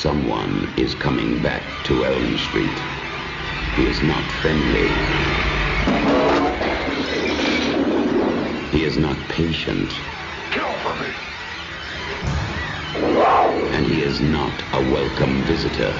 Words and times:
Someone 0.00 0.72
is 0.78 0.94
coming 0.94 1.42
back 1.42 1.60
to 1.84 2.06
Elm 2.06 2.38
Street. 2.38 2.78
He 3.76 3.84
is 3.84 4.02
not 4.02 4.24
friendly. 4.40 4.88
He 8.72 8.82
is 8.82 8.96
not 8.96 9.18
patient. 9.28 9.92
Kill 10.52 10.72
for 10.78 10.94
me. 10.94 11.12
And 13.76 13.84
he 13.84 14.00
is 14.00 14.22
not 14.22 14.62
a 14.72 14.82
welcome 14.90 15.42
visitor. 15.44 15.92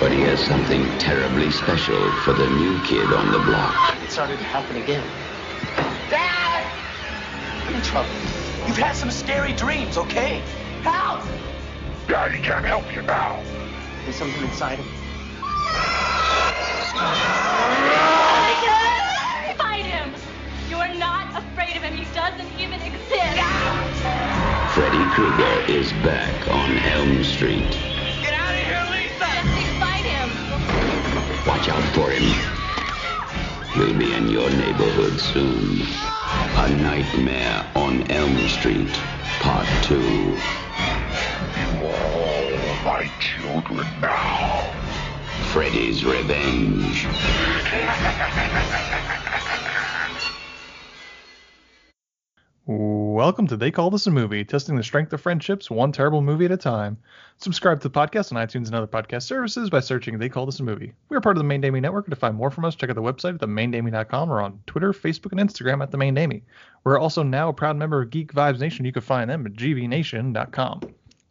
But 0.00 0.12
he 0.12 0.22
has 0.22 0.42
something 0.42 0.90
terribly 0.96 1.50
special 1.50 2.10
for 2.24 2.32
the 2.32 2.48
new 2.48 2.80
kid 2.80 3.12
on 3.12 3.30
the 3.30 3.40
block. 3.40 3.74
It 4.02 4.10
started 4.10 4.38
to 4.38 4.44
happen 4.46 4.78
again. 4.78 5.04
Dad! 6.08 6.72
I'm 7.66 7.74
in 7.74 7.82
trouble. 7.82 8.41
You've 8.66 8.78
had 8.78 8.94
some 8.94 9.10
scary 9.10 9.52
dreams, 9.52 9.98
okay? 9.98 10.42
Help! 10.82 11.22
Daddy 12.08 12.38
can't 12.38 12.64
help 12.64 12.84
you 12.94 13.02
now. 13.02 13.42
There's 14.04 14.16
something 14.16 14.42
inside 14.42 14.78
him. 14.78 14.86
Fight 19.58 19.84
him! 19.84 20.14
You 20.70 20.76
are 20.76 20.94
not 20.94 21.36
afraid 21.36 21.76
of 21.76 21.82
him. 21.82 21.94
He 21.94 22.04
doesn't 22.14 22.60
even 22.60 22.80
exist. 22.80 23.42
Freddy 24.74 25.04
Krueger 25.10 25.64
is 25.70 25.92
back 26.04 26.48
on 26.48 26.78
Elm 26.78 27.24
Street. 27.24 27.70
Get 28.22 28.32
out 28.32 28.54
of 28.54 28.60
here, 28.60 28.86
Lisa! 28.90 29.18
Jesse, 29.18 29.80
fight 29.80 30.04
him! 30.04 30.30
Watch 31.46 31.68
out 31.68 31.82
for 31.94 32.10
him. 32.10 32.51
He'll 33.74 33.94
be 33.94 34.12
in 34.12 34.28
your 34.28 34.50
neighborhood 34.50 35.18
soon. 35.18 35.80
A 36.58 36.68
Nightmare 36.68 37.66
on 37.74 38.02
Elm 38.10 38.46
Street, 38.46 39.00
Part 39.40 39.66
2. 39.84 39.94
You 39.96 40.38
are 41.86 42.12
all 42.12 42.76
my 42.84 43.10
children 43.18 43.88
now. 44.02 44.74
Freddy's 45.52 46.04
Revenge. 46.04 47.06
Welcome 52.64 53.48
to 53.48 53.56
They 53.56 53.72
Call 53.72 53.90
This 53.90 54.06
a 54.06 54.10
Movie, 54.12 54.44
testing 54.44 54.76
the 54.76 54.84
strength 54.84 55.12
of 55.12 55.20
friendships 55.20 55.68
one 55.68 55.90
terrible 55.90 56.22
movie 56.22 56.44
at 56.44 56.52
a 56.52 56.56
time. 56.56 56.96
Subscribe 57.38 57.80
to 57.80 57.88
the 57.88 57.92
podcast 57.92 58.32
on 58.32 58.38
iTunes 58.38 58.66
and 58.66 58.74
other 58.76 58.86
podcast 58.86 59.24
services 59.24 59.68
by 59.68 59.80
searching 59.80 60.16
They 60.16 60.28
Call 60.28 60.46
This 60.46 60.60
a 60.60 60.62
Movie. 60.62 60.92
We 61.08 61.16
are 61.16 61.20
part 61.20 61.36
of 61.36 61.40
the 61.40 61.48
Main 61.48 61.60
Damie 61.60 61.80
Network, 61.80 62.06
and 62.06 62.14
to 62.14 62.20
find 62.20 62.36
more 62.36 62.52
from 62.52 62.64
us, 62.64 62.76
check 62.76 62.88
out 62.88 62.94
the 62.94 63.02
website 63.02 63.34
at 63.34 63.40
themaindamie.com 63.40 64.30
or 64.30 64.40
on 64.40 64.60
Twitter, 64.68 64.92
Facebook, 64.92 65.32
and 65.32 65.40
Instagram 65.40 65.82
at 65.82 65.90
The 65.90 65.98
Main 65.98 66.14
Damie. 66.14 66.44
We're 66.84 67.00
also 67.00 67.24
now 67.24 67.48
a 67.48 67.52
proud 67.52 67.76
member 67.76 68.00
of 68.00 68.10
Geek 68.10 68.32
Vibes 68.32 68.60
Nation. 68.60 68.84
You 68.84 68.92
can 68.92 69.02
find 69.02 69.28
them 69.28 69.44
at 69.44 69.54
gvnation.com. 69.54 70.82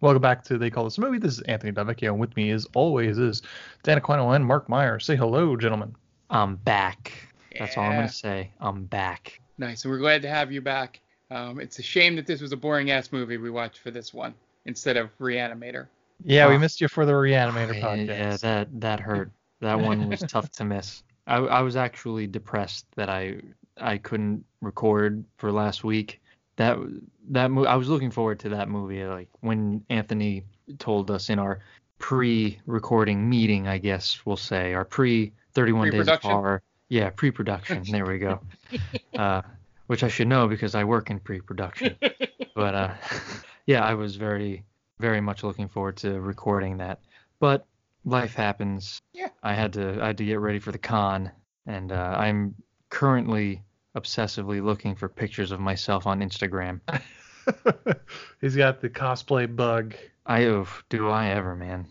Welcome 0.02 0.22
back 0.22 0.44
to 0.44 0.58
They 0.58 0.70
Call 0.70 0.84
This 0.84 0.98
a 0.98 1.02
Movie. 1.02 1.18
This 1.18 1.38
is 1.38 1.42
Anthony 1.44 1.72
Del 1.72 1.86
Vecchio, 1.86 2.10
and 2.10 2.20
with 2.20 2.36
me, 2.36 2.52
as 2.52 2.68
always, 2.76 3.18
is 3.18 3.42
Dan 3.84 4.02
Aquino 4.02 4.36
and 4.36 4.45
Mark 4.45 4.68
Meyer. 4.68 5.00
Say 5.00 5.16
hello, 5.16 5.56
gentlemen. 5.56 5.95
I'm 6.30 6.58
back. 6.58 7.14
That's 7.58 7.78
all 7.78 7.86
I'm 7.86 7.92
gonna 7.94 8.10
say. 8.10 8.52
I'm 8.60 8.84
back. 8.84 9.40
Nice, 9.58 9.86
and 9.86 9.94
we're 9.94 10.00
glad 10.00 10.23
to 10.23 10.28
have 10.28 10.52
you 10.52 10.60
back. 10.60 11.00
Um, 11.32 11.60
it's 11.60 11.80
a 11.80 11.82
shame 11.84 12.16
that 12.18 12.28
this 12.28 12.42
was 12.42 12.52
a 12.52 12.58
boring 12.58 12.92
ass 12.92 13.12
movie 13.12 13.38
we 13.38 13.50
watched 13.50 13.80
for 13.80 13.90
this 13.90 14.14
one 14.14 14.34
instead 14.66 14.98
of 14.98 15.18
Reanimator. 15.18 15.88
Yeah, 16.23 16.48
we 16.50 16.58
missed 16.58 16.82
you 16.82 16.88
for 16.88 17.06
the 17.06 17.14
Reanimator 17.14 17.73
Yeah, 17.76 17.82
podcast. 17.82 18.08
yeah, 18.08 18.38
that 18.38 18.82
that 18.82 19.00
hurt. 19.00 19.32
That 19.62 19.80
one 19.80 20.10
was 20.10 20.20
tough 20.28 20.52
to 20.54 20.66
miss. 20.66 21.04
I, 21.28 21.38
I 21.38 21.62
was 21.62 21.76
actually 21.76 22.28
depressed 22.28 22.86
that 22.96 23.10
I 23.10 23.38
I 23.80 23.98
couldn't 23.98 24.44
record 24.62 25.23
for 25.38 25.52
last 25.52 25.84
week. 25.84 26.22
That 26.58 26.78
that 27.30 27.50
mo- 27.50 27.66
I 27.66 27.76
was 27.76 27.88
looking 27.90 28.12
forward 28.12 28.40
to 28.42 28.50
that 28.50 28.68
movie. 28.70 29.04
Like 29.06 29.30
when 29.40 29.84
Anthony 29.90 30.44
told 30.80 31.10
us 31.10 31.30
in 31.30 31.40
our 31.40 31.60
pre-recording 31.98 33.30
meeting, 33.30 33.67
I 33.67 33.78
guess 33.78 34.20
we'll 34.26 34.38
say 34.38 34.73
our 34.73 34.86
pre 34.86 35.32
31 35.54 35.89
days 35.89 35.94
of 35.94 36.05
Pre-production? 36.05 36.32
horror. 36.32 36.61
Yeah, 36.89 37.10
pre-production. 37.10 37.84
there 37.89 38.05
we 38.05 38.20
go. 38.20 38.42
Uh, 39.17 39.42
which 39.92 40.06
I 40.06 40.08
should 40.08 40.30
know 40.30 40.48
because 40.48 40.74
I 40.74 40.86
work 40.86 41.10
in 41.10 41.20
pre-production. 41.20 41.98
but 42.56 42.74
uh, 42.76 42.94
yeah, 43.66 43.84
I 43.84 43.94
was 43.94 44.16
very, 44.16 44.64
very 45.00 45.20
much 45.20 45.44
looking 45.44 45.68
forward 45.68 45.98
to 45.98 46.22
recording 46.22 46.78
that. 46.78 47.02
But 47.42 47.68
life 48.06 48.34
happens. 48.34 49.02
Yeah. 49.12 49.28
I 49.44 49.54
had 49.54 49.74
to, 49.74 50.02
I 50.02 50.08
had 50.08 50.18
to 50.20 50.24
get 50.24 50.40
ready 50.40 50.60
for 50.60 50.72
the 50.72 50.78
con, 50.78 51.30
and 51.68 51.92
uh, 51.92 52.16
I'm 52.18 52.56
currently 52.90 53.64
obsessively 53.98 54.64
looking 54.64 54.96
for 54.96 55.10
pictures 55.10 55.52
of 55.52 55.60
myself 55.60 56.08
on 56.08 56.22
Instagram. 56.22 56.80
He's 58.40 58.56
got 58.56 58.80
the 58.80 58.90
cosplay 58.90 59.54
bug. 59.54 59.94
I 60.26 60.44
do 60.88 61.10
I 61.10 61.32
ever, 61.32 61.54
man? 61.54 61.86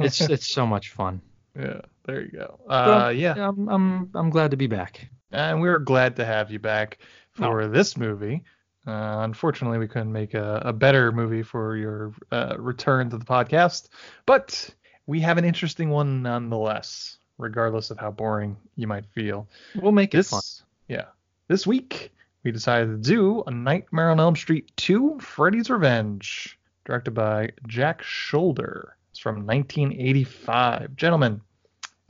It's 0.00 0.20
it's 0.22 0.48
so 0.48 0.66
much 0.66 0.90
fun. 0.90 1.20
Yeah, 1.56 1.82
there 2.04 2.22
you 2.22 2.32
go. 2.32 2.58
Uh, 2.68 2.72
I'm- 2.72 3.16
yeah, 3.16 3.34
I'm 3.48 3.68
I'm 3.68 4.10
I'm 4.12 4.30
glad 4.30 4.50
to 4.50 4.56
be 4.56 4.66
back. 4.66 5.08
and 5.30 5.60
we're 5.60 5.78
glad 5.78 6.16
to 6.16 6.24
have 6.24 6.50
you 6.50 6.58
back. 6.58 6.98
For 7.36 7.66
this 7.66 7.96
movie. 7.96 8.44
Uh, 8.86 9.22
unfortunately, 9.24 9.78
we 9.78 9.88
couldn't 9.88 10.12
make 10.12 10.34
a, 10.34 10.62
a 10.66 10.72
better 10.72 11.10
movie 11.10 11.42
for 11.42 11.76
your 11.76 12.12
uh, 12.30 12.54
return 12.58 13.10
to 13.10 13.16
the 13.18 13.24
podcast, 13.24 13.88
but 14.26 14.70
we 15.06 15.20
have 15.20 15.38
an 15.38 15.44
interesting 15.44 15.88
one 15.90 16.22
nonetheless, 16.22 17.16
regardless 17.38 17.90
of 17.90 17.98
how 17.98 18.10
boring 18.10 18.56
you 18.76 18.86
might 18.86 19.06
feel. 19.06 19.48
We'll 19.74 19.92
make 19.92 20.14
it 20.14 20.26
fun. 20.26 20.42
yeah, 20.88 21.06
this 21.48 21.66
week 21.66 22.12
we 22.42 22.52
decided 22.52 22.88
to 22.88 23.10
do 23.10 23.42
A 23.46 23.50
Nightmare 23.50 24.10
on 24.10 24.20
Elm 24.20 24.36
Street 24.36 24.70
2: 24.76 25.18
Freddy's 25.18 25.70
Revenge, 25.70 26.58
directed 26.84 27.12
by 27.12 27.50
Jack 27.66 28.02
Sholder. 28.02 28.90
It's 29.10 29.18
from 29.18 29.46
1985. 29.46 30.94
Gentlemen, 30.94 31.40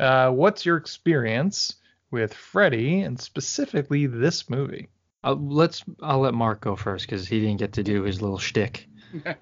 uh, 0.00 0.30
what's 0.30 0.66
your 0.66 0.76
experience 0.76 1.76
with 2.10 2.34
Freddy 2.34 3.02
and 3.02 3.20
specifically 3.20 4.06
this 4.06 4.50
movie? 4.50 4.88
Uh, 5.24 5.34
let's 5.34 5.82
I'll 6.02 6.20
let 6.20 6.34
Mark 6.34 6.60
go 6.60 6.76
first 6.76 7.06
because 7.06 7.26
he 7.26 7.40
didn't 7.40 7.56
get 7.58 7.72
to 7.72 7.82
do 7.82 8.02
his 8.02 8.20
little 8.20 8.38
shtick. 8.38 8.86
no, 9.24 9.32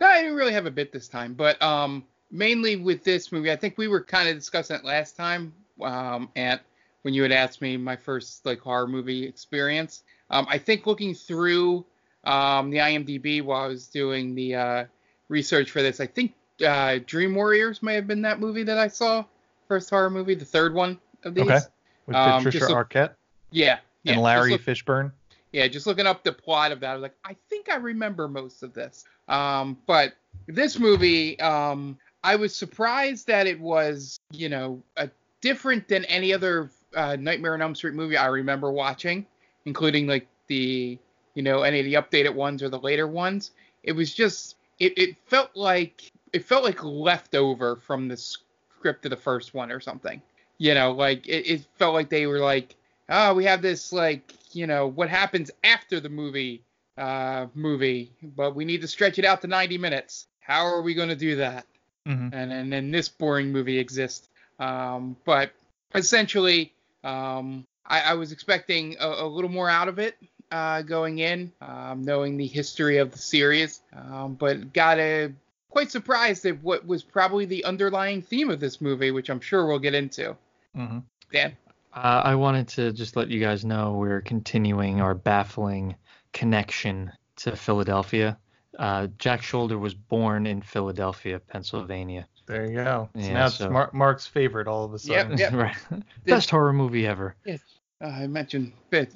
I 0.00 0.20
didn't 0.22 0.34
really 0.36 0.52
have 0.52 0.66
a 0.66 0.70
bit 0.70 0.92
this 0.92 1.06
time, 1.08 1.34
but 1.34 1.60
um, 1.62 2.04
mainly 2.30 2.76
with 2.76 3.04
this 3.04 3.30
movie, 3.32 3.50
I 3.52 3.56
think 3.56 3.78
we 3.78 3.86
were 3.88 4.02
kind 4.02 4.28
of 4.28 4.34
discussing 4.34 4.76
it 4.76 4.84
last 4.84 5.16
time, 5.16 5.52
um, 5.82 6.28
Ant, 6.36 6.60
when 7.02 7.14
you 7.14 7.22
had 7.22 7.32
asked 7.32 7.62
me 7.62 7.76
my 7.76 7.96
first 7.96 8.44
like 8.44 8.58
horror 8.60 8.86
movie 8.88 9.24
experience. 9.26 10.02
Um, 10.30 10.46
I 10.50 10.58
think 10.58 10.86
looking 10.86 11.14
through 11.14 11.84
um, 12.24 12.70
the 12.70 12.78
IMDb 12.78 13.42
while 13.42 13.62
I 13.62 13.66
was 13.68 13.86
doing 13.88 14.34
the 14.34 14.54
uh, 14.54 14.84
research 15.28 15.70
for 15.70 15.80
this, 15.82 16.00
I 16.00 16.06
think 16.06 16.34
uh, 16.66 16.98
Dream 17.06 17.34
Warriors 17.34 17.82
may 17.82 17.94
have 17.94 18.06
been 18.06 18.22
that 18.22 18.40
movie 18.40 18.62
that 18.64 18.78
I 18.78 18.88
saw, 18.88 19.24
first 19.68 19.90
horror 19.90 20.10
movie, 20.10 20.34
the 20.34 20.44
third 20.44 20.74
one 20.74 20.98
of 21.24 21.34
these. 21.34 21.44
Okay. 21.44 21.58
With 22.06 22.16
Um, 22.16 22.38
Patricia 22.42 22.58
just 22.58 22.70
look- 22.70 22.90
Arquette 22.90 23.14
Yeah. 23.50 23.78
yeah 24.02 24.12
and 24.14 24.22
Larry 24.22 24.52
look- 24.52 24.62
Fishburne. 24.62 25.12
Yeah, 25.52 25.66
just 25.68 25.86
looking 25.86 26.06
up 26.06 26.22
the 26.22 26.32
plot 26.32 26.72
of 26.72 26.80
that, 26.80 26.90
I 26.90 26.94
was 26.94 27.02
like, 27.02 27.16
I 27.24 27.36
think 27.48 27.68
I 27.68 27.76
remember 27.76 28.28
most 28.28 28.62
of 28.62 28.72
this. 28.72 29.04
Um, 29.28 29.76
but 29.86 30.14
this 30.46 30.78
movie, 30.78 31.38
um, 31.40 31.98
I 32.22 32.36
was 32.36 32.54
surprised 32.54 33.26
that 33.26 33.46
it 33.46 33.58
was, 33.58 34.18
you 34.30 34.48
know, 34.48 34.82
a 34.96 35.10
different 35.40 35.88
than 35.88 36.04
any 36.04 36.32
other 36.32 36.70
uh, 36.94 37.16
Nightmare 37.18 37.54
on 37.54 37.62
Elm 37.62 37.74
Street 37.74 37.94
movie 37.94 38.16
I 38.16 38.26
remember 38.26 38.70
watching, 38.70 39.26
including 39.64 40.06
like 40.06 40.26
the, 40.46 40.98
you 41.34 41.42
know, 41.42 41.62
any 41.62 41.80
of 41.80 41.84
the 41.84 41.94
updated 41.94 42.34
ones 42.34 42.62
or 42.62 42.68
the 42.68 42.78
later 42.78 43.06
ones. 43.06 43.52
It 43.82 43.92
was 43.92 44.14
just, 44.14 44.56
it, 44.78 44.96
it 44.98 45.16
felt 45.26 45.50
like 45.54 46.10
it 46.32 46.44
felt 46.44 46.64
like 46.64 46.84
leftover 46.84 47.76
from 47.76 48.08
the 48.08 48.16
script 48.16 49.04
of 49.04 49.10
the 49.10 49.16
first 49.16 49.54
one 49.54 49.72
or 49.72 49.80
something. 49.80 50.20
You 50.58 50.74
know, 50.74 50.92
like 50.92 51.26
it, 51.26 51.46
it 51.46 51.66
felt 51.76 51.94
like 51.94 52.10
they 52.10 52.26
were 52.26 52.40
like, 52.40 52.76
oh, 53.08 53.34
we 53.34 53.44
have 53.44 53.62
this 53.62 53.92
like, 53.92 54.34
you 54.54 54.66
know, 54.66 54.86
what 54.86 55.08
happens 55.08 55.50
after 55.64 56.00
the 56.00 56.08
movie 56.08 56.62
uh 56.98 57.46
movie, 57.54 58.12
but 58.22 58.54
we 58.54 58.64
need 58.64 58.80
to 58.82 58.88
stretch 58.88 59.18
it 59.18 59.24
out 59.24 59.40
to 59.42 59.46
90 59.46 59.78
minutes. 59.78 60.26
How 60.40 60.64
are 60.66 60.82
we 60.82 60.94
going 60.94 61.08
to 61.08 61.16
do 61.16 61.36
that? 61.36 61.66
Mhm. 62.06 62.30
And 62.32 62.52
and 62.52 62.72
then 62.72 62.90
this 62.90 63.08
boring 63.08 63.52
movie 63.52 63.78
exists. 63.78 64.28
Um, 64.58 65.16
but 65.24 65.52
essentially, 65.94 66.72
um, 67.04 67.66
I, 67.86 68.00
I 68.00 68.14
was 68.14 68.32
expecting 68.32 68.96
a, 69.00 69.06
a 69.08 69.26
little 69.26 69.50
more 69.50 69.70
out 69.70 69.88
of 69.88 69.98
it 69.98 70.16
uh, 70.50 70.82
going 70.82 71.18
in, 71.18 71.52
um, 71.60 72.02
knowing 72.02 72.36
the 72.36 72.46
history 72.46 72.98
of 72.98 73.12
the 73.12 73.18
series, 73.18 73.80
um, 73.94 74.34
but 74.34 74.72
got 74.72 74.98
a 74.98 75.32
quite 75.70 75.90
surprised 75.90 76.44
at 76.46 76.60
what 76.62 76.86
was 76.86 77.02
probably 77.02 77.44
the 77.44 77.64
underlying 77.64 78.20
theme 78.20 78.50
of 78.50 78.60
this 78.60 78.80
movie, 78.80 79.12
which 79.12 79.30
I'm 79.30 79.40
sure 79.40 79.66
we'll 79.66 79.78
get 79.78 79.94
into. 79.94 80.36
hmm 80.74 80.98
Dan. 81.32 81.56
Uh, 81.92 82.22
I 82.24 82.34
wanted 82.36 82.68
to 82.68 82.92
just 82.92 83.16
let 83.16 83.28
you 83.28 83.40
guys 83.40 83.64
know 83.64 83.94
we're 83.94 84.20
continuing 84.20 85.00
our 85.00 85.14
baffling 85.14 85.96
connection 86.32 87.10
to 87.36 87.56
Philadelphia. 87.56 88.38
Uh, 88.78 89.08
Jack 89.18 89.42
Sholder 89.42 89.78
was 89.78 89.94
born 89.94 90.46
in 90.46 90.62
Philadelphia, 90.62 91.40
Pennsylvania. 91.40 92.26
There 92.46 92.66
you 92.66 92.76
go. 92.76 93.08
So 93.14 93.20
Yeah, 93.20 93.32
now 93.32 93.46
it's 93.46 93.56
so- 93.56 93.70
Mar- 93.70 93.90
Mark's 93.92 94.26
favorite 94.26 94.68
all 94.68 94.84
of 94.84 94.94
a 94.94 94.98
sudden. 94.98 95.36
Yep. 95.36 95.52
right. 95.54 95.76
Best 96.24 96.50
horror 96.50 96.72
movie 96.72 97.06
ever. 97.06 97.34
Yes. 97.44 97.60
Uh, 98.02 98.06
I 98.06 98.26
mentioned 98.26 98.72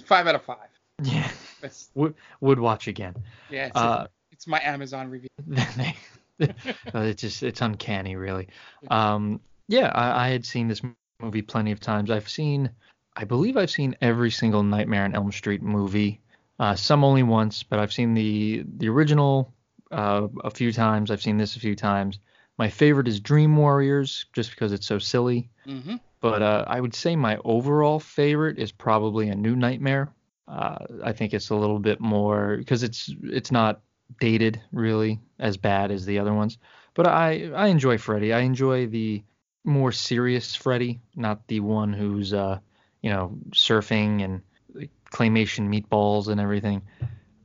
five 0.06 0.26
out 0.26 0.34
of 0.34 0.42
five. 0.44 0.68
Yeah. 1.02 1.28
Best- 1.60 1.90
Would 1.94 2.14
would 2.40 2.58
watch 2.58 2.88
again. 2.88 3.14
Yeah. 3.50 3.66
it's- 3.66 3.82
Uh, 3.82 4.06
It's 4.32 4.46
my 4.46 4.60
Amazon 4.62 5.08
review. 5.10 5.28
they, 5.46 5.96
it's 6.38 7.22
just 7.22 7.42
it's 7.42 7.60
uncanny, 7.62 8.16
really. 8.16 8.48
Um, 8.90 9.40
yeah, 9.68 9.88
I, 9.94 10.26
I 10.26 10.28
had 10.30 10.44
seen 10.44 10.68
this 10.68 10.82
movie 11.24 11.42
plenty 11.42 11.72
of 11.72 11.80
times. 11.80 12.10
I've 12.10 12.28
seen, 12.28 12.70
I 13.16 13.24
believe 13.24 13.56
I've 13.56 13.70
seen 13.70 13.96
every 14.00 14.30
single 14.30 14.62
Nightmare 14.62 15.04
on 15.04 15.14
Elm 15.14 15.32
Street 15.32 15.62
movie. 15.62 16.20
Uh, 16.58 16.74
some 16.74 17.02
only 17.02 17.22
once, 17.22 17.62
but 17.62 17.78
I've 17.80 17.92
seen 17.92 18.14
the 18.14 18.64
the 18.78 18.88
original 18.88 19.52
uh, 19.90 20.28
a 20.44 20.50
few 20.50 20.72
times. 20.72 21.10
I've 21.10 21.22
seen 21.22 21.36
this 21.38 21.56
a 21.56 21.60
few 21.60 21.74
times. 21.74 22.20
My 22.58 22.68
favorite 22.68 23.08
is 23.08 23.18
Dream 23.18 23.56
Warriors, 23.56 24.26
just 24.32 24.50
because 24.50 24.72
it's 24.72 24.86
so 24.86 24.98
silly. 24.98 25.50
hmm 25.66 25.96
But 26.20 26.42
uh, 26.42 26.64
I 26.68 26.80
would 26.80 26.94
say 26.94 27.16
my 27.16 27.38
overall 27.44 27.98
favorite 28.00 28.58
is 28.58 28.72
probably 28.72 29.28
A 29.28 29.34
New 29.34 29.56
Nightmare. 29.56 30.12
Uh, 30.46 30.78
I 31.02 31.12
think 31.12 31.34
it's 31.34 31.50
a 31.50 31.56
little 31.56 31.78
bit 31.80 32.00
more 32.00 32.56
because 32.58 32.82
it's 32.82 33.12
it's 33.24 33.50
not 33.50 33.80
dated 34.20 34.60
really 34.72 35.20
as 35.38 35.56
bad 35.56 35.90
as 35.90 36.04
the 36.06 36.18
other 36.18 36.34
ones. 36.34 36.58
But 36.94 37.06
I 37.06 37.50
I 37.54 37.66
enjoy 37.68 37.98
Freddy. 37.98 38.32
I 38.32 38.40
enjoy 38.40 38.86
the 38.86 39.24
more 39.64 39.92
serious 39.92 40.54
Freddy, 40.54 41.00
not 41.16 41.46
the 41.48 41.60
one 41.60 41.92
who's 41.92 42.32
uh 42.32 42.58
you 43.02 43.10
know 43.10 43.36
surfing 43.50 44.24
and 44.24 44.42
claymation 45.10 45.68
meatballs 45.68 46.28
and 46.28 46.40
everything. 46.40 46.82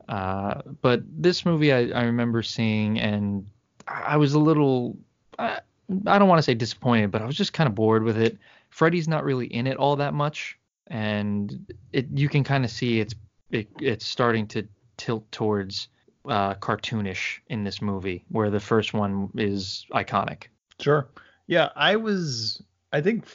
Uh, 0.08 0.60
but 0.82 1.02
this 1.06 1.44
movie 1.44 1.72
I, 1.72 1.88
I 1.90 2.04
remember 2.04 2.42
seeing 2.42 2.98
and 2.98 3.46
I 3.86 4.16
was 4.16 4.34
a 4.34 4.38
little 4.38 4.96
I, 5.38 5.60
I 6.06 6.18
don't 6.18 6.28
want 6.28 6.38
to 6.38 6.42
say 6.42 6.54
disappointed, 6.54 7.10
but 7.10 7.22
I 7.22 7.26
was 7.26 7.36
just 7.36 7.52
kind 7.52 7.68
of 7.68 7.74
bored 7.74 8.02
with 8.02 8.18
it. 8.18 8.38
Freddy's 8.70 9.08
not 9.08 9.24
really 9.24 9.46
in 9.46 9.66
it 9.66 9.76
all 9.76 9.96
that 9.96 10.14
much, 10.14 10.58
and 10.86 11.66
it 11.92 12.06
you 12.14 12.28
can 12.28 12.44
kind 12.44 12.64
of 12.64 12.70
see 12.70 13.00
it's 13.00 13.14
it, 13.50 13.68
it's 13.80 14.06
starting 14.06 14.46
to 14.48 14.66
tilt 14.96 15.30
towards 15.32 15.88
uh, 16.28 16.54
cartoonish 16.54 17.38
in 17.48 17.64
this 17.64 17.82
movie, 17.82 18.24
where 18.28 18.50
the 18.50 18.60
first 18.60 18.94
one 18.94 19.30
is 19.34 19.86
iconic. 19.92 20.44
Sure. 20.78 21.08
Yeah, 21.50 21.70
I 21.74 21.96
was. 21.96 22.62
I 22.92 23.00
think 23.00 23.26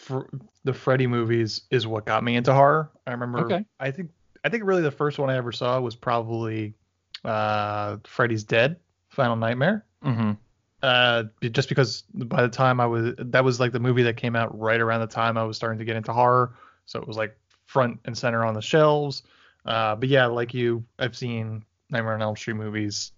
the 0.63 0.73
Freddy 0.73 1.06
movies 1.06 1.62
is 1.69 1.85
what 1.85 2.06
got 2.06 2.23
me 2.23 2.38
into 2.38 2.53
horror. 2.53 2.89
I 3.06 3.12
remember. 3.12 3.39
Okay. 3.39 3.65
I 3.77 3.91
think. 3.91 4.09
I 4.45 4.50
think 4.50 4.63
really 4.63 4.83
the 4.83 4.91
first 4.91 5.19
one 5.19 5.29
I 5.29 5.35
ever 5.35 5.51
saw 5.51 5.79
was 5.81 5.95
probably 5.95 6.75
uh, 7.25 7.97
Freddy's 8.06 8.45
Dead, 8.45 8.77
Final 9.09 9.35
Nightmare. 9.35 9.83
Mm-hmm. 10.03 10.31
Uh, 10.81 11.23
just 11.41 11.67
because 11.67 12.03
by 12.13 12.41
the 12.41 12.47
time 12.47 12.79
I 12.79 12.85
was, 12.85 13.15
that 13.17 13.44
was 13.44 13.59
like 13.59 13.73
the 13.73 13.79
movie 13.81 14.03
that 14.03 14.15
came 14.15 14.35
out 14.35 14.57
right 14.57 14.79
around 14.79 15.01
the 15.01 15.07
time 15.07 15.38
I 15.38 15.44
was 15.44 15.57
starting 15.57 15.79
to 15.79 15.85
get 15.85 15.97
into 15.97 16.13
horror. 16.13 16.56
So 16.85 17.01
it 17.01 17.07
was 17.07 17.17
like 17.17 17.38
front 17.65 18.00
and 18.06 18.17
center 18.17 18.45
on 18.45 18.53
the 18.53 18.62
shelves. 18.62 19.23
Uh, 19.65 19.95
but 19.95 20.07
yeah, 20.07 20.27
like 20.27 20.53
you, 20.53 20.85
I've 21.00 21.17
seen 21.17 21.65
Nightmare 21.89 22.13
on 22.13 22.21
Elm 22.21 22.38
Street 22.38 22.53
movies, 22.53 23.12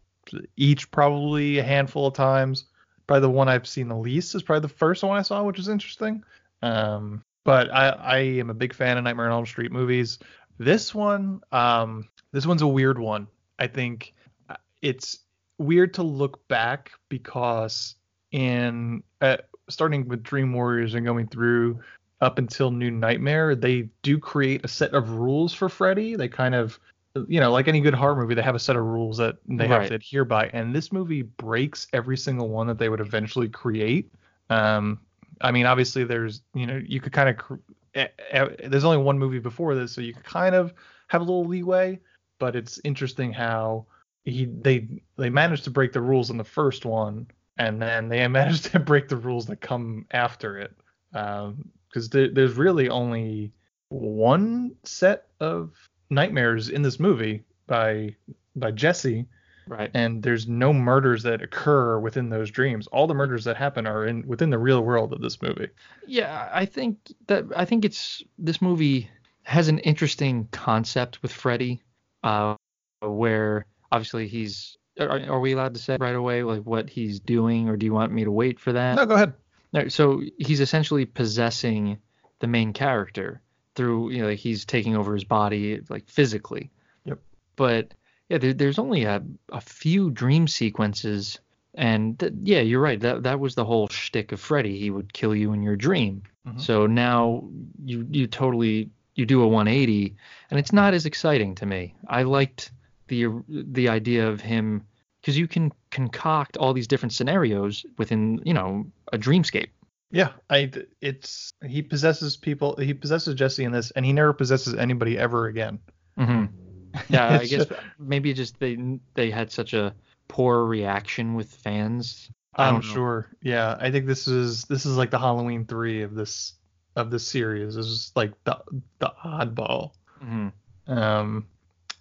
each 0.55 0.89
probably 0.89 1.59
a 1.59 1.63
handful 1.63 2.07
of 2.07 2.15
times. 2.15 2.65
Probably 3.07 3.21
the 3.21 3.29
one 3.29 3.47
I've 3.47 3.67
seen 3.67 3.87
the 3.87 3.95
least 3.95 4.35
is 4.35 4.43
probably 4.43 4.67
the 4.67 4.73
first 4.75 5.03
one 5.03 5.17
I 5.17 5.21
saw, 5.21 5.43
which 5.43 5.59
is 5.59 5.69
interesting. 5.69 6.23
Um, 6.61 7.23
but 7.45 7.73
I, 7.73 7.89
I 7.89 8.17
am 8.17 8.49
a 8.49 8.53
big 8.53 8.73
fan 8.73 8.97
of 8.97 9.05
Nightmare 9.05 9.27
on 9.27 9.31
Elm 9.31 9.45
Street 9.45 9.71
movies. 9.71 10.19
This 10.57 10.93
one, 10.93 11.41
um, 11.51 12.09
this 12.33 12.45
one's 12.45 12.61
a 12.61 12.67
weird 12.67 12.99
one. 12.99 13.27
I 13.57 13.67
think 13.67 14.13
uh, 14.49 14.57
it's 14.81 15.19
weird 15.57 15.93
to 15.95 16.03
look 16.03 16.45
back 16.49 16.91
because 17.09 17.95
in 18.31 19.03
uh, 19.21 19.37
starting 19.69 20.07
with 20.07 20.23
Dream 20.23 20.53
Warriors 20.53 20.93
and 20.93 21.05
going 21.05 21.27
through 21.27 21.79
up 22.19 22.39
until 22.39 22.71
New 22.71 22.91
Nightmare, 22.91 23.55
they 23.55 23.89
do 24.01 24.17
create 24.17 24.65
a 24.65 24.67
set 24.67 24.93
of 24.93 25.11
rules 25.11 25.53
for 25.53 25.69
Freddy. 25.69 26.15
They 26.15 26.27
kind 26.27 26.55
of, 26.55 26.79
you 27.27 27.39
know, 27.39 27.51
like 27.51 27.67
any 27.67 27.81
good 27.81 27.93
horror 27.93 28.15
movie, 28.15 28.35
they 28.35 28.41
have 28.41 28.55
a 28.55 28.59
set 28.59 28.75
of 28.75 28.83
rules 28.85 29.17
that 29.17 29.37
they 29.47 29.67
have 29.67 29.69
Right. 29.79 29.87
to 29.87 29.95
adhere 29.95 30.25
by. 30.25 30.47
And 30.47 30.73
this 30.75 30.91
movie 30.91 31.21
breaks 31.23 31.87
every 31.93 32.17
single 32.17 32.49
one 32.49 32.67
that 32.67 32.77
they 32.77 32.89
would 32.89 32.99
eventually 32.99 33.49
create. 33.49 34.11
Um, 34.49 34.99
I 35.41 35.51
mean, 35.51 35.65
obviously, 35.65 36.03
there's, 36.03 36.41
you 36.53 36.65
know, 36.65 36.81
you 36.85 36.99
could 36.99 37.13
kind 37.13 37.29
of, 37.29 37.37
cr- 37.37 37.55
eh, 37.95 38.07
eh, 38.31 38.67
there's 38.67 38.83
only 38.83 38.97
one 38.97 39.19
movie 39.19 39.39
before 39.39 39.75
this, 39.75 39.91
so 39.91 40.01
you 40.01 40.13
could 40.13 40.23
kind 40.23 40.55
of 40.55 40.73
have 41.07 41.21
a 41.21 41.23
little 41.23 41.45
leeway. 41.45 41.99
But 42.39 42.55
it's 42.55 42.79
interesting 42.83 43.33
how 43.33 43.87
he 44.25 44.45
they 44.45 44.87
they 45.17 45.29
managed 45.29 45.63
to 45.65 45.71
break 45.71 45.91
the 45.93 46.01
rules 46.01 46.29
in 46.29 46.37
the 46.37 46.43
first 46.43 46.85
one, 46.85 47.27
and 47.57 47.81
then 47.81 48.09
they 48.09 48.27
managed 48.27 48.65
to 48.65 48.79
break 48.79 49.07
the 49.07 49.17
rules 49.17 49.45
that 49.47 49.61
come 49.61 50.05
after 50.11 50.57
it. 50.59 50.75
Um 51.13 51.69
because 51.89 52.09
there, 52.09 52.29
there's 52.29 52.53
really 52.55 52.89
only 52.89 53.53
one 53.89 54.75
set 54.83 55.27
of 55.39 55.71
nightmares 56.09 56.69
in 56.69 56.81
this 56.81 56.99
movie 56.99 57.43
by 57.67 58.15
by 58.55 58.71
Jesse, 58.71 59.25
Right. 59.67 59.91
and 59.93 60.23
there's 60.23 60.47
no 60.47 60.71
murders 60.73 61.23
that 61.23 61.41
occur 61.41 61.99
within 61.99 62.29
those 62.29 62.49
dreams. 62.49 62.87
All 62.87 63.05
the 63.05 63.13
murders 63.13 63.43
that 63.43 63.57
happen 63.57 63.85
are 63.85 64.05
in 64.05 64.25
within 64.27 64.49
the 64.49 64.57
real 64.57 64.81
world 64.81 65.13
of 65.13 65.21
this 65.21 65.41
movie. 65.41 65.67
Yeah, 66.07 66.49
I 66.53 66.65
think 66.65 66.97
that 67.27 67.45
I 67.55 67.65
think 67.65 67.83
it's 67.85 68.23
this 68.39 68.61
movie 68.61 69.09
has 69.43 69.67
an 69.67 69.79
interesting 69.79 70.47
concept 70.51 71.21
with 71.21 71.31
Freddy, 71.31 71.81
uh, 72.23 72.55
where 73.01 73.65
obviously 73.91 74.27
he's. 74.27 74.77
Are, 74.99 75.19
are 75.29 75.39
we 75.39 75.53
allowed 75.53 75.75
to 75.75 75.79
say 75.79 75.97
right 75.99 76.15
away 76.15 76.41
like 76.41 76.63
what 76.63 76.89
he's 76.89 77.19
doing, 77.19 77.69
or 77.69 77.77
do 77.77 77.85
you 77.85 77.93
want 77.93 78.11
me 78.11 78.23
to 78.23 78.31
wait 78.31 78.59
for 78.59 78.73
that? 78.73 78.95
No, 78.95 79.05
go 79.05 79.13
ahead. 79.13 79.33
No, 79.73 79.89
so 79.89 80.21
he's 80.39 80.59
essentially 80.59 81.05
possessing 81.05 81.99
the 82.39 82.47
main 82.47 82.73
character 82.73 83.41
through 83.77 84.09
you 84.09 84.21
know 84.21 84.27
like 84.27 84.39
he's 84.39 84.65
taking 84.65 84.97
over 84.97 85.13
his 85.13 85.23
body 85.23 85.79
like 85.87 86.09
physically. 86.09 86.69
Yep. 87.05 87.19
But 87.55 87.93
yeah, 88.27 88.39
there, 88.39 88.53
there's 88.53 88.79
only 88.79 89.05
a, 89.05 89.23
a 89.53 89.61
few 89.61 90.09
dream 90.11 90.49
sequences, 90.49 91.39
and 91.75 92.19
th- 92.19 92.33
yeah, 92.43 92.59
you're 92.59 92.81
right. 92.81 92.99
That 92.99 93.23
that 93.23 93.39
was 93.39 93.55
the 93.55 93.63
whole 93.63 93.87
shtick 93.87 94.33
of 94.33 94.41
Freddy. 94.41 94.77
He 94.77 94.89
would 94.89 95.13
kill 95.13 95.33
you 95.33 95.53
in 95.53 95.63
your 95.63 95.77
dream. 95.77 96.23
Mhm. 96.45 96.59
So 96.59 96.87
now 96.87 97.47
you 97.85 98.05
you 98.11 98.27
totally 98.27 98.89
you 99.15 99.25
do 99.25 99.41
a 99.41 99.47
180, 99.47 100.15
and 100.51 100.59
it's 100.59 100.73
not 100.73 100.93
as 100.93 101.05
exciting 101.05 101.55
to 101.55 101.65
me. 101.65 101.95
I 102.07 102.23
liked 102.23 102.71
the 103.07 103.27
the 103.47 103.87
idea 103.87 104.27
of 104.27 104.41
him 104.41 104.83
because 105.21 105.37
you 105.37 105.47
can 105.47 105.71
concoct 105.91 106.57
all 106.57 106.73
these 106.73 106.87
different 106.87 107.13
scenarios 107.13 107.85
within 107.97 108.41
you 108.43 108.53
know 108.53 108.85
a 109.13 109.17
dreamscape. 109.17 109.69
Yeah, 110.11 110.31
I 110.49 110.71
it's 111.01 111.51
he 111.65 111.81
possesses 111.81 112.37
people. 112.37 112.75
He 112.77 112.93
possesses 112.93 113.35
Jesse 113.35 113.63
in 113.63 113.71
this, 113.71 113.91
and 113.91 114.05
he 114.05 114.13
never 114.13 114.33
possesses 114.33 114.73
anybody 114.73 115.17
ever 115.17 115.47
again. 115.47 115.79
hmm 116.17 116.45
Yeah, 117.09 117.37
I 117.39 117.45
guess 117.45 117.67
maybe 117.99 118.33
just 118.33 118.59
they 118.59 118.99
they 119.13 119.29
had 119.29 119.51
such 119.51 119.73
a 119.73 119.93
poor 120.27 120.65
reaction 120.65 121.35
with 121.35 121.53
fans. 121.53 122.29
I'm 122.55 122.81
sure. 122.81 123.27
Yeah, 123.43 123.77
I 123.79 123.91
think 123.91 124.07
this 124.07 124.27
is 124.27 124.63
this 124.63 124.85
is 124.85 124.97
like 124.97 125.11
the 125.11 125.19
Halloween 125.19 125.65
three 125.65 126.01
of 126.01 126.15
this 126.15 126.53
of 126.95 127.11
this 127.11 127.27
series. 127.27 127.75
This 127.75 127.85
is 127.85 128.11
like 128.15 128.31
the 128.45 128.57
the 128.99 129.13
oddball. 129.23 129.91
Mhm. 130.23 130.51
Um, 130.87 131.47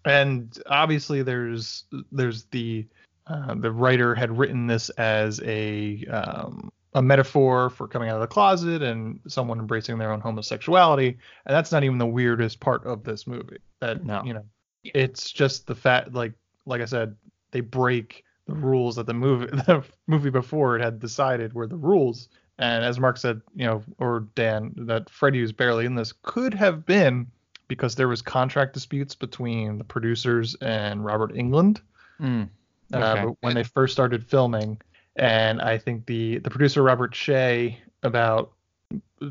and 0.04 0.56
obviously 0.66 1.22
there's 1.22 1.84
there's 2.12 2.44
the 2.44 2.86
uh, 3.26 3.54
the 3.56 3.72
writer 3.72 4.14
had 4.14 4.38
written 4.38 4.66
this 4.66 4.88
as 4.90 5.40
a 5.42 6.04
um, 6.06 6.72
a 6.96 7.02
metaphor 7.02 7.68
for 7.70 7.86
coming 7.86 8.08
out 8.08 8.14
of 8.16 8.22
the 8.22 8.26
closet 8.26 8.82
and 8.82 9.20
someone 9.28 9.58
embracing 9.58 9.98
their 9.98 10.10
own 10.12 10.20
homosexuality, 10.20 11.08
and 11.44 11.54
that's 11.54 11.70
not 11.70 11.84
even 11.84 11.98
the 11.98 12.06
weirdest 12.06 12.58
part 12.58 12.84
of 12.86 13.04
this 13.04 13.26
movie. 13.26 13.58
That 13.80 14.02
No. 14.04 14.22
you 14.24 14.32
know, 14.34 14.44
it's 14.82 15.30
just 15.30 15.66
the 15.66 15.74
fact 15.74 16.12
like 16.14 16.32
like 16.64 16.80
I 16.80 16.86
said, 16.86 17.14
they 17.52 17.60
break 17.60 18.24
the 18.46 18.54
rules 18.54 18.96
that 18.96 19.06
the 19.06 19.14
movie 19.14 19.46
the 19.66 19.84
movie 20.06 20.30
before 20.30 20.74
it 20.76 20.82
had 20.82 20.98
decided 20.98 21.52
were 21.52 21.66
the 21.68 21.76
rules. 21.76 22.28
And 22.58 22.82
as 22.82 22.98
Mark 22.98 23.18
said, 23.18 23.42
you 23.54 23.66
know, 23.66 23.84
or 23.98 24.20
Dan, 24.34 24.72
that 24.86 25.10
Freddy 25.10 25.42
was 25.42 25.52
barely 25.52 25.84
in 25.84 25.94
this 25.94 26.14
could 26.22 26.54
have 26.54 26.86
been 26.86 27.26
because 27.68 27.94
there 27.94 28.08
was 28.08 28.22
contract 28.22 28.72
disputes 28.72 29.14
between 29.14 29.76
the 29.76 29.84
producers 29.84 30.54
and 30.62 31.04
Robert 31.04 31.34
Englund 31.34 31.80
Mm. 32.18 32.48
uh, 32.94 32.96
Okay. 32.96 33.24
but 33.26 33.34
when 33.42 33.54
they 33.54 33.64
first 33.64 33.92
started 33.92 34.24
filming, 34.24 34.80
and 35.16 35.60
I 35.60 35.78
think 35.78 36.06
the 36.06 36.38
the 36.38 36.50
producer 36.50 36.82
Robert 36.82 37.12
Shaye 37.14 37.76
about 38.02 38.52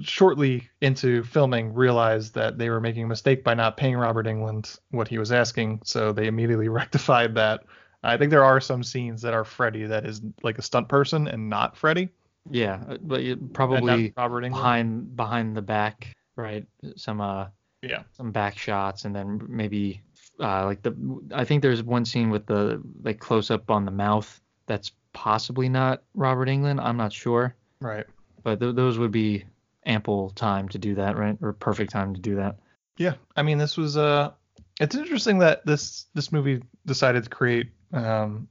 shortly 0.01 0.67
into 0.81 1.23
filming 1.23 1.73
realized 1.73 2.33
that 2.35 2.57
they 2.57 2.69
were 2.69 2.81
making 2.81 3.03
a 3.03 3.07
mistake 3.07 3.43
by 3.43 3.53
not 3.53 3.77
paying 3.77 3.95
Robert 3.95 4.25
Englund 4.25 4.79
what 4.91 5.07
he 5.07 5.17
was 5.17 5.31
asking, 5.31 5.81
so 5.83 6.11
they 6.11 6.27
immediately 6.27 6.69
rectified 6.81 7.35
that. 7.35 7.61
I 8.03 8.17
think 8.17 8.29
there 8.29 8.43
are 8.43 8.59
some 8.61 8.83
scenes 8.83 9.21
that 9.23 9.33
are 9.33 9.43
Freddy 9.43 9.85
that 9.85 10.05
is 10.05 10.21
like 10.43 10.57
a 10.59 10.61
stunt 10.61 10.89
person 10.89 11.27
and 11.27 11.49
not 11.49 11.75
Freddy. 11.75 12.09
Yeah, 12.51 12.83
uh, 12.87 12.97
but 13.01 13.23
you- 13.23 13.37
probably 13.53 14.13
Robert 14.15 14.41
Englund. 14.43 14.51
behind 14.51 15.15
behind 15.15 15.57
the 15.57 15.61
back, 15.63 16.13
right? 16.35 16.65
Some 16.95 17.19
uh 17.21 17.47
Yeah. 17.81 18.03
some 18.11 18.31
back 18.31 18.57
shots 18.57 19.05
and 19.05 19.15
then 19.15 19.41
maybe 19.47 20.01
uh 20.39 20.65
like 20.65 20.83
the 20.83 20.93
I 21.33 21.45
think 21.45 21.61
there's 21.63 21.81
one 21.81 22.05
scene 22.05 22.29
with 22.29 22.45
the 22.45 22.81
like 23.03 23.19
close 23.19 23.49
up 23.49 23.71
on 23.71 23.85
the 23.85 23.91
mouth 23.91 24.39
that's 24.67 24.91
possibly 25.15 25.67
not 25.69 26.03
Robert 26.13 26.47
Englund. 26.47 26.79
I'm 26.83 26.97
not 26.97 27.11
sure, 27.11 27.55
Right. 27.79 28.05
but 28.43 28.59
th- 28.59 28.75
those 28.75 28.99
would 28.99 29.11
be 29.11 29.45
ample 29.87 30.29
time 30.31 30.69
to 30.69 30.77
do 30.77 30.93
that, 30.95 31.17
right? 31.17 31.37
Or 31.41 31.53
perfect 31.53 31.91
time 31.91 32.13
to 32.13 32.21
do 32.21 32.35
that. 32.35 32.57
Yeah, 32.97 33.13
I 33.35 33.41
mean, 33.41 33.57
this 33.57 33.77
was 33.77 33.97
uh, 33.97 34.31
it's 34.79 34.95
interesting 34.95 35.39
that 35.39 35.65
this 35.65 36.05
this 36.13 36.31
movie 36.31 36.61
decided 36.85 37.23
to 37.23 37.29
create 37.29 37.71
um 37.93 38.47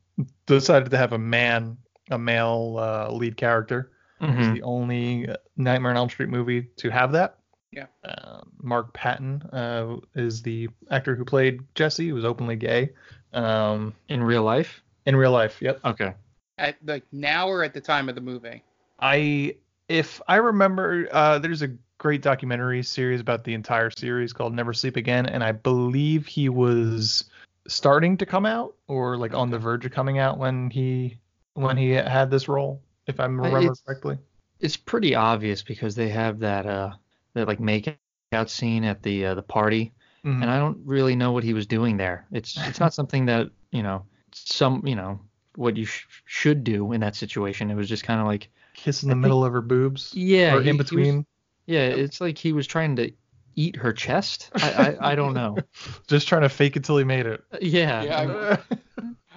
decided 0.46 0.90
to 0.90 0.96
have 0.96 1.12
a 1.12 1.18
man, 1.18 1.76
a 2.10 2.18
male 2.18 2.76
uh, 2.78 3.12
lead 3.12 3.36
character. 3.36 3.90
It's 4.20 4.32
Mhm. 4.32 4.54
the 4.54 4.62
only 4.62 5.28
Nightmare 5.56 5.90
on 5.90 5.96
Elm 5.98 6.08
Street 6.08 6.28
movie 6.30 6.62
to 6.78 6.88
have 6.90 7.12
that. 7.12 7.38
Yeah. 7.72 7.86
Uh, 8.04 8.40
Mark 8.62 8.94
Patton 8.94 9.42
uh, 9.52 9.96
is 10.14 10.40
the 10.42 10.68
actor 10.90 11.14
who 11.16 11.24
played 11.24 11.60
Jesse, 11.74 12.08
who 12.08 12.14
was 12.14 12.24
openly 12.24 12.56
gay. 12.56 12.90
Um, 13.32 13.92
In 14.08 14.22
real 14.22 14.42
life? 14.44 14.80
in 15.06 15.16
real 15.16 15.32
life, 15.32 15.60
yep. 15.60 15.80
Okay. 15.84 16.14
At 16.58 16.76
like 16.86 17.04
now 17.12 17.48
or 17.48 17.64
at 17.64 17.74
the 17.74 17.80
time 17.80 18.08
of 18.08 18.14
the 18.14 18.20
movie? 18.20 18.62
I, 19.00 19.56
if 19.88 20.20
I 20.28 20.36
remember, 20.36 21.08
uh, 21.12 21.38
there's 21.40 21.62
a 21.62 21.68
great 21.98 22.22
documentary 22.22 22.82
series 22.82 23.20
about 23.20 23.44
the 23.44 23.54
entire 23.54 23.90
series 23.90 24.32
called 24.32 24.54
Never 24.54 24.72
Sleep 24.72 24.96
Again, 24.96 25.26
and 25.26 25.42
I 25.42 25.52
believe 25.52 26.26
he 26.26 26.48
was 26.48 27.24
starting 27.66 28.16
to 28.18 28.26
come 28.26 28.46
out 28.46 28.74
or 28.88 29.16
like 29.16 29.34
on 29.34 29.50
the 29.50 29.58
verge 29.58 29.84
of 29.84 29.92
coming 29.92 30.18
out 30.18 30.38
when 30.38 30.70
he 30.70 31.18
when 31.54 31.76
he 31.76 31.90
had 31.90 32.30
this 32.30 32.46
role, 32.46 32.80
if 33.06 33.18
I 33.20 33.24
remember 33.24 33.58
it's- 33.58 33.80
correctly. 33.80 34.18
It's 34.60 34.76
pretty 34.76 35.14
obvious 35.14 35.62
because 35.62 35.94
they 35.94 36.08
have 36.10 36.38
that 36.38 36.64
uh 36.66 36.92
that 37.34 37.48
like 37.48 37.60
make 37.60 37.98
out 38.32 38.48
scene 38.48 38.84
at 38.84 39.02
the 39.02 39.26
uh, 39.26 39.34
the 39.34 39.42
party 39.42 39.92
Mhm. 40.24 40.40
and 40.40 40.50
I 40.50 40.58
don't 40.58 40.78
really 40.86 41.14
know 41.16 41.32
what 41.32 41.44
he 41.44 41.52
was 41.52 41.66
doing 41.66 41.96
there. 41.98 42.26
It's 42.32 42.56
it's 42.66 42.80
not 42.80 42.94
something 42.94 43.26
that, 43.26 43.50
you 43.72 43.82
know, 43.82 44.06
some, 44.32 44.86
you 44.86 44.94
know, 44.94 45.20
what 45.56 45.76
you 45.76 45.84
sh- 45.86 46.06
should 46.24 46.64
do 46.64 46.92
in 46.92 47.00
that 47.00 47.16
situation. 47.16 47.70
It 47.70 47.74
was 47.74 47.88
just 47.88 48.04
kind 48.04 48.20
of 48.20 48.26
like 48.26 48.48
Kiss 48.74 49.02
in 49.02 49.08
the 49.08 49.14
I 49.14 49.18
middle 49.18 49.44
of 49.44 49.52
her 49.52 49.60
boobs. 49.60 50.12
yeah, 50.14 50.54
or 50.54 50.58
he- 50.58 50.64
he 50.64 50.70
in 50.70 50.76
was- 50.78 50.86
between. 50.90 51.26
yeah, 51.66 51.86
it's 51.86 52.20
like 52.20 52.38
he 52.38 52.52
was 52.52 52.66
trying 52.66 52.96
to 52.96 53.12
eat 53.56 53.76
her 53.76 53.92
chest. 53.92 54.50
I 54.56 54.96
I, 55.00 55.12
I 55.12 55.14
don't 55.14 55.32
know. 55.34 55.56
Just 56.08 56.26
trying 56.28 56.42
to 56.42 56.48
fake 56.48 56.76
it 56.76 56.84
till 56.84 56.98
he 56.98 57.04
made 57.04 57.26
it. 57.26 57.44
Yeah. 57.60 58.02
Yeah, 58.02 58.56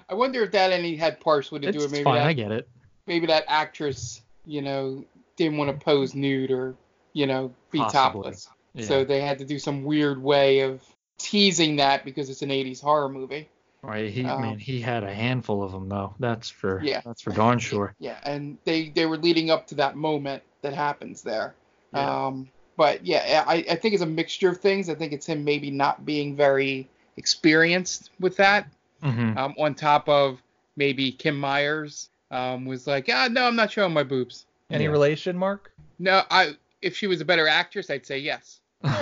I 0.10 0.14
wonder 0.16 0.42
if 0.44 0.52
that 0.52 0.72
any 0.72 0.96
had 0.96 1.20
partially 1.20 1.60
to 1.62 1.72
do 1.72 1.84
it. 1.84 1.92
maybe 1.92 2.04
fine. 2.04 2.16
that 2.16 2.26
I 2.28 2.34
get 2.34 2.52
it. 2.52 2.68
maybe 3.06 3.28
that 3.28 3.44
actress, 3.48 4.22
you 4.46 4.62
know, 4.62 5.06
didn't 5.36 5.58
want 5.58 5.70
to 5.78 5.86
pose 5.86 6.16
nude 6.16 6.50
or, 6.50 6.76
you 7.14 7.28
know, 7.28 7.54
be 7.72 7.78
Possibly. 7.80 8.24
topless. 8.24 8.50
Yeah. 8.74 8.86
So 8.86 9.04
they 9.06 9.22
had 9.22 9.38
to 9.40 9.46
do 9.46 9.60
some 9.60 9.84
weird 9.84 10.22
way 10.22 10.62
of 10.62 10.82
teasing 11.20 11.76
that 11.76 12.04
because 12.06 12.30
it's 12.30 12.42
an 12.42 12.50
80s 12.50 12.82
horror 12.82 13.10
movie. 13.10 13.50
Right. 13.88 14.12
He 14.12 14.26
Um, 14.26 14.42
man, 14.42 14.60
he 14.60 14.82
had 14.82 15.04
a 15.06 15.14
handful 15.14 15.64
of 15.64 15.72
them 15.72 15.88
though. 15.88 16.14
That's 16.20 16.50
for 16.50 16.82
Yeah. 16.84 17.02
that's 17.06 17.22
for 17.22 17.32
darn 17.32 17.58
sure. 17.58 17.96
Yeah, 18.00 18.20
and 18.24 18.58
they 18.66 18.90
they 18.90 19.06
were 19.06 19.18
leading 19.18 19.50
up 19.50 19.66
to 19.68 19.76
that 19.76 19.96
moment 19.96 20.44
that 20.62 20.74
happens 20.74 21.22
there. 21.22 21.56
Yeah. 21.94 22.26
Um, 22.28 22.50
but 22.76 23.06
yeah, 23.06 23.46
I, 23.48 23.66
I 23.72 23.76
think 23.76 23.94
it's 23.94 24.04
a 24.04 24.06
mixture 24.06 24.50
of 24.50 24.60
things. 24.60 24.90
I 24.90 24.94
think 24.96 25.14
it's 25.14 25.26
him 25.26 25.44
maybe 25.44 25.72
not 25.72 26.06
being 26.06 26.36
very 26.36 26.90
experienced 27.16 28.12
with 28.20 28.36
that. 28.38 28.68
hmm 29.02 29.38
Um, 29.38 29.56
on 29.58 29.74
top 29.74 30.10
of 30.10 30.42
maybe 30.76 31.12
Kim 31.12 31.40
Myers 31.40 32.10
um, 32.30 32.66
was 32.66 32.88
like, 32.88 33.10
ah, 33.12 33.30
no, 33.32 33.46
I'm 33.48 33.56
not 33.56 33.72
showing 33.72 33.94
my 33.94 34.04
boobs. 34.04 34.46
Any 34.70 34.84
Yeah. 34.84 34.90
relation, 34.92 35.38
Mark? 35.38 35.72
No, 35.98 36.24
I 36.30 36.58
if 36.82 36.96
she 36.98 37.08
was 37.08 37.22
a 37.22 37.26
better 37.26 37.48
actress, 37.48 37.90
I'd 37.90 38.06
say 38.06 38.20
yes. 38.20 38.60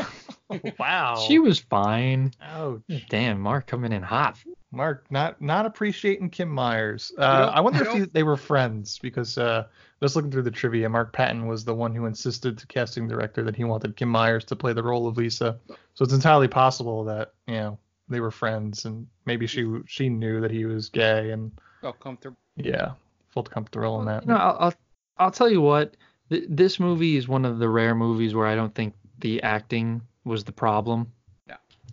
wow. 0.79 1.15
She 1.27 1.39
was 1.39 1.59
fine. 1.59 2.31
Oh, 2.53 2.81
Damn, 3.09 3.39
Mark 3.41 3.65
coming 3.65 3.91
in 3.91 4.03
hot. 4.03 4.37
Mark, 4.75 5.05
not 5.09 5.41
not 5.41 5.65
appreciating 5.65 6.29
Kim 6.29 6.49
Myers. 6.49 7.11
Uh, 7.17 7.45
don't- 7.45 7.55
I 7.55 7.61
wonder 7.61 7.83
you 7.83 7.89
if 7.91 7.93
he, 7.97 8.05
they 8.05 8.23
were 8.23 8.37
friends 8.37 8.99
because 8.99 9.37
uh, 9.37 9.65
just 10.01 10.15
looking 10.15 10.29
through 10.31 10.43
the 10.43 10.51
trivia, 10.51 10.89
Mark 10.89 11.13
Patton 11.13 11.47
was 11.47 11.63
the 11.65 11.73
one 11.73 11.95
who 11.95 12.05
insisted 12.05 12.57
to 12.57 12.67
casting 12.67 13.07
director 13.07 13.43
that 13.43 13.55
he 13.55 13.63
wanted 13.63 13.95
Kim 13.95 14.09
Myers 14.09 14.43
to 14.45 14.55
play 14.55 14.73
the 14.73 14.83
role 14.83 15.07
of 15.07 15.17
Lisa. 15.17 15.57
So 15.93 16.03
it's 16.03 16.13
entirely 16.13 16.47
possible 16.47 17.03
that 17.05 17.33
you 17.47 17.55
know 17.55 17.79
they 18.09 18.19
were 18.19 18.31
friends 18.31 18.85
and 18.85 19.07
maybe 19.25 19.47
she 19.47 19.65
she 19.87 20.09
knew 20.09 20.41
that 20.41 20.51
he 20.51 20.65
was 20.65 20.89
gay 20.89 21.31
and 21.31 21.51
Felt 21.81 21.99
comfortable. 21.99 22.37
yeah, 22.55 22.91
felt 23.29 23.49
comfortable 23.49 23.99
in 23.99 24.05
that. 24.05 24.23
You 24.23 24.29
know, 24.29 24.37
I'll, 24.37 24.57
I'll 24.59 24.73
I'll 25.17 25.31
tell 25.31 25.49
you 25.49 25.61
what. 25.61 25.95
Th- 26.29 26.45
this 26.49 26.79
movie 26.79 27.17
is 27.17 27.27
one 27.27 27.45
of 27.45 27.59
the 27.59 27.69
rare 27.69 27.93
movies 27.95 28.33
where 28.33 28.47
I 28.47 28.55
don't 28.55 28.73
think 28.73 28.95
the 29.19 29.41
acting 29.43 30.01
was 30.23 30.43
the 30.43 30.51
problem. 30.51 31.11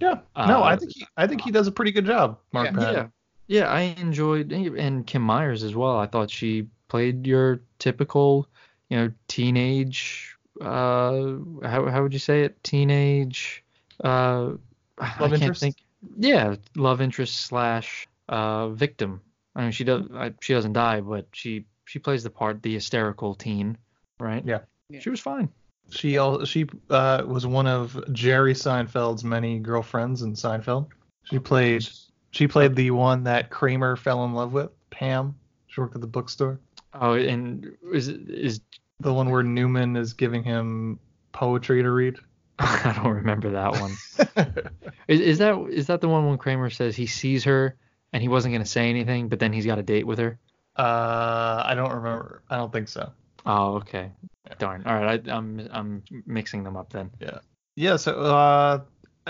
Yeah, 0.03 0.47
no, 0.47 0.63
I 0.63 0.75
uh, 0.75 0.77
think 0.77 0.93
he, 0.95 1.07
I 1.17 1.27
think 1.27 1.41
he 1.43 1.51
does 1.51 1.67
a 1.67 1.73
pretty 1.73 1.93
good 1.93 2.07
job, 2.07 2.39
Mark 2.53 2.67
Yeah. 2.67 2.73
Patton. 2.73 3.11
Yeah, 3.49 3.61
yeah, 3.61 3.67
I 3.69 3.81
enjoyed 4.01 4.53
and 4.53 5.07
Kim 5.07 5.23
Myers 5.23 5.63
as 5.63 5.75
well. 5.75 5.99
I 5.99 6.07
thought 6.07 6.31
she 6.31 6.67
played 6.89 7.27
your 7.27 7.63
typical, 7.79 8.49
you 8.89 8.97
know, 8.99 9.13
teenage. 9.29 10.37
Uh, 10.61 11.37
how 11.63 11.87
how 11.89 12.03
would 12.03 12.13
you 12.13 12.19
say 12.19 12.43
it? 12.43 12.63
Teenage. 12.63 13.65
Uh, 14.03 14.55
I 14.99 15.07
Love 15.21 15.31
can't 15.31 15.43
interest? 15.43 15.61
think. 15.61 15.77
Yeah, 16.19 16.57
love 16.77 17.01
interest 17.01 17.37
slash 17.47 18.07
uh 18.29 18.69
victim. 18.71 19.21
I 19.55 19.63
mean, 19.63 19.73
she 19.73 19.85
does. 19.85 20.03
I, 20.15 20.33
she 20.41 20.53
doesn't 20.55 20.73
die, 20.73 21.01
but 21.01 21.27
she 21.33 21.65
she 21.85 21.99
plays 21.99 22.23
the 22.23 22.31
part, 22.31 22.63
the 22.63 22.73
hysterical 22.75 23.35
teen, 23.35 23.77
right? 24.19 24.43
Yeah. 24.45 24.61
Yeah. 24.89 25.01
She 25.01 25.11
was 25.11 25.21
fine. 25.21 25.49
She 25.93 26.19
she 26.47 26.67
uh, 26.91 27.23
was 27.27 27.47
one 27.47 27.67
of 27.67 28.03
Jerry 28.13 28.55
Seinfeld's 28.55 29.25
many 29.25 29.59
girlfriends 29.59 30.23
in 30.23 30.33
Seinfeld. 30.33 30.89
She 31.25 31.39
played 31.39 31.87
she 32.31 32.49
played 32.49 32.75
the 32.75 32.91
one 32.93 33.25
that 33.25 33.51
Kramer 33.51 33.97
fell 33.97 34.25
in 34.25 34.33
love 34.33 34.53
with, 34.53 34.71
Pam. 34.91 35.37
She 35.67 35.81
worked 35.81 35.95
at 35.95 36.01
the 36.01 36.07
bookstore. 36.07 36.61
Oh, 36.95 37.13
and 37.13 37.77
is 37.93 38.09
is 38.09 38.61
The 39.01 39.13
one 39.13 39.31
where 39.31 39.43
Newman 39.43 39.97
is 39.97 40.15
giving 40.15 40.43
him 40.43 40.99
poetry 41.33 41.83
to 41.83 41.91
read. 41.91 42.19
I 42.59 42.95
don't 42.97 43.13
remember 43.13 43.51
that 43.51 43.73
one. 43.73 43.97
Is, 45.09 45.21
is 45.21 45.39
that 45.39 45.59
is 45.69 45.89
that 45.89 46.01
the 46.01 46.09
one 46.09 46.29
when 46.29 46.39
Kramer 46.39 46.71
says 46.71 46.95
he 46.95 47.07
sees 47.07 47.43
her 47.45 47.77
and 48.13 48.23
he 48.23 48.29
wasn't 48.29 48.55
gonna 48.55 48.65
say 48.65 48.89
anything, 48.89 49.29
but 49.29 49.41
then 49.41 49.53
he's 49.53 49.67
got 49.67 49.79
a 49.79 49.83
date 49.83 50.07
with 50.07 50.21
her? 50.21 50.39
uh, 50.77 51.63
I 51.67 51.75
don't 51.75 51.93
remember. 51.93 52.43
I 52.49 52.57
don't 52.57 52.73
think 52.73 52.89
so. 52.89 53.13
Oh, 53.45 53.77
okay. 53.77 54.11
Darn. 54.59 54.85
All 54.87 54.95
right, 54.95 55.29
I, 55.29 55.33
I'm 55.33 55.69
I'm 55.73 56.03
mixing 56.27 56.65
them 56.65 56.77
up 56.77 56.93
then. 56.93 57.11
Yeah. 57.21 57.39
Yeah. 57.77 57.97
So 57.97 58.13
uh, 58.21 58.81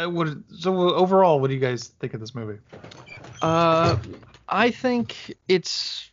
what? 0.09 0.29
So 0.59 0.77
overall, 0.95 1.41
what 1.41 1.49
do 1.49 1.55
you 1.55 1.61
guys 1.61 1.89
think 2.01 2.15
of 2.15 2.21
this 2.21 2.35
movie? 2.35 2.59
Uh, 3.41 3.97
I 4.49 4.71
think 4.71 5.35
it's 5.49 6.11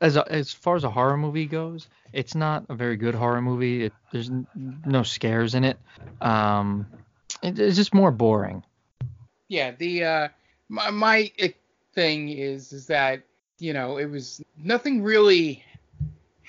as 0.00 0.16
a, 0.16 0.30
as 0.30 0.52
far 0.52 0.76
as 0.76 0.84
a 0.84 0.90
horror 0.90 1.16
movie 1.16 1.46
goes, 1.46 1.88
it's 2.12 2.34
not 2.34 2.64
a 2.68 2.74
very 2.74 2.96
good 2.96 3.14
horror 3.14 3.40
movie. 3.40 3.84
It, 3.84 3.92
there's 4.12 4.30
n- 4.30 4.46
no 4.84 5.02
scares 5.02 5.54
in 5.54 5.64
it. 5.64 5.78
Um, 6.20 6.86
it, 7.42 7.58
it's 7.58 7.76
just 7.76 7.94
more 7.94 8.10
boring. 8.10 8.62
Yeah, 9.48 9.72
the 9.72 10.04
uh, 10.04 10.28
my, 10.68 10.90
my 10.90 11.32
thing 11.94 12.28
is 12.28 12.72
is 12.72 12.86
that 12.86 13.22
you 13.58 13.72
know 13.72 13.98
it 13.98 14.06
was 14.06 14.42
nothing 14.56 15.02
really 15.02 15.62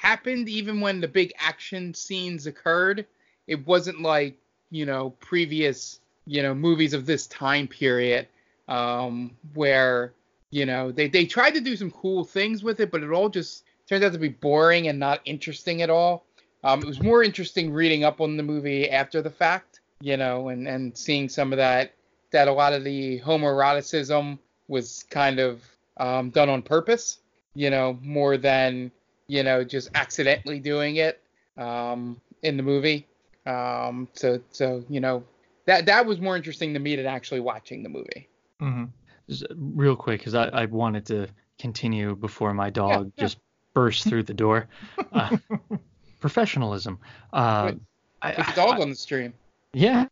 happened 0.06 0.48
even 0.48 0.82
when 0.82 1.02
the 1.02 1.08
big 1.08 1.34
action 1.40 1.92
scenes 1.94 2.46
occurred. 2.46 3.08
It 3.48 3.66
wasn't 3.66 4.02
like 4.02 4.38
you 4.70 4.86
know 4.86 5.12
previous 5.20 6.00
you 6.28 6.44
know 6.44 6.54
movies 6.54 6.94
of 6.94 7.06
this 7.06 7.26
time 7.28 7.68
period 7.68 8.28
um, 8.68 9.32
where 9.56 10.14
you 10.52 10.66
know 10.66 10.92
they 10.92 11.08
they 11.08 11.26
tried 11.26 11.56
to 11.56 11.62
do 11.62 11.76
some 11.76 11.90
cool 11.90 12.24
things 12.24 12.64
with 12.64 12.80
it, 12.80 12.92
but 12.92 13.02
it 13.02 13.12
all 13.12 13.30
just 13.30 13.64
turned 13.90 14.04
out 14.04 14.14
to 14.14 14.20
be 14.20 14.30
boring 14.30 14.88
and 14.90 15.00
not 15.00 15.22
interesting 15.26 15.82
at 15.82 15.90
all. 15.90 16.26
Um, 16.64 16.82
it 16.82 16.88
was 16.88 17.02
more 17.02 17.24
interesting 17.24 17.72
reading 17.72 18.04
up 18.04 18.22
on 18.22 18.38
the 18.38 18.44
movie 18.44 18.90
after 18.90 19.22
the 19.22 19.30
fact, 19.30 19.82
you 20.02 20.18
know, 20.18 20.50
and 20.50 20.68
and 20.68 20.96
seeing 20.96 21.30
some 21.30 21.52
of 21.52 21.58
that 21.58 21.94
that 22.30 22.48
a 22.48 22.54
lot 22.54 22.74
of 22.74 22.84
the 22.84 23.20
homoeroticism 23.22 24.38
was 24.68 25.06
kind 25.10 25.40
of 25.40 25.64
um, 25.98 26.30
done 26.30 26.50
on 26.50 26.62
purpose, 26.62 27.20
you 27.56 27.72
know, 27.72 27.98
more 28.02 28.38
than 28.38 28.92
you 29.28 29.44
know 29.44 29.64
just 29.64 29.90
accidentally 29.96 30.60
doing 30.60 30.98
it 30.98 31.22
um, 31.58 32.20
in 32.44 32.58
the 32.58 32.64
movie. 32.64 33.08
Um, 33.46 34.08
so 34.14 34.40
so 34.52 34.84
you 34.90 35.00
know 35.00 35.24
that 35.66 35.86
that 35.88 36.06
was 36.06 36.20
more 36.20 36.36
interesting 36.36 36.74
to 36.74 36.80
me 36.80 36.96
than 36.96 37.06
actually 37.06 37.40
watching 37.42 37.84
the 37.84 37.90
movie. 37.90 38.28
Mm-hmm. 38.62 38.86
Just 39.30 39.46
real 39.56 39.96
quick, 39.96 40.20
because 40.20 40.36
I, 40.36 40.48
I 40.50 40.66
wanted 40.66 41.06
to 41.08 41.28
continue 41.58 42.16
before 42.16 42.54
my 42.54 42.70
dog 42.70 43.12
yeah. 43.16 43.24
just 43.24 43.38
burst 43.74 44.08
through 44.08 44.24
the 44.24 44.34
door. 44.34 44.68
Uh, 45.12 45.38
professionalism. 46.20 47.00
Uh, 47.32 47.68
Put- 47.68 47.82
I, 48.22 48.32
Put 48.32 48.46
the 48.48 48.52
I- 48.52 48.66
dog 48.66 48.82
on 48.82 48.90
the 48.90 48.96
stream. 48.96 49.34
yeah, 49.74 50.06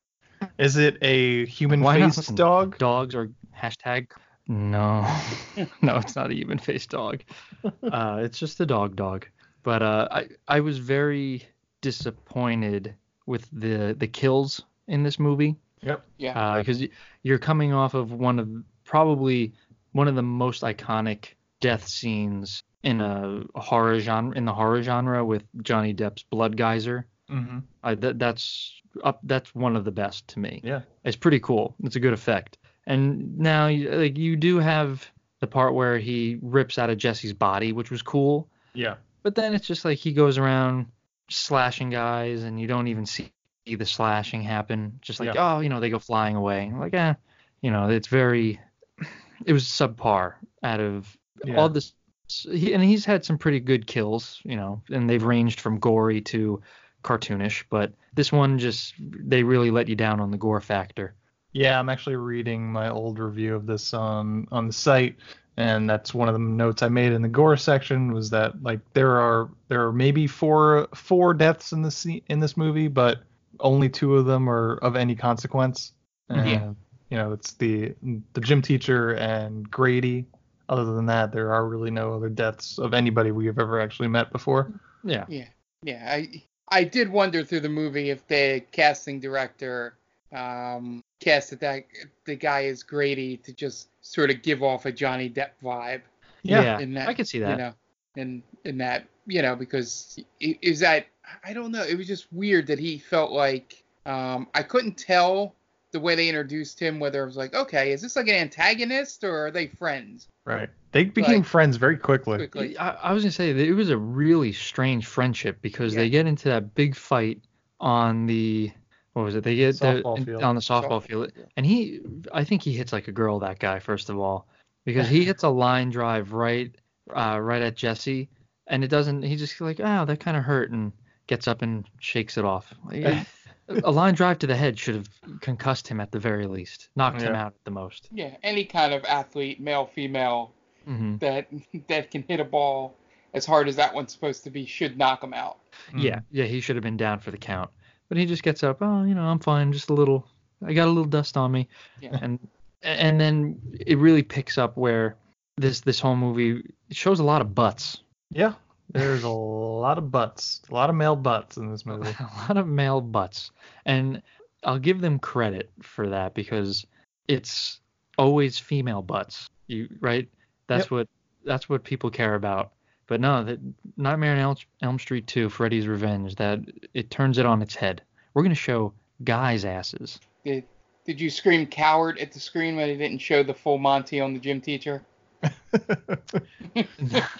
Is 0.58 0.78
it 0.78 0.98
a 1.02 1.46
human-faced 1.46 2.36
dog? 2.36 2.78
dogs 2.78 3.16
are 3.16 3.30
hashtag. 3.58 4.08
No, 4.48 5.02
no, 5.82 5.98
it's 5.98 6.16
not 6.16 6.32
a 6.32 6.36
human 6.36 6.58
faced 6.60 6.90
dog. 6.90 7.24
Uh, 7.84 8.20
it's 8.24 8.38
just 8.40 8.60
a 8.60 8.66
dog 8.66 8.96
dog. 8.96 9.26
But 9.64 9.82
uh, 9.82 10.08
I 10.12 10.28
I 10.48 10.60
was 10.60 10.80
very 10.80 11.44
disappointed 11.82 12.96
with 13.26 13.48
the 13.52 13.96
the 13.98 14.08
kills 14.08 14.62
in 14.88 15.04
this 15.04 15.20
movie 15.20 15.56
Yep. 15.82 16.06
Yeah. 16.18 16.58
because 16.60 16.84
you're 17.24 17.40
coming 17.40 17.74
off 17.74 17.94
of 17.94 18.12
one 18.12 18.40
of 18.40 18.50
probably 18.84 19.54
one 19.94 20.08
of 20.08 20.16
the 20.16 20.24
most 20.24 20.62
iconic 20.64 21.36
death 21.62 21.88
scenes 21.88 22.64
in 22.84 23.00
a 23.02 23.44
horror 23.56 24.00
genre 24.00 24.36
in 24.36 24.46
the 24.46 24.54
horror 24.54 24.82
genre 24.82 25.24
with 25.24 25.44
Johnny 25.62 25.94
Depp's 25.94 26.24
Blood 26.24 26.58
Geyser. 26.58 27.06
Mm-hmm. 27.30 27.60
I, 27.84 27.96
that, 27.96 28.20
that's 28.20 28.82
up. 29.04 29.20
That's 29.24 29.56
one 29.56 29.76
of 29.78 29.86
the 29.86 29.92
best 29.92 30.28
to 30.30 30.40
me. 30.40 30.62
Yeah. 30.64 30.82
It's 31.06 31.16
pretty 31.16 31.40
cool. 31.40 31.76
It's 31.84 31.96
a 31.96 32.00
good 32.02 32.14
effect. 32.14 32.58
And 32.86 33.38
now, 33.38 33.68
like 33.70 34.18
you 34.18 34.36
do 34.36 34.60
have 34.60 35.10
the 35.40 35.48
part 35.48 35.74
where 35.74 35.98
he 35.98 36.40
rips 36.42 36.78
out 36.78 36.90
of 36.90 36.98
Jesse's 36.98 37.34
body, 37.34 37.72
which 37.72 37.92
was 37.92 38.02
cool. 38.02 38.48
Yeah. 38.74 38.96
But 39.24 39.36
then 39.36 39.54
it's 39.54 39.68
just 39.68 39.86
like 39.86 39.98
he 39.98 40.14
goes 40.14 40.38
around 40.38 40.88
slashing 41.30 41.90
guys, 41.90 42.44
and 42.44 42.60
you 42.60 42.68
don't 42.68 42.88
even 42.88 43.06
see 43.06 43.32
the 43.66 43.86
slashing 43.86 44.42
happen. 44.42 45.00
Just 45.02 45.20
like, 45.20 45.36
oh, 45.38 45.60
you 45.62 45.70
know, 45.70 45.80
they 45.80 45.90
go 45.90 46.00
flying 46.00 46.36
away. 46.36 46.72
Like, 46.76 46.94
eh, 46.94 47.14
you 47.62 47.72
know, 47.72 47.90
it's 47.90 48.08
very, 48.08 48.60
it 49.46 49.54
was 49.54 49.64
subpar 49.64 50.34
out 50.64 50.80
of 50.80 51.18
Yeah. 51.46 51.56
all 51.56 51.70
this. 51.70 51.94
He, 52.28 52.74
and 52.74 52.84
he's 52.84 53.06
had 53.06 53.24
some 53.24 53.38
pretty 53.38 53.60
good 53.60 53.86
kills, 53.86 54.40
you 54.44 54.56
know, 54.56 54.82
and 54.92 55.10
they've 55.10 55.24
ranged 55.24 55.60
from 55.60 55.80
gory 55.80 56.22
to 56.22 56.62
cartoonish. 57.04 57.64
But 57.70 57.94
this 58.14 58.32
one 58.32 58.58
just, 58.58 58.94
they 59.00 59.44
really 59.44 59.72
let 59.72 59.88
you 59.88 59.96
down 59.96 60.20
on 60.20 60.32
the 60.32 60.38
gore 60.38 60.62
factor. 60.62 61.16
Yeah, 61.54 61.80
I'm 61.80 61.90
actually 61.90 62.16
reading 62.16 62.72
my 62.72 62.90
old 62.90 63.20
review 63.20 63.56
of 63.56 63.66
this 63.66 63.94
on 63.94 64.48
on 64.52 64.68
the 64.68 64.74
site, 64.74 65.16
and 65.56 65.90
that's 65.90 66.14
one 66.14 66.28
of 66.28 66.34
the 66.34 66.40
notes 66.40 66.82
I 66.82 66.90
made 66.90 67.12
in 67.14 67.22
the 67.22 67.28
gore 67.28 67.58
section 67.58 68.12
was 68.12 68.30
that 68.32 68.62
like 68.64 68.80
there 68.94 69.20
are 69.20 69.50
there 69.68 69.86
are 69.86 69.94
maybe 69.94 70.28
four 70.28 70.88
four 70.96 71.34
deaths 71.34 71.72
in 71.72 71.84
this 71.84 72.06
in 72.06 72.40
this 72.40 72.58
movie, 72.58 72.88
but 72.88 73.20
only 73.60 73.88
two 73.88 74.18
of 74.18 74.26
them 74.26 74.50
are 74.50 74.78
of 74.78 74.96
any 74.96 75.16
consequence. 75.16 75.94
Mm-hmm. 76.30 76.40
And, 76.40 76.50
Yeah. 76.50 76.74
You 77.10 77.18
know, 77.20 77.32
it's 77.32 77.54
the 77.54 77.94
the 78.34 78.42
gym 78.42 78.64
teacher 78.64 79.12
and 79.12 79.70
Grady. 79.70 80.26
Other 80.70 80.86
than 80.86 81.06
that, 81.06 81.32
there 81.32 81.54
are 81.54 81.68
really 81.68 81.92
no 81.92 82.14
other 82.14 82.30
deaths 82.30 82.80
of 82.80 82.96
anybody 82.96 83.32
we 83.32 83.46
have 83.46 83.60
ever 83.60 83.80
actually 83.80 84.08
met 84.08 84.32
before. 84.32 84.72
Yeah. 85.04 85.26
Yeah, 85.28 85.50
yeah. 85.84 86.08
I 86.10 86.44
I 86.70 86.86
did 86.86 87.10
wonder 87.10 87.44
through 87.44 87.60
the 87.60 87.70
movie 87.70 88.10
if 88.10 88.26
the 88.28 88.64
casting 88.72 89.20
director 89.20 89.96
um, 90.34 91.04
casted 91.20 91.60
that 91.62 91.86
the 92.26 92.36
guy 92.36 92.62
is 92.62 92.84
Grady 92.84 93.38
to 93.38 93.54
just 93.54 93.90
sort 94.02 94.30
of 94.32 94.42
give 94.42 94.64
off 94.64 94.86
a 94.86 94.92
Johnny 94.92 95.30
Depp 95.30 95.52
vibe. 95.64 96.02
Yeah. 96.44 96.80
in 96.80 96.94
that 96.96 97.08
I 97.08 97.14
can 97.14 97.26
see 97.26 97.40
that. 97.40 97.52
You 97.52 97.58
know, 97.58 97.74
in 98.16 98.44
in 98.66 98.78
that 98.80 99.06
you 99.26 99.42
know 99.42 99.56
because 99.56 100.20
i- 100.42 100.58
is 100.62 100.80
that 100.82 101.06
I 101.44 101.54
don't 101.54 101.72
know. 101.72 101.84
It 101.84 101.98
was 101.98 102.08
just 102.08 102.32
weird 102.34 102.68
that 102.68 102.80
he 102.80 102.98
felt 102.98 103.32
like 103.32 103.84
um, 104.06 104.48
I 104.54 104.64
couldn't 104.64 104.98
tell 104.98 105.56
the 105.92 106.00
way 106.00 106.16
they 106.16 106.28
introduced 106.28 106.80
him 106.80 107.00
whether 107.00 107.22
it 107.24 107.28
was 107.28 107.38
like 107.38 107.54
okay 107.54 107.92
is 107.92 108.02
this 108.02 108.16
like 108.16 108.28
an 108.28 108.34
antagonist 108.34 109.24
or 109.24 109.46
are 109.46 109.52
they 109.52 109.68
friends 109.68 110.28
Right. 110.46 110.68
They 110.92 111.06
became 111.06 111.38
Like- 111.38 111.46
friends 111.46 111.78
very 111.78 111.96
quickly. 111.98 112.38
quickly. 112.40 112.78
I, 112.78 112.90
I 112.96 113.14
was 113.14 113.24
gonna 113.24 113.32
say 113.32 113.54
that 113.54 113.66
it 113.66 113.74
was 113.74 113.90
a 113.92 113.98
really 113.98 114.52
strange 114.52 115.06
friendship 115.06 115.60
because 115.62 115.94
Yeah. 115.94 116.02
they 116.02 116.10
get 116.10 116.26
into 116.28 116.50
that 116.50 116.74
big 116.76 116.96
fight 116.96 117.40
on 117.80 118.26
the 118.26 118.72
what 119.14 119.24
was 119.24 119.36
it? 119.36 119.44
They 119.44 119.56
get 119.56 119.80
the- 119.80 119.86
Softball 120.04 120.18
in- 120.18 120.26
field. 120.26 120.44
on 120.44 120.56
the 120.56 120.62
softball 120.62 120.90
Softball, 120.90 121.04
field, 121.04 121.32
yeah. 121.38 121.44
and 121.58 121.66
he, 121.66 122.02
I 122.34 122.44
think 122.44 122.62
he 122.62 122.74
hits 122.74 122.92
like 122.94 123.08
a 123.08 123.12
girl. 123.12 123.40
That 123.40 123.60
guy, 123.60 123.80
first 123.80 124.10
of 124.10 124.20
all, 124.20 124.48
because 124.86 125.08
he 125.08 125.24
hits 125.26 125.44
a 125.44 125.50
line 125.50 125.90
drive 125.90 126.34
right, 126.34 126.74
uh, 127.16 127.40
right 127.42 127.62
at 127.62 127.76
Jesse, 127.76 128.30
and 128.68 128.84
it 128.84 128.88
doesn't. 128.90 129.24
He 129.24 129.36
just 129.36 129.60
like, 129.62 129.80
oh, 129.80 130.06
that 130.06 130.20
kind 130.20 130.36
of 130.38 130.44
hurt, 130.44 130.72
and 130.72 130.92
gets 131.28 131.48
up 131.48 131.62
and 131.62 131.86
shakes 132.00 132.38
it 132.38 132.46
off. 132.46 132.74
Like, 132.86 133.26
a 133.84 133.92
line 133.92 134.14
drive 134.14 134.40
to 134.40 134.48
the 134.48 134.56
head 134.56 134.78
should 134.78 134.96
have 134.96 135.10
concussed 135.42 135.88
him 135.88 136.00
at 136.02 136.12
the 136.12 136.20
very 136.20 136.48
least, 136.48 136.90
knocked 136.96 137.22
him 137.22 137.36
out 137.36 137.54
at 137.54 137.64
the 137.66 137.72
most. 137.72 138.10
Yeah, 138.12 138.36
any 138.44 138.66
kind 138.66 138.94
of 138.94 139.04
athlete, 139.06 139.60
male, 139.62 139.86
female, 139.86 140.52
hmm 140.86 141.18
that 141.18 141.48
that 141.88 142.12
can 142.12 142.24
hit 142.28 142.40
a 142.40 142.44
ball 142.46 142.98
as 143.34 143.46
hard 143.46 143.68
as 143.68 143.76
that 143.78 143.94
one's 143.94 144.12
supposed 144.12 144.44
to 144.44 144.50
be 144.50 144.66
should 144.66 144.98
knock 144.98 145.24
him 145.24 145.34
out. 145.34 145.60
Yeah, 145.96 146.20
yeah, 146.32 146.46
he 146.46 146.60
should 146.60 146.76
have 146.76 146.84
been 146.84 146.98
down 146.98 147.20
for 147.20 147.32
the 147.32 147.38
count. 147.38 147.70
But 148.14 148.20
he 148.20 148.28
just 148.28 148.44
gets 148.44 148.62
up, 148.62 148.78
oh, 148.82 149.06
you 149.06 149.16
know, 149.16 149.24
I'm 149.24 149.40
fine, 149.40 149.74
just 149.74 149.90
a 149.90 149.94
little 149.96 150.28
I 150.64 150.74
got 150.74 150.86
a 150.86 150.92
little 150.92 151.06
dust 151.10 151.36
on 151.36 151.52
me. 151.52 151.68
Yeah. 152.00 152.16
And 152.22 152.38
and 152.84 153.20
then 153.20 153.60
it 153.80 153.98
really 153.98 154.22
picks 154.22 154.60
up 154.60 154.78
where 154.78 155.16
this 155.58 155.80
this 155.80 156.00
whole 156.00 156.16
movie 156.16 156.62
shows 156.92 157.20
a 157.20 157.24
lot 157.24 157.42
of 157.42 157.56
butts. 157.56 158.02
Yeah. 158.30 158.54
There's 158.92 159.24
a 159.24 159.30
lot 159.30 159.98
of 159.98 160.12
butts, 160.12 160.62
a 160.70 160.76
lot 160.76 160.92
of 160.92 160.96
male 160.96 161.16
butts 161.16 161.58
in 161.58 161.72
this 161.72 161.86
movie. 161.88 162.16
a 162.20 162.48
lot 162.48 162.58
of 162.58 162.68
male 162.68 163.02
butts. 163.02 163.50
And 163.88 164.22
I'll 164.64 164.78
give 164.78 165.02
them 165.02 165.18
credit 165.18 165.72
for 165.82 166.08
that 166.10 166.36
because 166.36 166.86
it's 167.28 167.80
always 168.20 168.60
female 168.60 169.02
butts. 169.02 169.48
You 169.66 169.90
right? 170.02 170.30
That's 170.68 170.84
Yep. 170.86 170.92
what 170.92 171.08
that's 171.46 171.68
what 171.68 171.84
people 171.84 172.12
care 172.12 172.36
about. 172.36 172.74
But 173.08 173.20
no, 173.22 173.44
that 173.44 173.60
Nightmare 173.98 174.34
on 174.34 174.40
Elm, 174.40 174.56
Elm 174.82 175.00
Street 175.00 175.28
2, 175.28 175.50
Freddy's 175.50 175.88
Revenge, 175.88 176.36
that 176.36 176.60
it 176.94 177.10
turns 177.12 177.38
it 177.38 177.46
on 177.46 177.62
its 177.62 177.76
head. 177.76 178.02
We're 178.34 178.44
gonna 178.44 178.56
show 178.56 178.94
guys' 179.24 179.66
asses. 179.66 180.20
Did 180.44 180.64
did 181.06 181.20
you 181.22 181.30
scream 181.30 181.66
coward 181.66 182.18
at 182.20 182.32
the 182.32 182.40
screen 182.40 182.76
when 182.76 182.88
they 182.88 182.96
didn't 182.98 183.20
show 183.20 183.44
the 183.44 183.54
full 183.54 183.78
Monty 183.78 184.20
on 184.22 184.34
the 184.34 184.40
gym 184.40 184.62
teacher? 184.62 185.04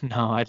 no, 0.02 0.18
I, 0.18 0.46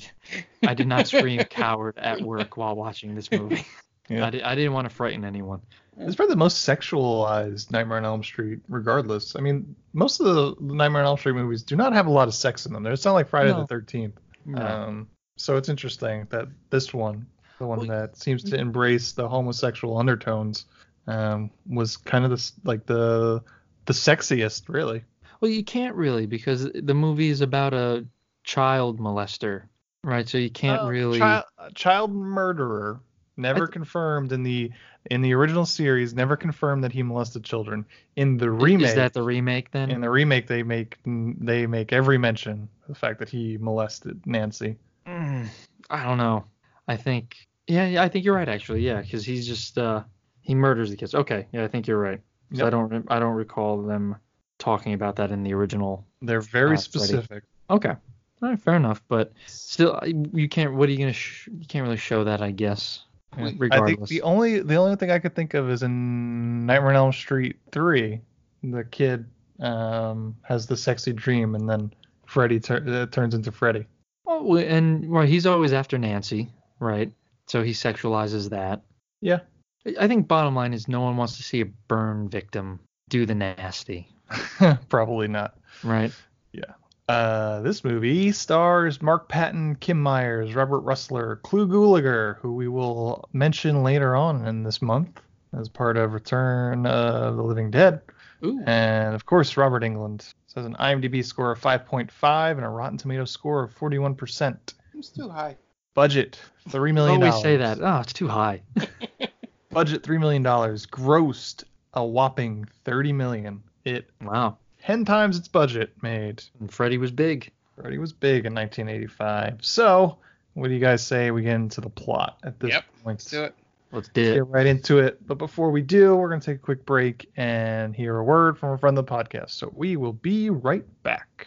I 0.67 0.75
did 0.75 0.87
not 0.89 1.07
scream 1.07 1.41
coward 1.51 1.97
at 1.99 2.21
work 2.21 2.57
while 2.57 2.75
watching 2.75 3.15
this 3.15 3.31
movie. 3.31 3.65
Yeah. 4.09 4.27
I, 4.27 4.31
di- 4.31 4.43
I 4.43 4.55
didn't 4.55 4.73
want 4.73 4.89
to 4.89 4.95
frighten 4.95 5.25
anyone. 5.25 5.61
It's 5.97 6.17
probably 6.17 6.35
the 6.35 6.39
most 6.39 6.67
sexualized 6.69 7.71
Nightmare 7.71 7.99
on 7.99 8.05
Elm 8.05 8.23
Street, 8.25 8.59
regardless. 8.69 9.37
I 9.37 9.41
mean, 9.41 9.75
most 9.93 10.21
of 10.21 10.27
the 10.27 10.57
Nightmare 10.75 11.03
on 11.03 11.07
Elm 11.07 11.19
Street 11.19 11.35
movies 11.37 11.63
do 11.63 11.77
not 11.77 11.93
have 11.93 12.07
a 12.07 12.11
lot 12.11 12.27
of 12.29 12.35
sex 12.35 12.67
in 12.67 12.73
them. 12.73 12.85
It's 12.87 13.05
not 13.05 13.13
like 13.13 13.29
Friday 13.29 13.53
No. 13.53 13.65
the 13.65 13.75
13th. 13.75 14.13
No. 14.45 14.61
Um, 14.67 15.09
so 15.37 15.57
it's 15.57 15.69
interesting 15.69 16.27
that 16.31 16.49
this 16.71 16.93
one, 16.93 17.27
the 17.59 17.67
one 17.67 17.79
Well, 17.81 17.89
that 17.89 18.17
seems 18.17 18.43
to 18.45 18.57
embrace 18.57 19.13
the 19.13 19.29
homosexual 19.29 19.97
undertones, 19.99 20.67
um, 21.07 21.51
was 21.67 21.97
kind 21.97 22.25
of 22.25 22.31
the 22.31 22.53
like 22.65 22.87
the 22.87 23.43
the 23.87 23.93
sexiest, 23.93 24.69
really. 24.69 25.05
Well, 25.41 25.51
you 25.51 25.65
can't 25.65 25.95
really 25.95 26.27
because 26.27 26.71
the 26.73 26.95
movie 26.95 27.29
is 27.29 27.41
about 27.41 27.75
a 27.75 28.07
child 28.45 28.99
molester, 28.99 29.65
right? 30.03 30.29
So 30.29 30.39
you 30.39 30.51
can't 30.51 30.83
Uh, 30.83 30.89
really. 30.89 31.19
child, 31.19 31.45
child 31.75 32.13
murderer. 32.13 33.01
Never 33.37 33.67
th- 33.67 33.73
confirmed 33.73 34.33
in 34.33 34.43
the 34.45 34.71
in 35.11 35.21
the 35.21 35.35
original 35.35 35.67
series. 35.67 36.15
Never 36.15 36.37
confirmed 36.37 36.85
that 36.85 36.93
he 36.93 37.03
molested 37.03 37.43
children. 37.45 37.85
In 38.17 38.37
the 38.37 38.51
remake, 38.51 38.91
Is 38.91 38.95
that 38.95 39.13
the 39.13 39.23
remake 39.23 39.71
then? 39.73 39.91
in 39.91 40.01
the 40.01 40.09
remake 40.09 40.47
they 40.47 40.63
make 40.63 40.99
they 41.05 41.67
make 41.67 41.93
every 41.93 42.17
mention 42.17 42.69
of 42.83 42.89
the 42.89 42.95
fact 42.95 43.19
that 43.19 43.29
he 43.29 43.59
molested 43.59 44.25
Nancy. 44.25 44.77
Mm, 45.07 45.49
I 45.91 46.05
don't 46.05 46.19
know. 46.19 46.45
I 46.89 46.97
think. 46.97 47.37
Yeah, 47.67 47.87
yeah, 47.87 48.03
I 48.03 48.09
think 48.09 48.25
you're 48.25 48.35
right 48.35 48.49
actually. 48.49 48.83
Yeah, 48.83 49.01
because 49.01 49.25
he's 49.25 49.47
just 49.47 49.79
uh 49.79 50.03
he 50.43 50.55
murders 50.55 50.91
the 50.91 50.97
kids. 50.97 51.15
Okay, 51.15 51.47
yeah, 51.53 51.65
I 51.65 51.69
think 51.69 51.87
you're 51.87 51.99
right. 51.99 52.21
'Cause 52.51 52.61
I 52.61 52.71
don't 52.71 53.07
I 53.11 53.19
don't 53.19 53.35
recall 53.35 53.83
them 53.83 54.17
talking 54.59 54.93
about 54.93 55.17
that 55.17 55.31
in 55.31 55.43
the 55.43 55.55
original. 55.55 56.07
They're 56.23 56.41
very 56.41 56.75
Uh, 56.75 56.79
specific. 56.79 57.45
Okay. 57.71 57.95
All 58.43 58.49
right, 58.51 58.61
fair 58.61 58.75
enough. 58.75 59.03
But 59.09 59.33
still, 59.47 59.99
you 60.05 60.49
can't. 60.49 60.75
What 60.75 60.89
are 60.89 60.93
you 60.93 60.99
gonna? 60.99 61.13
Sh- 61.15 61.49
you 61.49 61.67
can't 61.67 61.85
really 61.85 61.97
show 61.97 62.25
that, 62.25 62.43
I 62.43 62.51
guess. 62.51 63.05
I 63.33 63.45
think 63.47 63.61
Regardless. 63.61 64.11
the 64.11 64.23
only 64.23 64.61
the 64.61 64.77
only 64.77 64.97
thing 64.97 65.11
I 65.11 65.19
could 65.19 65.35
think 65.35 65.55
of 65.55 65.69
is 65.71 65.83
in 65.83 66.67
Nightmare 66.67 66.91
on 66.91 66.97
Elm 66.97 67.13
Street 67.13 67.57
three, 67.73 68.21
the 68.63 68.85
kid 68.85 69.25
um, 69.61 70.37
has 70.43 70.67
the 70.67 70.77
sexy 70.77 71.13
dream 71.13 71.55
and 71.55 71.69
then 71.69 71.93
Freddy 72.27 72.61
tur- 72.61 72.85
uh, 72.87 73.07
turns 73.07 73.35
into 73.35 73.51
Freddy. 73.51 73.87
Oh, 74.27 74.57
and 74.57 75.09
well, 75.11 75.27
he's 75.27 75.47
always 75.47 75.73
after 75.73 75.99
Nancy, 75.99 76.49
right? 76.81 77.13
So 77.47 77.63
he 77.63 77.73
sexualizes 77.73 78.51
that. 78.51 78.83
Yeah. 79.21 79.41
I- 79.87 79.97
I 80.01 80.09
think 80.09 80.29
bottom 80.29 80.55
line 80.55 80.73
is 80.73 80.89
no 80.89 81.01
one 81.03 81.17
wants 81.17 81.37
to 81.37 81.43
see 81.43 81.61
a 81.61 81.67
burn 81.67 82.29
victim 82.29 82.81
do 83.11 83.27
the 83.27 83.35
nasty, 83.35 84.09
Probably 84.89 85.29
not. 85.29 85.59
right? 85.83 86.11
Yeah. 86.53 86.73
Uh, 87.07 87.61
this 87.61 87.85
movie 87.85 88.33
stars 88.33 89.03
Mark 89.03 89.29
Patton, 89.29 89.77
Kim 89.77 90.01
Myers, 90.01 90.55
Robert 90.55 90.81
Rusler, 90.85 91.43
Clu 91.43 91.67
Gulager, 91.69 92.39
who 92.39 92.55
we 92.55 92.67
will 92.69 93.29
mention 93.35 93.83
later 93.83 94.17
on 94.17 94.47
in 94.47 94.63
this 94.63 94.81
month 94.81 95.21
as 95.53 95.69
part 95.69 95.99
of 95.99 96.15
Return 96.15 96.87
of 96.87 97.37
the 97.37 97.43
Living 97.43 97.71
Dead, 97.71 98.01
Ooh. 98.43 98.59
and 98.67 99.15
of 99.15 99.27
course 99.27 99.59
Robert 99.59 99.83
Englund. 99.83 100.19
This 100.19 100.55
has 100.55 100.65
an 100.65 100.77
IMDb 100.81 101.23
score 101.23 101.53
of 101.53 101.61
5.5 101.61 102.53
and 102.57 102.65
a 102.65 102.69
Rotten 102.71 102.97
Tomato 102.97 103.27
score 103.27 103.63
of 103.65 103.79
41%. 103.79 104.57
It's 104.95 105.11
too 105.11 105.29
high. 105.29 105.57
Budget 105.95 106.39
three 106.69 106.93
million 106.93 107.23
Always 107.23 107.33
dollars. 107.35 107.43
say 107.43 107.57
that. 107.59 107.79
Oh, 107.81 108.01
it's 108.01 108.13
too 108.13 108.29
high. 108.29 108.63
Budget 109.71 110.03
three 110.03 110.19
million 110.19 110.43
dollars. 110.43 110.87
Grossed 110.87 111.65
a 111.95 112.05
whopping 112.05 112.67
30 112.85 113.13
million. 113.13 113.63
It 113.85 114.09
Wow. 114.21 114.59
ten 114.83 115.05
times 115.05 115.37
its 115.39 115.49
budget 115.49 115.93
made. 116.03 116.43
And 116.61 116.73
Freddy 116.73 116.99
was 116.99 117.11
big. 117.11 117.51
Freddy 117.77 117.99
was 117.99 118.13
big 118.13 118.47
in 118.47 118.55
1985. 118.55 119.59
So, 119.65 120.19
what 120.55 120.69
do 120.69 120.75
you 120.75 120.81
guys 120.81 121.05
say 121.05 121.31
we 121.31 121.43
get 121.43 121.55
into 121.55 121.81
the 121.81 121.91
plot 121.91 122.39
at 122.45 122.59
this 122.61 122.71
Yep, 122.73 122.85
point? 123.03 123.19
Let's 123.21 123.31
do 123.31 123.45
it. 123.45 123.55
Let's 123.93 124.09
do 124.09 124.23
it. 124.23 124.35
Get 124.35 124.47
right 124.49 124.67
into 124.67 124.99
it. 124.99 125.25
But 125.27 125.39
before 125.39 125.71
we 125.71 125.83
do, 125.83 126.15
we're 126.17 126.29
going 126.29 126.41
to 126.41 126.47
take 126.47 126.57
a 126.57 126.61
quick 126.63 126.85
break 126.87 127.31
and 127.37 127.95
hear 127.95 128.17
a 128.17 128.25
word 128.25 128.59
from 128.59 128.71
a 128.71 128.79
friend 128.79 128.97
of 128.99 129.07
the 129.07 129.13
podcast. 129.13 129.51
So, 129.51 129.73
we 129.75 129.97
will 129.97 130.13
be 130.13 130.51
right 130.51 130.85
back. 131.03 131.47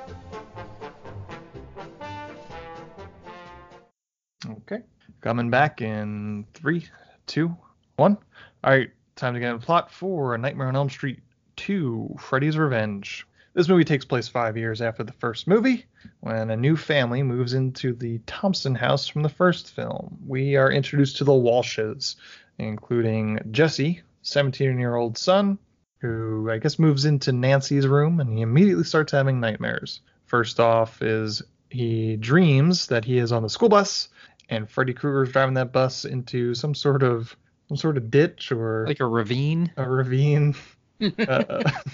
Okay. 4.49 4.81
Coming 5.21 5.49
back 5.49 5.81
in 5.81 6.45
three, 6.53 6.87
two, 7.27 7.55
one. 7.95 8.17
All 8.63 8.71
right, 8.71 8.89
time 9.15 9.33
to 9.33 9.39
get 9.39 9.53
a 9.53 9.59
plot 9.59 9.91
for 9.91 10.33
A 10.33 10.37
Nightmare 10.37 10.67
on 10.67 10.75
Elm 10.75 10.89
Street 10.89 11.19
2 11.57 12.15
Freddy's 12.19 12.57
Revenge. 12.57 13.27
This 13.53 13.67
movie 13.67 13.83
takes 13.83 14.05
place 14.05 14.27
five 14.27 14.57
years 14.57 14.81
after 14.81 15.03
the 15.03 15.11
first 15.11 15.45
movie, 15.47 15.85
when 16.21 16.49
a 16.49 16.57
new 16.57 16.77
family 16.77 17.21
moves 17.21 17.53
into 17.53 17.93
the 17.93 18.19
Thompson 18.25 18.73
house 18.73 19.07
from 19.07 19.23
the 19.23 19.29
first 19.29 19.75
film. 19.75 20.17
We 20.25 20.55
are 20.55 20.71
introduced 20.71 21.17
to 21.17 21.25
the 21.25 21.33
Walshes, 21.33 22.15
including 22.57 23.39
Jesse, 23.51 24.01
17 24.21 24.79
year 24.79 24.95
old 24.95 25.17
son, 25.17 25.59
who 25.99 26.49
I 26.49 26.57
guess 26.57 26.79
moves 26.79 27.05
into 27.05 27.31
Nancy's 27.31 27.87
room 27.87 28.21
and 28.21 28.31
he 28.31 28.41
immediately 28.41 28.85
starts 28.85 29.11
having 29.11 29.39
nightmares. 29.39 29.99
First 30.25 30.59
off, 30.59 31.01
is 31.01 31.43
he 31.69 32.15
dreams 32.15 32.87
that 32.87 33.05
he 33.05 33.17
is 33.17 33.31
on 33.31 33.43
the 33.43 33.49
school 33.49 33.69
bus 33.69 34.09
and 34.51 34.69
Freddy 34.69 34.93
Krueger 34.93 35.23
is 35.23 35.31
driving 35.31 35.55
that 35.55 35.71
bus 35.71 36.05
into 36.05 36.53
some 36.53 36.75
sort 36.75 37.01
of 37.01 37.35
some 37.69 37.77
sort 37.77 37.97
of 37.97 38.11
ditch 38.11 38.51
or 38.51 38.85
Like 38.87 38.99
a 38.99 39.05
ravine. 39.07 39.71
a 39.77 39.89
ravine. 39.89 40.53
uh, 41.01 41.07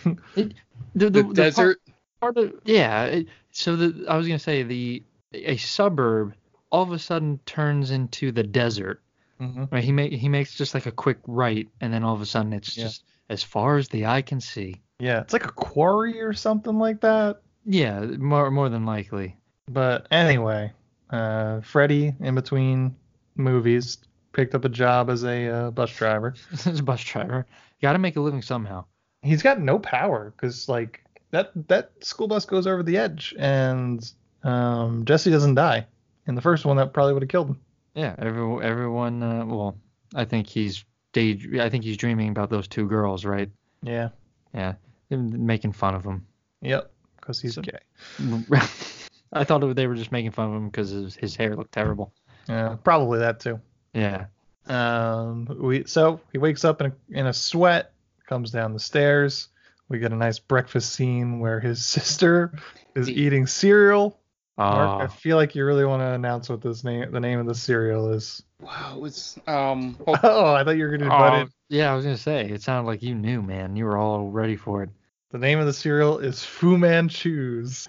The, 0.04 0.54
The, 0.96 1.10
the, 1.10 1.10
the 1.24 1.34
desert. 1.34 1.80
part 2.20 2.38
of 2.38 2.54
yeah 2.66 3.06
it, 3.06 3.28
so 3.52 3.76
the 3.76 4.06
i 4.10 4.18
was 4.18 4.28
going 4.28 4.38
to 4.40 4.44
say 4.44 4.64
the 4.64 5.04
a 5.34 5.56
suburb 5.58 6.34
all 6.72 6.84
of 6.84 6.92
a 6.92 7.00
sudden 7.00 7.40
turns 7.46 7.92
into 7.92 8.32
the 8.32 8.44
desert 8.44 9.02
mhm. 9.40 9.72
right 9.72 9.84
he 9.84 9.92
make 9.92 10.12
he 10.12 10.28
makes 10.28 10.56
just 10.56 10.74
like 10.74 10.88
a 10.88 10.92
quick 10.92 11.20
right 11.28 11.70
and 11.80 11.94
then 11.94 12.04
all 12.04 12.16
of 12.16 12.22
a 12.22 12.26
sudden 12.26 12.52
it's 12.54 12.76
Yeah. 12.76 12.86
just 12.86 13.04
as 13.30 13.44
far 13.44 13.78
as 13.78 13.88
the 13.90 14.08
eye 14.08 14.22
can 14.24 14.42
see 14.42 14.82
Yeah, 15.00 15.22
it's 15.22 15.32
like 15.34 15.46
a 15.46 15.52
quarry 15.52 16.20
or 16.22 16.34
something 16.34 16.78
like 16.80 17.02
that. 17.02 17.42
yeah 17.66 18.00
more 18.02 18.50
more 18.52 18.68
than 18.70 18.86
likely 18.86 19.38
But 19.70 20.08
anyway, 20.12 20.72
uh, 21.10 21.62
Freddy, 21.62 22.14
in 22.20 22.36
between 22.36 22.96
movies, 23.36 23.98
picked 24.34 24.56
up 24.56 24.66
a 24.66 24.70
job 24.70 25.10
as 25.10 25.24
a 25.24 25.48
uh, 25.48 25.72
bus 25.72 25.96
driver. 25.96 26.34
as 26.66 26.80
a 26.80 26.84
bus 26.84 27.04
driver 27.04 27.46
got 27.82 27.94
to 27.94 28.00
make 28.00 28.16
a 28.16 28.20
living 28.22 28.42
somehow 28.42 28.84
He's 29.22 29.42
got 29.44 29.60
no 29.60 29.78
power 29.80 30.32
because 30.36 30.68
like 30.70 31.04
that 31.32 31.52
that 31.68 31.92
school 32.02 32.28
bus 32.28 32.46
goes 32.46 32.66
over 32.68 32.82
the 32.84 32.98
edge 32.98 33.36
and 33.38 34.12
um, 34.44 35.06
Jesse 35.06 35.30
doesn't 35.32 35.56
die. 35.56 35.86
In 36.28 36.36
the 36.36 36.42
first 36.42 36.66
one, 36.66 36.78
that 36.78 36.94
probably 36.94 37.14
would 37.14 37.22
have 37.24 37.30
killed 37.30 37.50
him. 37.50 37.60
yeah 37.96 38.16
every, 38.20 38.66
everyone 38.66 39.22
uh, 39.24 39.46
well 39.46 39.78
i 40.16 40.24
think 40.26 40.48
he's 40.48 40.84
day 41.14 41.38
i 41.62 41.70
think 41.70 41.84
he's 41.84 41.98
dreaming 41.98 42.30
about 42.30 42.50
those 42.50 42.68
two 42.68 42.88
girls 42.88 43.26
right 43.26 43.50
Yeah. 43.82 44.10
yeah 44.54 44.74
making 45.10 45.72
fun 45.74 45.96
of 45.96 46.04
him 46.04 46.26
Yep. 46.62 46.92
Because 47.20 47.40
he's 47.42 47.56
So- 47.56 47.62
gay. 47.62 47.80
i 49.34 49.44
thought 49.44 49.64
it, 49.64 49.76
they 49.76 49.88
were 49.88 49.96
just 49.96 50.12
making 50.12 50.32
fun 50.32 50.50
of 50.50 50.56
him 50.56 50.70
because 50.70 50.90
his, 50.90 51.16
his 51.16 51.36
hair 51.36 51.56
looked 51.56 51.72
terrible 51.74 52.14
Yeah, 52.48 52.76
probably 52.84 53.20
that 53.20 53.40
too. 53.40 53.60
yeah 53.94 54.26
Um, 54.68 55.48
we 55.62 55.86
so 55.86 56.20
he 56.32 56.38
wakes 56.38 56.66
up 56.66 56.82
in 56.82 56.88
a, 56.88 56.94
in 57.20 57.28
a 57.28 57.34
sweat, 57.34 57.94
comes 58.28 58.52
down 58.52 58.74
the 58.74 58.80
stairs. 58.80 59.48
We 59.90 60.00
get 60.00 60.12
a 60.12 60.16
nice 60.18 60.40
breakfast 60.40 60.94
scene 60.94 61.40
where 61.40 61.60
his 61.62 61.86
sister 61.96 62.52
is 62.96 63.10
eating 63.10 63.48
cereal. 63.48 64.20
Mark, 64.58 65.00
I 65.00 65.06
Oh, 65.06 65.08
feel 65.08 65.38
like 65.38 65.56
you 65.56 65.64
really 65.66 65.86
want 65.86 66.02
to 66.02 66.12
announce 66.14 66.50
what 66.50 66.62
this 66.62 66.84
name, 66.84 67.12
the 67.12 67.20
name 67.20 67.40
of 67.40 67.46
the 67.46 67.56
cereal 67.56 68.12
is. 68.12 68.44
Wow, 68.60 68.96
it 68.96 69.00
was 69.00 69.38
um. 69.48 69.96
oh, 70.08 70.18
Oh, 70.24 70.54
I 70.56 70.64
thought 70.64 70.78
you 70.78 70.84
were 70.86 70.98
gonna 70.98 71.10
butt 71.10 71.34
Oh, 71.34 71.42
in. 71.42 71.50
yeah, 71.70 71.92
I 71.92 71.96
was 71.96 72.04
gonna 72.04 72.18
say 72.18 72.50
it 72.50 72.62
sounded 72.64 72.88
like 72.90 73.02
you 73.04 73.16
knew, 73.16 73.42
man. 73.42 73.76
You 73.76 73.86
were 73.86 73.98
all 73.98 74.30
ready 74.30 74.56
for 74.58 74.84
it, 74.84 74.90
The 75.32 75.38
name 75.38 75.60
of 75.60 75.66
the 75.68 75.74
cereal 75.74 76.18
is 76.20 76.44
Fu 76.44 76.78
Manchus. 76.78 77.88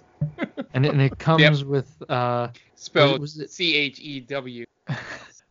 And 0.75 0.87
it, 0.87 0.93
and 0.93 1.03
it 1.03 1.19
comes 1.19 1.65
with 1.65 1.91
uh, 2.09 2.49
spelled 2.75 3.21
was 3.21 3.39
it- 3.39 3.51
C 3.51 3.75
H 3.75 4.01
E 4.01 4.21
W. 4.21 4.65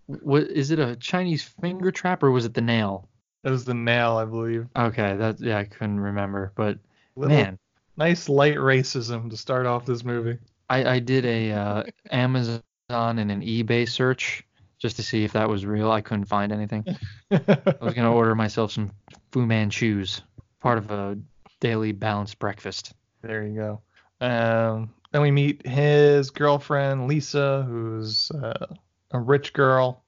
what 0.08 0.44
is 0.44 0.72
it 0.72 0.80
a 0.80 0.96
Chinese 0.96 1.44
finger 1.44 1.92
trap 1.92 2.24
or 2.24 2.32
was 2.32 2.46
it 2.46 2.54
the 2.54 2.62
nail? 2.62 3.10
It 3.44 3.52
was 3.52 3.66
the 3.66 3.74
nail, 3.74 4.18
I 4.18 4.26
believe. 4.26 4.68
Okay, 4.76 5.16
that 5.16 5.40
yeah, 5.40 5.58
I 5.58 5.64
couldn't 5.64 6.00
remember, 6.00 6.52
but 6.56 6.78
Little 7.16 7.36
man, 7.36 7.60
nice 7.96 8.28
light 8.30 8.56
racism 8.56 9.30
to 9.30 9.38
start 9.38 9.66
off 9.66 9.86
this 9.86 10.04
movie. 10.04 10.38
I 10.70 10.86
I 10.96 11.00
did 11.00 11.26
a 11.26 11.52
uh, 11.52 11.84
Amazon 12.12 12.62
and 12.90 13.32
an 13.32 13.42
eBay 13.42 13.88
search 13.88 14.44
just 14.80 14.96
to 14.98 15.04
see 15.04 15.24
if 15.24 15.34
that 15.34 15.50
was 15.50 15.66
real. 15.66 15.92
I 15.92 16.02
couldn't 16.02 16.26
find 16.26 16.52
anything. 16.52 16.86
I 17.32 17.76
was 17.82 17.94
gonna 17.94 18.14
order 18.16 18.36
myself 18.36 18.72
some 18.72 18.92
Fu 19.32 19.46
Manchus, 19.46 20.22
part 20.60 20.78
of 20.78 20.92
a 20.92 21.18
daily 21.60 21.92
balanced 21.92 22.40
breakfast. 22.40 22.94
There 23.22 23.44
you 23.46 23.56
go. 23.56 23.82
Um, 24.22 24.94
then 25.12 25.22
we 25.22 25.32
meet 25.32 25.66
his 25.66 26.30
girlfriend 26.30 27.08
Lisa, 27.08 27.64
who's 27.68 28.32
uh, 28.32 28.76
a 29.12 29.20
rich 29.20 29.54
girl. 29.54 30.04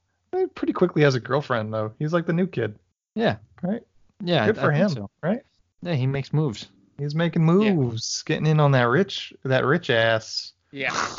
Pretty 0.54 0.72
quickly 0.72 1.02
has 1.02 1.14
a 1.14 1.20
girlfriend 1.20 1.72
though. 1.72 1.92
He's 1.98 2.12
like 2.12 2.26
the 2.26 2.32
new 2.32 2.46
kid, 2.46 2.78
Yeah, 3.14 3.36
right? 3.62 3.82
yeah, 4.22 4.46
Good 4.46 4.58
I, 4.58 4.60
for 4.60 4.72
I 4.72 4.76
him, 4.76 4.88
so. 4.90 5.10
right? 5.22 5.40
Yeah, 5.82 5.94
he 5.94 6.06
makes 6.06 6.32
moves. 6.32 6.68
He's 6.98 7.14
making 7.14 7.44
moves, 7.44 8.22
getting 8.22 8.46
in 8.46 8.60
on 8.60 8.72
that 8.72 8.88
rich, 8.88 9.32
that 9.44 9.64
rich 9.64 9.90
ass. 9.90 10.52
Yeah. 10.70 10.94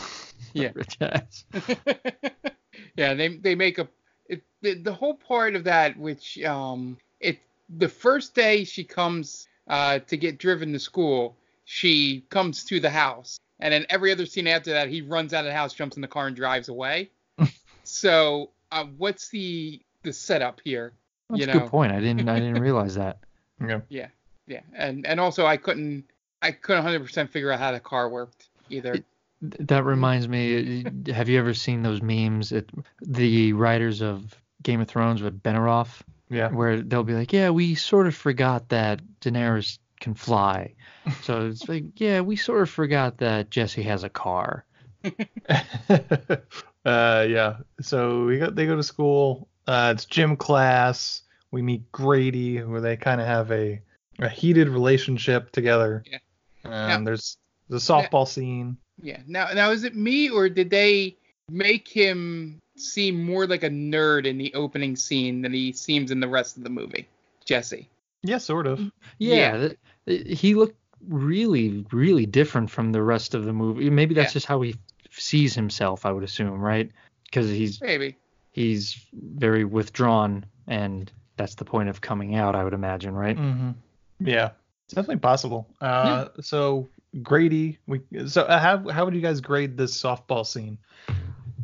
Yeah. 0.54 0.72
Rich 0.76 0.98
ass. 1.00 1.46
yeah, 2.98 3.14
they 3.14 3.38
they 3.38 3.56
make 3.56 3.78
a 3.80 3.88
it, 4.28 4.42
the, 4.62 4.74
the 4.74 4.94
whole 4.94 5.14
part 5.14 5.56
of 5.56 5.64
that 5.64 5.98
which 5.98 6.42
um 6.44 6.98
it 7.22 7.40
the 7.78 7.88
first 7.88 8.36
day 8.36 8.64
she 8.66 8.84
comes 8.84 9.48
uh 9.70 10.00
to 10.00 10.18
get 10.18 10.40
driven 10.40 10.74
to 10.74 10.80
school, 10.80 11.38
she 11.66 12.24
comes 12.30 12.64
to 12.66 12.80
the 12.80 12.90
house. 12.90 13.38
And 13.60 13.74
then 13.74 13.86
every 13.90 14.12
other 14.12 14.26
scene 14.26 14.48
after 14.48 14.72
that, 14.72 14.90
he 14.90 15.02
runs 15.02 15.34
out 15.34 15.42
of 15.46 15.52
the 15.52 15.54
house, 15.54 15.74
jumps 15.74 15.96
in 15.96 16.02
the 16.02 16.08
car 16.08 16.28
and 16.28 16.36
drives 16.36 16.68
away. 16.70 17.12
so, 17.84 18.50
uh, 18.72 18.86
what's 18.98 19.30
the 19.30 19.82
the 20.04 20.12
setup 20.14 20.62
here? 20.64 20.94
That's 21.30 21.42
you 21.46 21.50
a 21.50 21.54
good 21.60 21.68
point. 21.70 21.92
I 21.92 22.00
didn't 22.00 22.28
I 22.28 22.40
didn't 22.40 22.62
realize 22.62 22.96
that. 22.96 23.20
Yeah. 23.66 23.82
Yeah. 23.90 24.08
Yeah. 24.48 24.62
And 24.74 25.06
and 25.06 25.20
also 25.20 25.46
I 25.46 25.58
couldn't 25.58 26.06
I 26.42 26.52
couldn't 26.52 26.84
100% 26.84 27.30
figure 27.30 27.52
out 27.52 27.60
how 27.60 27.72
the 27.72 27.80
car 27.80 28.10
worked 28.10 28.50
either. 28.70 28.94
Th- 28.94 29.04
That 29.42 29.84
reminds 29.86 30.28
me. 30.28 30.84
Have 31.14 31.30
you 31.30 31.38
ever 31.38 31.54
seen 31.54 31.84
those 31.84 32.02
memes? 32.02 32.52
It, 32.52 32.70
the 33.02 33.54
writers 33.54 34.02
of 34.02 34.36
Game 34.64 34.82
of 34.82 34.88
Thrones 34.88 35.22
with 35.22 35.42
Benioff, 35.44 36.02
Yeah. 36.30 36.50
where 36.50 36.82
they'll 36.82 37.04
be 37.04 37.14
like, 37.14 37.32
"Yeah, 37.34 37.52
we 37.52 37.76
sort 37.76 38.08
of 38.08 38.16
forgot 38.16 38.70
that 38.70 39.02
Daenerys 39.22 39.78
can 40.02 40.14
fly." 40.14 40.74
So 41.22 41.48
it's 41.48 41.70
like, 41.70 41.86
"Yeah, 41.96 42.20
we 42.22 42.36
sort 42.36 42.62
of 42.62 42.70
forgot 42.70 43.18
that 43.20 43.50
Jesse 43.50 43.84
has 43.84 44.04
a 44.04 44.10
car." 44.10 44.66
uh, 45.50 46.38
yeah. 46.86 47.58
So 47.82 48.26
we 48.26 48.40
go, 48.40 48.50
they 48.50 48.66
go 48.66 48.76
to 48.76 48.84
school. 48.84 49.48
Uh, 49.68 49.94
it's 49.96 50.06
gym 50.06 50.36
class. 50.36 51.22
We 51.52 51.62
meet 51.62 51.92
Grady, 51.92 52.64
where 52.64 52.82
they 52.82 52.98
kind 52.98 53.22
of 53.22 53.28
have 53.28 53.52
a, 53.52 53.82
a 54.20 54.30
heated 54.30 54.70
relationship 54.70 55.52
together. 55.52 56.04
Yeah. 56.06 56.20
Um, 56.66 56.72
Yeah. 56.72 57.02
There's 57.04 57.38
the 57.70 57.78
softball 57.78 58.28
scene. 58.28 58.78
Yeah. 59.02 59.20
Now 59.28 59.50
now 59.54 59.72
is 59.72 59.84
it 59.84 59.96
me 59.96 60.30
or 60.30 60.50
did 60.50 60.70
they 60.70 61.16
make 61.50 61.88
him 61.88 62.60
seem 62.78 63.24
more 63.24 63.48
like 63.48 63.64
a 63.64 63.70
nerd 63.70 64.26
in 64.26 64.38
the 64.38 64.54
opening 64.54 64.96
scene 64.96 65.42
than 65.42 65.54
he 65.54 65.72
seems 65.74 66.12
in 66.12 66.20
the 66.20 66.28
rest 66.28 66.58
of 66.58 66.64
the 66.64 66.70
movie? 66.70 67.08
Jesse. 67.46 67.90
Yeah, 68.24 68.38
sort 68.38 68.68
of. 68.68 68.80
Yeah, 69.18 69.58
th- 69.58 69.70
th- 69.70 69.80
he 70.06 70.56
looked 70.56 70.78
really, 71.08 71.86
really 71.92 72.26
different 72.26 72.70
from 72.70 72.92
the 72.92 73.02
rest 73.02 73.34
of 73.34 73.46
the 73.46 73.54
movie. 73.54 73.90
Maybe 73.90 74.14
that's 74.16 74.32
Yeah. 74.32 74.34
just 74.34 74.46
how 74.46 74.62
he 74.62 74.76
sees 75.10 75.54
himself. 75.56 76.06
I 76.06 76.12
would 76.12 76.24
assume, 76.24 76.60
right? 76.60 76.92
Because 77.26 77.50
he's 77.50 77.82
Maybe. 77.82 78.18
he's 78.52 78.98
very 79.14 79.64
withdrawn, 79.66 80.46
and 80.68 81.12
that's 81.38 81.56
the 81.56 81.66
point 81.66 81.90
of 81.90 82.02
coming 82.02 82.36
out. 82.36 82.56
I 82.56 82.64
would 82.64 82.74
imagine, 82.74 83.14
right? 83.14 83.38
hmm 83.38 83.72
Yeah, 84.20 84.52
it's 84.86 84.94
definitely 84.96 85.20
possible. 85.20 85.68
Uh, 85.80 86.30
So 86.42 86.90
Grady, 87.22 87.78
we 87.88 88.02
so 88.28 88.44
uh, 88.44 88.60
how 88.60 88.88
how 88.90 89.06
would 89.06 89.14
you 89.16 89.22
guys 89.22 89.42
grade 89.42 89.78
this 89.78 90.00
softball 90.00 90.46
scene? 90.46 90.78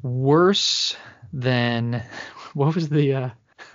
Worse 0.04 0.96
than 1.34 2.04
what 2.54 2.76
was 2.76 2.90
the 2.90 3.14
uh, 3.14 3.22
what 3.22 3.30
was 3.30 3.32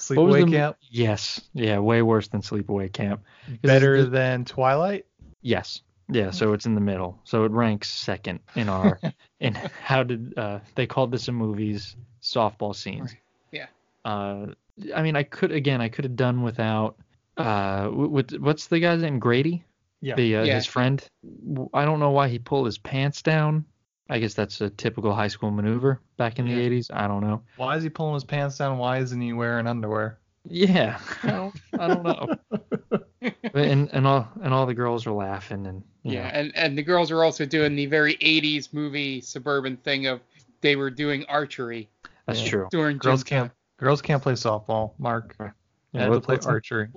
Sleepaway 0.08 0.44
the- 0.46 0.50
Camp 0.52 0.76
Yes, 0.90 1.40
yeah, 1.54 1.78
way 1.78 2.02
worse 2.02 2.28
than 2.28 2.40
Sleepaway 2.42 2.92
Camp. 2.92 3.22
better 3.62 4.02
the- 4.04 4.10
than 4.10 4.44
Twilight. 4.44 5.06
Yes. 5.42 5.82
Yeah, 6.08 6.30
so 6.30 6.52
it's 6.52 6.66
in 6.66 6.74
the 6.74 6.80
middle. 6.80 7.18
So 7.24 7.44
it 7.44 7.52
ranks 7.52 7.88
second 7.88 8.40
in 8.54 8.68
our 8.68 9.00
in 9.40 9.54
how 9.54 10.02
did 10.02 10.36
uh 10.36 10.58
they 10.74 10.86
called 10.86 11.10
this 11.12 11.28
a 11.28 11.32
movie's 11.32 11.96
softball 12.22 12.74
scenes. 12.74 13.14
Yeah. 13.50 13.66
Uh 14.04 14.46
I 14.94 15.02
mean 15.02 15.16
I 15.16 15.22
could 15.22 15.52
again 15.52 15.80
I 15.80 15.88
could 15.88 16.04
have 16.04 16.16
done 16.16 16.42
without 16.42 16.96
uh 17.36 17.88
with 17.92 18.32
what's 18.38 18.66
the 18.66 18.80
guy's 18.80 19.00
name 19.02 19.18
Grady? 19.20 19.64
Yeah. 20.00 20.16
The 20.16 20.36
uh, 20.36 20.42
Yeah. 20.44 20.54
his 20.56 20.66
friend. 20.66 21.02
I 21.72 21.84
don't 21.84 22.00
know 22.00 22.10
why 22.10 22.28
he 22.28 22.38
pulled 22.38 22.66
his 22.66 22.78
pants 22.78 23.22
down. 23.22 23.64
I 24.12 24.18
guess 24.18 24.34
that's 24.34 24.60
a 24.60 24.68
typical 24.68 25.14
high 25.14 25.28
school 25.28 25.50
maneuver 25.50 25.98
back 26.18 26.38
in 26.38 26.44
the 26.44 26.52
Yeah. 26.52 26.58
80s. 26.58 26.90
I 26.92 27.08
don't 27.08 27.22
know. 27.22 27.42
Why 27.56 27.76
is 27.76 27.82
he 27.82 27.88
pulling 27.88 28.12
his 28.12 28.24
pants 28.24 28.58
down? 28.58 28.76
Why 28.76 28.98
isn't 28.98 29.18
he 29.18 29.32
wearing 29.32 29.66
underwear? 29.66 30.18
Yeah, 30.46 30.98
I 31.22 31.28
don't, 31.30 31.54
I 31.78 31.88
don't 31.88 32.02
know. 32.02 32.28
But- 33.22 33.64
and 33.66 33.88
and 33.92 34.06
all 34.06 34.28
and 34.42 34.52
all 34.52 34.66
the 34.66 34.74
girls 34.74 35.06
are 35.06 35.12
laughing 35.12 35.66
and 35.66 35.82
Yeah, 36.02 36.24
know, 36.24 36.28
and 36.28 36.56
and 36.56 36.76
the 36.78 36.82
girls 36.82 37.10
are 37.10 37.24
also 37.24 37.46
doing 37.46 37.74
the 37.74 37.86
very 37.86 38.14
80s 38.16 38.72
movie 38.72 39.20
suburban 39.22 39.76
thing 39.78 40.06
of 40.06 40.20
they 40.60 40.76
were 40.76 40.90
doing 40.90 41.24
archery 41.28 41.88
that's 42.26 42.42
Yeah. 42.42 42.48
true. 42.48 42.68
during 42.70 42.98
Girls 42.98 43.22
gym 43.24 43.38
can't 43.38 43.52
girls 43.78 44.02
can't 44.02 44.22
play 44.22 44.34
softball. 44.34 44.92
Mark. 44.98 45.34
Right. 45.38 45.52
They 45.92 46.00
Yeah, 46.00 46.10
have 46.10 46.22
play 46.22 46.38
archery. 46.44 46.88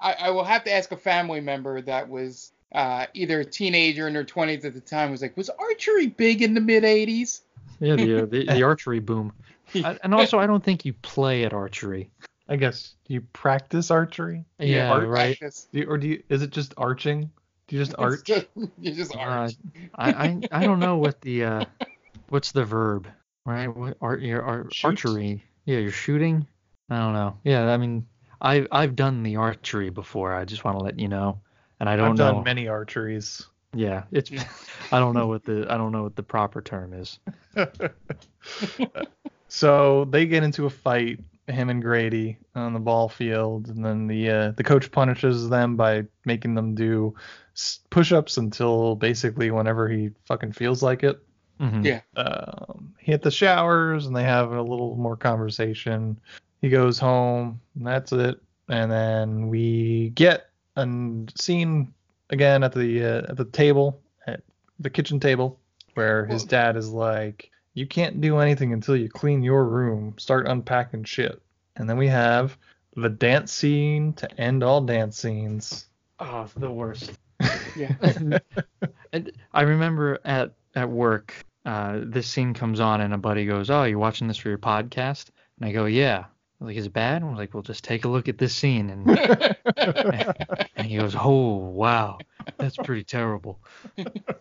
I, 0.00 0.12
I 0.14 0.30
will 0.30 0.44
have 0.44 0.64
to 0.64 0.72
ask 0.72 0.90
a 0.92 0.96
family 0.96 1.40
member 1.40 1.80
that 1.82 2.08
was 2.08 2.52
uh, 2.72 3.06
either 3.14 3.40
a 3.40 3.44
teenager 3.44 4.06
in 4.08 4.14
their 4.14 4.24
20s 4.24 4.64
at 4.64 4.74
the 4.74 4.80
time 4.80 5.10
was 5.10 5.22
like, 5.22 5.36
was 5.36 5.48
archery 5.50 6.08
big 6.08 6.42
in 6.42 6.54
the 6.54 6.60
mid 6.60 6.82
80s? 6.84 7.42
Yeah, 7.80 7.96
the 7.96 8.22
uh, 8.22 8.26
the, 8.26 8.44
the 8.46 8.62
archery 8.64 9.00
boom. 9.00 9.32
I, 9.74 9.98
and 10.02 10.14
also, 10.14 10.38
I 10.38 10.46
don't 10.46 10.62
think 10.64 10.84
you 10.84 10.92
play 10.94 11.44
at 11.44 11.52
archery. 11.52 12.10
I 12.48 12.56
guess 12.56 12.94
do 13.06 13.14
you 13.14 13.20
practice 13.20 13.90
archery? 13.90 14.44
Yeah, 14.58 14.90
art 14.90 15.08
right. 15.08 15.38
Do 15.72 15.78
you, 15.78 15.84
or 15.86 15.98
do 15.98 16.08
you? 16.08 16.22
Is 16.30 16.42
it 16.42 16.50
just 16.50 16.74
arching? 16.76 17.30
Do 17.66 17.76
you 17.76 17.82
just 17.84 17.94
arch? 17.98 18.24
just- 18.24 18.46
you 18.80 18.92
just 18.94 19.14
Uh, 19.14 19.18
arch. 19.18 19.54
I, 19.94 20.10
I 20.10 20.40
I 20.50 20.64
don't 20.64 20.80
know 20.80 20.96
what 20.96 21.20
the 21.20 21.44
uh, 21.44 21.64
what's 22.30 22.52
the 22.52 22.64
verb, 22.64 23.06
right? 23.44 23.68
What 23.68 23.98
art 24.00 24.22
your 24.22 24.42
ar- 24.42 24.68
archery? 24.82 25.44
Yeah, 25.66 25.78
you're 25.78 25.90
shooting. 25.92 26.46
I 26.88 26.96
don't 26.98 27.12
know. 27.12 27.36
Yeah, 27.44 27.70
I 27.70 27.76
mean, 27.76 28.06
I 28.40 28.66
I've 28.72 28.96
done 28.96 29.22
the 29.22 29.36
archery 29.36 29.90
before. 29.90 30.34
I 30.34 30.46
just 30.46 30.64
want 30.64 30.78
to 30.78 30.84
let 30.84 30.98
you 30.98 31.08
know, 31.08 31.40
and 31.80 31.88
I 31.88 31.96
don't 31.96 32.10
I've 32.12 32.16
know. 32.18 32.32
done 32.34 32.44
many 32.44 32.66
archeries. 32.66 33.46
Yeah, 33.74 34.04
it's. 34.10 34.30
I 34.92 34.98
don't 34.98 35.14
know 35.14 35.26
what 35.26 35.44
the 35.44 35.66
I 35.68 35.76
don't 35.76 35.92
know 35.92 36.02
what 36.02 36.16
the 36.16 36.22
proper 36.22 36.60
term 36.62 36.92
is. 36.94 37.18
so 39.48 40.04
they 40.06 40.26
get 40.26 40.42
into 40.42 40.66
a 40.66 40.70
fight, 40.70 41.20
him 41.46 41.70
and 41.70 41.82
Grady 41.82 42.38
on 42.54 42.72
the 42.72 42.80
ball 42.80 43.08
field, 43.08 43.68
and 43.68 43.84
then 43.84 44.06
the 44.06 44.30
uh, 44.30 44.50
the 44.52 44.64
coach 44.64 44.90
punishes 44.90 45.48
them 45.48 45.76
by 45.76 46.04
making 46.24 46.54
them 46.54 46.74
do 46.74 47.14
s- 47.54 47.80
push-ups 47.90 48.36
until 48.36 48.94
basically 48.96 49.50
whenever 49.50 49.88
he 49.88 50.10
fucking 50.26 50.52
feels 50.52 50.82
like 50.82 51.02
it. 51.02 51.22
Mhm. 51.60 51.84
Yeah. 51.84 52.00
Um, 52.16 52.94
he 53.00 53.12
hit 53.12 53.22
the 53.22 53.30
showers, 53.30 54.06
and 54.06 54.14
they 54.14 54.22
have 54.24 54.52
a 54.52 54.62
little 54.62 54.96
more 54.96 55.16
conversation. 55.16 56.18
He 56.60 56.68
goes 56.68 56.98
home, 56.98 57.60
and 57.76 57.86
that's 57.86 58.12
it. 58.12 58.40
And 58.68 58.90
then 58.90 59.48
we 59.48 60.10
get 60.10 60.50
a 60.78 61.40
scene 61.40 61.92
again 62.30 62.62
at 62.62 62.72
the 62.72 63.04
uh, 63.04 63.30
at 63.30 63.36
the 63.36 63.44
table 63.44 64.00
at 64.26 64.42
the 64.78 64.90
kitchen 64.90 65.20
table 65.20 65.58
where 65.94 66.26
his 66.26 66.44
dad 66.44 66.76
is 66.76 66.90
like, 66.90 67.50
"You 67.74 67.86
can't 67.86 68.20
do 68.20 68.38
anything 68.38 68.72
until 68.72 68.96
you 68.96 69.08
clean 69.08 69.42
your 69.42 69.64
room. 69.64 70.14
Start 70.18 70.46
unpacking 70.46 71.04
shit." 71.04 71.42
And 71.76 71.88
then 71.88 71.96
we 71.96 72.08
have 72.08 72.56
the 72.96 73.08
dance 73.08 73.52
scene 73.52 74.12
to 74.14 74.40
end 74.40 74.62
all 74.62 74.80
dance 74.80 75.18
scenes. 75.18 75.86
Oh, 76.20 76.48
the 76.56 76.70
worst. 76.70 77.12
Yeah. 77.76 77.94
and 79.12 79.30
I 79.52 79.62
remember 79.62 80.18
at 80.24 80.54
at 80.74 80.88
work, 80.88 81.32
uh, 81.64 82.00
this 82.02 82.26
scene 82.26 82.54
comes 82.54 82.80
on, 82.80 83.00
and 83.00 83.14
a 83.14 83.18
buddy 83.18 83.46
goes, 83.46 83.70
"Oh, 83.70 83.84
you're 83.84 83.98
watching 83.98 84.26
this 84.26 84.36
for 84.36 84.48
your 84.48 84.58
podcast?" 84.58 85.26
And 85.58 85.68
I 85.68 85.72
go, 85.72 85.84
"Yeah." 85.86 86.24
I'm 86.60 86.66
like, 86.66 86.76
is 86.76 86.86
it 86.86 86.92
bad? 86.92 87.22
And 87.22 87.30
we're 87.30 87.36
like, 87.36 87.54
well, 87.54 87.62
just 87.62 87.84
take 87.84 88.04
a 88.04 88.08
look 88.08 88.28
at 88.28 88.36
this 88.38 88.54
scene, 88.54 88.90
and 88.90 89.08
and 90.76 90.86
he 90.86 90.96
goes, 90.96 91.14
"Oh, 91.16 91.56
wow, 91.56 92.18
that's 92.56 92.76
pretty 92.76 93.04
terrible." 93.04 93.60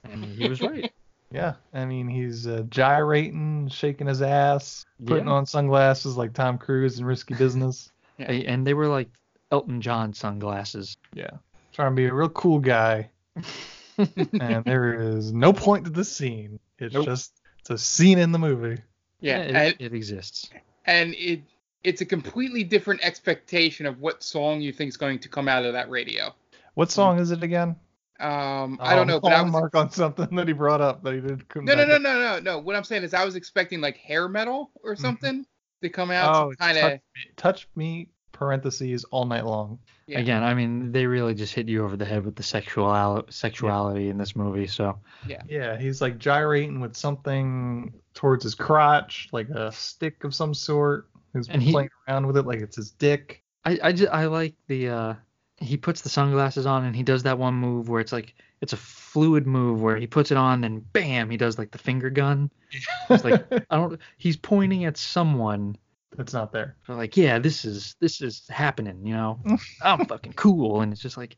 And 0.04 0.26
he 0.26 0.50
was 0.50 0.62
right. 0.62 0.92
Yeah, 1.32 1.56
I 1.74 1.86
mean 1.86 2.08
he's 2.08 2.48
uh, 2.48 2.64
gyrating, 2.70 3.68
shaking 3.70 4.08
his 4.08 4.22
ass, 4.22 4.86
putting 5.06 5.28
Yeah. 5.28 5.34
on 5.34 5.46
sunglasses 5.46 6.16
like 6.18 6.34
Tom 6.34 6.58
Cruise 6.58 7.00
in 7.00 7.06
Risky 7.06 7.34
Business. 7.36 7.92
Yeah. 8.20 8.32
And 8.32 8.66
they 8.66 8.74
were 8.74 8.88
like 8.88 9.10
Elton 9.52 9.80
John 9.80 10.12
sunglasses. 10.12 10.98
Yeah, 11.14 11.30
trying 11.72 11.92
to 11.92 11.96
be 11.96 12.06
a 12.06 12.14
real 12.16 12.30
cool 12.30 12.58
guy. 12.58 13.12
and 13.98 14.66
there 14.66 14.96
is 15.12 15.32
no 15.32 15.54
point 15.54 15.86
to 15.86 15.92
the 15.92 16.04
scene. 16.04 16.60
It's 16.80 16.96
Nope. 16.96 17.06
just 17.06 17.32
it's 17.60 17.70
a 17.70 17.78
scene 17.78 18.18
in 18.18 18.32
the 18.32 18.40
movie. 18.40 18.82
Yeah, 19.22 19.38
it, 19.42 19.56
and, 19.56 19.76
it 19.80 19.94
exists. 19.94 20.50
and 20.86 21.14
it 21.14 21.42
it's 21.84 22.02
a 22.02 22.06
completely 22.06 22.64
different 22.64 23.02
expectation 23.04 23.86
of 23.86 24.00
what 24.00 24.24
song 24.24 24.62
you 24.62 24.72
think 24.72 24.90
is 24.90 24.98
going 24.98 25.20
to 25.20 25.30
come 25.30 25.48
out 25.48 25.66
of 25.66 25.74
that 25.74 25.90
radio. 25.90 26.34
What 26.74 26.92
song 26.92 27.20
is 27.20 27.32
it 27.32 27.44
again? 27.44 27.76
Um, 28.20 28.80
I 28.82 28.96
don't 28.96 29.10
Oh, 29.10 29.14
know, 29.14 29.20
but 29.20 29.32
I 29.34 29.42
was 29.44 29.52
Mark 29.52 29.76
on 29.76 29.92
something 29.92 30.36
that 30.36 30.48
he 30.48 30.54
brought 30.54 30.82
up 30.82 31.04
that 31.04 31.14
he 31.14 31.22
did. 31.22 31.48
come 31.50 31.66
no, 31.66 31.76
no, 31.76 31.86
no, 31.86 31.98
no, 31.98 32.20
no, 32.20 32.40
no. 32.40 32.60
What 32.60 32.76
I'm 32.76 32.84
saying 32.84 33.04
is, 33.04 33.14
I 33.14 33.24
was 33.24 33.36
expecting 33.36 33.80
like 33.80 33.98
hair 33.98 34.28
metal 34.28 34.72
or 34.84 34.96
something 34.96 35.46
to 35.84 35.90
come 35.90 36.10
out. 36.10 36.36
Oh, 36.36 36.50
it's 36.50 36.60
kind 36.60 36.78
of. 36.78 36.84
touch, 36.84 36.94
me, 36.94 37.22
touch 37.36 37.68
me 37.76 38.10
parentheses 38.32 39.04
all 39.06 39.26
night 39.26 39.46
long. 39.46 39.80
Yeah. 40.08 40.20
Again, 40.20 40.42
I 40.44 40.54
mean, 40.54 40.92
they 40.92 41.06
really 41.06 41.34
just 41.36 41.54
hit 41.54 41.68
you 41.68 41.84
over 41.84 41.98
the 41.98 42.06
head 42.06 42.26
with 42.26 42.36
the 42.36 42.44
sexual 42.44 43.24
sexuality 43.30 44.10
in 44.10 44.18
this 44.18 44.36
movie. 44.36 44.68
So 44.68 45.00
yeah, 45.28 45.42
Yeah, 45.48 45.78
he's 45.78 46.02
like 46.02 46.18
gyrating 46.18 46.80
with 46.80 46.96
something 46.96 47.94
towards 48.14 48.44
his 48.44 48.56
crotch, 48.56 49.30
like 49.32 49.50
a 49.50 49.72
stick 49.72 50.24
of 50.24 50.34
some 50.34 50.54
sort. 50.54 51.10
He's 51.34 51.50
And 51.50 51.62
he- 51.62 51.72
playing 51.72 51.90
around 52.08 52.28
with 52.28 52.38
it 52.38 52.46
like 52.46 52.60
it's 52.60 52.76
his 52.76 52.92
dick. 52.92 53.44
I 53.66 53.80
I, 53.84 53.92
just, 53.92 54.12
I 54.12 54.26
like 54.26 54.56
the 54.68 54.90
uh 54.90 55.14
he 55.60 55.76
puts 55.76 56.02
the 56.02 56.10
sunglasses 56.10 56.66
on 56.66 56.86
and 56.86 56.96
he 56.96 57.04
does 57.04 57.24
that 57.24 57.38
one 57.38 57.56
move 57.56 57.90
where 57.90 58.00
it's 58.00 58.12
like 58.12 58.36
it's 58.62 58.74
a 58.74 58.78
fluid 58.78 59.48
move 59.48 59.82
where 59.82 59.98
he 59.98 60.06
puts 60.08 60.32
it 60.32 60.38
on 60.38 60.64
and 60.64 60.92
bam 60.94 61.30
he 61.30 61.38
does 61.38 61.58
like 61.58 61.72
the 61.72 61.78
finger 61.78 62.10
gun. 62.10 62.52
It's 63.10 63.24
like 63.24 63.46
I 63.70 63.76
don't 63.78 64.00
he's 64.18 64.38
pointing 64.38 64.86
at 64.86 64.98
someone 64.98 65.78
that's 66.16 66.34
not 66.34 66.52
there. 66.52 66.76
They're 66.86 66.96
like, 66.96 67.16
yeah, 67.16 67.40
this 67.40 67.64
is 67.66 67.96
this 68.00 68.22
is 68.22 68.48
happening, 68.50 69.06
you 69.06 69.14
know. 69.14 69.40
I'm 69.82 70.06
fucking 70.06 70.34
cool, 70.34 70.82
and 70.82 70.92
it's 70.92 71.02
just 71.02 71.18
like, 71.18 71.38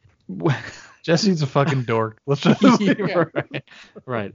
Jesse's 1.03 1.41
a 1.41 1.47
fucking 1.47 1.83
dork. 1.83 2.19
Let's 2.25 2.41
just 2.41 2.61
right, 2.61 3.63
right. 4.05 4.33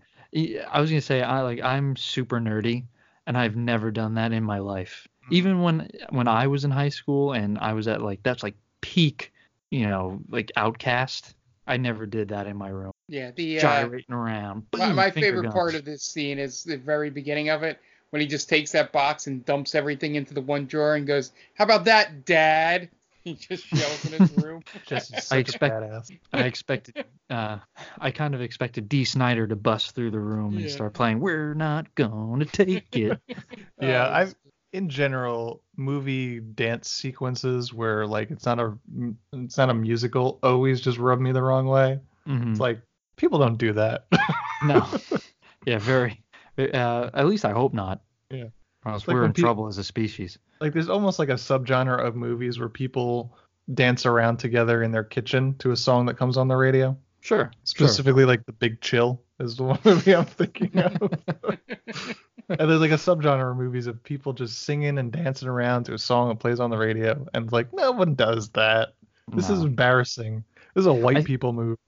I 0.70 0.80
was 0.80 0.90
gonna 0.90 1.00
say, 1.00 1.22
I 1.22 1.40
like 1.42 1.62
I'm 1.62 1.96
super 1.96 2.40
nerdy, 2.40 2.84
and 3.26 3.38
I've 3.38 3.56
never 3.56 3.90
done 3.90 4.14
that 4.14 4.32
in 4.32 4.44
my 4.44 4.58
life. 4.58 5.08
Even 5.30 5.62
when 5.62 5.88
when 6.10 6.28
I 6.28 6.46
was 6.46 6.64
in 6.64 6.70
high 6.70 6.88
school 6.90 7.32
and 7.32 7.58
I 7.58 7.72
was 7.72 7.88
at 7.88 8.02
like 8.02 8.22
that's 8.22 8.42
like 8.42 8.54
peak, 8.80 9.32
you 9.70 9.86
know, 9.86 10.20
like 10.28 10.52
outcast. 10.56 11.34
I 11.66 11.78
never 11.78 12.04
did 12.04 12.28
that 12.28 12.46
in 12.46 12.58
my 12.58 12.68
room, 12.68 12.92
Yeah, 13.08 13.30
the 13.30 13.56
uh, 13.58 13.62
gyrating 13.62 14.14
around. 14.14 14.66
my, 14.74 14.86
boom, 14.86 14.96
my 14.96 15.10
finger 15.10 15.26
favorite 15.28 15.42
guns. 15.44 15.54
part 15.54 15.74
of 15.74 15.86
this 15.86 16.02
scene 16.02 16.38
is 16.38 16.62
the 16.62 16.76
very 16.76 17.08
beginning 17.08 17.48
of 17.48 17.62
it 17.62 17.80
when 18.10 18.20
he 18.20 18.26
just 18.28 18.50
takes 18.50 18.70
that 18.72 18.92
box 18.92 19.26
and 19.28 19.42
dumps 19.46 19.74
everything 19.74 20.14
into 20.16 20.34
the 20.34 20.42
one 20.42 20.66
drawer 20.66 20.94
and 20.96 21.06
goes, 21.06 21.32
"How 21.54 21.64
about 21.64 21.84
that, 21.86 22.24
Dad?" 22.26 22.90
He 23.24 23.32
just 23.32 23.72
yells 23.72 24.04
in 24.04 24.20
his 24.20 24.30
room. 24.32 24.62
Jesse's 24.86 25.32
I 25.32 25.38
expect- 25.38 26.12
I 26.34 26.42
expected, 26.42 27.06
uh, 27.30 27.56
I 27.98 28.10
kind 28.10 28.34
of 28.34 28.42
expected 28.42 28.86
Dee 28.86 29.06
Snider 29.06 29.46
to 29.46 29.56
bust 29.56 29.94
through 29.94 30.10
the 30.10 30.20
room 30.20 30.58
and 30.58 30.70
start 30.70 30.92
playing 30.92 31.20
"We're 31.20 31.54
Not 31.54 31.94
Gonna 31.94 32.44
Take 32.44 32.94
It." 32.94 33.18
Yeah, 33.80 34.04
Uh, 34.04 34.10
I 34.10 34.26
in 34.74 34.88
general 34.88 35.62
movie 35.76 36.40
dance 36.40 36.90
sequences 36.90 37.72
where 37.72 38.06
like 38.06 38.30
it's 38.32 38.44
not 38.44 38.58
a 38.58 38.74
it's 39.32 39.56
not 39.56 39.70
a 39.70 39.74
musical 39.74 40.40
always 40.42 40.80
just 40.80 40.98
rub 40.98 41.20
me 41.20 41.30
the 41.32 41.40
wrong 41.42 41.66
way. 41.66 42.00
Mhm. 42.26 42.50
It's 42.50 42.60
like 42.60 42.80
people 43.16 43.38
don't 43.38 43.56
do 43.56 43.72
that. 43.74 44.06
No. 44.64 44.84
yeah, 45.66 45.78
very. 45.78 46.20
Uh, 46.58 47.10
at 47.14 47.26
least 47.26 47.44
I 47.44 47.52
hope 47.52 47.72
not. 47.72 48.00
Yeah. 48.30 48.46
Else 48.86 49.06
like 49.06 49.14
we're 49.14 49.24
in 49.24 49.32
peop- 49.32 49.44
trouble 49.44 49.66
as 49.68 49.78
a 49.78 49.84
species. 49.84 50.38
like 50.60 50.72
there's 50.72 50.88
almost 50.88 51.18
like 51.18 51.28
a 51.28 51.34
subgenre 51.34 52.04
of 52.04 52.16
movies 52.16 52.58
where 52.58 52.68
people 52.68 53.36
dance 53.72 54.04
around 54.06 54.38
together 54.38 54.82
in 54.82 54.90
their 54.92 55.04
kitchen 55.04 55.54
to 55.58 55.70
a 55.70 55.76
song 55.76 56.06
that 56.06 56.16
comes 56.18 56.36
on 56.36 56.48
the 56.48 56.56
radio. 56.56 56.96
Sure. 57.20 57.50
Specifically 57.62 58.24
like 58.24 58.44
The 58.44 58.52
Big 58.52 58.80
Chill 58.82 59.22
is 59.40 59.56
the 59.56 59.62
one 59.64 59.78
movie 59.84 60.14
I'm 60.14 60.24
thinking 60.24 60.78
of. 60.78 60.96
and 62.48 62.70
there's 62.70 62.80
like 62.80 62.90
a 62.90 62.94
subgenre 62.94 63.50
of 63.50 63.56
movies 63.56 63.86
of 63.86 64.02
people 64.02 64.32
just 64.32 64.62
singing 64.62 64.98
and 64.98 65.10
dancing 65.12 65.48
around 65.48 65.84
to 65.84 65.94
a 65.94 65.98
song 65.98 66.28
that 66.28 66.38
plays 66.38 66.60
on 66.60 66.70
the 66.70 66.76
radio 66.76 67.26
and 67.34 67.50
like 67.52 67.72
no 67.72 67.92
one 67.92 68.14
does 68.14 68.48
that. 68.50 68.94
This 69.32 69.48
is 69.48 69.62
embarrassing. 69.62 70.44
This 70.74 70.82
is 70.82 70.86
a 70.86 70.92
white 70.92 71.18
I- 71.18 71.22
people 71.22 71.52
move. 71.52 71.78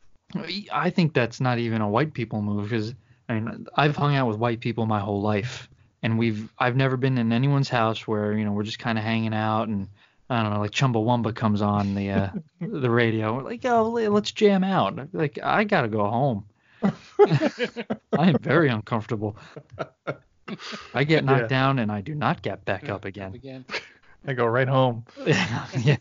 I 0.72 0.90
think 0.90 1.14
that's 1.14 1.40
not 1.40 1.58
even 1.58 1.80
a 1.80 1.88
white 1.88 2.12
people 2.12 2.42
move 2.42 2.64
because 2.64 2.94
I 3.28 3.34
mean 3.34 3.66
I've 3.76 3.96
hung 3.96 4.16
out 4.16 4.26
with 4.26 4.38
white 4.38 4.60
people 4.60 4.84
my 4.86 4.98
whole 4.98 5.22
life, 5.22 5.68
and 6.02 6.18
we've 6.18 6.52
I've 6.58 6.76
never 6.76 6.96
been 6.96 7.16
in 7.16 7.32
anyone's 7.32 7.68
house 7.68 8.08
where 8.08 8.32
you 8.32 8.44
know 8.44 8.52
we're 8.52 8.64
just 8.64 8.80
kind 8.80 8.98
of 8.98 9.04
hanging 9.04 9.34
out 9.34 9.68
and 9.68 9.88
I 10.28 10.42
don't 10.42 10.52
know 10.52 10.60
like 10.60 10.72
Chumbawamba 10.72 11.34
comes 11.34 11.62
on 11.62 11.94
the 11.94 12.10
uh, 12.10 12.30
the 12.60 12.90
radio. 12.90 13.36
We're 13.36 13.44
like 13.44 13.64
oh 13.66 13.84
let's 13.90 14.32
jam 14.32 14.64
out. 14.64 15.14
Like 15.14 15.38
I 15.42 15.62
gotta 15.64 15.88
go 15.88 16.04
home. 16.08 16.44
I 18.18 18.28
am 18.30 18.38
very 18.38 18.68
uncomfortable. 18.68 19.36
I 20.94 21.04
get 21.04 21.24
knocked 21.24 21.42
Yeah. 21.42 21.46
down 21.48 21.78
and 21.78 21.90
I 21.90 22.00
do 22.00 22.14
not 22.14 22.42
get 22.42 22.64
back 22.64 22.88
up 22.88 23.04
again. 23.04 23.34
Again. 23.34 23.64
I 24.26 24.32
go 24.32 24.46
right 24.46 24.68
home. 24.68 25.04
yeah. 25.26 25.96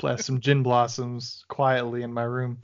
Blast 0.00 0.24
some 0.24 0.40
gin 0.40 0.62
blossoms 0.62 1.44
quietly 1.48 2.02
in 2.02 2.12
my 2.12 2.22
room, 2.22 2.58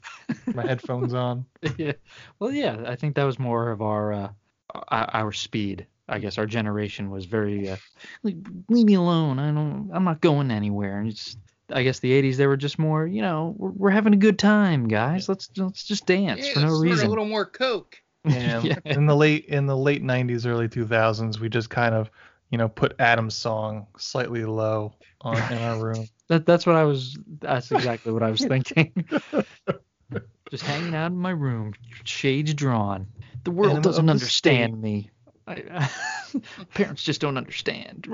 my 0.47 0.65
headphones 0.65 1.13
on. 1.13 1.45
yeah. 1.77 1.91
Well, 2.39 2.51
yeah, 2.51 2.83
I 2.87 2.95
think 2.95 3.15
that 3.15 3.23
was 3.23 3.37
more 3.37 3.69
of 3.69 3.81
our 3.83 4.11
uh, 4.13 4.29
our 4.87 5.09
our 5.13 5.31
speed. 5.31 5.85
I 6.07 6.17
guess 6.17 6.39
our 6.39 6.47
generation 6.47 7.11
was 7.11 7.25
very 7.25 7.69
uh, 7.69 7.77
like, 8.23 8.35
leave 8.67 8.87
me 8.87 8.95
alone. 8.95 9.37
I 9.37 9.51
don't. 9.51 9.91
I'm 9.93 10.03
not 10.05 10.21
going 10.21 10.49
anywhere. 10.49 10.99
And 10.99 11.09
it's. 11.09 11.37
I 11.71 11.83
guess 11.83 11.99
the 11.99 12.11
80s 12.11 12.37
they 12.37 12.47
were 12.47 12.57
just 12.57 12.79
more. 12.79 13.05
You 13.05 13.21
know, 13.21 13.55
we're, 13.57 13.69
we're 13.71 13.89
having 13.91 14.13
a 14.13 14.17
good 14.17 14.39
time, 14.39 14.87
guys. 14.87 15.27
Let's 15.29 15.49
let's 15.57 15.83
just 15.83 16.05
dance 16.05 16.45
Yeah, 16.47 16.53
for 16.53 16.59
no 16.61 16.67
sort 16.67 16.75
of 16.77 16.81
reason. 16.91 17.05
a 17.07 17.09
little 17.09 17.25
more 17.25 17.45
coke. 17.45 17.97
Yeah, 18.25 18.61
Yeah. 18.63 18.75
in 18.85 19.05
the 19.05 19.15
late 19.15 19.45
in 19.45 19.65
the 19.65 19.77
late 19.77 20.03
'90s, 20.03 20.45
early 20.45 20.67
2000s, 20.67 21.39
we 21.39 21.49
just 21.49 21.69
kind 21.69 21.95
of, 21.95 22.09
you 22.49 22.57
know, 22.57 22.67
put 22.67 22.95
Adam's 22.99 23.35
song 23.35 23.87
slightly 23.97 24.45
low 24.45 24.93
on 25.21 25.37
in 25.51 25.57
our 25.57 25.77
room. 25.85 26.05
That 26.27 26.45
that's 26.45 26.65
what 26.65 26.75
I 26.75 26.83
was. 26.83 27.17
That's 27.39 27.71
exactly 27.71 28.11
what 28.11 28.23
I 28.23 28.31
was 28.31 28.41
thinking. 28.45 28.91
just 30.51 30.63
hanging 30.63 30.95
out 30.95 31.11
in 31.11 31.17
my 31.17 31.31
room, 31.31 31.73
shades 32.03 32.53
drawn. 32.53 33.07
The 33.43 33.51
world 33.51 33.81
doesn't 33.83 34.05
the 34.05 34.11
understand 34.11 34.81
me. 34.81 35.09
I, 35.47 35.89
parents 36.73 37.03
just 37.03 37.21
don't 37.21 37.37
understand. 37.37 38.05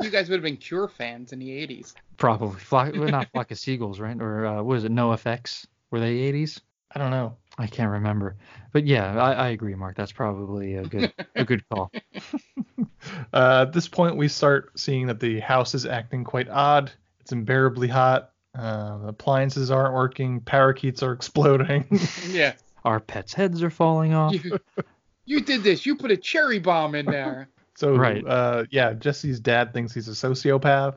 You 0.00 0.10
guys 0.10 0.28
would 0.28 0.36
have 0.36 0.44
been 0.44 0.56
Cure 0.56 0.88
fans 0.88 1.32
in 1.32 1.38
the 1.38 1.48
80s. 1.48 1.94
Probably. 2.16 2.58
Flock, 2.60 2.92
well, 2.96 3.08
not 3.08 3.30
Flock 3.32 3.50
of 3.50 3.58
Seagulls, 3.58 4.00
right? 4.00 4.20
Or 4.20 4.46
uh, 4.46 4.62
what 4.62 4.78
is 4.78 4.84
it? 4.84 4.92
NOFX? 4.92 5.66
Were 5.90 6.00
they 6.00 6.32
80s? 6.32 6.60
I 6.94 6.98
don't 6.98 7.10
know. 7.10 7.36
I 7.58 7.66
can't 7.66 7.90
remember. 7.90 8.36
But 8.72 8.86
yeah, 8.86 9.16
I, 9.20 9.32
I 9.32 9.48
agree, 9.48 9.74
Mark. 9.74 9.96
That's 9.96 10.12
probably 10.12 10.74
a 10.74 10.84
good 10.84 11.12
a 11.34 11.44
good 11.44 11.62
call. 11.68 11.90
Uh, 13.32 13.64
at 13.66 13.72
this 13.72 13.86
point, 13.88 14.16
we 14.16 14.28
start 14.28 14.78
seeing 14.78 15.06
that 15.06 15.20
the 15.20 15.38
house 15.40 15.74
is 15.74 15.84
acting 15.84 16.24
quite 16.24 16.48
odd. 16.48 16.90
It's 17.20 17.32
unbearably 17.32 17.88
hot. 17.88 18.30
Uh, 18.56 18.98
appliances 19.04 19.70
aren't 19.70 19.94
working. 19.94 20.40
Parakeets 20.40 21.02
are 21.02 21.12
exploding. 21.12 21.86
Yeah. 22.28 22.54
Our 22.84 23.00
pets' 23.00 23.34
heads 23.34 23.62
are 23.62 23.70
falling 23.70 24.14
off. 24.14 24.32
You, 24.32 24.58
you 25.26 25.40
did 25.40 25.62
this. 25.62 25.84
You 25.84 25.96
put 25.96 26.10
a 26.10 26.16
cherry 26.16 26.58
bomb 26.58 26.94
in 26.94 27.06
there. 27.06 27.48
So, 27.76 27.96
Right. 27.96 28.24
uh, 28.26 28.64
yeah, 28.70 28.92
Jesse's 28.92 29.40
dad 29.40 29.72
thinks 29.72 29.92
he's 29.94 30.08
a 30.08 30.12
sociopath, 30.12 30.94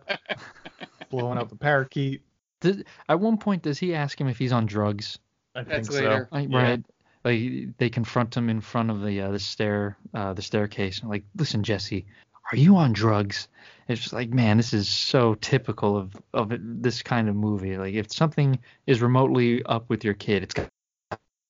blowing 1.10 1.38
up 1.38 1.50
the 1.50 1.56
parakeet. 1.56 2.22
Did, 2.62 2.86
at 3.10 3.20
one 3.20 3.38
point, 3.38 3.64
does 3.64 3.78
he 3.78 3.94
ask 3.94 4.20
him 4.20 4.28
if 4.28 4.38
he's 4.38 4.52
on 4.52 4.66
drugs? 4.66 5.20
I 5.56 5.64
That's 5.64 5.88
think 5.90 6.02
later. 6.02 6.28
so. 6.32 6.36
Like, 6.38 6.50
Yeah. 6.50 6.62
Right. 6.62 6.84
Like 7.24 7.78
they 7.78 7.90
confront 7.90 8.38
him 8.38 8.50
in 8.50 8.62
front 8.62 8.90
of 8.90 9.02
the 9.04 9.20
uh, 9.22 9.32
the 9.32 9.40
stair 9.40 9.98
uh, 10.14 10.34
the 10.34 10.42
staircase. 10.42 11.04
Like, 11.04 11.24
listen, 11.36 11.62
Jesse, 11.62 12.06
are 12.52 12.56
you 12.58 12.78
on 12.78 12.94
drugs? 12.94 13.50
It's 13.90 14.00
just 14.00 14.14
like, 14.14 14.30
man, 14.30 14.56
this 14.58 14.72
is 14.74 14.88
so 14.88 15.34
typical 15.36 15.98
of 15.98 16.16
of 16.34 16.54
it, 16.54 16.62
this 16.82 17.02
kind 17.02 17.28
of 17.28 17.36
movie. 17.36 17.78
Like, 17.78 17.96
if 17.96 18.14
something 18.14 18.58
is 18.86 19.02
remotely 19.02 19.62
up 19.66 19.90
with 19.90 20.06
your 20.06 20.14
kid, 20.14 20.44
it's 20.44 20.54
got 20.54 20.70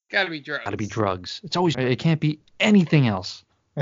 Gotta 0.09 0.29
be 0.31 0.39
drugs. 0.39 0.63
Gotta 0.63 0.77
be 0.77 0.87
drugs. 0.87 1.41
It's 1.43 1.57
always 1.57 1.75
it 1.75 1.99
can't 1.99 2.21
be 2.21 2.39
anything 2.59 3.07
else. 3.07 3.43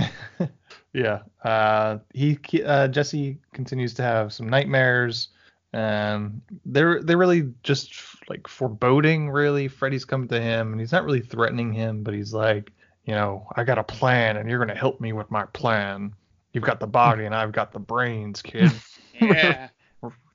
yeah. 0.95 1.19
Uh, 1.43 1.99
he 2.13 2.39
uh, 2.65 2.88
Jesse 2.88 3.38
continues 3.53 3.93
to 3.95 4.01
have 4.01 4.31
some 4.31 4.47
nightmares. 4.47 5.27
Um, 5.73 6.41
they're 6.65 7.03
they're 7.03 7.17
really 7.17 7.51
just 7.63 7.93
like 8.29 8.47
foreboding. 8.47 9.29
Really, 9.29 9.67
Freddy's 9.67 10.05
coming 10.05 10.29
to 10.29 10.39
him, 10.39 10.71
and 10.71 10.79
he's 10.79 10.93
not 10.93 11.03
really 11.03 11.19
threatening 11.19 11.73
him, 11.73 12.01
but 12.01 12.13
he's 12.13 12.34
like, 12.34 12.71
you 13.03 13.13
know, 13.13 13.45
I 13.58 13.65
got 13.65 13.77
a 13.77 13.84
plan, 13.84 14.38
and 14.38 14.49
you're 14.49 14.60
gonna 14.60 14.73
help 14.79 15.01
me 15.01 15.12
with 15.12 15.29
my 15.29 15.45
plan. 15.47 16.13
You've 16.53 16.63
got 16.63 16.79
the 16.79 16.88
body, 16.88 17.25
and 17.25 17.36
I've 17.36 17.51
got 17.51 17.73
the 17.73 17.79
brains, 17.79 18.41
kid. 18.41 18.71
Yeah. 19.21 19.69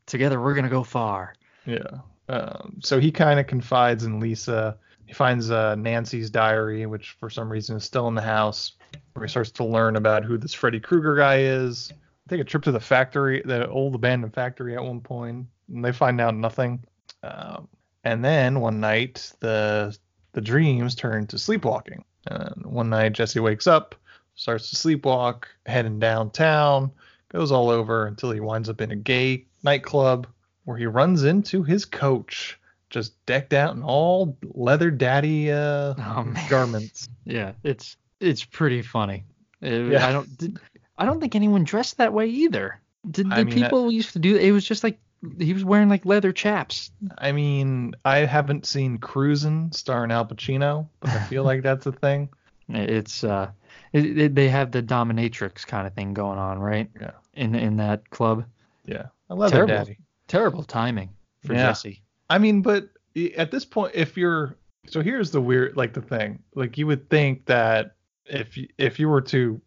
Together, 0.06 0.40
we're 0.40 0.54
gonna 0.54 0.70
go 0.70 0.82
far. 0.82 1.34
Yeah. 1.66 1.98
Um, 2.30 2.78
so 2.82 2.98
he 2.98 3.12
kind 3.12 3.38
of 3.38 3.46
confides 3.46 4.04
in 4.04 4.20
Lisa. 4.20 4.78
He 5.10 5.14
finds 5.14 5.50
uh, 5.50 5.74
Nancy's 5.74 6.30
diary, 6.30 6.86
which 6.86 7.16
for 7.18 7.28
some 7.28 7.50
reason 7.50 7.76
is 7.76 7.82
still 7.82 8.06
in 8.06 8.14
the 8.14 8.22
house, 8.22 8.74
where 9.12 9.26
he 9.26 9.28
starts 9.28 9.50
to 9.50 9.64
learn 9.64 9.96
about 9.96 10.22
who 10.22 10.38
this 10.38 10.54
Freddy 10.54 10.78
Krueger 10.78 11.16
guy 11.16 11.40
is. 11.40 11.92
Take 12.28 12.40
a 12.40 12.44
trip 12.44 12.62
to 12.62 12.70
the 12.70 12.78
factory, 12.78 13.42
the 13.44 13.68
old 13.68 13.96
abandoned 13.96 14.34
factory 14.34 14.76
at 14.76 14.84
one 14.84 15.00
point, 15.00 15.48
and 15.68 15.84
they 15.84 15.90
find 15.90 16.20
out 16.20 16.36
nothing. 16.36 16.84
Um, 17.24 17.66
and 18.04 18.24
then 18.24 18.60
one 18.60 18.78
night, 18.78 19.32
the 19.40 19.98
the 20.30 20.40
dreams 20.40 20.94
turn 20.94 21.26
to 21.26 21.38
sleepwalking. 21.40 22.04
And 22.26 22.64
one 22.64 22.90
night, 22.90 23.14
Jesse 23.14 23.40
wakes 23.40 23.66
up, 23.66 23.96
starts 24.36 24.70
to 24.70 24.76
sleepwalk, 24.76 25.46
heading 25.66 25.98
downtown, 25.98 26.92
goes 27.30 27.50
all 27.50 27.68
over 27.68 28.06
until 28.06 28.30
he 28.30 28.38
winds 28.38 28.68
up 28.68 28.80
in 28.80 28.92
a 28.92 28.96
gay 28.96 29.44
nightclub 29.64 30.28
where 30.66 30.76
he 30.76 30.86
runs 30.86 31.24
into 31.24 31.64
his 31.64 31.84
coach, 31.84 32.59
just 32.90 33.24
decked 33.26 33.52
out 33.52 33.74
in 33.74 33.82
all 33.82 34.36
leather 34.42 34.90
daddy 34.90 35.50
uh, 35.50 35.94
Oh, 35.98 36.34
garments. 36.48 37.08
Yeah, 37.24 37.52
it's 37.62 37.96
it's 38.20 38.44
pretty 38.44 38.82
funny. 38.82 39.24
Uh, 39.62 39.68
Yeah. 39.68 40.06
I 40.06 40.12
don't 40.12 40.38
did, 40.38 40.58
I 40.98 41.04
don't 41.06 41.20
think 41.20 41.34
anyone 41.36 41.64
dressed 41.64 41.96
that 41.98 42.12
way 42.12 42.26
either. 42.26 42.80
Did, 43.10 43.32
I 43.32 43.36
did 43.36 43.46
mean, 43.46 43.58
I- 43.58 43.66
people 43.68 43.90
used 43.90 44.12
to 44.14 44.18
do 44.18 44.36
it? 44.36 44.50
Was 44.52 44.64
just 44.66 44.82
like 44.84 44.98
he 45.38 45.52
was 45.54 45.64
wearing 45.64 45.88
like 45.88 46.04
leather 46.06 46.32
chaps. 46.32 46.90
I 47.18 47.32
mean, 47.32 47.94
I 48.04 48.18
haven't 48.20 48.66
seen 48.66 48.98
Cruisin' 48.98 49.70
starring 49.72 50.10
Al 50.10 50.26
Pacino, 50.26 50.88
but 51.00 51.10
I 51.10 51.22
feel 51.24 51.44
like 51.44 51.62
that's 51.62 51.86
a 51.86 51.92
thing. 51.92 52.28
It's 52.72 53.24
uh, 53.24 53.50
it, 53.92 54.18
it- 54.18 54.34
they 54.36 54.48
have 54.48 54.70
the 54.70 54.82
dominatrix 54.82 55.66
kind 55.66 55.86
of 55.86 55.94
thing 55.94 56.14
going 56.14 56.38
on, 56.38 56.58
right? 56.60 56.88
Yeah. 57.00 57.10
In 57.34 57.54
in 57.54 57.76
that 57.78 58.08
club. 58.10 58.44
Yeah, 58.86 59.06
a 59.28 59.34
leather 59.34 59.56
Terrible. 59.66 59.74
daddy. 59.74 59.98
Terrible 60.28 60.62
timing 60.64 61.10
for 61.44 61.52
Yeah. 61.54 61.66
Jesse. 61.68 62.00
I 62.30 62.38
mean, 62.38 62.62
but 62.62 62.88
at 63.36 63.50
this 63.50 63.64
point, 63.64 63.94
if 63.94 64.16
you're 64.16 64.56
so 64.86 65.02
here's 65.02 65.30
the 65.30 65.40
weird 65.42 65.76
like 65.76 65.92
the 65.92 66.00
thing 66.00 66.38
like 66.54 66.78
you 66.78 66.86
would 66.86 67.10
think 67.10 67.44
that 67.46 67.96
if 68.24 68.56
y- 68.56 68.68
if 68.78 68.98
you 68.98 69.08
were 69.08 69.20
to 69.20 69.60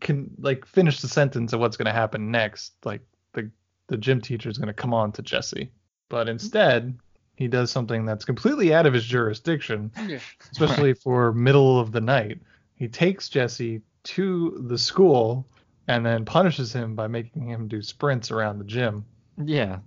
can 0.00 0.30
like 0.38 0.64
finish 0.64 1.00
the 1.00 1.08
sentence 1.08 1.52
of 1.52 1.60
what's 1.60 1.76
going 1.76 1.86
to 1.86 1.92
happen 1.92 2.30
next, 2.30 2.72
like 2.84 3.02
the 3.34 3.50
the 3.88 3.96
gym 3.96 4.20
teacher 4.20 4.48
is 4.48 4.56
going 4.56 4.68
to 4.68 4.72
come 4.72 4.94
on 4.94 5.12
to 5.12 5.22
Jesse, 5.22 5.70
but 6.08 6.28
instead 6.28 6.96
he 7.36 7.48
does 7.48 7.70
something 7.70 8.06
that's 8.06 8.24
completely 8.24 8.72
out 8.72 8.86
of 8.86 8.94
his 8.94 9.04
jurisdiction, 9.04 9.90
Yeah. 10.06 10.20
especially 10.52 10.94
for 10.94 11.32
middle 11.32 11.80
of 11.80 11.90
the 11.90 12.00
night. 12.00 12.38
He 12.76 12.86
takes 12.88 13.28
Jesse 13.28 13.82
to 14.04 14.64
the 14.68 14.78
school 14.78 15.48
and 15.88 16.06
then 16.06 16.24
punishes 16.24 16.72
him 16.72 16.94
by 16.94 17.08
making 17.08 17.48
him 17.48 17.66
do 17.66 17.82
sprints 17.82 18.30
around 18.30 18.58
the 18.58 18.64
gym. 18.64 19.04
Yeah. 19.42 19.78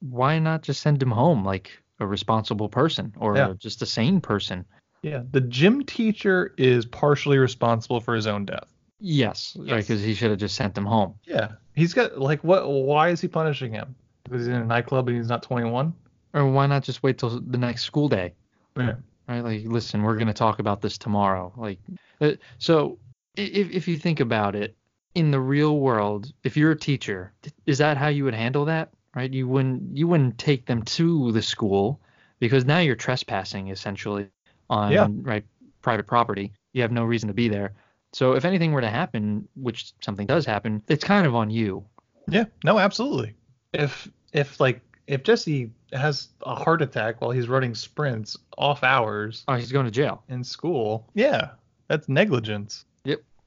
Why 0.00 0.38
not 0.38 0.62
just 0.62 0.80
send 0.80 1.02
him 1.02 1.10
home 1.10 1.44
like 1.44 1.70
a 2.00 2.06
responsible 2.06 2.68
person 2.68 3.12
or 3.18 3.36
Yeah. 3.36 3.54
just 3.58 3.82
a 3.82 3.86
sane 3.86 4.20
person? 4.20 4.64
Yeah, 5.02 5.22
the 5.30 5.40
gym 5.40 5.84
teacher 5.84 6.54
is 6.58 6.84
partially 6.84 7.38
responsible 7.38 8.00
for 8.00 8.14
his 8.14 8.26
own 8.26 8.44
death. 8.44 8.66
Yes, 9.00 9.56
Yes. 9.62 9.86
because 9.86 10.02
he 10.02 10.14
should 10.14 10.30
have 10.30 10.40
just 10.40 10.56
sent 10.56 10.76
him 10.76 10.84
home. 10.86 11.14
Yeah, 11.24 11.52
he's 11.74 11.94
got 11.94 12.18
like 12.18 12.42
what? 12.42 12.68
Why 12.68 13.10
is 13.10 13.20
he 13.20 13.28
punishing 13.28 13.72
him? 13.72 13.94
Because 14.24 14.40
he's 14.40 14.48
in 14.48 14.60
a 14.60 14.64
nightclub 14.64 15.06
and 15.08 15.16
he's 15.16 15.28
not 15.28 15.42
21. 15.44 15.94
Or 16.34 16.50
why 16.50 16.66
not 16.66 16.82
just 16.82 17.02
wait 17.04 17.16
till 17.18 17.40
the 17.40 17.58
next 17.58 17.84
school 17.84 18.08
day? 18.08 18.34
Yeah. 18.76 18.94
right? 19.28 19.40
Like, 19.44 19.62
listen, 19.66 20.02
we're 20.02 20.16
gonna 20.16 20.32
talk 20.34 20.58
about 20.58 20.80
this 20.80 20.98
tomorrow. 20.98 21.52
Like, 21.56 21.78
uh, 22.20 22.32
so 22.58 22.98
if 23.36 23.70
if 23.70 23.86
you 23.86 23.96
think 23.96 24.18
about 24.20 24.56
it, 24.56 24.76
in 25.18 25.30
the 25.32 25.40
real 25.40 25.78
world, 25.80 26.32
if 26.44 26.56
you're 26.56 26.70
a 26.70 26.78
teacher, 26.78 27.32
is 27.66 27.78
that 27.78 27.96
how 27.96 28.08
you 28.08 28.24
would 28.24 28.34
handle 28.34 28.64
that? 28.66 28.90
Right? 29.16 29.32
You 29.32 29.48
wouldn't 29.48 29.96
you 29.96 30.06
wouldn't 30.06 30.38
take 30.38 30.66
them 30.66 30.82
to 30.82 31.32
the 31.32 31.42
school 31.42 32.00
because 32.38 32.64
now 32.64 32.78
you're 32.78 32.94
trespassing 32.94 33.68
essentially 33.68 34.28
on 34.70 34.92
Yeah. 34.92 35.08
right 35.22 35.44
private 35.82 36.06
property. 36.06 36.52
You 36.72 36.82
have 36.82 36.92
no 36.92 37.04
reason 37.04 37.26
to 37.28 37.34
be 37.34 37.48
there. 37.48 37.72
So 38.12 38.34
if 38.34 38.44
anything 38.44 38.72
were 38.72 38.80
to 38.80 38.88
happen, 38.90 39.48
which 39.56 39.92
something 40.00 40.26
does 40.26 40.46
happen, 40.46 40.82
it's 40.88 41.04
kind 41.04 41.26
of 41.26 41.34
on 41.34 41.50
you. 41.50 41.84
Yeah, 42.28 42.44
no, 42.64 42.78
absolutely. 42.78 43.34
If 43.72 44.08
if 44.32 44.60
like 44.60 44.80
if 45.06 45.22
Jesse 45.24 45.70
has 45.92 46.28
a 46.46 46.54
heart 46.54 46.82
attack 46.82 47.20
while 47.20 47.30
he's 47.30 47.48
running 47.48 47.74
sprints 47.74 48.36
off 48.56 48.84
hours 48.84 49.44
Oh, 49.48 49.54
he's 49.54 49.72
going 49.72 49.86
to 49.86 49.90
jail. 49.90 50.22
in 50.28 50.44
school, 50.44 51.08
yeah, 51.14 51.50
that's 51.88 52.08
negligence. 52.08 52.84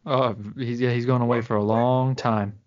Oh, 0.06 0.36
he's 0.58 0.82
yeah, 0.82 0.92
he's 0.92 1.06
going 1.06 1.22
away 1.22 1.42
for 1.42 1.56
a 1.56 1.64
long 1.64 2.16
time. 2.16 2.58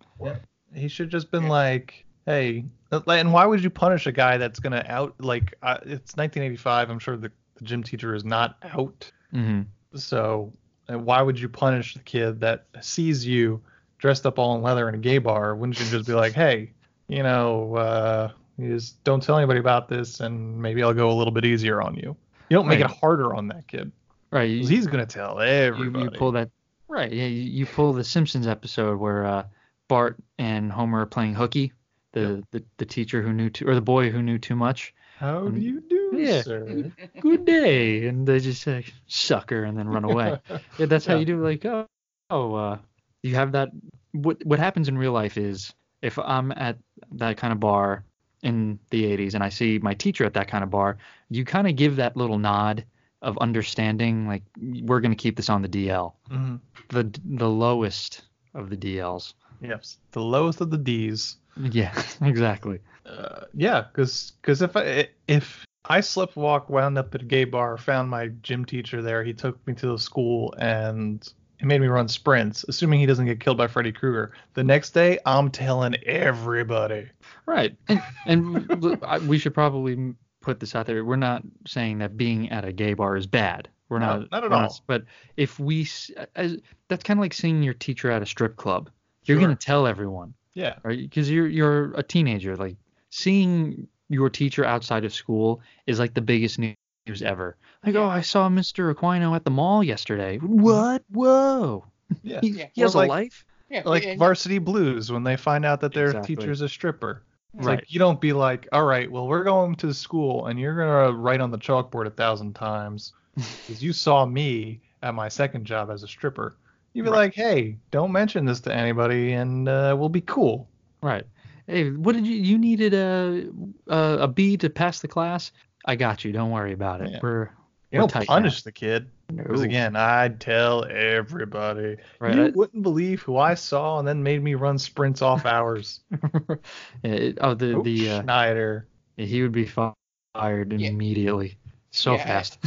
He 0.74 0.88
should 0.88 1.10
just 1.10 1.30
been 1.30 1.48
like, 1.48 2.04
hey, 2.26 2.64
and 2.90 3.32
why 3.32 3.46
would 3.46 3.62
you 3.62 3.70
punish 3.70 4.06
a 4.06 4.12
guy 4.12 4.36
that's 4.38 4.58
gonna 4.60 4.84
out 4.88 5.14
like 5.20 5.54
uh, 5.62 5.78
it's 5.82 6.16
1985? 6.16 6.90
I'm 6.90 6.98
sure 6.98 7.16
the, 7.16 7.30
the 7.56 7.64
gym 7.64 7.82
teacher 7.82 8.14
is 8.14 8.24
not 8.24 8.56
out. 8.62 9.10
Mm-hmm. 9.32 9.62
So 9.96 10.52
uh, 10.92 10.98
why 10.98 11.22
would 11.22 11.38
you 11.38 11.48
punish 11.48 11.94
the 11.94 12.00
kid 12.00 12.40
that 12.40 12.66
sees 12.80 13.26
you 13.26 13.60
dressed 13.98 14.26
up 14.26 14.38
all 14.38 14.54
in 14.56 14.62
leather 14.62 14.88
in 14.88 14.94
a 14.94 14.98
gay 14.98 15.18
bar? 15.18 15.54
Wouldn't 15.54 15.78
you 15.78 15.86
just 15.86 16.06
be 16.06 16.14
like, 16.14 16.32
hey, 16.32 16.72
you 17.08 17.22
know, 17.22 17.74
uh, 17.76 18.30
you 18.58 18.74
just 18.74 19.02
don't 19.04 19.22
tell 19.22 19.36
anybody 19.36 19.60
about 19.60 19.88
this, 19.88 20.20
and 20.20 20.60
maybe 20.60 20.82
I'll 20.82 20.94
go 20.94 21.10
a 21.10 21.14
little 21.14 21.32
bit 21.32 21.44
easier 21.44 21.82
on 21.82 21.94
you. 21.96 22.16
You 22.48 22.56
don't 22.56 22.66
make 22.68 22.80
Right. 22.80 22.90
it 22.90 22.96
harder 22.96 23.34
on 23.34 23.48
that 23.48 23.66
kid. 23.68 23.90
Right. 24.30 24.50
you- 24.50 24.66
he's 24.66 24.86
gonna 24.86 25.06
tell 25.06 25.36
you, 25.36 25.46
everybody. 25.48 26.04
you 26.04 26.10
pull 26.10 26.32
that 26.32 26.50
right 26.94 27.12
yeah 27.12 27.26
you, 27.26 27.42
you 27.42 27.66
pull 27.66 27.92
the 27.92 28.04
simpsons 28.04 28.46
episode 28.46 28.98
where 28.98 29.26
uh, 29.26 29.44
bart 29.88 30.16
and 30.38 30.72
homer 30.72 31.00
are 31.00 31.06
playing 31.06 31.34
hooky 31.34 31.72
the, 32.14 32.42
the 32.52 32.64
the 32.78 32.86
teacher 32.86 33.20
who 33.20 33.32
knew 33.32 33.50
too, 33.50 33.68
or 33.68 33.74
the 33.74 33.80
boy 33.80 34.08
who 34.10 34.22
knew 34.22 34.38
too 34.38 34.56
much. 34.56 34.94
How 35.18 35.48
do 35.48 35.60
you 35.60 35.80
do, 35.80 36.12
Yeah. 36.14 36.42
sir? 36.42 36.90
Good 37.20 37.44
day, 37.44 38.06
and 38.06 38.26
they 38.26 38.38
just 38.40 38.62
say 38.62 38.84
sucker 39.06 39.64
and 39.64 39.76
then 39.76 39.88
run 39.88 40.04
away. 40.04 40.38
yeah, 40.78 40.86
that's 40.86 41.04
how 41.04 41.16
you 41.16 41.24
do. 41.24 41.42
Like, 41.42 41.64
oh, 41.66 41.86
oh, 42.30 42.54
uh, 42.54 42.78
you 43.22 43.34
have 43.34 43.52
that. 43.52 43.70
What 44.12 44.44
what 44.46 44.58
happens 44.58 44.88
in 44.88 44.96
real 44.96 45.12
life 45.12 45.36
is 45.36 45.74
if 46.02 46.18
I'm 46.18 46.52
at 46.52 46.78
that 47.12 47.36
kind 47.36 47.52
of 47.52 47.60
bar 47.60 48.04
in 48.42 48.78
the 48.90 49.04
80s 49.04 49.34
and 49.34 49.42
I 49.42 49.48
see 49.48 49.78
my 49.78 49.94
teacher 49.94 50.24
at 50.24 50.34
that 50.34 50.48
kind 50.48 50.62
of 50.62 50.70
bar, 50.70 50.98
you 51.30 51.44
kind 51.44 51.66
of 51.66 51.76
give 51.76 51.96
that 51.96 52.16
little 52.16 52.38
nod 52.38 52.84
of 53.24 53.36
understanding, 53.38 54.26
like 54.28 54.42
we're 54.82 55.00
gonna 55.00 55.14
keep 55.16 55.36
this 55.36 55.48
on 55.50 55.62
the 55.62 55.68
DL, 55.68 56.14
Mhm. 56.30 56.60
the 56.90 57.10
the 57.24 57.48
lowest 57.48 58.22
of 58.54 58.70
the 58.70 58.76
DLs. 58.76 59.34
Yes, 59.60 59.98
the 60.12 60.20
lowest 60.22 60.60
of 60.60 60.70
the 60.70 60.78
D's. 60.78 61.36
Yeah, 61.56 61.92
exactly. 62.22 62.78
Uh, 63.06 63.44
yeah, 63.54 63.82
because 63.82 64.32
because 64.40 64.62
if 64.62 64.76
I 64.76 65.08
if 65.26 65.64
I 65.86 66.00
sleptwalk 66.00 66.70
wound 66.70 66.96
up 66.98 67.14
at 67.14 67.22
a 67.22 67.24
gay 67.24 67.44
bar, 67.44 67.76
found 67.76 68.08
my 68.10 68.28
gym 68.42 68.64
teacher 68.64 69.02
there, 69.02 69.22
he 69.24 69.32
took 69.34 69.64
me 69.66 69.74
to 69.74 69.86
the 69.88 69.98
school 69.98 70.54
and 70.58 71.26
he 71.60 71.66
made 71.66 71.80
me 71.80 71.86
run 71.86 72.08
sprints, 72.08 72.64
assuming 72.68 73.00
he 73.00 73.06
doesn't 73.06 73.26
get 73.26 73.38
killed 73.40 73.56
by 73.58 73.66
Freddy 73.68 73.92
Krueger. 73.92 74.32
The 74.54 74.64
next 74.64 74.90
day, 74.90 75.18
I'm 75.24 75.50
telling 75.50 75.94
everybody. 76.04 77.08
Right. 77.46 77.76
And, 77.88 78.02
and 78.26 79.28
we 79.28 79.38
should 79.38 79.54
probably 79.54 80.14
put 80.44 80.60
this 80.60 80.74
out 80.74 80.86
there. 80.86 81.04
We're 81.04 81.16
not 81.16 81.42
saying 81.66 81.98
that 81.98 82.16
being 82.16 82.50
at 82.50 82.64
a 82.64 82.72
gay 82.72 82.94
bar 82.94 83.16
is 83.16 83.26
bad. 83.26 83.68
We're 83.88 83.98
No, 83.98 84.20
not. 84.20 84.30
not 84.30 84.44
at 84.44 84.50
we're 84.50 84.56
all. 84.56 84.80
but 84.86 85.04
if 85.36 85.58
we, 85.58 85.88
as, 86.36 86.58
that's 86.88 87.02
kind 87.04 87.18
of 87.18 87.22
like 87.22 87.34
seeing 87.34 87.62
your 87.62 87.74
teacher 87.74 88.10
at 88.10 88.22
a 88.22 88.26
strip 88.26 88.56
club. 88.56 88.90
You're 89.24 89.38
Sure. 89.38 89.46
gonna 89.48 89.56
tell 89.56 89.86
everyone, 89.86 90.34
Yeah, 90.52 90.74
right? 90.82 90.98
Because 90.98 91.30
you're 91.30 91.46
you're 91.48 91.92
a 91.94 92.02
teenager. 92.02 92.56
Like 92.56 92.76
seeing 93.10 93.88
your 94.10 94.28
teacher 94.28 94.64
outside 94.64 95.04
of 95.04 95.14
school 95.14 95.60
is 95.86 95.98
like 95.98 96.12
the 96.14 96.20
biggest 96.20 96.58
news 96.58 96.76
ever. 97.22 97.56
Like, 97.86 97.94
oh, 97.94 98.04
I 98.06 98.20
saw 98.20 98.48
Mr. 98.50 98.92
Aquino 98.94 99.34
at 99.34 99.44
the 99.44 99.50
mall 99.50 99.82
yesterday. 99.82 100.36
Mm-hmm. 100.38 100.60
What? 100.60 101.04
Whoa. 101.10 101.84
yeah. 102.22 102.40
He, 102.42 102.48
Yeah. 102.50 102.66
he 102.74 102.80
has 102.82 102.94
Or 102.94 102.98
like- 102.98 103.08
a 103.08 103.12
life. 103.12 103.44
Yeah, 103.70 103.82
Like 103.86 104.04
and- 104.04 104.18
Varsity 104.18 104.58
Blues 104.58 105.10
when 105.10 105.24
they 105.24 105.36
find 105.36 105.64
out 105.64 105.80
that 105.80 105.92
their 105.94 106.06
Exactly. 106.06 106.36
teacher's 106.36 106.60
a 106.60 106.68
stripper. 106.68 107.22
It's 107.56 107.66
Right. 107.66 107.78
like 107.78 107.92
you 107.92 107.98
don't 107.98 108.20
be 108.20 108.32
like, 108.32 108.68
all 108.72 108.84
right, 108.84 109.10
well 109.10 109.26
we're 109.28 109.44
going 109.44 109.74
to 109.76 109.94
school 109.94 110.46
and 110.46 110.58
you're 110.58 110.76
gonna 110.76 111.12
write 111.16 111.40
on 111.40 111.50
the 111.50 111.58
chalkboard 111.58 112.06
a 112.06 112.10
thousand 112.10 112.54
times 112.54 113.12
because 113.66 113.82
you 113.82 113.92
saw 113.92 114.26
me 114.26 114.80
at 115.02 115.14
my 115.14 115.28
second 115.28 115.64
job 115.64 115.90
as 115.90 116.02
a 116.02 116.08
stripper. 116.08 116.56
You'd 116.94 117.04
be 117.04 117.10
Right. 117.10 117.16
like, 117.16 117.34
hey, 117.34 117.76
don't 117.90 118.12
mention 118.12 118.44
this 118.44 118.60
to 118.60 118.74
anybody 118.74 119.32
and 119.32 119.68
uh, 119.68 119.94
we'll 119.98 120.08
be 120.08 120.20
cool. 120.20 120.68
Right. 121.02 121.24
Hey, 121.66 121.90
what 121.90 122.14
did 122.14 122.26
you 122.26 122.34
you 122.36 122.58
needed 122.58 122.92
a 122.94 123.48
a, 123.88 124.18
a 124.22 124.28
B 124.28 124.56
to 124.58 124.68
pass 124.70 125.00
the 125.00 125.08
class? 125.08 125.50
I 125.86 125.96
got 125.96 126.24
you. 126.24 126.32
Don't 126.32 126.50
worry 126.50 126.72
about 126.72 127.00
it. 127.02 127.10
Yeah. 127.10 127.18
We're 127.22 127.42
You 127.90 127.98
we're 127.98 127.98
don't 128.00 128.08
tight 128.10 128.26
punish 128.28 128.62
the 128.62 128.72
kid. 128.72 129.10
Because 129.36 129.60
No. 129.60 129.64
again, 129.64 129.96
I'd 129.96 130.40
tell 130.40 130.84
everybody. 130.84 131.96
Right, 132.20 132.34
You 132.36 132.52
wouldn't 132.54 132.82
believe 132.82 133.22
who 133.22 133.36
I 133.36 133.54
saw 133.54 133.98
and 133.98 134.06
then 134.06 134.22
made 134.22 134.42
me 134.42 134.54
run 134.54 134.78
sprints 134.78 135.22
off 135.22 135.46
hours. 135.46 136.00
now. 136.22 136.58
It- 137.02 137.38
oh, 137.40 137.54
the 137.54 137.74
Oh, 137.74 137.82
the 137.82 138.10
uh, 138.10 138.22
Schneider. 138.22 138.86
he 139.16 139.42
would 139.42 139.52
be 139.52 139.66
fired 139.66 140.72
Yeah. 140.80 140.88
immediately, 140.88 141.56
so 141.90 142.14
Yeah. 142.14 142.24
fast. 142.24 142.58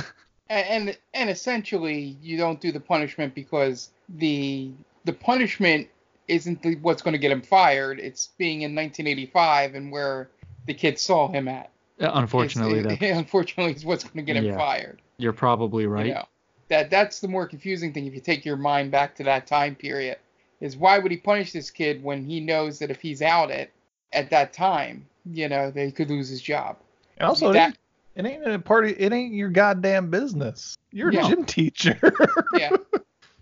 and 0.49 0.87
and- 0.89 0.97
and 1.13 1.29
essentially 1.29 2.17
you 2.21 2.37
don't 2.37 2.61
do 2.61 2.71
the 2.71 2.79
punishment 2.79 3.35
because 3.35 3.89
the 4.09 4.71
the 5.05 5.13
punishment 5.13 5.87
isn't 6.27 6.61
the, 6.61 6.75
what's 6.77 7.01
going 7.01 7.13
to 7.13 7.17
get 7.17 7.31
him 7.31 7.41
fired. 7.41 7.99
It's 7.99 8.27
being 8.37 8.61
in 8.63 8.75
1985 8.75 9.75
and 9.75 9.89
where 9.91 10.29
the 10.65 10.73
kid 10.73 10.99
saw 10.99 11.29
him 11.29 11.47
at. 11.47 11.71
Unfortunately, 11.99 12.79
It's- 12.79 12.99
that 12.99 13.05
unfortunately 13.17 13.73
is 13.73 13.85
what's 13.85 14.03
going 14.03 14.17
to 14.17 14.21
get 14.23 14.35
him 14.35 14.45
Yeah. 14.45 14.57
fired. 14.57 15.01
you're 15.19 15.33
probably 15.33 15.87
right. 15.87 16.05
You 16.07 16.13
know, 16.15 16.25
that 16.69 16.89
that's 16.89 17.19
the 17.19 17.27
more 17.27 17.47
confusing 17.47 17.93
thing 17.93 18.05
if 18.05 18.13
you 18.13 18.19
take 18.21 18.45
your 18.45 18.57
mind 18.57 18.91
back 18.91 19.15
to 19.15 19.23
that 19.23 19.47
time 19.47 19.75
period. 19.75 20.17
Is 20.59 20.75
why 20.75 20.97
would 20.97 21.11
he 21.11 21.17
punish 21.17 21.51
this 21.51 21.69
kid 21.69 22.03
when 22.03 22.23
he 22.25 22.39
knows 22.39 22.79
that 22.79 22.89
if 22.89 22.99
he's 22.99 23.21
out 23.21 23.51
at 23.51 23.69
at 24.13 24.29
that 24.31 24.53
time, 24.53 25.05
you 25.25 25.47
know, 25.49 25.69
that 25.71 25.85
he 25.85 25.91
could 25.91 26.09
lose 26.09 26.29
his 26.29 26.41
job. 26.41 26.77
And 27.17 27.27
also, 27.27 27.51
it 27.51 27.57
ain't, 27.57 27.77
it 28.15 28.25
ain't 28.25 28.47
a 28.47 28.57
party. 28.59 28.95
It 28.97 29.13
ain't 29.13 29.33
your 29.33 29.49
goddamn 29.49 30.09
business. 30.09 30.75
You're 30.91 31.11
Yeah. 31.11 31.25
a 31.25 31.29
gym 31.29 31.45
teacher. 31.45 31.99
Yeah. 32.53 32.71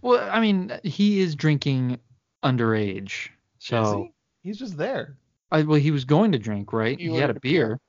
Well, 0.01 0.28
I 0.32 0.39
mean, 0.39 0.78
he 0.84 1.19
is 1.21 1.36
drinking 1.36 1.99
underage, 2.43 3.30
Is 3.30 3.30
so 3.59 4.09
he? 4.43 4.49
He's 4.49 4.59
just 4.59 4.78
there. 4.78 5.15
I, 5.51 5.63
well, 5.63 5.80
he 5.80 5.91
was 5.91 6.05
going 6.05 6.32
to 6.34 6.38
drink, 6.39 6.73
right? 6.73 6.97
He 6.99 7.05
He, 7.07 7.15
had 7.15 7.15
a 7.15 7.34
ordered 7.34 7.38
a 7.38 7.39
beer. 7.39 7.67
beer. 7.67 7.80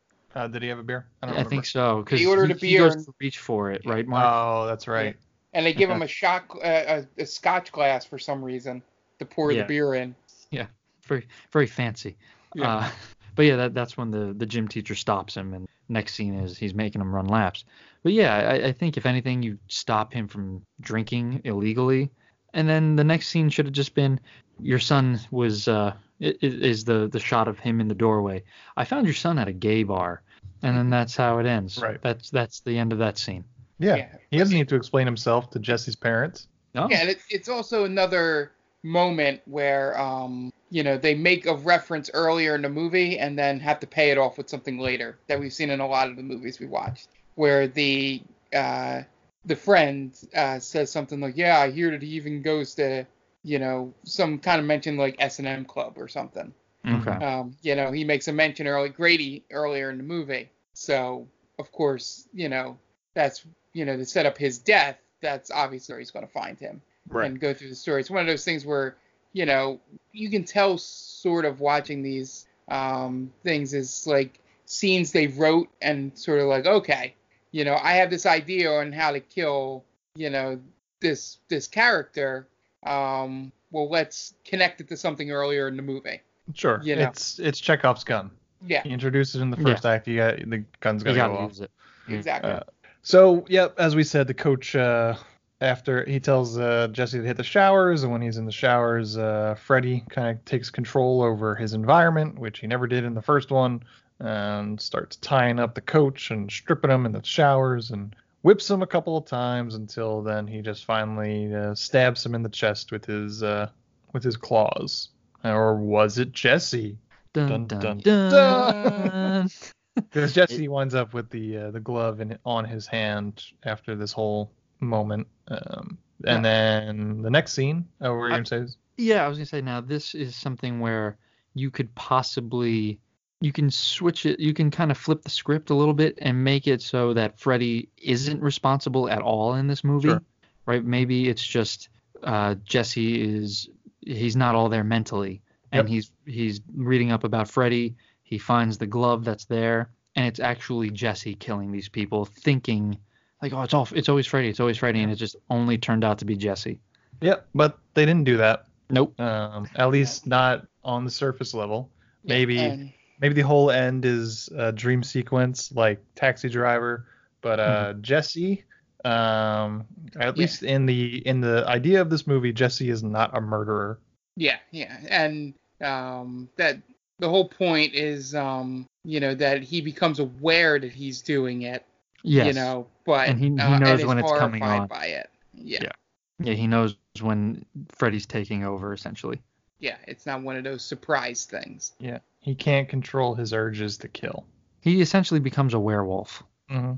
Uh, 0.43 0.49
did 0.49 0.62
he 0.62 0.68
have 0.68 0.78
a 0.78 0.82
beer? 0.82 1.07
I, 1.22 1.26
don't 1.26 1.34
remember. 1.34 1.51
think 1.51 1.66
so, 1.66 2.03
because 2.03 2.20
He 2.20 2.26
ordered 2.26 2.51
a 2.53 2.55
he 2.55 2.61
beer 2.61 2.89
goes 2.89 3.05
to 3.07 3.12
reach 3.20 3.39
for 3.39 3.70
it, 3.70 3.82
right, 3.87 4.07
Mark? 4.07 4.24
Oh, 4.32 4.66
that's 4.66 4.87
right. 4.87 5.16
And 5.57 5.65
they 5.65 5.73
give 5.73 5.91
him 5.91 6.03
a 6.03 6.07
shot, 6.07 6.45
uh, 6.63 7.03
a, 7.19 7.23
a 7.23 7.27
scotch 7.27 7.73
glass 7.73 8.05
for 8.05 8.19
some 8.19 8.45
reason 8.45 8.83
to 9.19 9.25
pour 9.25 9.51
Yeah. 9.51 9.63
the 9.63 9.69
beer 9.69 9.95
in. 9.95 10.15
Yeah, 10.51 10.67
very 11.07 11.27
very 11.51 11.67
fancy. 11.67 12.17
Yeah. 12.55 12.77
Uh, 12.77 12.91
but 13.35 13.47
yeah, 13.47 13.57
that, 13.57 13.75
that's 13.75 13.97
when 13.97 14.11
the, 14.11 14.35
the 14.37 14.47
gym 14.47 14.69
teacher 14.69 14.95
stops 14.95 15.37
him, 15.37 15.53
and 15.55 15.67
next 15.89 16.15
scene 16.15 16.35
is 16.35 16.57
he's 16.57 16.75
making 16.75 17.01
him 17.01 17.15
run 17.15 17.27
laps. 17.27 17.65
But 18.03 18.13
yeah, 18.13 18.37
I, 18.37 18.69
I 18.69 18.73
think 18.73 18.97
if 18.97 19.07
anything, 19.07 19.43
you 19.43 19.59
stop 19.69 20.13
him 20.13 20.29
from 20.29 20.63
drinking 20.81 21.41
illegally, 21.45 22.11
and 22.55 22.69
then 22.69 22.97
the 22.97 23.05
next 23.05 23.29
scene 23.29 23.49
should 23.51 23.67
have 23.67 23.75
just 23.75 23.95
been 23.95 24.21
your 24.61 24.79
son 24.79 25.21
was 25.31 25.69
uh 25.69 25.93
is 26.21 26.85
the 26.85 27.09
the 27.09 27.21
shot 27.21 27.49
of 27.49 27.59
him 27.59 27.81
in 27.81 27.89
the 27.89 27.95
doorway. 27.95 28.43
I 28.77 28.85
found 28.85 29.07
your 29.07 29.15
son 29.15 29.39
at 29.39 29.49
a 29.49 29.53
gay 29.53 29.83
bar, 29.83 30.23
and 30.63 30.77
then 30.77 30.89
that's 30.91 31.17
how 31.17 31.39
it 31.39 31.47
ends. 31.47 31.79
Right. 31.79 32.01
That's 32.01 32.31
that's 32.31 32.61
the 32.61 32.79
end 32.79 32.93
of 32.93 32.99
that 33.01 33.19
scene. 33.19 33.45
Yeah. 33.79 33.97
Yeah. 33.97 34.16
He 34.31 34.39
doesn't 34.39 34.57
need 34.57 34.68
to 34.68 34.77
explain 34.77 35.07
himself 35.07 35.51
to 35.51 35.59
Jesse's 35.59 35.97
parents. 35.97 36.49
No. 36.74 36.89
Yeah, 36.91 36.99
and 36.99 37.11
it, 37.11 37.18
it's 37.31 37.49
also 37.49 37.85
another 37.85 38.53
moment 38.83 39.41
where 39.47 39.99
um, 39.99 40.53
you 40.70 40.83
know, 40.83 40.97
they 40.97 41.14
make 41.14 41.47
a 41.47 41.55
reference 41.55 42.11
earlier 42.12 42.55
in 42.55 42.62
the 42.62 42.68
movie 42.68 43.18
and 43.18 43.39
then 43.39 43.61
have 43.61 43.81
to 43.81 43.87
pay 43.87 44.11
it 44.11 44.18
off 44.18 44.37
with 44.37 44.49
something 44.49 44.79
later 44.79 45.18
that 45.29 45.39
we've 45.39 45.53
seen 45.53 45.70
in 45.70 45.81
a 45.81 45.87
lot 45.87 46.09
of 46.09 46.16
the 46.16 46.22
movies 46.22 46.59
we 46.59 46.66
watched, 46.66 47.09
where 47.37 47.68
the 47.68 48.22
uh, 48.55 49.03
the 49.45 49.57
friend 49.57 50.18
uh, 50.35 50.59
says 50.59 50.91
something 50.91 51.20
like, 51.20 51.37
"Yeah, 51.37 51.61
I 51.61 51.70
hear 51.70 51.91
that 51.93 52.03
he 52.03 52.09
even 52.11 52.43
goes 52.43 52.74
to, 52.74 53.07
you 53.45 53.59
know, 53.59 53.95
some 54.05 54.39
kind 54.39 54.61
of 54.61 54.66
mention 54.66 54.97
like 54.97 55.16
S 55.18 55.39
and 55.39 55.47
M 55.47 55.64
Club 55.64 55.95
or 55.97 56.09
something." 56.09 56.53
Okay. 56.87 57.24
Um, 57.24 57.57
you 57.62 57.74
know, 57.74 57.91
he 57.93 58.05
makes 58.05 58.29
a 58.29 58.33
mention 58.33 58.66
early 58.66 58.89
Grady 58.89 59.45
earlier 59.51 59.91
in 59.91 59.99
the 59.99 60.05
movie. 60.05 60.51
So 60.72 61.27
of 61.59 61.70
course, 61.72 62.29
you 62.33 62.49
know, 62.49 62.77
that's 63.14 63.45
you 63.77 63.85
know, 63.85 63.97
to 63.97 64.07
set 64.07 64.24
up 64.24 64.39
his 64.39 64.57
death, 64.57 64.97
that's 65.20 65.51
obviously 65.51 65.93
where 65.93 65.99
he's 65.99 66.11
gonna 66.11 66.27
find 66.27 66.59
him 66.59 66.81
right. 67.09 67.27
and 67.27 67.39
go 67.39 67.53
through 67.53 67.68
the 67.68 67.74
story. 67.74 68.01
It's 68.01 68.11
one 68.11 68.22
of 68.22 68.27
those 68.27 68.45
things 68.45 68.64
where, 68.64 68.97
you 69.35 69.45
know, 69.45 69.81
you 70.12 70.31
can 70.31 70.45
tell 70.45 70.79
sort 70.79 71.45
of 71.45 71.61
watching 71.61 72.03
these 72.03 72.47
um 72.68 73.31
things 73.45 73.74
is 73.74 74.07
like 74.07 74.41
scenes 74.64 75.12
they 75.12 75.27
wrote 75.27 75.68
and 75.83 76.16
sort 76.18 76.41
of 76.41 76.47
like, 76.47 76.64
okay, 76.64 77.14
you 77.53 77.64
know, 77.64 77.79
I 77.81 77.93
have 77.93 78.09
this 78.09 78.24
idea 78.24 78.72
on 78.72 78.93
how 78.93 79.12
to 79.12 79.20
kill, 79.20 79.85
you 80.14 80.31
know, 80.31 80.59
this 81.01 81.39
this 81.49 81.68
character. 81.68 82.49
Um, 82.83 83.53
well, 83.70 83.91
let's 83.91 84.33
connect 84.45 84.81
it 84.81 84.89
to 84.89 84.97
something 84.97 85.31
earlier 85.31 85.68
in 85.68 85.77
the 85.77 85.83
movie. 85.83 86.22
Sure. 86.55 86.81
You 86.83 86.97
know. 86.97 87.09
It's 87.09 87.39
it's 87.39 87.61
Chekhov's 87.61 88.05
gun. 88.05 88.31
Yeah, 88.66 88.83
He 88.83 88.91
introduces 88.91 89.37
it 89.37 89.43
in 89.43 89.51
the 89.51 89.57
first 89.59 89.85
act. 89.85 90.09
You 90.09 90.16
got 90.16 90.39
the 90.39 90.64
gun's 90.81 91.03
You 91.03 91.14
gotta 91.14 91.18
gotta 91.18 91.33
go 91.35 91.39
off. 91.41 91.51
use 91.51 91.61
it. 91.61 91.70
exactly. 92.09 92.53
Uh, 92.53 92.61
So, 93.07 93.45
yep, 93.49 93.79
as 93.79 93.95
we 93.95 94.03
said, 94.03 94.27
the 94.27 94.35
coach 94.35 94.75
uh, 94.75 95.15
after 95.61 96.05
he 96.05 96.19
tells 96.19 96.59
uh, 96.59 96.89
Jesse 96.91 97.21
to 97.21 97.25
hit 97.25 97.37
the 97.37 97.45
showers, 97.45 98.03
and 98.03 98.11
when 98.11 98.21
he's 98.21 98.37
in 98.37 98.47
the 98.47 98.51
showers, 98.51 99.17
uh, 99.17 99.55
Freddy 99.57 100.03
kind 100.11 100.37
of 100.37 100.45
takes 100.45 100.71
control 100.71 101.23
over 101.23 101.55
his 101.55 101.73
environment, 101.73 102.37
which 102.37 102.59
he 102.59 102.67
never 102.67 102.89
did 102.89 103.05
in 103.05 103.15
the 103.15 103.23
first 103.23 103.53
one, 103.53 103.85
and 104.19 104.81
starts 104.81 105.15
tying 105.19 105.61
up 105.61 105.77
the 105.77 105.81
coach 105.83 106.33
and 106.33 106.51
stripping 106.51 106.91
him 106.91 107.07
in 107.07 107.13
the 107.13 107.23
showers 107.23 107.93
and 107.93 108.17
whips 108.43 108.69
him 108.69 108.83
a 108.83 108.89
couple 108.89 109.17
of 109.17 109.25
times 109.25 109.77
until 109.77 110.21
then 110.21 110.49
he 110.49 110.61
just 110.61 110.85
finally 110.85 111.55
uh, 111.55 111.77
stabs 111.77 112.27
him 112.27 112.35
in 112.35 112.43
the 112.43 112.49
chest 112.49 112.91
with 112.91 113.05
his 113.05 113.41
uh, 113.41 113.69
with 114.15 114.25
his 114.25 114.37
claws. 114.37 115.11
Or 115.45 115.77
was 115.77 116.19
it 116.19 116.33
Jesse? 116.33 116.99
Dun 117.33 117.69
Dun, 117.69 117.81
dun 117.81 117.99
dun, 117.99 118.33
dun. 118.33 119.51
Because 119.97 120.32
Jesse 120.34 120.68
winds 120.68 120.94
up 120.94 121.12
with 121.14 121.28
the 121.30 121.57
uh, 121.57 121.70
the 121.72 121.80
glove 121.80 122.20
in, 122.20 122.38
on 122.44 122.64
his 122.64 122.86
hand 122.86 123.42
after 123.64 123.97
this 123.97 124.12
whole 124.12 124.53
moment. 124.80 125.26
Um, 125.49 125.99
and 126.24 126.44
then 126.44 127.22
the 127.22 127.30
next 127.30 127.53
scene, 127.55 127.86
oh, 128.01 128.12
were 128.12 128.28
you 128.28 128.34
I- 128.34 128.38
gonna 128.38 128.68
say? 128.68 128.76
Yeah, 128.99 129.24
I 129.24 129.28
was 129.28 129.36
gonna 129.36 129.47
say 129.47 129.61
now 129.61 129.80
this 129.80 130.14
is 130.14 130.34
something 130.36 130.80
where 130.80 131.18
you 131.55 131.70
could 131.70 131.94
possibly 131.94 132.99
you 133.42 133.53
can 133.53 133.70
switch 133.70 134.24
it 134.24 134.40
you 134.40 134.55
can 134.55 134.70
kind 134.70 134.90
of 134.90 134.97
flip 134.97 135.20
the 135.22 135.28
script 135.30 135.68
a 135.68 135.74
little 135.74 135.92
bit 135.92 136.18
and 136.22 136.42
make 136.42 136.66
it 136.66 136.80
so 136.80 137.12
that 137.12 137.38
Freddy 137.38 137.90
isn't 137.99 138.40
responsible 138.40 139.11
at 139.11 139.20
all 139.20 139.55
in 139.55 139.66
this 139.66 139.84
movie. 139.84 140.09
Sure. 140.09 140.22
Right? 140.64 140.82
Maybe 140.84 141.28
it's 141.28 141.47
just 141.47 141.90
uh, 142.22 142.55
Jesse 142.64 143.22
is 143.22 143.68
he's 144.01 144.36
not 144.36 144.55
all 144.55 144.68
there 144.70 144.84
mentally 144.84 145.42
and 145.72 145.86
Yep. 145.86 145.88
he's 145.88 146.11
he's 146.24 146.61
reading 146.74 147.12
up 147.12 147.24
about 147.24 147.49
Freddy. 147.49 147.94
He 148.27 148.39
finds 148.39 148.77
the 148.77 148.87
glove 148.87 149.24
that's 149.24 149.45
there, 149.47 149.91
and 150.16 150.27
it's 150.27 150.41
actually 150.41 150.91
Jesse 150.91 151.35
killing 151.37 151.70
these 151.70 151.89
people, 151.89 152.24
thinking 152.24 152.99
like, 153.41 153.53
oh, 153.53 153.62
it's 153.62 153.72
all 153.72 153.89
it's 153.95 154.09
always 154.09 154.27
Freddy, 154.27 154.49
it's 154.49 154.59
always 154.61 154.79
Freddy, 154.79 155.01
and 155.03 155.12
it 155.12 155.16
just 155.16 155.37
only 155.49 155.79
turned 155.79 156.03
out 156.05 156.18
to 156.18 156.24
be 156.24 156.37
Jesse. 156.37 156.81
Yeah, 157.22 157.37
but 157.55 157.79
they 157.95 158.05
didn't 158.05 158.24
do 158.24 158.37
that. 158.39 158.66
Nope. 158.91 159.18
Um, 159.20 159.68
at 159.77 159.91
least 159.91 160.27
not 160.27 160.66
on 160.85 161.05
the 161.05 161.11
surface 161.11 161.55
level. 161.55 161.89
Maybe 162.24 162.59
And 162.59 162.93
maybe 163.20 163.35
the 163.35 163.43
whole 163.47 163.70
end 163.70 164.05
is 164.05 164.49
a 164.57 164.72
dream 164.72 165.03
sequence 165.05 165.70
like 165.72 166.03
Taxi 166.16 166.49
Driver, 166.49 167.07
but 167.43 167.61
uh, 167.61 167.93
Jesse, 168.01 168.64
um, 169.05 169.85
at 170.18 170.37
Yeah. 170.37 170.41
least 170.43 170.62
in 170.64 170.87
the 170.87 171.18
in 171.27 171.41
the 171.41 171.64
idea 171.68 172.01
of 172.01 172.11
this 172.11 172.27
movie, 172.27 172.53
Jesse 172.53 172.91
is 172.91 173.05
not 173.05 173.37
a 173.37 173.41
murderer. 173.41 174.01
yeah, 174.37 174.59
yeah, 174.72 174.99
and 175.09 175.55
um, 175.81 176.49
that 176.57 176.83
the 177.19 177.29
whole 177.29 177.49
point 177.49 177.95
is, 177.95 178.35
um, 178.35 178.87
you 179.05 179.21
know, 179.21 179.35
that 179.35 179.62
he 179.62 179.81
becomes 179.81 180.19
aware 180.19 180.79
that 180.79 180.93
he's 180.93 181.23
doing 181.23 181.62
it. 181.62 181.85
Yes. 182.23 182.47
You 182.49 182.53
know, 182.55 182.87
but 183.05 183.29
And 183.29 183.39
he- 183.39 183.51
he 183.51 183.59
uh, 183.59 183.79
knows 183.79 184.01
is 184.01 184.07
when 184.07 184.19
it's 184.19 184.33
coming 184.33 184.61
horrified 184.62 184.81
on. 184.83 184.87
by 184.89 185.07
it. 185.07 185.31
Yeah. 185.55 185.79
Yeah. 185.83 185.93
Yeah, 186.39 186.53
he 186.55 186.67
knows 186.67 186.97
when 187.21 187.64
Freddy's 187.93 188.27
taking 188.27 188.64
over, 188.64 188.93
essentially. 188.93 189.41
Yeah, 189.79 189.97
it's 190.07 190.27
not 190.27 190.43
one 190.43 190.57
of 190.57 190.64
those 190.64 190.85
surprise 190.85 191.45
things. 191.45 191.93
Yeah, 191.99 192.19
he 192.41 192.55
can't 192.55 192.89
control 192.89 193.35
his 193.35 193.53
urges 193.55 193.97
to 193.99 194.09
kill. 194.09 194.45
He 194.81 195.01
essentially 195.01 195.41
becomes 195.41 195.73
a 195.75 195.79
werewolf. 195.81 196.43
Mm-hmm. 196.71 196.95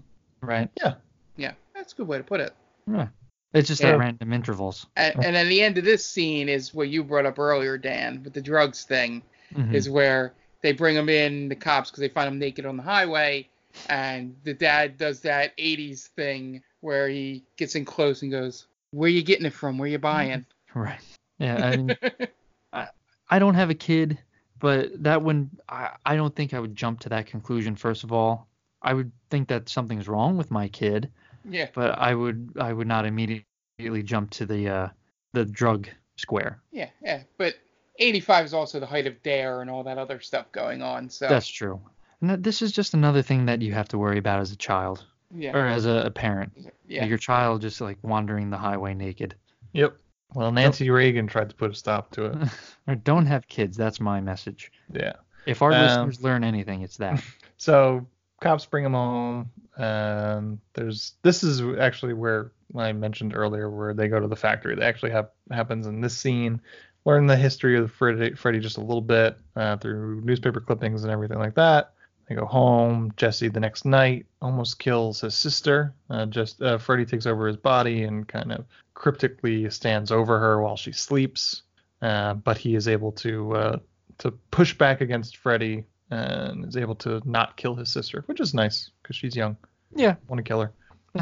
Right. 0.47 0.69
Yeah. 0.81 0.95
Yeah, 1.37 1.53
that's 1.75 1.93
a 1.93 1.97
good 1.97 2.09
way 2.09 2.19
to 2.19 2.25
put 2.25 2.41
it. 2.41 2.53
Yeah. 2.91 3.09
It's 3.55 3.69
just 3.69 3.83
Yeah. 3.83 3.91
at 3.91 3.99
random 3.99 4.33
intervals. 4.33 4.87
And, 4.97 5.14
and 5.25 5.37
then 5.37 5.49
the 5.49 5.62
end 5.62 5.79
of 5.79 5.85
this 5.85 6.05
scene 6.05 6.49
is 6.49 6.75
what 6.75 6.89
you 6.89 7.05
brought 7.05 7.27
up 7.27 7.39
earlier, 7.39 7.79
Dan, 7.79 8.23
with 8.25 8.33
the 8.35 8.43
drugs 8.43 8.85
thing, 8.85 9.23
Mhm. 9.55 9.74
is 9.74 9.88
where 9.88 10.34
they 10.62 10.72
bring 10.72 10.96
him 10.96 11.09
in, 11.09 11.49
the 11.49 11.55
cops, 11.57 11.90
because 11.90 12.01
they 12.01 12.09
find 12.09 12.28
him 12.28 12.38
naked 12.38 12.66
on 12.66 12.76
the 12.76 12.82
highway, 12.82 13.49
and 13.88 14.34
the 14.44 14.55
dad 14.55 14.96
does 14.99 15.20
that 15.20 15.53
80s 15.59 16.09
thing 16.09 16.62
where 16.80 17.09
he 17.09 17.44
gets 17.57 17.74
in 17.74 17.84
close 17.84 18.22
and 18.22 18.30
goes, 18.30 18.66
"Where 18.90 19.11
you 19.11 19.22
getting 19.22 19.46
it 19.46 19.53
from? 19.53 19.78
Where 19.78 19.88
you 19.88 19.99
buying?" 19.99 20.44
Right. 20.74 21.01
Yeah. 21.38 21.66
I 21.66 21.76
mean, 21.76 21.96
I, 22.72 22.88
I 23.30 23.38
don't 23.38 23.55
have 23.55 23.70
a 23.70 23.74
kid, 23.74 24.18
but 24.59 25.03
that 25.03 25.22
one, 25.22 25.51
I, 25.68 25.90
I 26.05 26.14
don't 26.14 26.34
think 26.36 26.53
I 26.53 26.61
would 26.61 26.76
jump 26.76 27.01
to 27.01 27.09
that 27.09 27.26
conclusion. 27.26 27.74
First 27.74 28.05
of 28.05 28.12
all, 28.12 28.49
I 28.82 28.92
would 28.92 29.11
think 29.30 29.49
that 29.49 29.68
something's 29.68 30.09
wrong 30.09 30.36
with 30.36 30.51
my 30.51 30.68
kid, 30.68 31.11
yeah, 31.49 31.68
but 31.74 31.99
I 31.99 32.14
would 32.14 32.53
I 32.61 32.72
would 32.72 32.86
not 32.86 33.07
immediately 33.07 34.03
jump 34.05 34.30
to 34.32 34.46
the 34.46 34.68
uh 34.68 34.88
the 35.32 35.44
drug 35.46 35.88
square. 36.16 36.61
yeah, 36.70 36.90
yeah. 37.03 37.22
But 37.38 37.55
85 37.99 38.46
is 38.46 38.55
also 38.55 38.80
the 38.80 38.86
height 38.86 39.07
of 39.07 39.22
Dare 39.22 39.61
and 39.61 39.70
all 39.70 39.82
that 39.84 39.99
other 39.99 40.20
stuff 40.20 40.51
going 40.53 40.82
on. 40.82 41.11
So 41.11 41.28
That's 41.28 41.49
true. 41.49 41.80
And 42.20 42.42
this 42.42 42.62
is 42.62 42.72
just 42.72 42.94
another 42.94 43.22
thing 43.22 43.46
that 43.46 43.62
you 43.62 43.72
have 43.72 43.88
to 43.88 43.99
worry 43.99 44.18
about 44.18 44.40
as 44.40 44.51
a 44.53 44.57
child 44.57 45.05
yeah, 45.34 45.57
or 45.57 45.66
as 45.66 45.86
a, 45.86 46.07
a 46.07 46.11
parent. 46.11 46.53
yeah. 46.86 47.05
Your 47.05 47.18
child 47.18 47.61
just 47.61 47.80
like 47.80 47.99
wandering 48.03 48.51
the 48.51 48.57
highway 48.57 48.94
naked. 48.94 49.34
Yep. 49.72 49.96
Well, 50.34 50.53
Nancy 50.53 50.90
Reagan 50.90 51.26
tried 51.26 51.49
to 51.51 51.55
put 51.55 51.70
a 51.70 51.74
stop 51.74 52.11
to 52.12 52.26
it. 52.26 52.49
or 52.86 52.94
don't 52.96 53.26
have 53.26 53.49
kids. 53.49 53.76
That's 53.76 54.01
my 54.01 54.20
message. 54.20 54.72
Yeah. 54.92 55.14
If 55.46 55.62
our 55.62 55.72
Um, 55.72 55.80
listeners 55.80 56.22
learn 56.22 56.44
anything, 56.44 56.82
it's 56.82 56.96
that. 56.99 57.22
So 57.61 58.07
cops 58.40 58.66
bring 58.66 58.84
them 58.84 58.92
home. 58.92 59.51
Um, 59.76 60.61
there's 60.74 61.14
this 61.22 61.42
is 61.42 61.61
actually 61.78 62.12
where 62.14 62.53
I 62.76 62.92
mentioned 62.92 63.34
earlier 63.34 63.68
where 63.68 63.94
they 63.94 64.07
go 64.07 64.20
to 64.20 64.28
the 64.28 64.36
factory. 64.36 64.76
That 64.76 64.84
actually 64.84 65.11
have, 65.11 65.30
happens 65.51 65.88
in 65.88 66.01
this 66.01 66.16
scene. 66.16 66.61
Learn 67.09 67.27
the 67.27 67.37
history 67.39 67.79
of 67.79 67.91
Freddy, 67.91 68.35
Freddy 68.35 68.61
just 68.61 68.77
a 68.77 68.83
little 68.83 69.01
bit 69.01 69.39
uh, 69.57 69.79
through 69.79 70.21
newspaper 70.21 70.61
clippings 70.61 71.05
and 71.05 71.11
everything 71.11 71.39
like 71.39 71.55
that. 71.55 71.95
They 72.29 72.35
go 72.35 72.45
home. 72.45 73.15
Jesse 73.17 73.49
the 73.49 73.61
next 73.61 73.87
night 73.87 74.27
almost 74.43 74.79
kills 74.79 75.23
his 75.23 75.35
sister. 75.35 75.95
Uh, 76.11 76.27
just 76.27 76.61
uh, 76.61 76.77
Freddy 76.77 77.07
takes 77.07 77.25
over 77.25 77.47
his 77.47 77.57
body 77.57 78.03
and 78.03 78.29
kind 78.29 78.53
of 78.53 78.67
cryptically 78.93 79.71
stands 79.71 80.13
over 80.13 80.39
her 80.39 80.61
while 80.61 80.77
she 80.77 80.93
sleeps. 80.93 81.63
Uh, 82.03 82.35
but 82.35 82.59
he 82.59 82.75
is 82.75 82.87
able 82.87 83.13
to 83.13 83.57
uh, 83.57 83.79
to 84.19 84.31
push 84.51 84.77
back 84.77 85.01
against 85.01 85.39
Freddy 85.39 85.85
and 86.11 86.67
is 86.67 86.77
able 86.77 86.95
to 86.97 87.23
not 87.25 87.57
kill 87.57 87.75
his 87.75 87.91
sister, 87.91 88.23
which 88.27 88.39
is 88.39 88.53
nice 88.53 88.91
because 89.03 89.17
she's 89.17 89.35
young. 89.35 89.57
Yeah. 89.97 90.17
Want 90.29 90.41
to 90.41 90.43
kill 90.43 90.61
her. 90.61 90.73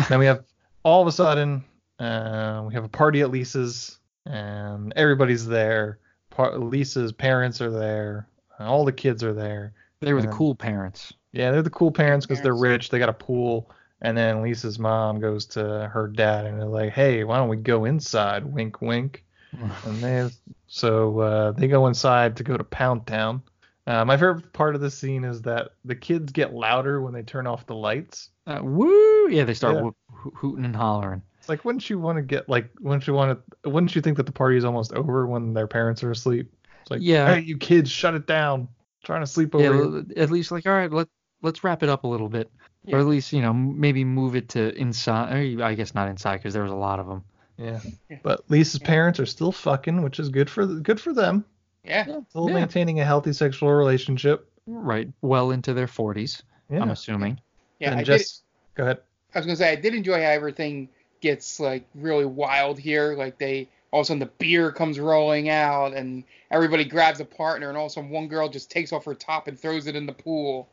then 0.08 0.18
we 0.18 0.26
have 0.26 0.42
all 0.82 1.00
of 1.00 1.06
a 1.06 1.12
sudden 1.12 1.62
uh, 2.00 2.64
we 2.66 2.74
have 2.74 2.82
a 2.82 2.88
party 2.88 3.20
at 3.20 3.30
Lisa's 3.30 4.00
and 4.26 4.92
everybody's 4.96 5.46
there. 5.46 5.98
Pa- 6.30 6.50
Lisa's 6.56 7.12
parents 7.12 7.60
are 7.60 7.70
there. 7.70 8.28
and 8.58 8.66
all 8.68 8.84
the 8.86 8.92
kids 8.92 9.22
are 9.22 9.34
there. 9.34 9.74
They 10.00 10.12
were 10.14 10.22
the 10.22 10.28
Um, 10.28 10.34
cool 10.34 10.54
parents. 10.54 11.12
Yeah, 11.32 11.50
they're 11.50 11.62
the 11.62 11.68
cool 11.70 11.90
parents 11.92 12.24
because 12.26 12.42
they're 12.42 12.54
rich. 12.56 12.88
They 12.90 12.98
got 12.98 13.08
a 13.10 13.12
pool. 13.14 13.70
And 14.02 14.16
then 14.16 14.42
Lisa's 14.42 14.78
mom 14.78 15.20
goes 15.20 15.44
to 15.46 15.88
her 15.92 16.08
dad 16.08 16.44
and 16.46 16.58
they're 16.60 16.66
like, 16.68 16.92
"Hey, 16.92 17.24
why 17.24 17.36
don't 17.38 17.48
we 17.48 17.56
go 17.56 17.84
inside?" 17.86 18.44
Wink, 18.44 18.80
wink. 18.82 19.24
And 19.86 19.96
they 20.02 20.28
so 20.66 21.18
uh, 21.20 21.52
they 21.52 21.68
go 21.68 21.86
inside 21.86 22.36
to 22.36 22.42
go 22.44 22.56
to 22.56 22.64
Pound 22.64 23.06
Town. 23.06 23.42
Uh, 23.86 24.04
my 24.04 24.16
favorite 24.16 24.52
part 24.52 24.74
of 24.74 24.80
the 24.80 24.90
scene 24.90 25.22
is 25.24 25.40
that 25.42 25.70
the 25.84 25.94
kids 25.94 26.32
get 26.32 26.52
louder 26.52 27.00
when 27.00 27.12
they 27.14 27.22
turn 27.22 27.46
off 27.46 27.66
the 27.66 27.74
lights. 27.74 28.30
Uh, 28.46 28.60
woo! 28.62 29.28
Yeah, 29.28 29.44
they 29.44 29.54
start 29.54 29.76
Yeah. 29.76 29.82
whoop, 29.82 29.96
ho- 30.12 30.32
hooting 30.34 30.64
and 30.64 30.74
hollering. 30.76 31.22
It's 31.46 31.48
like, 31.48 31.64
wouldn't 31.64 31.88
you 31.88 32.00
want 32.00 32.16
to 32.16 32.22
get 32.22 32.48
like, 32.48 32.68
wouldn't 32.80 33.06
you 33.06 33.14
want 33.14 33.38
to, 33.62 33.70
wouldn't 33.70 33.94
you 33.94 34.02
think 34.02 34.16
that 34.16 34.26
the 34.26 34.32
party 34.32 34.56
is 34.56 34.64
almost 34.64 34.92
over 34.94 35.28
when 35.28 35.54
their 35.54 35.68
parents 35.68 36.02
are 36.02 36.10
asleep? 36.10 36.52
It's 36.82 36.90
like, 36.90 36.98
Yeah. 37.02 37.36
hey, 37.36 37.40
you 37.42 37.56
kids, 37.56 37.88
shut 37.88 38.14
it 38.14 38.26
down. 38.26 38.66
trying 39.04 39.20
to 39.20 39.28
sleep 39.28 39.54
over. 39.54 40.02
Yeah, 40.08 40.22
at 40.22 40.30
least 40.32 40.50
like 40.50 40.66
all 40.66 40.72
right, 40.72 40.90
let 40.90 41.06
let's 41.42 41.62
wrap 41.62 41.84
it 41.84 41.88
up 41.88 42.02
a 42.02 42.08
little 42.08 42.28
bit, 42.28 42.50
or 42.88 42.98
at 42.98 43.06
least 43.06 43.32
you 43.32 43.40
know 43.42 43.52
maybe 43.54 44.04
move 44.04 44.34
it 44.34 44.48
to 44.50 44.74
inside. 44.76 45.32
Or 45.60 45.62
I 45.64 45.74
guess 45.74 45.94
not 45.94 46.08
inside 46.08 46.38
because 46.38 46.52
there 46.52 46.64
was 46.64 46.72
a 46.72 46.76
lot 46.76 46.98
of 46.98 47.06
them. 47.06 47.22
Yeah. 47.56 47.78
But 48.24 48.42
Lisa's 48.50 48.80
parents 48.80 49.20
are 49.20 49.26
still 49.26 49.52
fucking, 49.52 50.02
which 50.02 50.18
is 50.18 50.28
good 50.30 50.50
for 50.50 50.66
good 50.66 51.00
for 51.00 51.12
them. 51.14 51.44
yeah, 51.84 52.04
Still 52.30 52.48
Yeah. 52.48 52.54
maintaining 52.54 52.98
a 52.98 53.04
healthy 53.04 53.32
sexual 53.32 53.70
relationship. 53.72 54.50
Right, 54.66 55.08
well 55.22 55.52
into 55.52 55.72
their 55.72 55.86
40s. 55.86 56.42
Yeah. 56.68 56.82
I'm 56.82 56.90
assuming. 56.90 57.38
yeah. 57.78 57.92
and 57.92 58.00
I, 58.00 58.02
just 58.02 58.42
did, 58.74 58.78
go 58.78 58.82
ahead. 58.82 58.98
I 59.34 59.38
was 59.38 59.46
gonna 59.46 59.54
say 59.56 59.70
I 59.70 59.76
did 59.76 59.94
enjoy 59.94 60.14
how 60.20 60.30
everything 60.30 60.88
gets 61.20 61.58
like 61.60 61.86
really 61.94 62.24
wild 62.26 62.78
here. 62.78 63.14
Like 63.16 63.38
they 63.38 63.68
all 63.90 64.00
of 64.00 64.04
a 64.04 64.06
sudden 64.08 64.18
the 64.20 64.26
beer 64.38 64.72
comes 64.72 64.98
rolling 64.98 65.48
out 65.48 65.94
and 65.94 66.24
everybody 66.50 66.84
grabs 66.84 67.20
a 67.20 67.24
partner 67.24 67.68
and 67.68 67.78
all 67.78 67.86
of 67.86 67.90
a 67.90 67.94
sudden 67.94 68.10
one 68.10 68.28
girl 68.28 68.48
just 68.48 68.70
takes 68.70 68.92
off 68.92 69.04
her 69.04 69.14
top 69.14 69.48
and 69.48 69.58
throws 69.58 69.86
it 69.86 69.96
in 69.96 70.06
the 70.06 70.12
pool. 70.12 70.68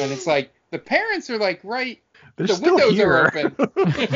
And 0.00 0.10
it's 0.12 0.26
like 0.26 0.52
the 0.70 0.78
parents 0.78 1.30
are 1.30 1.38
like 1.38 1.60
right 1.62 2.00
They're 2.36 2.46
the 2.48 2.54
still 2.54 2.76
windows 2.76 2.94
here. 2.94 3.12
are 3.12 3.26
open. 3.28 3.56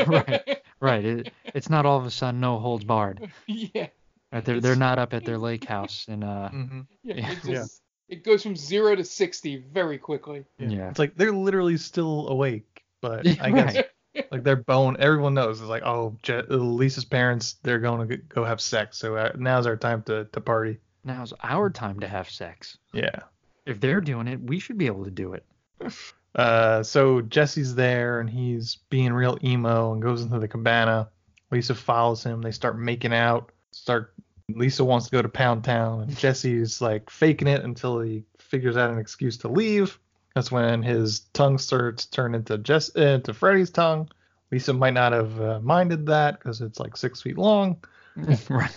right, 0.07 0.63
right. 0.81 1.05
It, 1.05 1.33
it's 1.55 1.71
not 1.71 1.87
all 1.87 1.99
of 1.99 2.07
a 2.07 2.11
sudden 2.11 2.41
no 2.41 2.59
holds 2.59 2.85
barred. 2.85 3.31
yeah. 3.47 3.87
Right, 4.33 4.45
they're 4.45 4.61
they're 4.61 4.77
not 4.77 4.99
up 4.99 5.13
at 5.15 5.25
their 5.25 5.39
lake 5.39 5.65
house 5.65 6.07
and 6.09 6.23
uh 6.25 6.49
hmm 6.51 6.81
Yeah. 7.03 7.15
Yeah. 7.17 7.31
It 7.33 7.39
just 7.45 7.83
it 8.09 8.25
goes 8.25 8.43
from 8.43 8.57
zero 8.57 8.95
to 8.97 9.05
sixty 9.05 9.57
very 9.73 9.97
quickly. 9.99 10.45
yeah. 10.59 10.91
It's 10.91 10.99
like 10.99 11.15
they're 11.17 11.33
literally 11.33 11.77
still 11.77 12.29
awake, 12.29 12.83
but 13.01 13.25
Yeah, 13.25 13.35
I 13.41 13.51
guess 13.53 13.75
right. 13.77 13.90
Like 14.31 14.45
their 14.45 14.57
bone. 14.57 14.97
Everyone 14.99 15.35
knows 15.35 15.61
it's 15.61 15.69
like, 15.69 15.85
oh, 15.85 16.17
Je- 16.23 16.43
Lisa's 16.49 17.05
parents, 17.05 17.57
they're 17.63 17.79
going 17.79 18.09
to 18.09 18.17
go 18.17 18.45
have 18.45 18.61
sex, 18.61 18.99
so 18.99 19.17
uh, 19.17 19.33
now's 19.37 19.67
our 19.67 19.77
time 19.77 20.03
to 20.05 20.25
to 20.27 20.41
party. 20.41 20.79
Now's 21.05 21.33
our 21.43 21.71
time 21.71 22.01
to 22.01 22.09
have 22.09 22.29
sex. 22.31 22.77
Yeah. 22.93 23.21
If 23.67 23.81
they're 23.81 24.01
doing 24.01 24.29
it, 24.29 24.41
we 24.41 24.59
should 24.59 24.79
be 24.79 24.87
able 24.87 25.05
to 25.05 25.11
do 25.11 25.35
it. 25.35 25.45
Uh, 26.33 26.81
so 26.81 27.21
Jesse's 27.23 27.75
there 27.75 28.21
and 28.21 28.31
he's 28.31 28.77
being 28.89 29.13
real 29.13 29.37
emo 29.43 29.93
and 29.93 30.01
goes 30.01 30.23
into 30.23 30.39
the 30.39 30.47
cabana. 30.47 31.09
Lisa 31.51 31.75
follows 31.75 32.23
him. 32.23 32.41
They 32.41 32.53
start 32.53 32.79
making 32.79 33.13
out. 33.13 33.51
Start. 33.73 34.15
Lisa 34.49 34.85
wants 34.85 35.07
to 35.07 35.11
go 35.11 35.23
to 35.23 35.29
Pound 35.29 35.65
Town 35.65 36.03
and 36.03 36.17
Jesse's 36.17 36.81
like 36.81 37.11
faking 37.11 37.49
it 37.49 37.65
until 37.65 38.01
he 38.01 38.23
figures 38.39 38.77
out 38.77 38.91
an 38.91 38.99
excuse 38.99 39.39
to 39.39 39.49
leave. 39.49 39.99
That's 40.35 40.51
when 40.53 40.83
his 40.83 41.21
tongue 41.33 41.59
starts 41.59 42.07
turn 42.07 42.35
into 42.35 42.59
Jess 42.59 42.91
uh, 42.97 43.01
into 43.01 43.35
Freddy's 43.35 43.71
tongue. 43.71 44.09
Lisa 44.53 44.73
might 44.73 44.95
not 44.95 45.13
have 45.13 45.41
uh, 45.41 45.61
minded 45.61 46.07
that 46.07 46.39
because 46.39 46.61
it's 46.61 46.79
like 46.81 46.97
six 46.97 47.21
feet 47.23 47.39
long. 47.39 47.77
right. 48.49 48.77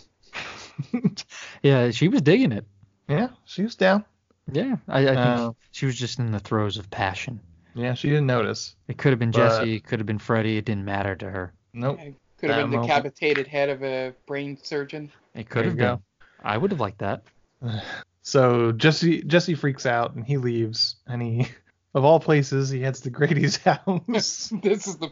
yeah, 1.63 1.91
she 1.91 2.07
was 2.07 2.21
digging 2.21 2.51
it. 2.51 2.65
Yeah, 3.07 3.29
she 3.45 3.63
was 3.63 3.75
down. 3.75 4.05
Yeah, 4.51 4.75
I, 4.87 5.01
I 5.01 5.05
think 5.05 5.17
Uh, 5.19 5.51
she 5.71 5.85
was 5.85 5.95
just 5.95 6.19
in 6.19 6.31
the 6.31 6.39
throes 6.39 6.77
of 6.77 6.89
passion. 6.89 7.39
Yeah, 7.75 7.93
she 7.93 8.09
didn't 8.09 8.27
notice. 8.27 8.75
It 8.87 8.97
could 8.97 9.11
have 9.11 9.19
been 9.19 9.31
but- 9.31 9.37
Jesse, 9.37 9.75
it 9.75 9.83
could 9.85 9.99
have 9.99 10.05
been 10.05 10.19
Freddy. 10.19 10.57
It 10.57 10.65
didn't 10.65 10.85
matter 10.85 11.15
to 11.15 11.29
her. 11.29 11.53
Nope. 11.73 11.99
Could 12.37 12.49
have 12.49 12.57
That 12.57 12.63
been 12.63 12.71
the 12.71 12.77
moment. 12.77 12.87
decapitated 12.89 13.47
head 13.47 13.69
of 13.69 13.83
a 13.83 14.13
brain 14.27 14.57
surgeon. 14.61 15.11
It 15.33 15.49
could 15.49 15.59
There 15.59 15.69
have 15.69 15.77
been. 15.77 15.85
go. 15.85 16.01
I 16.43 16.57
would 16.57 16.71
have 16.71 16.79
liked 16.79 16.99
that. 16.99 17.23
So 18.23 18.71
Jesse 18.71 19.21
Jesse 19.23 19.53
freaks 19.55 19.85
out 19.85 20.15
and 20.15 20.25
he 20.25 20.37
leaves 20.37 20.95
and 21.07 21.21
he 21.21 21.47
of 21.93 22.03
all 22.05 22.19
places 22.19 22.69
he 22.69 22.81
heads 22.81 23.01
to 23.01 23.09
Grady's 23.09 23.57
house. 23.63 24.01
this 24.07 24.51
is 24.87 24.97
the 24.97 25.11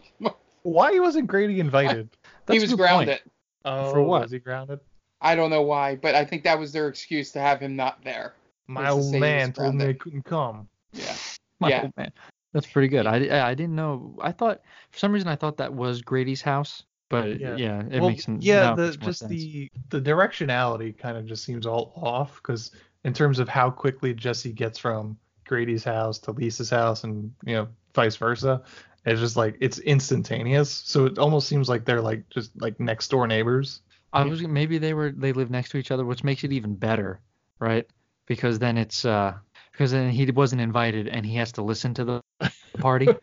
Why 0.64 0.98
wasn't 1.00 1.28
Grady 1.28 1.60
invited? 1.60 2.10
That's 2.46 2.58
he 2.62 2.68
was 2.68 2.74
grounded. 2.74 3.20
point. 3.20 3.32
Oh, 3.66 3.92
For 3.92 4.02
what? 4.02 4.22
Was 4.24 4.32
he 4.32 4.40
grounded? 4.40 4.80
I 5.20 5.36
don't 5.36 5.50
know 5.52 5.62
why, 5.62 5.96
but 5.98 6.16
I 6.16 6.26
think 6.26 6.44
that 6.46 6.58
was 6.58 6.72
their 6.72 6.88
excuse 6.88 7.32
to 7.34 7.40
have 7.40 7.60
him 7.60 7.76
not 7.76 8.04
there. 8.04 8.34
My 8.68 8.90
old 8.90 9.12
say 9.12 9.20
man 9.20 9.50
was 9.50 9.58
told 9.58 9.76
me 9.76 9.90
I 9.90 9.94
couldn't 9.94 10.24
come. 10.24 10.68
Yeah. 10.94 11.14
My 11.60 11.70
Yeah. 11.70 11.82
old 11.84 11.94
man. 11.98 12.12
That's 12.54 12.66
pretty 12.68 12.88
good. 12.88 13.06
I, 13.06 13.28
I 13.28 13.50
I 13.50 13.54
didn't 13.54 13.76
know. 13.76 14.18
I 14.22 14.32
thought 14.32 14.62
for 14.92 14.98
some 15.00 15.12
reason 15.12 15.28
I 15.30 15.36
thought 15.36 15.58
that 15.58 15.74
was 15.74 16.02
Grady's 16.02 16.42
house, 16.42 16.84
but 17.10 17.40
Yeah. 17.40 17.56
yeah, 17.56 17.84
it 17.90 18.00
well, 18.02 18.10
makes 18.10 18.24
sen- 18.26 18.40
yeah, 18.42 18.62
now 18.62 18.76
the 18.76 18.84
makes 18.88 18.98
more 19.00 19.10
just 19.10 19.20
sense. 19.20 19.32
the 19.32 19.70
the 19.90 20.02
directionality 20.02 20.98
kind 20.98 21.18
of 21.18 21.26
just 21.26 21.44
seems 21.44 21.66
all 21.66 21.94
off 21.96 22.38
because 22.42 22.72
in 23.04 23.14
terms 23.14 23.40
of 23.40 23.50
how 23.50 23.70
quickly 23.70 24.14
Jesse 24.14 24.52
gets 24.52 24.78
from 24.78 25.18
Grady's 25.46 25.84
house 25.84 26.20
to 26.20 26.32
Lisa's 26.32 26.70
house 26.70 27.04
and 27.04 27.34
you 27.46 27.56
know 27.56 27.68
vice 27.94 28.16
versa, 28.16 28.64
it's 29.06 29.20
just 29.20 29.36
like 29.36 29.58
it's 29.60 29.80
instantaneous. 29.80 30.72
So 30.72 31.06
it 31.06 31.18
almost 31.18 31.48
seems 31.48 31.70
like 31.70 31.86
they're 31.86 32.02
like 32.02 32.30
just 32.30 32.52
like 32.60 32.80
next 32.80 33.10
door 33.10 33.28
neighbors. 33.28 33.82
I 34.14 34.24
was 34.24 34.42
maybe 34.42 34.78
they 34.78 34.94
were 34.94 35.12
they 35.12 35.34
live 35.34 35.50
next 35.50 35.70
to 35.70 35.78
each 35.78 35.92
other, 35.92 36.06
which 36.06 36.24
makes 36.24 36.44
it 36.44 36.52
even 36.52 36.76
better, 36.76 37.20
right? 37.60 37.88
Because 38.28 38.60
then 38.60 38.78
it's 38.78 39.06
uh 39.06 39.34
because 39.72 39.92
then 39.92 40.10
he 40.10 40.30
wasn't 40.32 40.62
invited 40.62 41.08
and 41.08 41.26
he 41.26 41.36
has 41.36 41.54
to 41.54 41.62
listen 41.62 41.94
to 41.96 42.06
the 42.06 42.52
party. 42.80 43.08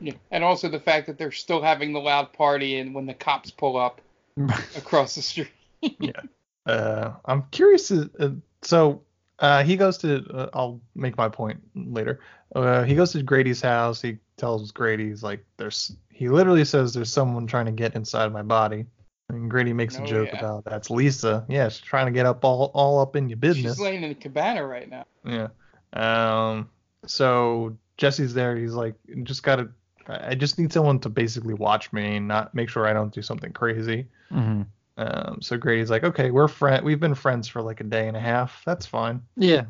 Yeah. 0.00 0.14
And 0.30 0.42
also 0.42 0.68
the 0.68 0.80
fact 0.80 1.06
that 1.06 1.18
they're 1.18 1.30
still 1.32 1.62
having 1.62 1.92
the 1.92 2.00
loud 2.00 2.32
party 2.32 2.78
and 2.78 2.94
when 2.94 3.06
the 3.06 3.14
cops 3.14 3.50
pull 3.50 3.76
up 3.76 4.00
across 4.76 5.14
the 5.14 5.22
street. 5.22 5.48
Uh, 6.66 7.12
I'm 7.24 7.44
curious. 7.52 7.88
To, 7.88 8.10
uh, 8.18 8.30
so 8.62 9.02
uh, 9.38 9.62
he 9.62 9.76
goes 9.76 9.98
to. 9.98 10.24
Uh, 10.32 10.48
I'll 10.54 10.80
make 10.94 11.16
my 11.16 11.28
point 11.28 11.60
later. 11.74 12.20
Uh, 12.54 12.82
he 12.84 12.94
goes 12.94 13.12
to 13.12 13.22
Grady's 13.22 13.60
house. 13.60 14.00
He 14.00 14.18
tells 14.36 14.70
Grady, 14.72 15.08
he's 15.08 15.22
like, 15.22 15.44
"There's." 15.56 15.96
He 16.10 16.28
literally 16.28 16.64
says, 16.64 16.94
"There's 16.94 17.12
someone 17.12 17.46
trying 17.46 17.66
to 17.66 17.72
get 17.72 17.94
inside 17.94 18.32
my 18.32 18.42
body." 18.42 18.86
And 19.28 19.50
Grady 19.50 19.72
makes 19.72 19.98
a 19.98 20.02
Oh, 20.02 20.06
joke 20.06 20.30
yeah. 20.32 20.38
about 20.38 20.64
that's 20.64 20.88
Lisa. 20.88 21.44
Yeah, 21.48 21.68
she's 21.68 21.80
trying 21.80 22.06
to 22.06 22.12
get 22.12 22.26
up 22.26 22.44
all 22.44 22.70
all 22.74 23.00
up 23.00 23.16
in 23.16 23.28
your 23.28 23.38
business. 23.38 23.74
She's 23.74 23.80
laying 23.80 24.02
in 24.02 24.08
the 24.10 24.14
cabana 24.14 24.64
right 24.64 24.88
now. 24.88 25.04
Yeah. 25.24 25.48
Um. 25.92 26.70
So 27.06 27.76
Jesse's 27.96 28.34
there. 28.34 28.56
He's 28.56 28.72
like, 28.74 28.94
just 29.24 29.42
gotta. 29.42 29.68
I 30.06 30.30
I 30.30 30.34
just 30.34 30.58
need 30.58 30.72
someone 30.72 31.00
to 31.00 31.08
basically 31.08 31.54
watch 31.54 31.92
me 31.92 32.16
and 32.16 32.28
not 32.28 32.54
make 32.54 32.68
sure 32.68 32.86
I 32.86 32.92
don't 32.92 33.12
do 33.12 33.22
something 33.22 33.52
crazy. 33.52 34.06
hmm 34.30 34.62
Um, 34.96 35.38
so 35.42 35.56
Grady's 35.56 35.90
like, 35.90 36.04
okay, 36.04 36.30
we're 36.30 36.48
friend, 36.48 36.84
we've 36.84 37.00
been 37.00 37.14
friends 37.14 37.48
for 37.48 37.60
like 37.60 37.80
a 37.80 37.84
day 37.84 38.08
and 38.08 38.16
a 38.16 38.20
half. 38.20 38.62
That's 38.64 38.86
fine. 38.86 39.22
Yeah, 39.36 39.64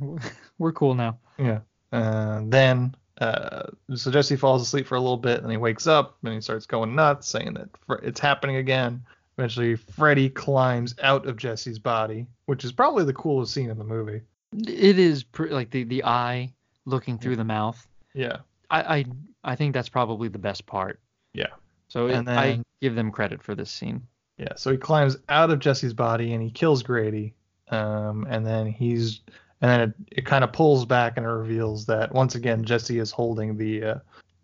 we're 0.58 0.72
cool 0.72 0.94
now. 0.94 1.18
Yeah. 1.38 1.60
Uh, 1.92 2.42
then, 2.44 2.94
uh, 3.20 3.64
so 3.94 4.10
Jesse 4.10 4.36
falls 4.36 4.62
asleep 4.62 4.86
for 4.86 4.94
a 4.94 5.00
little 5.00 5.16
bit, 5.16 5.42
and 5.42 5.50
he 5.50 5.56
wakes 5.56 5.86
up 5.86 6.18
and 6.22 6.34
he 6.34 6.40
starts 6.40 6.66
going 6.66 6.94
nuts, 6.94 7.28
saying 7.28 7.54
that 7.54 7.68
it's 8.02 8.20
happening 8.20 8.56
again. 8.56 9.02
Eventually, 9.38 9.76
Freddy 9.76 10.30
climbs 10.30 10.94
out 11.02 11.26
of 11.26 11.36
Jesse's 11.36 11.78
body, 11.78 12.26
which 12.46 12.64
is 12.64 12.72
probably 12.72 13.04
the 13.04 13.12
coolest 13.12 13.52
scene 13.52 13.70
in 13.70 13.78
the 13.78 13.84
movie. 13.84 14.22
It 14.66 14.98
is 14.98 15.24
pre- 15.24 15.50
like 15.50 15.70
the 15.70 15.84
the 15.84 16.04
eye 16.04 16.54
looking 16.86 17.18
through 17.18 17.36
the 17.36 17.44
mouth. 17.44 17.86
Yeah. 18.14 18.38
I 18.70 18.98
I 18.98 19.04
I 19.44 19.56
think 19.56 19.74
that's 19.74 19.88
probably 19.88 20.28
the 20.28 20.38
best 20.38 20.64
part. 20.66 21.00
Yeah. 21.34 21.48
So 21.88 22.06
And 22.06 22.28
it, 22.28 22.32
I 22.32 22.60
give 22.80 22.94
them 22.94 23.10
credit 23.10 23.42
for 23.42 23.54
this 23.54 23.70
scene. 23.70 24.06
Yeah, 24.38 24.54
so 24.56 24.70
he 24.70 24.76
climbs 24.76 25.16
out 25.28 25.50
of 25.50 25.58
Jesse's 25.60 25.94
body 25.94 26.32
and 26.34 26.42
he 26.42 26.50
kills 26.50 26.82
Grady. 26.82 27.34
Um, 27.68 28.26
and 28.28 28.46
then 28.46 28.66
he's 28.66 29.20
and 29.60 29.70
then 29.70 29.80
it, 29.80 30.18
it 30.18 30.26
kind 30.26 30.44
of 30.44 30.52
pulls 30.52 30.84
back 30.84 31.16
and 31.16 31.26
it 31.26 31.28
reveals 31.30 31.86
that 31.86 32.12
once 32.12 32.34
again 32.34 32.64
Jesse 32.64 32.98
is 32.98 33.10
holding 33.10 33.56
the 33.56 33.82
uh, 33.82 33.94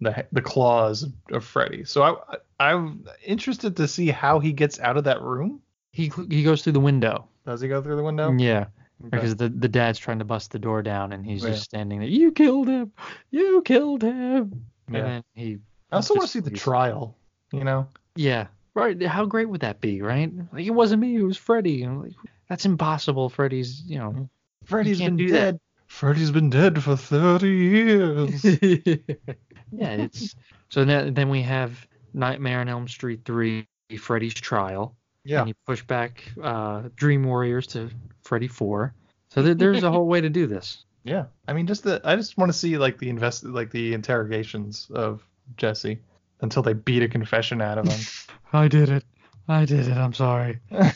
the 0.00 0.26
the 0.32 0.40
claws 0.42 1.06
of 1.30 1.44
Freddy. 1.44 1.84
So 1.84 2.02
I, 2.02 2.36
I 2.58 2.72
I'm 2.72 3.06
interested 3.24 3.76
to 3.76 3.86
see 3.86 4.08
how 4.08 4.38
he 4.40 4.52
gets 4.52 4.80
out 4.80 4.96
of 4.96 5.04
that 5.04 5.20
room. 5.22 5.60
He 5.92 6.10
he 6.30 6.42
goes 6.42 6.62
through 6.62 6.72
the 6.72 6.80
window. 6.80 7.28
Does 7.46 7.60
he 7.60 7.68
go 7.68 7.82
through 7.82 7.96
the 7.96 8.02
window? 8.02 8.32
Yeah. 8.32 8.66
Okay. 9.04 9.10
Because 9.10 9.36
the, 9.36 9.48
the 9.48 9.68
dad's 9.68 9.98
trying 9.98 10.20
to 10.20 10.24
bust 10.24 10.52
the 10.52 10.60
door 10.60 10.80
down 10.80 11.12
and 11.12 11.26
he's 11.26 11.42
Yeah. 11.42 11.50
just 11.50 11.64
standing 11.64 11.98
there. 12.00 12.08
You 12.08 12.30
killed 12.32 12.68
him. 12.68 12.92
You 13.30 13.62
killed 13.64 14.02
him. 14.02 14.64
Yeah. 14.90 14.98
And 14.98 15.06
then 15.06 15.24
he 15.34 15.58
I 15.90 15.96
also 15.96 16.14
want 16.14 16.26
to 16.26 16.32
see 16.32 16.40
the 16.40 16.50
trial. 16.50 17.16
You 17.52 17.64
know? 17.64 17.88
Yeah. 18.16 18.46
Right. 18.74 19.00
How 19.02 19.26
great 19.26 19.48
would 19.48 19.60
that 19.60 19.80
be, 19.80 20.02
right? 20.02 20.32
Like 20.52 20.64
it 20.64 20.70
wasn't 20.70 21.02
me, 21.02 21.16
it 21.16 21.22
was 21.22 21.36
Freddy. 21.36 21.82
And 21.82 22.02
like 22.02 22.12
that's 22.48 22.64
impossible. 22.64 23.28
Freddy's, 23.28 23.82
you 23.86 23.98
know. 23.98 24.28
Freddy's 24.64 24.98
been 24.98 25.16
do 25.16 25.28
that. 25.28 25.32
dead. 25.32 25.60
Freddy's 25.88 26.30
been 26.30 26.48
dead 26.48 26.82
for 26.82 26.96
30 26.96 27.48
years. 27.48 28.44
yeah, 28.44 29.90
it's 29.92 30.34
so 30.70 30.84
now, 30.84 31.10
then 31.10 31.28
we 31.28 31.42
have 31.42 31.86
Nightmare 32.14 32.60
on 32.60 32.68
Elm 32.68 32.88
Street 32.88 33.20
3, 33.26 33.66
Freddy's 33.98 34.32
trial. 34.32 34.96
yeah. 35.24 35.40
And 35.40 35.48
you 35.48 35.54
push 35.66 35.82
back 35.82 36.24
uh, 36.42 36.84
Dream 36.96 37.24
Warriors 37.24 37.66
to 37.68 37.90
Freddy 38.22 38.48
4. 38.48 38.94
So 39.28 39.42
there, 39.42 39.54
there's 39.54 39.82
a 39.82 39.90
whole 39.90 40.06
way 40.06 40.20
to 40.22 40.30
do 40.30 40.46
this. 40.46 40.84
Yeah, 41.04 41.24
I 41.48 41.52
mean, 41.52 41.66
just 41.66 41.82
the 41.84 42.00
I 42.04 42.16
just 42.16 42.38
want 42.38 42.50
to 42.50 42.56
see 42.56 42.78
like 42.78 42.98
the 42.98 43.08
invest 43.08 43.44
like 43.44 43.70
the 43.70 43.92
interrogations 43.92 44.88
of 44.94 45.26
Jesse 45.56 45.98
until 46.42 46.62
they 46.62 46.72
beat 46.74 47.02
a 47.02 47.08
confession 47.08 47.62
out 47.62 47.78
of 47.78 47.88
him. 47.88 48.00
I 48.52 48.68
did 48.68 48.90
it. 48.90 49.04
I 49.48 49.64
did 49.64 49.88
it. 49.88 49.96
I'm 49.96 50.14
sorry. 50.14 50.60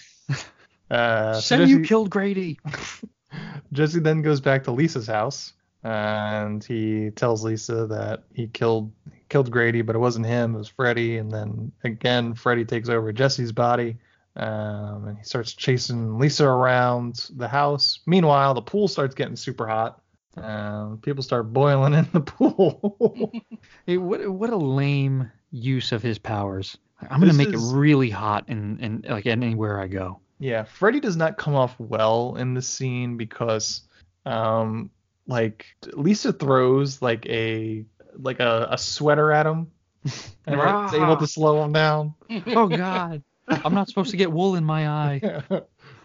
Uh, 0.88 1.34
so 1.34 1.56
Say 1.56 1.64
you 1.64 1.80
killed 1.80 2.10
Grady. 2.10 2.60
Jesse 3.72 3.98
then 3.98 4.22
goes 4.22 4.40
back 4.40 4.62
to 4.64 4.70
Lisa's 4.70 5.08
house 5.08 5.52
and 5.82 6.62
he 6.62 7.10
tells 7.10 7.44
Lisa 7.44 7.86
that 7.88 8.24
he 8.32 8.46
killed 8.46 8.92
killed 9.28 9.50
Grady, 9.50 9.82
but 9.82 9.96
it 9.96 9.98
wasn't 9.98 10.26
him. 10.26 10.54
It 10.54 10.58
was 10.58 10.68
Freddy. 10.68 11.18
And 11.18 11.32
then 11.32 11.72
again, 11.82 12.34
Freddy 12.34 12.64
takes 12.64 12.88
over 12.88 13.12
Jesse's 13.12 13.52
body. 13.52 13.96
Um, 14.36 15.08
and 15.08 15.18
he 15.18 15.24
starts 15.24 15.54
chasing 15.54 16.18
Lisa 16.18 16.46
around 16.46 17.28
the 17.34 17.48
house. 17.48 18.00
Meanwhile, 18.06 18.54
the 18.54 18.62
pool 18.62 18.86
starts 18.86 19.14
getting 19.14 19.36
super 19.36 19.66
hot. 19.66 20.00
Um, 20.36 20.98
people 21.02 21.22
start 21.22 21.52
boiling 21.52 21.94
in 21.94 22.08
the 22.12 22.20
pool. 22.32 23.32
What 23.86 24.28
what 24.28 24.50
a 24.50 24.56
lame 24.56 25.30
use 25.50 25.92
of 25.92 26.02
his 26.02 26.18
powers. 26.18 26.76
I'm 27.00 27.20
gonna 27.20 27.26
This 27.26 27.36
make 27.36 27.48
is- 27.54 27.72
it 27.72 27.76
really 27.76 28.10
hot 28.10 28.44
and 28.48 28.80
and 28.80 29.06
like 29.08 29.26
anywhere 29.26 29.80
I 29.80 29.86
go. 29.86 30.20
Yeah, 30.38 30.64
Freddy 30.64 31.00
does 31.00 31.16
not 31.16 31.38
come 31.38 31.54
off 31.54 31.74
well 31.78 32.36
in 32.36 32.52
this 32.52 32.68
scene 32.68 33.16
because, 33.16 33.82
um, 34.26 34.90
like 35.26 35.64
Lisa 35.94 36.32
throws 36.32 37.00
like 37.00 37.24
a 37.26 37.84
like 38.18 38.40
a, 38.40 38.68
a 38.72 38.76
sweater 38.78 39.32
at 39.32 39.46
him, 39.46 39.70
and 40.04 40.60
it's 40.60 40.92
able 40.94 41.16
to 41.16 41.26
slow 41.26 41.62
him 41.64 41.72
down. 41.72 42.14
Oh 42.48 42.66
God, 42.68 43.22
I'm 43.48 43.72
not 43.74 43.88
supposed 43.88 44.10
to 44.10 44.16
get 44.18 44.30
wool 44.30 44.56
in 44.56 44.64
my 44.64 44.88
eye. 44.88 45.20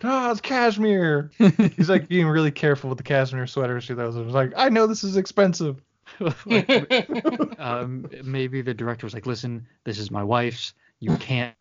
Ah, 0.03 0.31
it's 0.31 0.41
cashmere. 0.41 1.31
He's 1.77 1.89
like 1.89 2.07
being 2.07 2.27
really 2.27 2.51
careful 2.51 2.89
with 2.89 2.97
the 2.97 3.03
cashmere 3.03 3.47
sweater 3.47 3.79
she 3.81 3.93
throws. 3.93 4.15
He's 4.15 4.33
like, 4.33 4.53
I 4.55 4.69
know 4.69 4.87
this 4.87 5.03
is 5.03 5.17
expensive. 5.17 5.81
um, 7.59 8.05
maybe 8.23 8.61
the 8.61 8.73
director 8.73 9.05
was 9.05 9.13
like, 9.13 9.25
"Listen, 9.25 9.65
this 9.85 9.97
is 9.97 10.11
my 10.11 10.23
wife's. 10.23 10.73
You 10.99 11.15
can't 11.17 11.55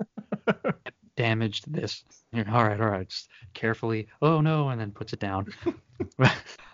damage 1.17 1.63
this." 1.63 2.05
You're, 2.33 2.49
all 2.51 2.65
right, 2.65 2.81
all 2.81 2.89
right, 2.89 3.09
just 3.09 3.29
carefully. 3.55 4.09
Oh 4.23 4.41
no, 4.41 4.69
and 4.71 4.81
then 4.81 4.91
puts 4.91 5.13
it 5.13 5.21
down. 5.21 5.47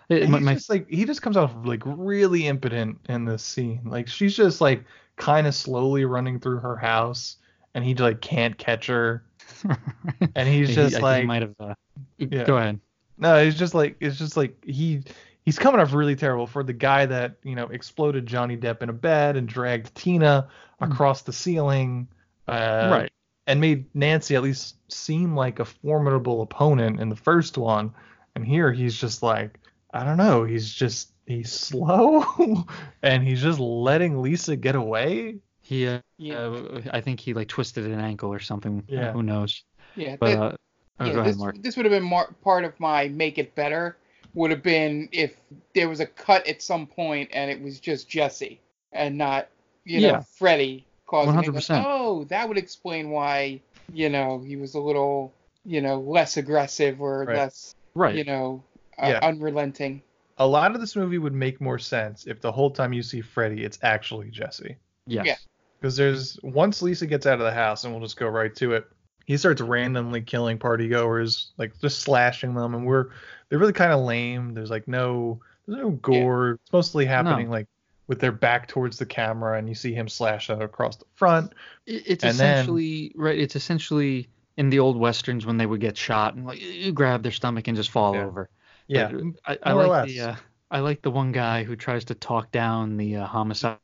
It- 0.09 0.29
my- 0.29 0.39
my- 0.39 0.53
just 0.53 0.69
like 0.69 0.89
he 0.89 1.03
just 1.05 1.21
comes 1.21 1.35
off 1.37 1.53
like 1.65 1.83
really 1.85 2.47
impotent 2.47 2.97
in 3.09 3.25
this 3.25 3.43
scene. 3.43 3.81
Like 3.85 4.07
she's 4.07 4.35
just 4.35 4.61
like 4.61 4.83
kind 5.17 5.45
of 5.47 5.53
slowly 5.53 6.05
running 6.05 6.39
through 6.39 6.59
her 6.59 6.77
house, 6.77 7.37
and 7.73 7.83
he 7.83 7.93
like 7.93 8.21
can't 8.21 8.57
catch 8.57 8.87
her. 8.87 9.23
And 10.35 10.47
he's 10.47 10.73
just 10.75 10.95
he 10.95 11.01
like, 11.01 11.25
might 11.25 11.41
have. 11.41 11.55
Uh, 11.59 11.75
Yeah. 12.17 12.43
Go 12.43 12.57
ahead. 12.57 12.79
no, 13.17 13.37
it's 13.37 13.57
just 13.57 13.73
like 13.73 13.97
it's 13.99 14.17
just 14.17 14.37
like 14.37 14.63
he 14.63 15.03
he's 15.45 15.57
coming 15.57 15.79
off 15.79 15.93
really 15.93 16.15
terrible 16.15 16.45
for 16.45 16.63
the 16.63 16.73
guy 16.73 17.05
that 17.05 17.37
you 17.43 17.55
know 17.55 17.67
exploded 17.67 18.25
Johnny 18.25 18.57
Depp 18.57 18.81
in 18.81 18.89
a 18.89 18.93
bed 18.93 19.37
and 19.37 19.47
dragged 19.47 19.95
Tina 19.95 20.49
across 20.79 21.21
the 21.21 21.33
ceiling. 21.33 22.07
Uh, 22.47 22.89
right. 22.91 23.11
and 23.45 23.59
made 23.59 23.85
Nancy 23.93 24.35
at 24.35 24.43
least 24.43 24.75
seem 24.89 25.35
like 25.35 25.59
a 25.59 25.65
formidable 25.65 26.41
opponent 26.41 26.99
in 26.99 27.09
the 27.09 27.15
first 27.15 27.57
one. 27.57 27.93
And 28.35 28.45
here 28.45 28.71
he's 28.71 28.95
just 28.99 29.21
like, 29.21 29.59
I 29.93 30.03
don't 30.03 30.17
know, 30.17 30.43
he's 30.43 30.71
just 30.71 31.11
he's 31.25 31.51
slow 31.67 32.65
and 33.01 33.23
he's 33.23 33.41
just 33.41 33.59
letting 33.59 34.21
Lisa 34.21 34.55
get 34.55 34.75
away. 34.75 35.39
He. 35.67 35.85
Uh, 35.85 35.99
Yeah. 36.17 36.37
uh, 36.37 36.81
I 36.93 37.01
think 37.01 37.19
he 37.19 37.33
like 37.33 37.49
twisted 37.49 37.85
an 37.85 37.99
ankle 37.99 38.31
or 38.31 38.39
something. 38.39 38.83
Yeah. 38.87 39.11
Who 39.11 39.21
knows? 39.21 39.63
Yeah, 39.95 40.15
But 40.17 40.27
that- 40.27 40.39
uh, 40.41 40.55
oh, 41.01 41.05
yeah, 41.05 41.11
go 41.13 41.19
ahead, 41.19 41.33
this, 41.33 41.37
Mark. 41.39 41.55
this 41.61 41.75
would 41.75 41.85
have 41.85 41.91
been 41.91 42.03
mar- 42.09 42.33
part 42.41 42.63
of 42.63 42.79
my 42.79 43.09
make 43.09 43.37
it 43.37 43.53
better. 43.53 43.97
Would 44.33 44.51
have 44.51 44.63
been 44.63 45.09
if 45.11 45.35
there 45.75 45.89
was 45.89 45.99
a 45.99 46.05
cut 46.05 46.47
at 46.47 46.61
some 46.61 46.87
point 46.87 47.29
and 47.33 47.51
it 47.51 47.61
was 47.61 47.79
just 47.81 48.07
Jesse 48.07 48.61
and 48.93 49.17
not, 49.17 49.49
you 49.83 49.99
know, 50.01 50.07
Yeah. 50.07 50.19
Freddy 50.37 50.85
causing 51.05 51.33
100%. 51.33 51.83
oh, 51.85 52.23
that 52.25 52.47
would 52.47 52.57
explain 52.57 53.09
why, 53.09 53.59
you 53.91 54.09
know, 54.09 54.39
he 54.39 54.55
was 54.55 54.75
a 54.75 54.79
little, 54.79 55.33
you 55.65 55.81
know, 55.81 55.99
less 55.99 56.37
aggressive 56.37 57.01
or 57.01 57.25
Right. 57.25 57.35
less, 57.37 57.75
Right. 57.93 58.15
you 58.15 58.23
know, 58.23 58.63
uh, 58.97 59.07
Yeah. 59.07 59.19
unrelenting. 59.27 60.01
A 60.37 60.47
lot 60.47 60.73
of 60.75 60.79
this 60.81 60.95
movie 60.95 61.17
would 61.17 61.33
make 61.33 61.59
more 61.59 61.79
sense 61.79 62.25
if 62.27 62.39
the 62.39 62.51
whole 62.53 62.69
time 62.71 62.93
you 62.93 63.01
see 63.03 63.19
Freddy, 63.21 63.63
it's 63.65 63.79
actually 63.81 64.29
Jesse. 64.29 64.77
yes. 65.07 65.25
yeah. 65.25 65.35
Because 65.79 65.95
there's 65.95 66.39
once 66.43 66.81
Lisa 66.81 67.05
gets 67.05 67.25
out 67.25 67.39
of 67.39 67.45
the 67.45 67.51
house, 67.53 67.83
and 67.83 67.93
we'll 67.93 68.01
just 68.03 68.17
go 68.17 68.27
right 68.27 68.55
to 68.55 68.73
it. 68.73 68.87
he 69.25 69.35
starts 69.37 69.61
randomly 69.61 70.21
killing 70.21 70.57
party 70.57 70.87
goers, 70.87 71.51
like 71.57 71.77
just 71.81 71.99
slashing 71.99 72.53
them, 72.53 72.73
and 72.75 72.85
we're 72.85 73.07
they're 73.49 73.59
really 73.59 73.73
kind 73.73 73.91
of 73.91 73.99
lame. 74.01 74.53
There's 74.53 74.69
like 74.71 74.87
no 74.87 75.39
there's 75.67 75.77
no 75.79 75.91
gore. 75.91 76.51
It's 76.63 76.71
mostly 76.73 77.05
happening 77.05 77.47
No. 77.47 77.51
like 77.51 77.67
with 78.07 78.19
their 78.19 78.31
back 78.31 78.67
towards 78.69 78.97
the 78.97 79.05
camera, 79.05 79.57
and 79.57 79.67
you 79.67 79.75
see 79.75 79.93
him 79.93 80.07
slash 80.07 80.49
out 80.49 80.61
across 80.61 80.95
the 80.95 81.05
front. 81.15 81.53
It's 81.85 82.23
And 82.23 82.37
then- 82.37 82.53
essentially 82.55 83.11
right. 83.15 83.37
It's 83.37 83.55
essentially 83.55 84.29
in 84.55 84.69
the 84.71 84.79
old 84.79 84.97
westerns 84.97 85.45
when 85.45 85.57
they 85.57 85.65
would 85.67 85.81
get 85.81 85.95
shot 85.97 86.33
and 86.33 86.45
like 86.45 86.59
you 86.61 86.91
grab 86.91 87.21
their 87.21 87.31
stomach 87.31 87.67
and 87.67 87.77
just 87.77 87.91
fall 87.91 88.15
Yeah. 88.15 88.25
over. 88.25 88.49
Yeah, 88.87 89.11
But 89.45 89.59
I, 89.65 89.69
I 89.69 89.73
like 89.73 90.07
the 90.07 90.21
uh, 90.21 90.35
I 90.71 90.79
like 90.79 91.01
the 91.01 91.11
one 91.11 91.31
guy 91.33 91.63
who 91.63 91.75
tries 91.75 92.05
to 92.05 92.15
talk 92.15 92.51
down 92.51 92.95
the 92.97 93.17
uh, 93.17 93.25
homicide 93.27 93.77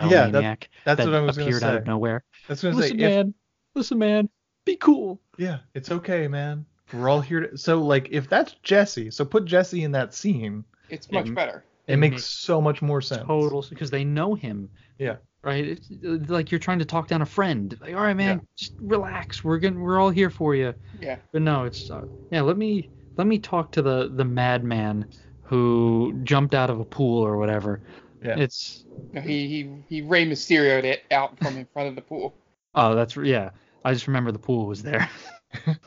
Yeah, 0.00 0.28
that- 0.28 0.68
that's 0.84 0.98
that 0.98 1.06
what 1.06 1.14
I 1.14 1.20
was 1.20 1.36
gonna 1.38 1.54
out 1.56 1.62
of 1.76 1.82
say. 1.84 1.86
nowhere. 1.86 2.24
That's 2.48 2.62
gonna 2.62 2.76
Listen, 2.76 2.98
say. 2.98 3.04
if- 3.04 3.10
man. 3.26 3.34
Listen, 3.74 3.98
man. 3.98 4.28
Be 4.64 4.76
cool. 4.76 5.20
Yeah, 5.36 5.58
it's 5.74 5.90
okay, 5.90 6.26
man. 6.28 6.64
We're 6.92 7.08
all 7.08 7.20
here 7.20 7.48
to. 7.48 7.58
So 7.58 7.80
like, 7.82 8.08
if 8.10 8.28
that's 8.28 8.54
Jesse, 8.62 9.10
so 9.10 9.24
put 9.24 9.44
Jesse 9.44 9.82
in 9.84 9.92
that 9.92 10.14
scene. 10.14 10.64
It's 10.90 11.10
much 11.12 11.28
It- 11.28 11.34
better. 11.34 11.64
It, 11.86 11.94
It 11.94 11.96
makes 11.98 12.12
makes 12.14 12.24
so 12.26 12.60
much 12.62 12.80
more 12.82 13.02
sense. 13.02 13.24
Total 13.26 13.64
because 13.68 13.90
they 13.90 14.04
know 14.04 14.34
him. 14.34 14.70
Yeah. 14.98 15.16
Right. 15.42 15.78
It's 15.78 16.30
like 16.30 16.50
you're 16.50 16.58
trying 16.58 16.78
to 16.78 16.86
talk 16.86 17.08
down 17.08 17.20
a 17.20 17.26
friend. 17.26 17.76
Like, 17.82 17.94
all 17.94 18.00
right, 18.00 18.16
man, 18.16 18.40
just 18.56 18.72
relax. 18.80 19.44
We're 19.44 19.58
gonna 19.58 19.78
we're 19.78 19.98
all 20.00 20.08
here 20.08 20.30
for 20.30 20.54
you. 20.54 20.72
Yeah. 21.00 21.16
But 21.32 21.42
no, 21.42 21.64
it's 21.64 21.90
uh, 21.90 22.06
yeah. 22.30 22.40
Let 22.40 22.56
me 22.56 22.88
let 23.16 23.26
me 23.26 23.38
talk 23.38 23.70
to 23.72 23.82
the 23.82 24.08
the 24.14 24.24
madman 24.24 25.04
who 25.42 26.18
jumped 26.24 26.54
out 26.54 26.70
of 26.70 26.80
a 26.80 26.84
pool 26.84 27.22
or 27.22 27.36
whatever. 27.36 27.82
Yeah. 28.24 28.38
It's 28.38 28.84
No, 29.12 29.20
he 29.20 29.46
he 29.48 29.70
he 29.88 30.02
Rey 30.02 30.24
Mysterio'd 30.26 30.84
it 30.84 31.04
out 31.10 31.38
from 31.38 31.56
in 31.58 31.66
front 31.72 31.88
of 31.90 31.94
the 31.94 32.00
pool. 32.02 32.34
oh 32.74 32.94
that's 32.94 33.16
yeah. 33.16 33.50
I 33.84 33.92
just 33.92 34.06
remember 34.06 34.32
the 34.32 34.38
pool 34.38 34.66
was 34.66 34.82
there. 34.82 35.08
but 35.66 35.78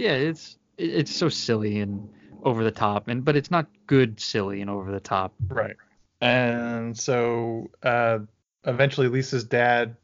yeah, 0.00 0.12
it's 0.12 0.58
it- 0.78 0.94
it's 0.94 1.14
so 1.14 1.28
silly 1.28 1.80
and 1.80 2.08
over 2.44 2.62
the 2.62 2.70
top, 2.70 3.08
and 3.08 3.24
but 3.24 3.34
it's 3.36 3.50
not 3.50 3.66
good 3.86 4.20
silly 4.20 4.60
and 4.60 4.70
over 4.70 4.92
the 4.92 5.00
top. 5.00 5.34
Right. 5.48 5.74
And 6.20 6.96
so 6.96 7.68
uh, 7.82 8.20
eventually 8.64 9.08
Lisa's 9.08 9.44
dad 9.44 9.96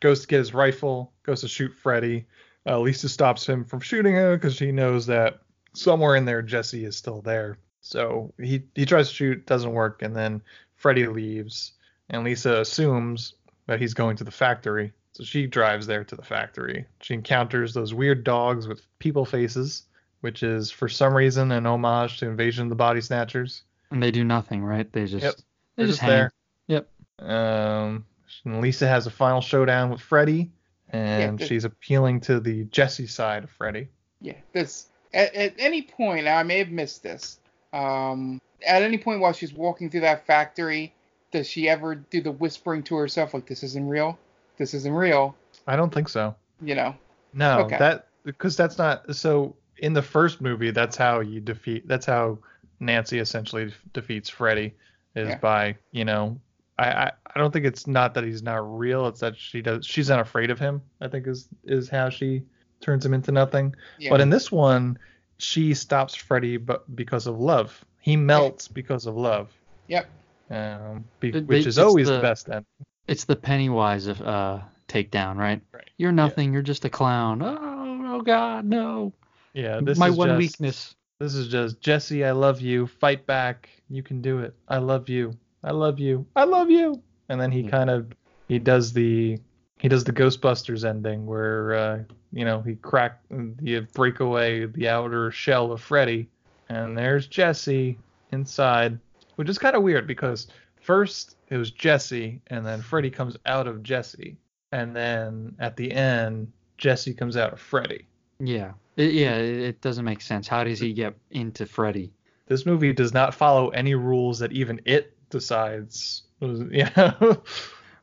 goes 0.00 0.22
to 0.22 0.26
get 0.26 0.38
his 0.38 0.54
rifle, 0.54 1.12
goes 1.24 1.42
to 1.42 1.48
shoot 1.48 1.72
Freddy. 1.74 2.26
Uh, 2.66 2.80
Lisa 2.80 3.08
stops 3.08 3.46
him 3.48 3.64
from 3.64 3.80
shooting 3.80 4.14
him 4.14 4.34
because 4.34 4.54
she 4.56 4.72
knows 4.72 5.06
that 5.06 5.40
somewhere 5.74 6.16
in 6.16 6.24
there 6.24 6.42
Jesse 6.42 6.84
is 6.84 6.96
still 6.96 7.20
there. 7.20 7.58
So 7.80 8.32
he 8.40 8.62
he 8.74 8.84
tries 8.86 9.08
to 9.08 9.14
shoot, 9.14 9.46
doesn't 9.46 9.72
work, 9.72 10.02
and 10.02 10.14
then 10.14 10.42
Freddy 10.76 11.06
leaves, 11.06 11.72
and 12.10 12.24
Lisa 12.24 12.60
assumes 12.60 13.34
that 13.66 13.80
he's 13.80 13.94
going 13.94 14.16
to 14.16 14.24
the 14.24 14.30
factory. 14.30 14.92
So 15.12 15.24
she 15.24 15.46
drives 15.46 15.86
there 15.86 16.04
to 16.04 16.14
the 16.16 16.22
factory. 16.22 16.84
She 17.00 17.14
encounters 17.14 17.74
those 17.74 17.92
weird 17.94 18.22
dogs 18.24 18.68
with 18.68 18.82
people 18.98 19.24
faces, 19.24 19.84
which 20.20 20.42
is 20.42 20.70
for 20.70 20.88
some 20.88 21.14
reason 21.14 21.50
an 21.52 21.66
homage 21.66 22.18
to 22.18 22.26
Invasion 22.28 22.64
of 22.64 22.68
the 22.70 22.76
Body 22.76 23.00
Snatchers. 23.00 23.62
And 23.90 24.02
they 24.02 24.10
do 24.12 24.24
nothing, 24.24 24.62
right? 24.62 24.90
They 24.92 25.06
just 25.06 25.24
Yep. 25.24 25.34
they 25.36 25.42
They're 25.76 25.86
just 25.86 25.98
just 25.98 26.00
hang. 26.02 26.10
there. 26.10 26.32
Yep. 26.68 26.88
Um, 27.28 28.06
and 28.44 28.60
Lisa 28.60 28.86
has 28.86 29.06
a 29.06 29.10
final 29.10 29.40
showdown 29.40 29.90
with 29.90 30.00
Freddy, 30.00 30.50
and 30.90 31.38
the- 31.38 31.46
she's 31.46 31.64
appealing 31.64 32.20
to 32.22 32.38
the 32.40 32.64
Jesse 32.66 33.06
side 33.08 33.44
of 33.44 33.50
Freddy. 33.50 33.88
Yeah. 34.20 34.36
This 34.52 34.86
at, 35.12 35.34
at 35.34 35.54
any 35.58 35.82
point 35.82 36.28
I 36.28 36.42
may 36.44 36.58
have 36.58 36.70
missed 36.70 37.02
this. 37.02 37.38
Um, 37.72 38.40
at 38.66 38.82
any 38.82 38.98
point 38.98 39.20
while 39.20 39.32
she's 39.32 39.52
walking 39.52 39.90
through 39.90 40.00
that 40.00 40.26
factory, 40.26 40.94
does 41.32 41.48
she 41.48 41.68
ever 41.68 41.94
do 41.94 42.20
the 42.20 42.32
whispering 42.32 42.82
to 42.84 42.96
herself 42.96 43.34
like 43.34 43.46
this 43.46 43.62
isn't 43.62 43.88
real? 43.88 44.18
This 44.58 44.74
isn't 44.74 44.92
real. 44.92 45.36
I 45.66 45.76
don't 45.76 45.92
think 45.92 46.08
so. 46.08 46.34
You 46.60 46.74
know. 46.74 46.94
No, 47.32 47.60
Okay. 47.60 47.78
that 47.78 48.08
because 48.24 48.56
that's 48.56 48.76
not 48.78 49.14
so. 49.14 49.54
In 49.78 49.94
the 49.94 50.02
first 50.02 50.40
movie, 50.42 50.70
that's 50.72 50.96
how 50.96 51.20
you 51.20 51.40
defeat. 51.40 51.88
That's 51.88 52.04
how 52.04 52.38
Nancy 52.80 53.18
essentially 53.18 53.72
defeats 53.94 54.28
Freddy, 54.28 54.74
is 55.14 55.28
Yeah. 55.30 55.38
by 55.38 55.76
you 55.92 56.04
know. 56.04 56.38
I, 56.78 56.88
I 57.04 57.12
I 57.34 57.38
don't 57.38 57.52
think 57.52 57.64
it's 57.66 57.86
not 57.86 58.14
that 58.14 58.24
he's 58.24 58.42
not 58.42 58.78
real. 58.78 59.06
It's 59.06 59.20
that 59.20 59.36
she 59.38 59.62
does. 59.62 59.86
She's 59.86 60.08
not 60.08 60.18
afraid 60.20 60.50
of 60.50 60.58
him. 60.58 60.82
I 61.00 61.08
think 61.08 61.26
is 61.26 61.48
is 61.64 61.88
how 61.88 62.10
she 62.10 62.42
turns 62.80 63.06
him 63.06 63.14
into 63.14 63.32
nothing. 63.32 63.74
Yeah. 63.98 64.10
But 64.10 64.20
in 64.20 64.28
this 64.30 64.50
one, 64.50 64.98
she 65.42 65.74
stops 65.74 66.14
Freddy, 66.14 66.56
but 66.56 66.94
because 66.94 67.26
of 67.26 67.38
love. 67.40 67.84
He 68.00 68.16
melts 68.16 68.68
because 68.68 69.06
of 69.06 69.16
love. 69.16 69.50
Yep. 69.88 70.08
Um, 70.50 71.04
be, 71.20 71.28
It- 71.30 71.46
which 71.46 71.58
it- 71.60 71.66
is 71.68 71.78
it's 71.78 71.78
always 71.78 72.06
the, 72.08 72.14
the- 72.16 72.20
best 72.22 72.48
end. 72.48 72.64
It's 73.06 73.24
the 73.24 73.36
Pennywise 73.36 74.06
of 74.06 74.20
uh 74.22 74.60
takedown, 74.88 75.36
right? 75.36 75.60
Right. 75.72 75.90
You're 75.98 76.12
nothing. 76.12 76.52
You're 76.52 76.62
just 76.62 76.84
a 76.84 76.90
clown. 76.90 77.42
Oh, 77.42 78.02
oh 78.16 78.20
God, 78.22 78.64
no. 78.64 79.12
Yeah, 79.52 79.80
this 79.82 79.98
My 79.98 80.08
is 80.08 80.16
one 80.16 80.28
just- 80.28 80.38
weakness. 80.38 80.94
This 81.18 81.34
is 81.34 81.48
just 81.48 81.80
Jesse. 81.80 82.24
I 82.24 82.30
love 82.30 82.60
you. 82.62 82.86
Fight 82.86 83.26
back. 83.26 83.68
You 83.90 84.02
can 84.02 84.22
do 84.22 84.38
it. 84.38 84.54
I 84.68 84.78
love 84.78 85.08
you. 85.10 85.36
I 85.62 85.72
love 85.72 85.98
you. 86.00 86.24
I 86.34 86.44
love 86.44 86.70
you. 86.70 87.02
And 87.28 87.38
then 87.40 87.50
he 87.52 87.62
kind 87.64 87.90
of 87.90 88.10
he 88.48 88.58
does 88.58 88.92
the 88.94 89.38
he 89.80 89.88
does 89.88 90.04
the 90.04 90.12
Ghostbusters 90.12 90.88
ending 90.88 91.26
where 91.26 91.74
uh, 91.74 91.98
you 92.32 92.44
know 92.44 92.60
he 92.60 92.76
crack 92.76 93.20
you 93.60 93.86
break 93.92 94.20
away 94.20 94.66
the 94.66 94.88
outer 94.88 95.30
shell 95.30 95.72
of 95.72 95.80
Freddy, 95.80 96.28
and 96.68 96.96
there's 96.96 97.26
Jesse 97.26 97.98
inside, 98.32 98.98
which 99.36 99.48
is 99.48 99.58
kind 99.58 99.76
of 99.76 99.82
weird 99.82 100.06
because 100.06 100.48
first 100.80 101.36
it 101.48 101.56
was 101.56 101.70
Jesse, 101.70 102.40
and 102.48 102.64
then 102.64 102.82
Freddy 102.82 103.10
comes 103.10 103.36
out 103.46 103.66
of 103.66 103.82
Jesse, 103.82 104.36
and 104.72 104.94
then 104.94 105.54
at 105.58 105.76
the 105.76 105.90
end 105.92 106.52
Jesse 106.78 107.14
comes 107.14 107.36
out 107.36 107.52
of 107.52 107.60
Freddy. 107.60 108.06
Yeah. 108.38 108.72
It, 108.96 109.12
yeah, 109.12 109.36
it, 109.36 109.60
it 109.60 109.80
doesn't 109.80 110.04
make 110.04 110.20
sense. 110.20 110.48
How 110.48 110.64
does 110.64 110.80
he 110.80 110.92
get 110.92 111.14
into 111.30 111.66
Freddy? 111.66 112.12
this 112.50 112.66
movie 112.66 112.92
does 112.92 113.14
not 113.14 113.32
follow 113.32 113.68
any 113.68 113.94
rules 113.94 114.40
that 114.40 114.52
even 114.52 114.80
it 114.84 115.16
decides. 115.30 116.24
Yeah. 116.70 117.14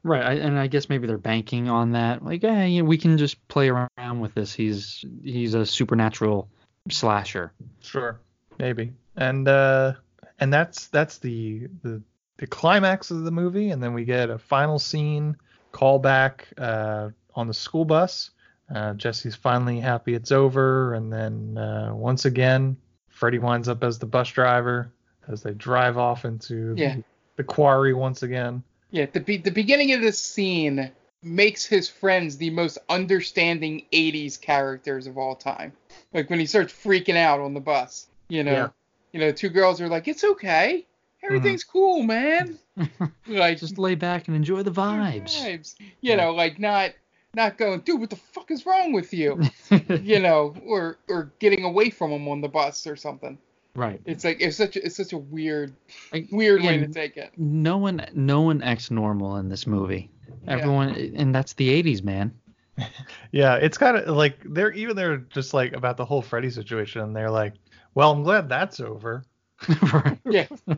Right, 0.08 0.24
I, 0.24 0.34
and 0.36 0.58
I 0.58 0.68
guess 0.68 0.88
maybe 0.88 1.06
they're 1.06 1.18
banking 1.18 1.68
on 1.70 1.92
that. 1.92 2.24
Like, 2.24 2.42
hey, 2.42 2.70
you 2.70 2.82
know, 2.84 2.88
we 2.88 2.98
can 2.98 3.18
just 3.18 3.46
play 3.50 3.70
around 3.70 4.20
with 4.22 4.34
this. 4.34 4.54
He's 4.54 5.04
he's 5.22 5.54
a 5.54 5.66
supernatural 5.66 6.48
slasher. 6.90 7.52
sure. 7.82 8.20
Maybe. 8.58 8.94
And 9.18 9.48
uh 9.48 9.94
and 10.40 10.54
that's 10.54 10.88
that's 10.88 11.18
the 11.18 11.68
the 11.84 12.02
the 12.38 12.48
climax 12.48 13.12
of 13.12 13.24
the 13.24 13.32
movie 13.32 13.72
and 13.72 13.84
then 13.84 13.94
we 13.94 14.06
get 14.06 14.30
a 14.30 14.38
final 14.38 14.80
scene 14.80 15.36
callback 15.74 16.42
uh 16.58 17.10
on 17.36 17.48
the 17.48 17.54
school 17.54 17.84
bus. 17.86 18.32
Uh 18.74 18.94
Jesse's 18.94 19.36
finally 19.36 19.80
happy 19.80 20.14
it's 20.14 20.32
over 20.32 20.94
and 20.94 21.12
then 21.12 21.58
uh 21.58 21.92
once 21.94 22.26
again 22.26 22.78
Freddy 23.10 23.40
winds 23.40 23.68
up 23.68 23.84
as 23.84 24.00
the 24.00 24.06
bus 24.06 24.30
driver 24.30 24.92
as 25.28 25.44
they 25.44 25.52
drive 25.54 25.98
off 25.98 26.24
into 26.26 26.74
Yeah. 26.78 26.96
the, 26.96 27.04
the 27.38 27.44
quarry 27.44 27.94
once 27.94 28.24
again. 28.24 28.64
Yeah, 28.92 29.08
the 29.12 29.20
be- 29.20 29.38
the 29.38 29.52
beginning 29.52 29.94
of 29.94 30.02
this 30.02 30.20
scene 30.20 30.92
makes 31.24 31.66
his 31.66 31.90
friends 31.90 32.38
the 32.38 32.50
most 32.52 32.78
understanding 32.90 33.86
80s 33.92 34.40
characters 34.40 35.08
of 35.08 35.18
all 35.18 35.36
time. 35.36 35.74
Like 36.14 36.30
when 36.30 36.40
he 36.40 36.46
starts 36.46 36.74
freaking 36.74 37.18
out 37.18 37.40
on 37.40 37.54
the 37.54 37.60
bus, 37.60 38.08
you 38.28 38.44
know. 38.44 38.52
Yeah. 38.52 38.68
You 39.14 39.22
know, 39.22 39.32
two 39.32 39.50
girls 39.50 39.82
are 39.82 39.88
like, 39.88 40.08
"It's 40.08 40.24
okay. 40.24 40.86
Everything's 41.24 41.64
mm-hmm. 41.64 41.72
cool, 41.72 42.04
man." 42.04 42.60
like 43.28 43.58
Just 43.58 43.78
lay 43.78 43.96
back 43.96 44.28
and 44.28 44.36
enjoy 44.36 44.64
the 44.64 44.72
vibes. 44.72 45.42
vibes. 45.42 45.76
You 46.02 46.16
know, 46.16 46.34
like 46.34 46.60
not 46.60 46.92
not 47.34 47.58
going, 47.58 47.80
"Dude, 47.82 48.00
what 48.00 48.10
the 48.10 48.16
fuck 48.16 48.52
is 48.52 48.66
wrong 48.66 48.94
with 48.94 49.14
you?" 49.14 49.42
you 49.90 50.20
know, 50.20 50.56
or 50.66 50.98
or 51.08 51.32
getting 51.40 51.64
away 51.64 51.90
from 51.90 52.12
him 52.12 52.28
on 52.28 52.42
the 52.42 52.50
bus 52.50 52.86
or 52.86 52.96
something. 52.96 53.38
Right. 53.78 54.02
It's 54.06 54.26
like 54.26 54.42
it's 54.42 54.58
such 54.58 54.76
a, 54.76 54.86
it's 54.86 54.98
such 54.98 55.14
a 55.14 55.18
weird 55.18 55.74
Like, 56.12 56.28
weird 56.32 56.62
way 56.64 56.78
to 56.80 56.88
take 56.88 57.16
it. 57.16 57.32
No 57.38 57.78
one, 57.78 58.06
no 58.14 58.42
one 58.42 58.62
acts 58.62 58.92
normal 58.92 59.38
in 59.38 59.48
this 59.48 59.66
movie. 59.66 60.12
Yeah. 60.46 60.54
Everyone, 60.56 60.90
and 61.16 61.34
that's 61.34 61.54
the 61.54 61.70
'80s, 61.82 62.04
man. 62.04 62.34
Yeah, 63.32 63.56
it's 63.56 63.78
kind 63.78 63.98
of 63.98 64.16
like 64.16 64.38
they're 64.46 64.72
even 64.72 64.96
they're 64.96 65.18
just 65.18 65.54
like 65.54 65.74
about 65.74 65.98
the 65.98 66.06
whole 66.06 66.22
Freddy 66.22 66.50
situation. 66.50 67.02
And 67.02 67.16
they're 67.16 67.32
like, 67.32 67.54
"Well, 67.96 68.12
I'm 68.12 68.24
glad 68.24 68.50
that's 68.50 68.80
over." 68.80 69.24
right. 69.94 70.20
Yeah. 70.30 70.46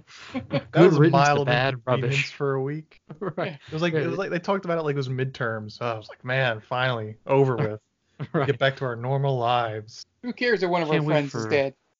That 0.49 0.71
Good 0.71 0.85
was 0.91 0.97
riddance 0.99 1.27
to 1.27 1.33
mild 1.35 1.45
bad 1.47 1.81
rubbish. 1.85 2.31
for 2.33 2.53
a 2.53 2.61
week. 2.63 3.01
right. 3.19 3.59
It 3.67 3.73
was 3.73 3.81
like 3.81 3.93
it 3.93 4.07
was 4.07 4.17
like 4.17 4.29
they 4.29 4.39
talked 4.39 4.63
about 4.65 4.77
it 4.77 4.83
like 4.83 4.93
it 4.93 4.97
was 4.97 5.09
midterms. 5.09 5.73
So 5.73 5.85
I 5.85 5.97
was 5.97 6.07
like, 6.07 6.23
man, 6.23 6.61
finally 6.61 7.17
over 7.27 7.55
with. 7.57 7.79
Right. 8.33 8.47
Get 8.47 8.57
back 8.59 8.75
to 8.77 8.85
our 8.85 8.95
normal 8.95 9.37
lives. 9.37 10.05
Who 10.23 10.31
cares 10.33 10.63
if 10.63 10.69
one 10.69 10.81
of 10.81 10.87
our 10.89 10.95
Can't 10.95 11.05
wait 11.05 11.13
friends 11.13 11.35
is 11.35 11.43
for- 11.43 11.49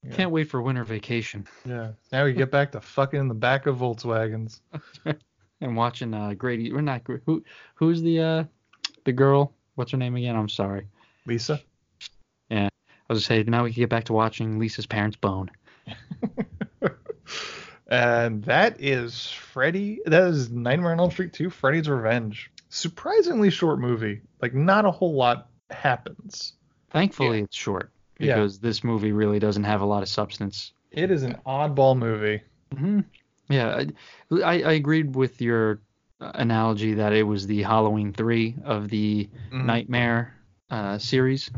dead? 0.04 0.14
Can't 0.14 0.32
wait 0.32 0.50
for 0.50 0.62
winter 0.62 0.84
vacation 0.84 1.48
Yeah. 1.66 1.92
Now 2.12 2.26
we 2.26 2.34
get 2.34 2.52
back 2.52 2.72
to 2.74 2.82
fucking 2.82 3.20
in 3.20 3.28
the 3.28 3.34
back 3.34 3.66
of 3.66 3.78
Volkswagens. 3.78 4.60
and 5.62 5.76
watching 5.76 6.14
uh 6.14 6.34
Grady. 6.34 6.72
We're 6.72 6.82
not 6.82 7.02
who. 7.26 7.44
Who's 7.76 8.02
the 8.02 8.20
uh 8.20 8.44
the 9.06 9.12
girl? 9.12 9.54
What's 9.76 9.92
her 9.92 9.98
name 9.98 10.16
again? 10.16 10.36
I'm 10.36 10.50
sorry. 10.50 10.88
Lisa. 11.26 11.62
Yeah. 12.50 12.70
I 13.10 13.14
was 13.14 13.28
gonna 13.28 13.44
say 13.44 13.50
now 13.50 13.64
we 13.64 13.74
can 13.74 13.82
get 13.82 13.90
back 13.90 14.06
to 14.06 14.14
watching 14.14 14.60
Lisa's 14.60 14.86
parents 14.86 15.18
bone. 15.18 15.52
And 17.90 18.44
that 18.44 18.80
is 18.80 19.32
Freddy. 19.32 20.00
That 20.06 20.28
is 20.30 20.52
Nightmare 20.52 20.92
on 20.92 21.00
Elm 21.00 21.10
Street 21.10 21.34
2, 21.34 21.50
Freddy's 21.50 21.90
Revenge. 21.90 22.52
Surprisingly 22.70 23.50
short 23.50 23.80
movie. 23.80 24.22
Like 24.42 24.54
not 24.54 24.86
a 24.86 24.92
whole 24.92 25.16
lot 25.16 25.50
happens. 25.72 26.54
Thankfully, 26.92 27.42
it's 27.42 27.58
short 27.58 27.92
Yeah. 28.20 28.36
because 28.36 28.60
this 28.60 28.84
movie 28.84 29.12
really 29.12 29.40
doesn't 29.40 29.64
have 29.64 29.82
a 29.82 29.86
lot 29.86 30.04
of 30.04 30.10
substance. 30.10 30.74
It 30.92 31.12
is 31.12 31.24
an 31.24 31.38
oddball 31.46 31.98
movie. 31.98 32.42
hmm 32.76 33.02
Yeah, 33.50 33.84
I, 34.32 34.42
I 34.44 34.54
I 34.64 34.72
agreed 34.74 35.16
with 35.16 35.42
your 35.42 35.82
analogy 36.20 36.94
that 36.96 37.14
it 37.14 37.24
was 37.24 37.48
the 37.48 37.64
Halloween 37.64 38.14
three 38.14 38.56
of 38.64 38.90
the 38.90 39.30
Mhm. 39.52 39.66
Nightmare 39.66 40.36
uh, 40.70 40.98
series. 40.98 41.50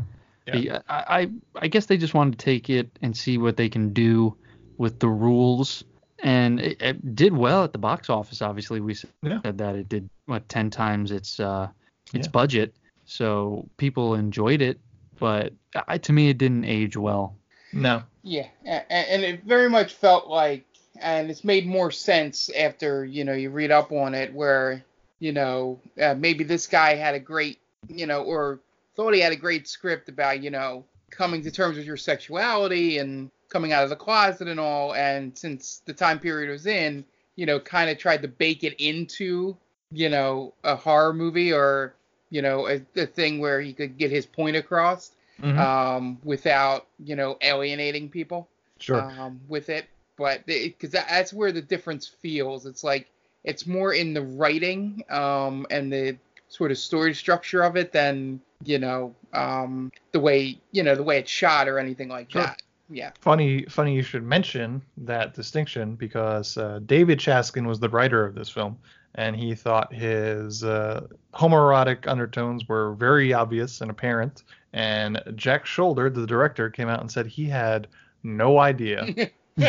Yeah. 0.46 0.78
I, 0.88 1.20
I 1.20 1.30
I 1.64 1.68
guess 1.68 1.86
they 1.86 1.96
just 1.96 2.14
wanted 2.14 2.38
to 2.38 2.44
take 2.44 2.70
it 2.70 2.98
and 3.02 3.16
see 3.16 3.38
what 3.38 3.56
they 3.56 3.68
can 3.68 3.92
do 3.92 4.36
with 4.78 4.98
the 4.98 5.08
rules, 5.08 5.84
and 6.22 6.60
it, 6.60 6.80
it 6.82 7.14
did 7.14 7.32
well 7.36 7.64
at 7.64 7.72
the 7.72 7.78
box 7.78 8.10
office. 8.10 8.42
Obviously, 8.42 8.80
we 8.80 8.94
said 8.94 9.10
Yeah. 9.22 9.40
that 9.44 9.74
it 9.76 9.88
did 9.88 10.08
what 10.26 10.48
ten 10.48 10.70
times 10.70 11.10
its 11.10 11.40
uh 11.40 11.68
its 12.14 12.26
Yeah. 12.26 12.30
budget, 12.32 12.74
so 13.04 13.68
people 13.76 14.14
enjoyed 14.14 14.62
it. 14.62 14.78
But 15.22 15.52
I, 15.86 15.98
to 15.98 16.12
me, 16.12 16.30
it 16.30 16.38
didn't 16.38 16.64
age 16.64 16.96
well. 16.96 17.36
No. 17.72 18.02
Yeah, 18.24 18.48
a- 18.66 18.82
a- 18.90 19.12
and 19.12 19.22
it 19.22 19.44
very 19.44 19.70
much 19.70 19.94
felt 19.94 20.26
like, 20.26 20.64
and 21.00 21.30
it's 21.30 21.44
made 21.44 21.64
more 21.64 21.92
sense 21.92 22.50
after 22.50 23.04
you 23.04 23.22
know 23.22 23.32
you 23.32 23.50
read 23.50 23.70
up 23.70 23.92
on 23.92 24.14
it, 24.14 24.34
where 24.34 24.82
you 25.20 25.30
know 25.30 25.78
uh, 26.00 26.14
maybe 26.14 26.42
this 26.42 26.66
guy 26.66 26.96
had 26.96 27.14
a 27.14 27.20
great, 27.20 27.60
you 27.86 28.04
know, 28.04 28.24
or 28.24 28.58
thought 28.96 29.14
he 29.14 29.20
had 29.20 29.32
a 29.32 29.36
great 29.36 29.68
script 29.68 30.08
about 30.08 30.42
you 30.42 30.50
know 30.50 30.84
coming 31.10 31.40
to 31.42 31.52
terms 31.52 31.76
with 31.76 31.86
your 31.86 31.96
sexuality 31.96 32.98
and 32.98 33.30
coming 33.48 33.72
out 33.72 33.84
of 33.84 33.90
the 33.90 33.96
closet 33.96 34.48
and 34.48 34.58
all, 34.58 34.92
and 34.96 35.38
since 35.38 35.82
the 35.86 35.92
time 35.94 36.18
period 36.18 36.50
was 36.50 36.66
in, 36.66 37.04
you 37.36 37.46
know, 37.46 37.60
kind 37.60 37.88
of 37.88 37.96
tried 37.96 38.22
to 38.22 38.28
bake 38.28 38.64
it 38.64 38.74
into 38.80 39.56
you 39.92 40.08
know 40.08 40.52
a 40.64 40.74
horror 40.74 41.14
movie 41.14 41.52
or 41.52 41.94
you 42.32 42.42
know 42.42 42.66
a, 42.66 42.80
a 42.96 43.06
thing 43.06 43.38
where 43.38 43.60
he 43.60 43.72
could 43.72 43.96
get 43.98 44.10
his 44.10 44.26
point 44.26 44.56
across 44.56 45.12
Mhm. 45.40 45.58
um, 45.58 46.18
without 46.24 46.86
you 47.04 47.16
know 47.16 47.36
alienating 47.40 48.08
people 48.08 48.48
sure. 48.78 49.02
um, 49.02 49.40
with 49.48 49.68
it. 49.68 49.86
But 50.16 50.46
because 50.46 50.90
that, 50.90 51.06
that's 51.08 51.32
where 51.32 51.52
the 51.52 51.62
difference 51.62 52.06
feels. 52.06 52.66
It's 52.66 52.84
like 52.84 53.08
it's 53.44 53.66
more 53.66 53.92
in 53.92 54.14
the 54.14 54.22
writing 54.22 55.02
um, 55.10 55.66
and 55.70 55.92
the 55.92 56.16
sort 56.48 56.70
of 56.70 56.78
story 56.78 57.14
structure 57.14 57.62
of 57.62 57.76
it 57.76 57.92
than 57.92 58.40
you 58.64 58.78
know 58.78 59.14
um, 59.32 59.90
the 60.12 60.20
way 60.20 60.58
you 60.70 60.82
know 60.82 60.94
the 60.94 61.02
way 61.02 61.18
it's 61.18 61.30
shot 61.30 61.68
or 61.68 61.78
anything 61.78 62.08
like 62.08 62.30
Sure. 62.30 62.42
that. 62.42 62.62
Yeah. 62.90 63.10
Funny, 63.20 63.64
funny 63.64 63.94
you 63.94 64.02
should 64.02 64.22
mention 64.22 64.82
that 64.98 65.32
distinction 65.34 65.94
because 65.96 66.58
uh, 66.58 66.78
David 66.84 67.18
Chaskin 67.18 67.66
was 67.66 67.80
the 67.80 67.88
writer 67.88 68.24
of 68.24 68.34
this 68.34 68.50
film, 68.50 68.76
and 69.14 69.36
he 69.36 69.54
thought 69.54 69.92
his 69.92 70.64
uh, 70.64 71.06
homoerotic 71.34 72.06
undertones 72.06 72.68
were 72.68 72.94
very 72.94 73.32
obvious 73.32 73.80
and 73.80 73.90
apparent. 73.90 74.42
And 74.72 75.22
Jack 75.34 75.66
Sholder, 75.66 76.12
the 76.12 76.26
director, 76.26 76.70
came 76.70 76.88
out 76.88 77.00
and 77.00 77.10
said 77.10 77.26
he 77.26 77.46
had 77.46 77.88
no 78.22 78.58
idea. 78.58 79.30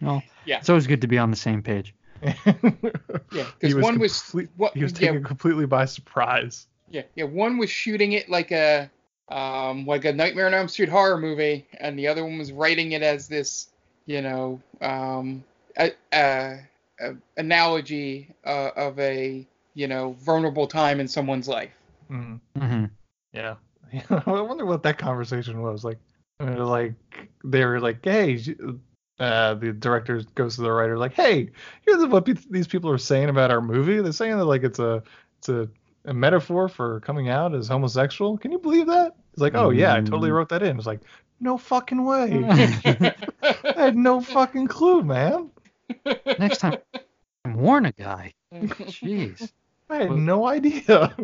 Well, 0.00 0.22
Yeah. 0.44 0.58
it's 0.58 0.68
always 0.68 0.86
good 0.86 1.00
to 1.02 1.06
be 1.06 1.18
on 1.18 1.30
the 1.30 1.36
same 1.36 1.62
page. 1.62 1.94
Yeah. 2.22 2.32
he 3.60 3.68
Because 3.68 3.74
one 3.76 3.98
was 3.98 4.34
what, 4.56 4.74
he 4.74 4.82
was 4.82 4.92
yeah, 4.92 5.08
taken 5.08 5.24
completely 5.24 5.66
by 5.66 5.84
surprise. 5.84 6.66
Yeah, 6.90 7.02
yeah. 7.14 7.24
One 7.24 7.58
was 7.58 7.70
shooting 7.70 8.12
it 8.12 8.28
like 8.28 8.50
a 8.50 8.90
um 9.28 9.86
like 9.86 10.04
a 10.04 10.12
Nightmare 10.12 10.46
on 10.46 10.54
Elm 10.54 10.68
Street 10.68 10.88
horror 10.88 11.18
movie, 11.18 11.66
and 11.80 11.98
the 11.98 12.06
other 12.08 12.24
one 12.24 12.38
was 12.38 12.52
writing 12.52 12.92
it 12.92 13.02
as 13.02 13.28
this, 13.28 13.68
you 14.06 14.20
know, 14.20 14.60
um, 14.80 15.42
a, 15.78 15.92
a, 16.12 16.58
a 17.00 17.14
analogy 17.36 18.34
uh, 18.44 18.70
of 18.76 18.98
a 18.98 19.46
you 19.74 19.86
know 19.86 20.12
vulnerable 20.20 20.66
time 20.66 21.00
in 21.00 21.08
someone's 21.08 21.48
life. 21.48 21.72
Mhm. 22.10 22.40
hmm 22.58 22.84
Yeah. 23.32 23.56
I 24.10 24.40
wonder 24.40 24.64
what 24.66 24.82
that 24.84 24.98
conversation 24.98 25.62
was 25.62 25.84
like. 25.84 25.98
Like 26.40 26.94
they 27.44 27.64
were 27.64 27.78
like, 27.80 28.04
"Hey," 28.04 28.38
uh, 29.20 29.54
the 29.54 29.72
director 29.72 30.22
goes 30.34 30.56
to 30.56 30.62
the 30.62 30.72
writer 30.72 30.98
like, 30.98 31.14
"Hey, 31.14 31.50
here's 31.86 32.04
what 32.06 32.26
pe- 32.26 32.34
these 32.50 32.66
people 32.66 32.90
are 32.90 32.98
saying 32.98 33.28
about 33.28 33.52
our 33.52 33.60
movie. 33.60 34.00
They're 34.00 34.10
saying 34.12 34.36
that 34.36 34.44
like 34.44 34.64
it's 34.64 34.80
a 34.80 35.02
it's 35.38 35.48
a, 35.48 35.68
a 36.06 36.12
metaphor 36.12 36.68
for 36.68 36.98
coming 37.00 37.28
out 37.28 37.54
as 37.54 37.68
homosexual. 37.68 38.36
Can 38.36 38.50
you 38.50 38.58
believe 38.58 38.86
that?" 38.88 39.14
He's 39.32 39.42
like, 39.42 39.54
"Oh 39.54 39.70
yeah, 39.70 39.94
I 39.94 40.00
totally 40.00 40.30
Mm. 40.30 40.34
wrote 40.34 40.48
that 40.48 40.64
in." 40.64 40.76
It's 40.76 40.86
like, 40.86 41.02
"No 41.40 41.56
fucking 41.56 42.04
way. 42.04 42.42
I 43.42 43.74
had 43.76 43.96
no 43.96 44.20
fucking 44.20 44.66
clue, 44.66 45.02
man. 45.02 45.50
Next 46.38 46.58
time, 46.58 46.78
warn 47.46 47.86
a 47.86 47.92
guy. 47.92 48.32
Jeez, 48.52 49.50
I 49.90 49.96
had 49.98 50.08
Well- 50.10 50.18
no 50.18 50.46
idea." 50.46 51.14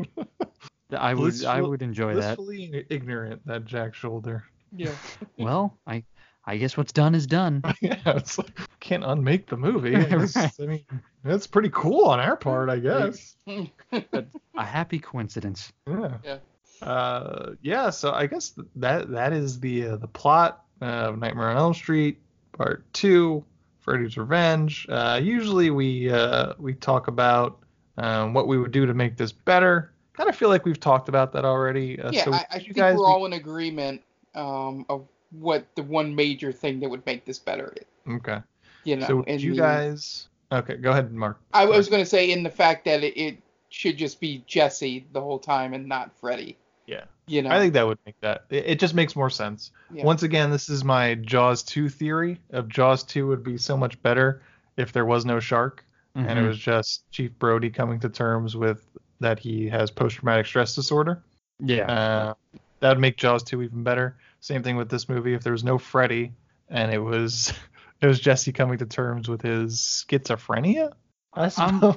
I 0.92 1.14
would 1.14 1.44
I 1.44 1.61
Blissful- 1.61 1.70
would 1.70 1.82
enjoy 1.82 2.14
that. 2.16 2.36
Blissfully 2.36 2.84
ignorant 2.90 3.46
that 3.46 3.64
Jack 3.64 3.94
Sholder. 3.94 4.42
yeah. 4.76 4.90
Well, 5.38 5.78
I 5.86 6.02
I 6.44 6.56
guess 6.56 6.76
what's 6.76 6.92
done 6.92 7.14
is 7.14 7.26
done. 7.28 7.62
yeah, 7.80 7.96
it's 8.06 8.38
like 8.38 8.58
can't 8.80 9.04
unmake 9.04 9.46
the 9.46 9.56
movie. 9.56 9.94
I, 9.94 10.00
Right. 10.16 10.36
I 10.61 10.66
mean, 10.66 10.84
that's 11.22 11.46
pretty 11.46 11.68
cool 11.72 12.06
on 12.06 12.18
our 12.18 12.36
part, 12.36 12.68
I 12.70 12.78
guess. 12.80 13.36
A 13.46 14.64
happy 14.64 14.98
coincidence. 14.98 15.72
Yeah. 15.86 16.16
Yeah. 16.24 16.38
Uh, 16.82 17.52
yeah. 17.62 17.90
So 17.90 18.11
I 18.12 18.26
guess 18.26 18.54
that 18.76 19.11
that 19.11 19.32
is 19.32 19.61
the 19.61 19.86
uh, 19.88 19.96
the 19.96 20.08
plot 20.08 20.64
of 20.80 21.18
Nightmare 21.18 21.50
on 21.50 21.56
Elm 21.56 21.74
Street 21.74 22.18
Part 22.52 22.84
Two, 22.92 23.44
Freddy's 23.80 24.16
Revenge. 24.16 24.86
Uh, 24.88 25.20
usually 25.22 25.70
we 25.70 26.10
uh, 26.10 26.54
we 26.58 26.74
talk 26.74 27.08
about 27.08 27.58
um, 27.98 28.34
what 28.34 28.46
we 28.46 28.58
would 28.58 28.72
do 28.72 28.86
to 28.86 28.94
make 28.94 29.16
this 29.16 29.32
better. 29.32 29.92
Kind 30.12 30.28
of 30.28 30.36
feel 30.36 30.48
like 30.48 30.64
we've 30.64 30.80
talked 30.80 31.08
about 31.08 31.32
that 31.32 31.44
already. 31.44 32.00
Uh, 32.00 32.10
yeah, 32.12 32.24
so 32.24 32.32
I, 32.32 32.46
I 32.50 32.56
you 32.56 32.64
think 32.64 32.76
guys 32.76 32.96
we're 32.96 33.06
be- 33.06 33.12
all 33.12 33.26
in 33.26 33.32
agreement 33.34 34.02
um, 34.34 34.84
of 34.88 35.06
what 35.30 35.66
the 35.74 35.82
one 35.82 36.14
major 36.14 36.52
thing 36.52 36.80
that 36.80 36.88
would 36.88 37.04
make 37.06 37.24
this 37.24 37.38
better 37.38 37.74
okay. 38.08 38.40
You 38.84 38.96
know, 38.96 39.06
so 39.06 39.16
would 39.26 39.42
you 39.42 39.54
the- 39.54 39.60
guys? 39.60 40.28
Okay, 40.52 40.76
go 40.76 40.90
ahead, 40.90 41.12
Mark. 41.12 41.38
I 41.54 41.64
was 41.64 41.88
going 41.88 42.02
to 42.02 42.08
say 42.08 42.32
in 42.32 42.42
the 42.42 42.50
fact 42.50 42.84
that 42.86 43.04
it, 43.04 43.16
it 43.16 43.38
should 43.68 43.96
just 43.96 44.20
be 44.20 44.42
Jesse 44.48 45.06
the 45.12 45.20
whole 45.20 45.38
time 45.38 45.74
and 45.74 45.86
not 45.86 46.10
Freddy. 46.18 46.58
Yeah. 46.86 47.04
You 47.30 47.42
know. 47.42 47.50
I 47.50 47.58
think 47.58 47.74
that 47.74 47.86
would 47.86 47.98
make 48.04 48.20
that. 48.20 48.44
It, 48.50 48.64
it 48.66 48.80
just 48.80 48.94
makes 48.94 49.14
more 49.14 49.30
sense. 49.30 49.70
Yeah. 49.92 50.04
Once 50.04 50.22
again, 50.22 50.50
this 50.50 50.68
is 50.68 50.82
my 50.84 51.14
Jaws 51.14 51.62
2 51.62 51.88
theory 51.88 52.40
of 52.50 52.68
Jaws 52.68 53.04
2 53.04 53.26
would 53.28 53.42
be 53.44 53.56
so 53.56 53.76
much 53.76 54.02
better 54.02 54.42
if 54.76 54.92
there 54.92 55.04
was 55.04 55.24
no 55.24 55.40
shark 55.40 55.84
and 56.16 56.26
it 56.26 56.42
Mhm. 56.42 56.48
was 56.48 56.58
just 56.58 57.08
Chief 57.12 57.30
Brody 57.38 57.70
coming 57.70 58.00
to 58.00 58.08
terms 58.08 58.56
with 58.56 58.84
that 59.20 59.38
he 59.38 59.68
has 59.68 59.90
post 59.92 60.16
traumatic 60.16 60.46
stress 60.46 60.74
disorder. 60.74 61.22
Yeah. 61.60 61.86
Uh, 61.90 62.34
that 62.80 62.88
would 62.88 62.98
make 62.98 63.16
Jaws 63.16 63.44
2 63.44 63.62
even 63.62 63.84
better. 63.84 64.16
Same 64.40 64.62
thing 64.64 64.76
with 64.76 64.88
this 64.88 65.08
movie. 65.08 65.34
If 65.34 65.42
there 65.44 65.52
was 65.52 65.62
no 65.62 65.78
Freddy 65.78 66.32
and 66.68 66.90
it 66.92 66.98
was 66.98 67.52
it 68.00 68.06
was 68.06 68.18
Jesse 68.18 68.52
coming 68.52 68.78
to 68.78 68.86
terms 68.86 69.28
with 69.28 69.42
his 69.42 69.78
schizophrenia, 70.08 70.92
I 71.32 71.48
suppose. 71.48 71.96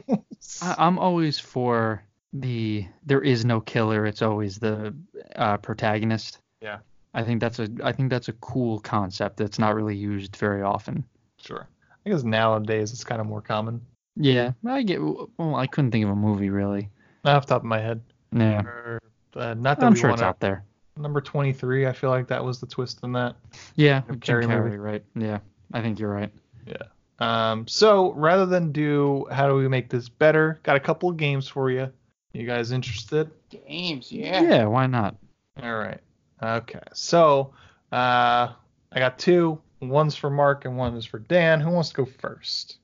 I, 0.62 0.76
I'm 0.78 1.00
always 1.00 1.40
for 1.40 2.04
the 2.34 2.86
there 3.06 3.22
is 3.22 3.46
no 3.46 3.62
killer. 3.62 4.06
It's 4.06 4.22
always 4.22 4.58
the 4.58 4.94
uh, 5.36 5.58
protagonist. 5.58 6.40
Yeah. 6.62 6.80
I 7.14 7.24
think 7.24 7.40
that's 7.40 7.60
a 7.60 7.70
I 7.84 7.92
think 7.92 8.10
that's 8.10 8.28
a 8.28 8.34
cool 8.34 8.80
concept 8.80 9.38
that's 9.38 9.60
not 9.60 9.76
really 9.76 9.96
used 9.96 10.36
very 10.36 10.62
often. 10.62 11.06
sure. 11.40 11.68
I 12.06 12.10
guess 12.10 12.24
nowadays 12.24 12.92
it's 12.92 13.04
kind 13.06 13.22
of 13.22 13.28
more 13.28 13.42
common. 13.42 13.80
Yeah, 14.18 14.52
I 14.66 14.84
get. 14.84 15.02
Well, 15.02 15.56
I 15.56 15.68
couldn't 15.68 15.92
think 15.92 16.04
of 16.04 16.12
a 16.12 16.16
movie 16.16 16.50
really. 16.50 16.90
Not 17.24 17.38
off 17.38 17.46
the 17.46 17.54
top 17.56 17.62
of 17.62 17.66
my 17.66 17.80
head. 17.80 18.02
Yeah, 18.36 18.62
Or, 18.62 19.00
uh, 19.36 19.54
not 19.54 19.80
that 19.80 19.86
I'm 19.86 19.96
sure 19.96 20.10
want 20.10 20.20
it's 20.20 20.26
out 20.26 20.40
there. 20.40 20.66
Number 20.98 21.22
23, 21.22 21.88
I 21.88 21.94
feel 21.94 22.10
like 22.10 22.28
that 22.28 22.44
was 22.44 22.60
the 22.60 22.68
twist 22.68 23.00
in 23.04 23.14
that. 23.14 23.36
Yeah, 23.76 24.02
Jim 24.02 24.20
Jim 24.20 24.42
Carrey 24.42 24.72
Carrey, 24.72 24.80
right? 24.80 25.04
Yeah, 25.16 25.40
I 25.72 25.82
think 25.82 26.00
you're 26.00 26.12
right. 26.12 26.32
Yeah. 26.68 26.84
Um, 27.20 27.68
so 27.68 28.12
rather 28.14 28.46
than 28.46 28.72
do 28.72 29.26
how 29.32 29.48
do 29.48 29.56
we 29.56 29.68
make 29.68 29.90
this 29.90 30.10
better, 30.10 30.60
got 30.64 30.76
a 30.76 30.80
couple 30.80 31.10
of 31.10 31.18
games 31.18 31.48
for 31.48 31.72
you. 31.72 31.92
You 32.34 32.48
guys 32.48 32.72
interested? 32.72 33.30
Games, 33.50 34.12
yeah. 34.12 34.42
Yeah, 34.42 34.66
why 34.66 34.88
not? 34.88 35.16
All 35.62 35.76
right. 35.76 36.00
Okay. 36.42 36.80
So 36.94 37.54
uh, 37.92 38.50
I 38.92 38.96
got 39.00 39.20
two. 39.20 39.62
One's 39.82 40.16
for 40.16 40.30
Mark 40.30 40.66
and 40.66 40.76
one 40.78 40.96
is 40.96 41.06
for 41.06 41.20
Dan. 41.20 41.60
Who 41.60 41.70
wants 41.70 41.90
to 41.90 41.96
go 41.96 42.06
first? 42.06 42.78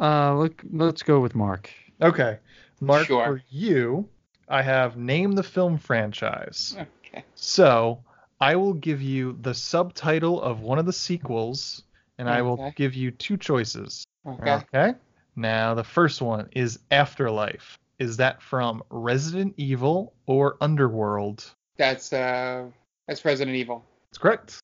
Uh, 0.00 0.34
look, 0.36 0.62
let's 0.72 1.02
go 1.02 1.20
with 1.20 1.34
Mark. 1.34 1.70
Okay. 2.00 2.38
Mark, 2.80 3.06
Sure. 3.06 3.24
for 3.24 3.42
you, 3.50 4.08
I 4.48 4.62
have 4.62 4.96
name 4.96 5.32
the 5.32 5.42
film 5.42 5.78
franchise. 5.78 6.76
Okay. 6.78 7.24
So 7.34 8.00
I 8.40 8.54
will 8.56 8.74
give 8.74 9.00
you 9.02 9.38
the 9.40 9.54
subtitle 9.54 10.40
of 10.40 10.60
one 10.60 10.78
of 10.78 10.86
the 10.86 10.92
sequels, 10.92 11.82
and 12.18 12.28
I 12.28 12.42
will 12.42 12.72
give 12.76 12.94
you 12.94 13.10
two 13.10 13.36
choices. 13.36 14.06
Okay. 14.26 14.52
Okay. 14.72 14.94
Now 15.34 15.74
the 15.74 15.84
first 15.84 16.22
one 16.22 16.48
is 16.52 16.78
Afterlife. 16.90 17.78
Is 17.98 18.16
that 18.16 18.42
from 18.42 18.82
Resident 18.90 19.54
Evil 19.56 20.14
or 20.26 20.56
Underworld? 20.60 21.44
That's 21.76 22.12
uh 22.12 22.66
that's 23.06 23.24
Resident 23.24 23.56
Evil. 23.56 23.84
That's 24.10 24.18
correct. 24.18 24.58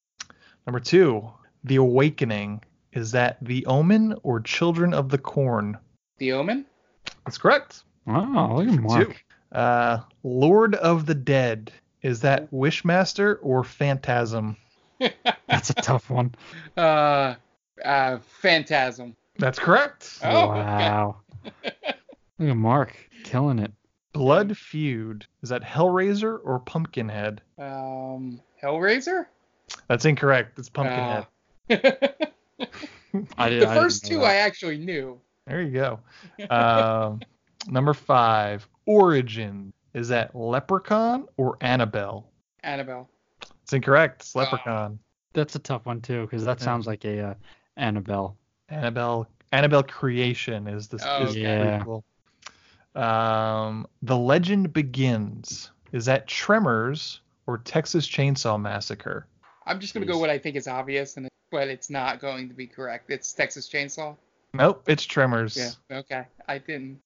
Number 0.66 0.80
two, 0.80 1.30
The 1.64 1.76
Awakening. 1.76 2.62
Is 2.92 3.12
that 3.12 3.38
The 3.42 3.64
Omen 3.66 4.16
or 4.22 4.40
Children 4.40 4.94
of 4.94 5.10
the 5.10 5.18
Corn? 5.18 5.78
The 6.18 6.32
Omen? 6.32 6.66
That's 7.24 7.38
correct. 7.38 7.84
Oh, 8.06 8.56
look 8.56 8.68
at 8.68 8.80
Mark. 8.80 9.08
Two. 9.08 9.56
Uh, 9.56 10.00
Lord 10.22 10.74
of 10.76 11.06
the 11.06 11.14
Dead. 11.14 11.72
Is 12.02 12.20
that 12.20 12.50
Wishmaster 12.50 13.38
or 13.42 13.62
Phantasm? 13.62 14.56
That's 15.48 15.70
a 15.70 15.74
tough 15.74 16.10
one. 16.10 16.34
Uh, 16.76 17.34
uh, 17.84 18.18
Phantasm. 18.40 19.14
That's 19.38 19.58
correct. 19.58 20.18
Oh, 20.22 20.48
wow. 20.48 21.16
Look 22.38 22.50
at 22.50 22.56
Mark 22.56 22.96
killing 23.24 23.58
it. 23.58 23.72
Blood 24.12 24.56
Feud. 24.56 25.26
Is 25.42 25.48
that 25.50 25.62
Hellraiser 25.62 26.38
or 26.42 26.58
Pumpkinhead? 26.58 27.40
Um, 27.58 28.40
Hellraiser. 28.62 29.26
That's 29.88 30.04
incorrect. 30.04 30.58
It's 30.58 30.68
Pumpkinhead. 30.68 31.26
Uh, 31.70 31.76
I 33.38 33.48
did, 33.48 33.62
the 33.62 33.68
I 33.68 33.74
first 33.76 34.04
didn't 34.04 34.18
know 34.18 34.24
two 34.24 34.26
I 34.30 34.34
actually 34.36 34.78
knew. 34.78 35.20
There 35.46 35.62
you 35.62 35.70
go. 35.70 36.00
Um, 36.50 37.20
number 37.68 37.94
five. 37.94 38.66
Origin. 38.86 39.72
Is 39.94 40.08
that 40.08 40.34
Leprechaun 40.34 41.26
or 41.36 41.56
Annabelle? 41.60 42.28
Annabelle. 42.62 43.08
It's 43.62 43.72
incorrect. 43.72 44.22
It's 44.22 44.34
Leprechaun. 44.36 44.98
That's 45.32 45.54
a 45.54 45.58
tough 45.60 45.86
one 45.86 46.00
too, 46.00 46.22
because 46.22 46.44
that 46.44 46.58
Yeah. 46.60 46.64
sounds 46.64 46.86
like 46.86 47.04
a 47.04 47.20
uh, 47.20 47.34
Annabelle. 47.76 48.36
Annabelle. 48.68 49.28
Annabelle 49.52 49.82
Creation 49.82 50.66
is 50.68 50.88
this 50.88 51.02
Oh, 51.04 51.24
is 51.24 51.34
the 51.34 51.40
yeah. 51.40 51.78
prequel. 51.82 52.02
Um, 52.94 53.86
The 54.02 54.16
Legend 54.16 54.72
Begins. 54.72 55.70
Is 55.92 56.04
that 56.06 56.26
Tremors 56.26 57.20
or 57.46 57.58
Texas 57.58 58.06
Chainsaw 58.06 58.60
Massacre? 58.60 59.26
I'm 59.66 59.80
just 59.80 59.94
gonna 59.94 60.06
go 60.06 60.18
what 60.18 60.30
I 60.30 60.38
think 60.38 60.56
is 60.56 60.66
obvious, 60.68 61.16
and 61.16 61.28
but 61.50 61.68
it's 61.68 61.90
not 61.90 62.20
going 62.20 62.48
to 62.48 62.54
be 62.54 62.66
correct. 62.66 63.10
It's 63.10 63.32
Texas 63.32 63.68
Chainsaw. 63.68 64.16
Nope, 64.54 64.84
it's 64.88 65.04
Tremors. 65.04 65.56
Yeah. 65.56 65.98
Okay. 65.98 66.24
I 66.48 66.58
didn't. 66.58 67.00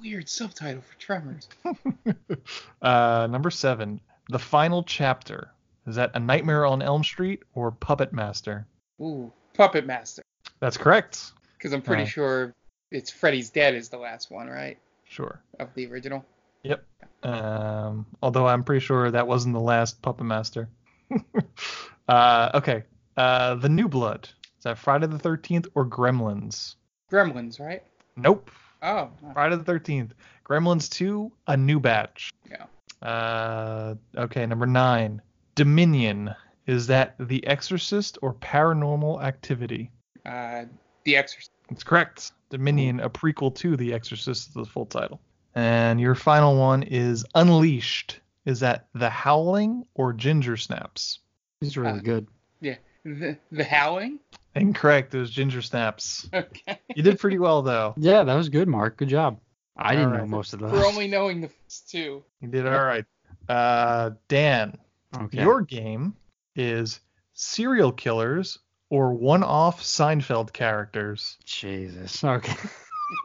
Weird 0.00 0.28
subtitle 0.28 0.82
for 0.82 0.98
Tremors. 0.98 1.48
uh, 2.82 3.28
number 3.30 3.50
seven. 3.50 4.00
The 4.28 4.38
Final 4.38 4.82
Chapter. 4.82 5.50
Is 5.86 5.96
that 5.96 6.10
A 6.14 6.20
Nightmare 6.20 6.64
on 6.66 6.80
Elm 6.82 7.04
Street 7.04 7.42
or 7.54 7.70
Puppet 7.70 8.12
Master? 8.12 8.66
Ooh, 9.00 9.32
Puppet 9.54 9.86
Master. 9.86 10.22
That's 10.60 10.76
correct. 10.76 11.32
Because 11.56 11.72
I'm 11.72 11.82
pretty 11.82 12.04
Uh, 12.04 12.06
sure 12.06 12.54
it's 12.90 13.10
Freddy's 13.10 13.50
Dead 13.50 13.74
is 13.74 13.88
the 13.88 13.98
last 13.98 14.30
one, 14.30 14.48
right? 14.48 14.78
Sure. 15.12 15.42
Of 15.60 15.68
the 15.74 15.86
original. 15.88 16.24
Yep. 16.62 16.86
Um, 17.22 18.06
although 18.22 18.48
I'm 18.48 18.64
pretty 18.64 18.82
sure 18.82 19.10
that 19.10 19.26
wasn't 19.28 19.52
the 19.52 19.60
last 19.60 20.00
Puppet 20.00 20.24
Master. 20.24 20.70
uh, 22.08 22.50
okay. 22.54 22.84
Uh, 23.14 23.56
the 23.56 23.68
New 23.68 23.88
Blood. 23.88 24.30
Is 24.56 24.64
that 24.64 24.78
Friday 24.78 25.06
the 25.08 25.18
13th 25.18 25.66
or 25.74 25.84
Gremlins? 25.84 26.76
Gremlins, 27.10 27.60
right? 27.60 27.82
Nope. 28.16 28.50
Oh. 28.82 29.10
Friday 29.34 29.56
the 29.56 29.70
13th. 29.70 30.12
Gremlins 30.48 30.88
2, 30.88 31.30
A 31.46 31.58
New 31.58 31.78
Batch. 31.78 32.32
Yeah. 32.50 33.06
Uh, 33.06 33.96
okay, 34.16 34.46
number 34.46 34.66
nine. 34.66 35.20
Dominion. 35.56 36.34
Is 36.66 36.86
that 36.86 37.16
The 37.20 37.46
Exorcist 37.46 38.16
or 38.22 38.32
Paranormal 38.32 39.22
Activity? 39.22 39.90
Uh, 40.24 40.64
The 41.04 41.16
Exorcist. 41.16 41.50
That's 41.68 41.84
correct. 41.84 42.32
Dominion, 42.52 43.00
a 43.00 43.08
prequel 43.08 43.54
to 43.56 43.76
The 43.78 43.94
Exorcist, 43.94 44.48
is 44.48 44.54
the 44.54 44.66
full 44.66 44.84
title. 44.86 45.20
And 45.54 45.98
your 45.98 46.14
final 46.14 46.56
one 46.58 46.82
is 46.82 47.24
Unleashed. 47.34 48.20
Is 48.44 48.60
that 48.60 48.88
The 48.94 49.08
Howling 49.08 49.84
or 49.94 50.12
Ginger 50.12 50.56
Snaps? 50.58 51.20
He's 51.60 51.76
really 51.78 51.98
Uh, 52.00 52.02
good. 52.02 52.26
Yeah. 52.60 52.76
The, 53.04 53.38
the 53.50 53.64
Howling. 53.64 54.18
Incorrect. 54.54 55.14
It 55.14 55.18
was 55.18 55.30
Ginger 55.30 55.62
Snaps. 55.62 56.28
Okay. 56.34 56.78
You 56.94 57.02
did 57.02 57.18
pretty 57.18 57.38
well 57.38 57.62
though. 57.62 57.94
Yeah, 57.98 58.22
that 58.22 58.34
was 58.34 58.48
good, 58.50 58.68
Mark. 58.68 58.98
Good 58.98 59.08
job. 59.08 59.38
I 59.76 59.94
didn't 59.96 60.12
know 60.12 60.26
most 60.26 60.52
of 60.52 60.60
those. 60.60 60.72
We're 60.72 60.84
only 60.86 61.08
knowing 61.08 61.40
the 61.40 61.48
first 61.48 61.88
two. 61.88 62.22
You 62.42 62.48
did 62.48 62.66
all 62.66 62.84
right. 62.84 63.06
Uh, 63.48 64.10
Dan, 64.28 64.76
okay. 65.16 65.40
your 65.42 65.62
game 65.62 66.14
is 66.54 67.00
serial 67.32 67.90
killers 67.92 68.58
or 68.92 69.14
one-off 69.14 69.82
Seinfeld 69.82 70.52
characters. 70.52 71.38
Jesus. 71.46 72.22
Okay. 72.22 72.54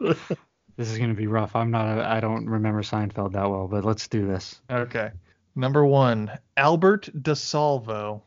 this 0.00 0.90
is 0.90 0.96
gonna 0.96 1.12
be 1.12 1.26
rough. 1.26 1.54
I'm 1.54 1.70
not. 1.70 1.98
A, 1.98 2.08
I 2.08 2.20
don't 2.20 2.48
remember 2.48 2.80
Seinfeld 2.80 3.32
that 3.32 3.50
well, 3.50 3.68
but 3.68 3.84
let's 3.84 4.08
do 4.08 4.26
this. 4.26 4.62
Okay. 4.70 5.10
Number 5.54 5.84
one, 5.84 6.30
Albert 6.56 7.10
DeSalvo. 7.14 8.22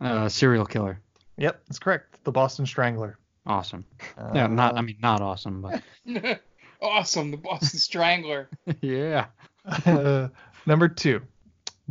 Uh, 0.00 0.28
serial 0.28 0.66
killer. 0.66 0.98
Yep, 1.36 1.62
that's 1.68 1.78
correct. 1.78 2.24
The 2.24 2.32
Boston 2.32 2.66
Strangler. 2.66 3.18
Awesome. 3.46 3.84
Uh, 4.18 4.32
yeah, 4.34 4.48
not. 4.48 4.76
I 4.76 4.80
mean, 4.80 4.96
not 5.00 5.20
awesome, 5.20 5.62
but 5.62 5.82
awesome. 6.82 7.30
The 7.30 7.36
Boston 7.36 7.78
Strangler. 7.78 8.48
yeah. 8.80 9.26
Uh, 9.64 10.26
number 10.66 10.88
two, 10.88 11.22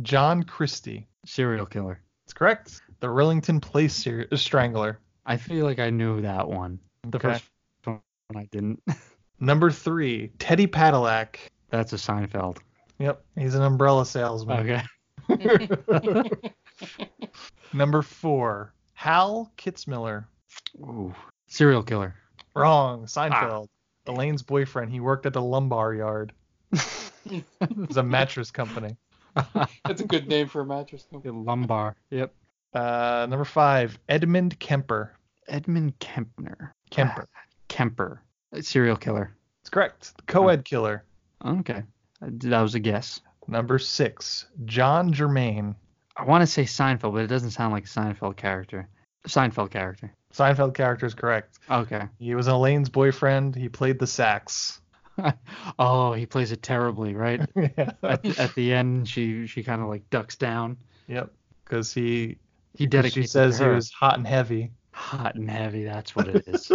John 0.02 0.42
Christie. 0.42 1.06
Serial 1.24 1.64
killer. 1.64 2.02
That's 2.26 2.34
correct. 2.34 2.82
The 3.00 3.06
Rillington 3.08 3.60
Place 3.62 3.94
ser- 3.94 4.28
Strangler. 4.36 4.98
I 5.26 5.36
feel 5.36 5.64
like 5.64 5.78
I 5.78 5.90
knew 5.90 6.20
that 6.22 6.48
one. 6.48 6.78
The 7.08 7.16
Okay. 7.18 7.32
first 7.32 7.44
one 7.84 8.00
I 8.36 8.44
didn't. 8.50 8.82
Number 9.40 9.70
three, 9.70 10.32
Teddy 10.38 10.66
Padillac. 10.66 11.50
That's 11.70 11.92
a 11.92 11.96
Seinfeld. 11.96 12.58
Yep, 12.98 13.24
he's 13.38 13.54
an 13.54 13.62
umbrella 13.62 14.04
salesman. 14.04 14.82
Okay. 15.28 16.30
Number 17.72 18.02
four, 18.02 18.74
Hal 18.92 19.50
Kitzmiller. 19.56 20.26
Ooh. 20.80 21.14
Serial 21.46 21.82
killer. 21.82 22.14
Wrong. 22.54 23.06
Seinfeld. 23.06 23.68
Ah. 24.06 24.10
Elaine's 24.12 24.42
boyfriend. 24.42 24.90
He 24.92 25.00
worked 25.00 25.24
at 25.26 25.32
the 25.32 25.42
lumbar 25.42 25.94
yard. 25.94 26.32
it 26.72 27.44
was 27.88 27.96
a 27.96 28.02
mattress 28.02 28.50
company. 28.50 28.96
That's 29.84 30.00
a 30.00 30.06
good 30.06 30.28
name 30.28 30.48
for 30.48 30.62
a 30.62 30.66
mattress 30.66 31.06
company. 31.10 31.32
Lumbar. 31.32 31.96
Yep. 32.10 32.34
Uh, 32.72 33.26
number 33.28 33.44
five, 33.44 33.98
Edmund 34.08 34.58
Kemper. 34.60 35.12
Edmund 35.48 35.98
Kempner. 35.98 36.72
Kemper. 36.90 37.26
Kemper. 37.68 38.22
A 38.52 38.62
serial 38.62 38.96
killer. 38.96 39.32
That's 39.60 39.70
correct. 39.70 40.12
Co-ed 40.26 40.64
killer. 40.64 41.04
Okay. 41.44 41.82
Uh, 42.22 42.28
That 42.30 42.60
was 42.62 42.74
a 42.74 42.80
guess. 42.80 43.20
Number 43.48 43.78
six, 43.78 44.46
John 44.64 45.12
Germain. 45.12 45.74
I 46.16 46.24
want 46.24 46.42
to 46.42 46.46
say 46.46 46.64
Seinfeld, 46.64 47.12
but 47.14 47.22
it 47.22 47.26
doesn't 47.28 47.50
sound 47.50 47.72
like 47.72 47.84
a 47.84 47.88
Seinfeld 47.88 48.36
character. 48.36 48.88
Seinfeld 49.26 49.70
character. 49.70 50.12
Seinfeld 50.32 50.74
character 50.74 51.06
is 51.06 51.14
correct. 51.14 51.58
Okay. 51.70 52.02
He 52.18 52.34
was 52.34 52.46
Elaine's 52.46 52.88
boyfriend. 52.88 53.56
He 53.56 53.68
played 53.68 53.98
the 53.98 54.06
sax. 54.06 54.80
oh, 55.78 56.12
he 56.12 56.26
plays 56.26 56.52
it 56.52 56.62
terribly, 56.62 57.14
right? 57.14 57.40
yeah. 57.56 57.92
at, 58.02 58.38
at 58.38 58.54
the 58.54 58.72
end, 58.72 59.08
she 59.08 59.46
she 59.46 59.62
kind 59.62 59.82
of 59.82 59.88
like 59.88 60.08
ducks 60.10 60.36
down. 60.36 60.76
Yep. 61.08 61.32
Because 61.64 61.92
he, 61.92 62.38
He 62.74 62.86
'cause 62.86 62.90
dedicates 62.90 63.14
she 63.14 63.26
says 63.26 63.58
he 63.58 63.66
was 63.66 63.90
hot 63.90 64.16
and 64.18 64.26
heavy. 64.26 64.70
hot 64.92 65.34
and 65.34 65.50
heavy. 65.50 65.84
That's 65.84 66.14
what 66.14 66.28
it 66.28 66.44
is. 66.48 66.70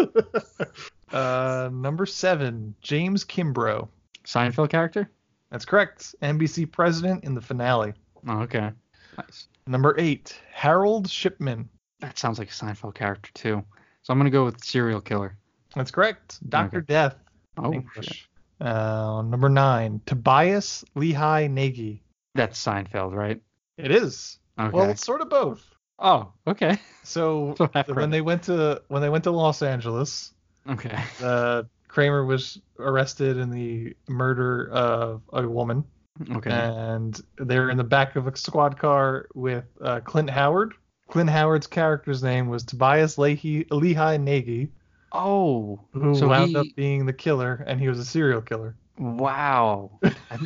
uh, 1.11 1.69
number 1.71 2.05
seven, 2.05 2.75
James 2.81 3.23
Kimbrough. 3.23 3.87
Seinfeld 4.25 4.69
character. 4.69 5.09
That's 5.51 5.65
correct. 5.65 6.15
NBC 6.21 6.71
president 6.71 7.23
in 7.23 7.35
the 7.35 7.41
finale. 7.41 7.93
Oh, 8.27 8.39
okay. 8.41 8.71
Nice. 9.17 9.47
Number 9.67 9.95
eight, 9.99 10.39
Harold 10.51 11.09
Shipman. 11.09 11.69
That 11.99 12.17
sounds 12.17 12.39
like 12.39 12.49
a 12.49 12.53
Seinfeld 12.53 12.95
character 12.95 13.31
too. 13.33 13.63
So 14.01 14.11
I'm 14.11 14.19
gonna 14.19 14.29
go 14.31 14.45
with 14.45 14.63
serial 14.63 15.01
killer. 15.01 15.37
That's 15.75 15.91
correct. 15.91 16.39
Doctor 16.49 16.79
Okay. 16.79 16.85
Death. 16.87 17.15
Oh, 17.57 17.73
English. 17.73 18.05
shit. 18.07 18.67
Uh, 18.67 19.21
number 19.21 19.49
nine, 19.49 20.01
Tobias 20.05 20.83
Lehigh 20.95 21.47
Nagy. 21.47 22.01
That's 22.33 22.61
Seinfeld, 22.63 23.13
right? 23.13 23.41
It 23.77 23.91
is. 23.91 24.39
Okay. 24.59 24.71
Well, 24.71 24.89
it's 24.89 25.05
sort 25.05 25.21
of 25.21 25.29
both. 25.29 25.63
Oh, 25.99 26.31
okay. 26.47 26.77
So 27.05 27.53
when 27.85 28.09
they 28.09 28.21
went 28.21 28.41
to 28.43 28.81
when 28.87 29.03
they 29.03 29.09
went 29.09 29.25
to 29.25 29.31
Los 29.31 29.61
Angeles, 29.61 30.33
Okay. 30.67 30.97
uh, 31.23 31.63
Kramer 31.87 32.25
was 32.25 32.59
arrested 32.79 33.37
in 33.37 33.49
the 33.49 33.95
murder 34.07 34.69
of 34.69 35.21
a 35.31 35.47
woman, 35.47 35.83
Okay. 36.31 36.51
and 36.51 37.19
they're 37.37 37.69
in 37.69 37.77
the 37.77 37.83
back 37.83 38.15
of 38.15 38.27
a 38.27 38.35
squad 38.35 38.77
car 38.77 39.27
with 39.33 39.65
uh, 39.81 40.01
Clint 40.01 40.29
Howard. 40.29 40.73
Clint 41.07 41.29
Howard's 41.29 41.67
character's 41.67 42.23
name 42.23 42.47
was 42.47 42.63
Tobias 42.63 43.17
Leahy, 43.17 43.65
Lehigh 43.69 44.17
Nagy, 44.17 44.71
oh. 45.11 45.79
who 45.93 46.15
so 46.15 46.27
wound 46.27 46.49
he, 46.49 46.55
up 46.57 46.67
being 46.75 47.05
the 47.05 47.13
killer, 47.13 47.63
and 47.67 47.79
he 47.79 47.87
was 47.87 47.99
a 47.99 48.05
serial 48.05 48.41
killer. 48.41 48.75
Wow. 48.97 49.99
I, 50.03 50.39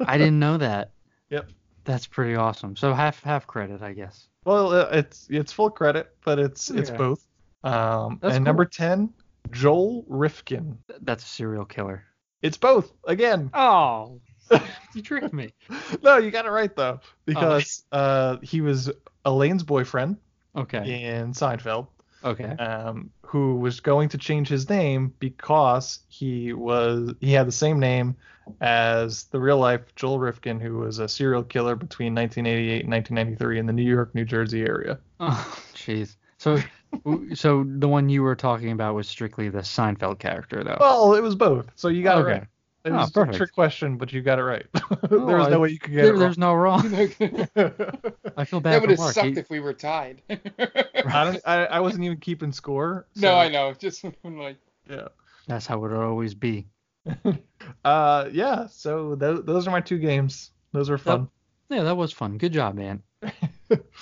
I 0.00 0.18
didn't 0.18 0.38
know 0.38 0.58
that. 0.58 0.92
Yep. 1.30 1.48
That's 1.90 2.06
pretty 2.06 2.36
awesome. 2.36 2.76
So 2.76 2.94
half 2.94 3.20
half 3.24 3.48
credit, 3.48 3.82
I 3.82 3.92
guess. 3.94 4.28
Well, 4.44 4.72
uh, 4.72 4.88
it's 4.92 5.26
it's 5.28 5.52
full 5.52 5.70
credit, 5.70 6.14
but 6.24 6.38
it's 6.38 6.70
it's 6.70 6.88
both. 6.90 7.26
Um, 7.64 8.18
That's 8.22 8.36
and 8.36 8.44
cool. 8.44 8.50
number 8.50 8.64
ten, 8.64 9.12
Joel 9.50 10.04
Rifkin. 10.06 10.78
That's 11.02 11.24
a 11.24 11.28
serial 11.28 11.64
killer. 11.64 12.04
It's 12.42 12.56
both 12.56 12.92
again. 13.06 13.50
Oh. 13.54 14.20
you 14.94 15.02
tricked 15.02 15.32
me. 15.32 15.52
no, 16.02 16.18
you 16.18 16.30
got 16.30 16.46
it 16.46 16.50
right 16.50 16.74
though, 16.76 17.00
because 17.24 17.84
uh, 17.92 18.36
he 18.42 18.60
was 18.60 18.90
Elaine's 19.24 19.62
boyfriend 19.64 20.16
Okay. 20.56 21.04
in 21.04 21.32
Seinfeld, 21.32 21.88
Okay. 22.24 22.56
um, 22.56 23.10
who 23.22 23.56
was 23.56 23.80
going 23.80 24.08
to 24.10 24.18
change 24.18 24.48
his 24.48 24.68
name 24.68 25.14
because 25.20 26.00
he 26.08 26.52
was 26.52 27.14
he 27.20 27.32
had 27.32 27.46
the 27.46 27.52
same 27.52 27.78
name 27.78 28.16
as 28.60 29.24
the 29.24 29.38
real 29.40 29.58
life 29.58 29.94
Joel 29.96 30.18
Rifkin, 30.18 30.60
who 30.60 30.78
was 30.78 30.98
a 30.98 31.08
serial 31.08 31.42
killer 31.44 31.76
between 31.76 32.14
1988 32.14 32.82
and 32.84 32.90
1993 32.92 33.58
in 33.58 33.66
the 33.66 33.72
New 33.72 33.88
York, 33.88 34.14
New 34.14 34.24
Jersey 34.24 34.62
area. 34.62 34.98
Oh, 35.20 35.58
jeez. 35.74 36.16
So, 36.38 36.58
so 37.34 37.64
the 37.78 37.86
one 37.88 38.08
you 38.08 38.22
were 38.22 38.34
talking 38.34 38.72
about 38.72 38.94
was 38.94 39.08
strictly 39.08 39.48
the 39.48 39.58
Seinfeld 39.60 40.18
character, 40.18 40.64
though. 40.64 40.78
Well, 40.80 41.14
it 41.14 41.22
was 41.22 41.34
both, 41.34 41.66
so 41.76 41.88
you 41.88 42.02
got 42.02 42.18
Okay. 42.18 42.30
it 42.32 42.34
right. 42.38 42.46
It 42.82 42.92
Oh, 42.92 42.96
was 42.96 43.10
a 43.10 43.12
perfect. 43.12 43.36
trick 43.36 43.52
question, 43.52 43.98
but 43.98 44.10
you 44.12 44.22
got 44.22 44.38
it 44.38 44.42
right. 44.44 44.66
there 44.72 44.88
Oh, 45.20 45.36
was 45.36 45.48
I- 45.48 45.50
no 45.50 45.60
way 45.60 45.68
you 45.68 45.78
could 45.78 45.92
get 45.92 46.02
there- 46.02 46.14
it 46.14 46.18
there's 46.18 46.38
no 46.38 46.54
wrong. 46.54 46.82
that 46.90 48.32
I 48.36 48.44
feel 48.44 48.60
bad 48.60 48.74
That 48.74 48.80
would 48.80 48.86
for 48.88 48.92
have 48.92 48.98
Mark. 49.00 49.14
sucked 49.14 49.26
He- 49.28 49.38
if 49.38 49.50
we 49.50 49.60
were 49.60 49.74
tied. 49.74 50.22
I 50.30 51.24
don't. 51.24 51.40
I, 51.46 51.66
I 51.66 51.80
wasn't 51.80 52.04
even 52.04 52.18
keeping 52.18 52.52
score. 52.52 53.06
no, 53.16 53.36
I 53.36 53.48
know. 53.48 53.74
Just 53.74 54.04
I'm 54.24 54.38
like, 54.38 54.56
Yeah. 54.88 55.08
That's 55.46 55.66
how 55.66 55.84
it'll 55.84 56.00
always 56.02 56.34
be. 56.34 56.66
Uh, 57.84 58.28
yeah. 58.32 58.66
So 58.66 59.14
th- 59.16 59.40
those 59.44 59.66
are 59.66 59.70
my 59.70 59.80
two 59.80 59.98
games. 59.98 60.52
Those 60.72 60.88
were 60.90 60.98
fun. 60.98 61.28
Yeah, 61.68 61.82
that 61.82 61.96
was 61.96 62.12
fun. 62.12 62.38
Good 62.38 62.52
job, 62.52 62.74
man. 62.76 63.02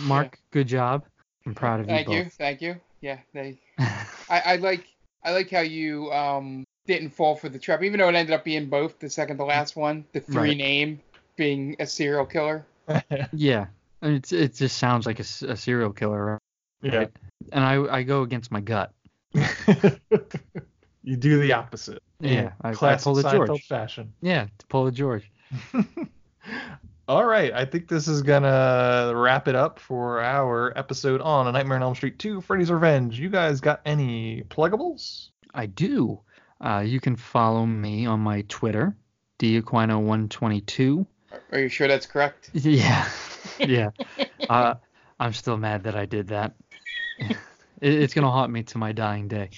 Mark, 0.01 0.39
good 0.51 0.69
job. 0.69 1.05
I'm 1.47 1.55
proud 1.55 1.81
of 1.81 1.87
you 1.89 1.95
thank 1.95 2.09
you, 2.09 2.25
thank 2.39 2.61
you. 2.63 2.77
Yeah, 3.01 3.19
they. 3.33 3.59
I, 3.79 4.41
I 4.45 4.57
like 4.57 4.87
I 5.25 5.33
like 5.33 5.51
how 5.51 5.61
you 5.61 6.11
um 6.13 6.65
didn't 6.89 7.11
fall 7.11 7.37
for 7.37 7.49
the 7.49 7.59
trap, 7.61 7.83
even 7.85 8.01
though 8.01 8.09
it 8.09 8.15
ended 8.17 8.35
up 8.35 8.43
being 8.45 8.67
both 8.67 8.99
the 8.99 9.09
second 9.09 9.37
to 9.37 9.45
last 9.45 9.77
one, 9.77 10.05
the 10.13 10.19
three 10.21 10.49
Right. 10.49 10.57
name 10.57 11.01
being 11.37 11.77
a 11.79 11.87
serial 11.87 12.27
killer. 12.27 12.67
yeah, 13.33 13.67
and 14.03 14.17
it's, 14.17 14.33
it 14.33 14.55
just 14.55 14.79
sounds 14.79 15.07
like 15.07 15.21
a 15.21 15.25
serial 15.25 15.93
killer, 15.93 16.25
right? 16.25 16.41
Yeah. 16.83 17.07
And 17.53 17.63
I 17.63 17.99
I 17.99 18.03
go 18.03 18.23
against 18.23 18.51
my 18.51 18.61
gut. 18.61 18.93
you 19.35 21.17
do 21.17 21.39
the 21.41 21.53
opposite. 21.53 22.03
Yeah, 22.21 22.53
I- 22.63 22.71
I 22.71 22.75
classic 22.75 23.05
pull 23.05 23.15
the 23.15 23.31
George. 23.31 23.63
fashion. 23.67 24.13
Yeah, 24.21 24.47
to 24.59 24.67
pull 24.67 24.87
a 24.87 24.93
George. 24.93 25.31
All 27.09 27.25
right, 27.25 27.53
I 27.55 27.65
think 27.65 27.89
this 27.89 28.07
is 28.07 28.21
gonna 28.23 29.13
wrap 29.15 29.49
it 29.49 29.55
up 29.55 29.79
for 29.79 30.21
our 30.21 30.77
episode 30.77 31.21
on 31.23 31.47
A 31.47 31.53
Nightmare 31.53 31.77
on 31.77 31.83
Elm 31.83 31.95
Street 31.95 32.19
2: 32.19 32.41
Freddy's 32.43 32.71
Revenge. 32.71 33.19
You 33.19 33.31
guys 33.31 33.61
got 33.61 33.81
any 33.87 34.43
pluggables? 34.51 35.29
I 35.55 35.67
do. 35.67 36.21
Uh, 36.61 36.83
you 36.85 37.01
can 37.01 37.17
follow 37.17 37.65
me 37.65 38.07
on 38.07 38.21
my 38.21 38.43
Twitter, 38.49 38.97
Diaquino122. 39.39 41.07
Are 41.53 41.59
you 41.59 41.69
sure 41.69 41.89
that's 41.89 42.07
correct? 42.07 42.51
Yeah, 42.55 43.09
yeah. 43.59 43.91
uh, 44.49 44.75
I'm 45.21 45.33
still 45.33 45.57
mad 45.57 45.85
that 45.85 45.97
I 45.97 46.07
did 46.07 46.29
that. 46.29 46.55
it, 47.19 47.37
it's 47.81 48.15
gonna 48.15 48.31
haunt 48.31 48.53
me 48.53 48.63
to 48.65 48.79
my 48.79 48.93
dying 48.93 49.29
day. 49.29 49.51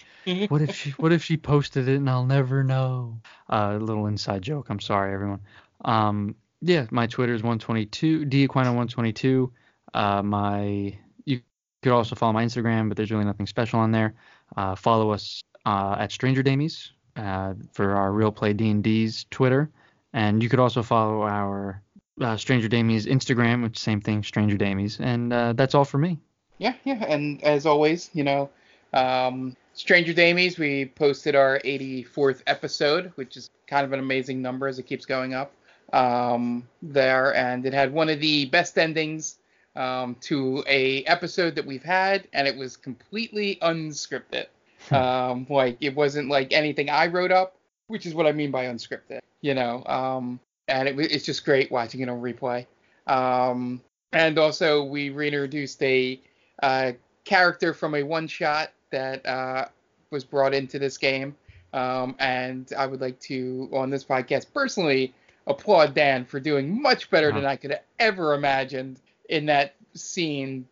What 0.48 0.62
if 0.62 0.74
she? 0.74 0.90
What 0.90 1.12
if 1.12 1.24
she 1.24 1.36
posted 1.36 1.88
it 1.88 1.96
and 1.96 2.08
I'll 2.08 2.26
never 2.26 2.62
know? 2.62 3.20
Uh, 3.48 3.76
a 3.76 3.78
little 3.78 4.06
inside 4.06 4.42
joke. 4.42 4.66
I'm 4.68 4.80
sorry, 4.80 5.14
everyone. 5.14 5.40
Um, 5.84 6.36
yeah, 6.60 6.86
my 6.90 7.06
Twitter 7.06 7.34
is 7.34 7.42
122 7.42 8.26
Diaquino122. 8.26 9.50
Uh, 9.94 10.22
my 10.22 10.98
you 11.24 11.40
could 11.82 11.92
also 11.92 12.14
follow 12.14 12.32
my 12.32 12.44
Instagram, 12.44 12.88
but 12.88 12.96
there's 12.96 13.10
really 13.10 13.24
nothing 13.24 13.46
special 13.46 13.80
on 13.80 13.90
there. 13.90 14.14
Uh, 14.56 14.74
follow 14.74 15.10
us 15.10 15.42
uh, 15.66 15.96
at 15.98 16.12
Stranger 16.12 16.42
Damies 16.42 16.90
uh, 17.16 17.54
for 17.72 17.94
our 17.94 18.12
Real 18.12 18.32
Play 18.32 18.52
D&D's 18.52 19.26
Twitter, 19.30 19.70
and 20.12 20.42
you 20.42 20.48
could 20.48 20.60
also 20.60 20.82
follow 20.82 21.22
our 21.22 21.82
uh, 22.20 22.36
Stranger 22.36 22.68
Damies 22.68 23.06
Instagram, 23.06 23.62
which 23.62 23.78
same 23.78 24.00
thing, 24.00 24.22
Stranger 24.22 24.56
Damies, 24.56 25.00
and 25.00 25.32
uh, 25.32 25.52
that's 25.52 25.74
all 25.74 25.84
for 25.84 25.98
me. 25.98 26.18
Yeah, 26.58 26.74
yeah. 26.84 27.04
And 27.06 27.42
as 27.42 27.64
always, 27.64 28.10
you 28.12 28.22
know, 28.22 28.50
um, 28.92 29.56
Stranger 29.72 30.12
Damies, 30.12 30.58
we 30.58 30.86
posted 30.86 31.34
our 31.34 31.58
84th 31.64 32.42
episode, 32.46 33.12
which 33.14 33.36
is 33.36 33.50
kind 33.66 33.84
of 33.84 33.92
an 33.92 33.98
amazing 33.98 34.42
number 34.42 34.68
as 34.68 34.78
it 34.78 34.82
keeps 34.82 35.06
going 35.06 35.32
up 35.32 35.52
um, 35.92 36.68
there. 36.82 37.34
And 37.34 37.64
it 37.64 37.72
had 37.72 37.92
one 37.92 38.10
of 38.10 38.20
the 38.20 38.44
best 38.46 38.76
endings 38.76 39.38
um, 39.74 40.16
to 40.22 40.62
a 40.66 41.02
episode 41.04 41.54
that 41.54 41.64
we've 41.64 41.82
had, 41.82 42.28
and 42.32 42.46
it 42.46 42.56
was 42.56 42.76
completely 42.76 43.58
unscripted. 43.62 44.46
Um, 44.90 45.46
like 45.48 45.78
it 45.80 45.94
wasn't 45.94 46.28
like 46.28 46.52
anything 46.52 46.90
I 46.90 47.06
wrote 47.06 47.32
up, 47.32 47.56
which 47.88 48.06
is 48.06 48.14
what 48.14 48.26
I 48.26 48.32
mean 48.32 48.50
by 48.50 48.66
unscripted. 48.66 49.20
You 49.40 49.54
know, 49.54 49.84
um, 49.86 50.40
and 50.68 50.88
it, 50.88 50.98
it's 50.98 51.24
just 51.24 51.44
great 51.44 51.70
watching 51.70 52.00
it 52.00 52.08
on 52.08 52.20
replay. 52.20 52.66
Um, 53.06 53.80
and 54.12 54.38
also, 54.38 54.84
we 54.84 55.10
reintroduced 55.10 55.82
a 55.82 56.20
uh, 56.62 56.92
character 57.24 57.72
from 57.72 57.94
a 57.94 58.02
one 58.02 58.26
shot 58.26 58.72
that 58.90 59.24
uh, 59.24 59.66
was 60.10 60.24
brought 60.24 60.54
into 60.54 60.78
this 60.78 60.98
game. 60.98 61.36
Um, 61.72 62.16
and 62.18 62.72
I 62.76 62.86
would 62.86 63.00
like 63.00 63.20
to, 63.20 63.68
on 63.72 63.90
this 63.90 64.04
podcast, 64.04 64.46
personally 64.52 65.14
applaud 65.46 65.94
Dan 65.94 66.24
for 66.24 66.40
doing 66.40 66.82
much 66.82 67.10
better 67.10 67.32
than 67.32 67.46
I 67.46 67.56
could 67.56 67.70
have 67.70 67.82
ever 67.98 68.34
imagined 68.34 69.00
in 69.28 69.46
that 69.46 69.76
scene. 69.94 70.66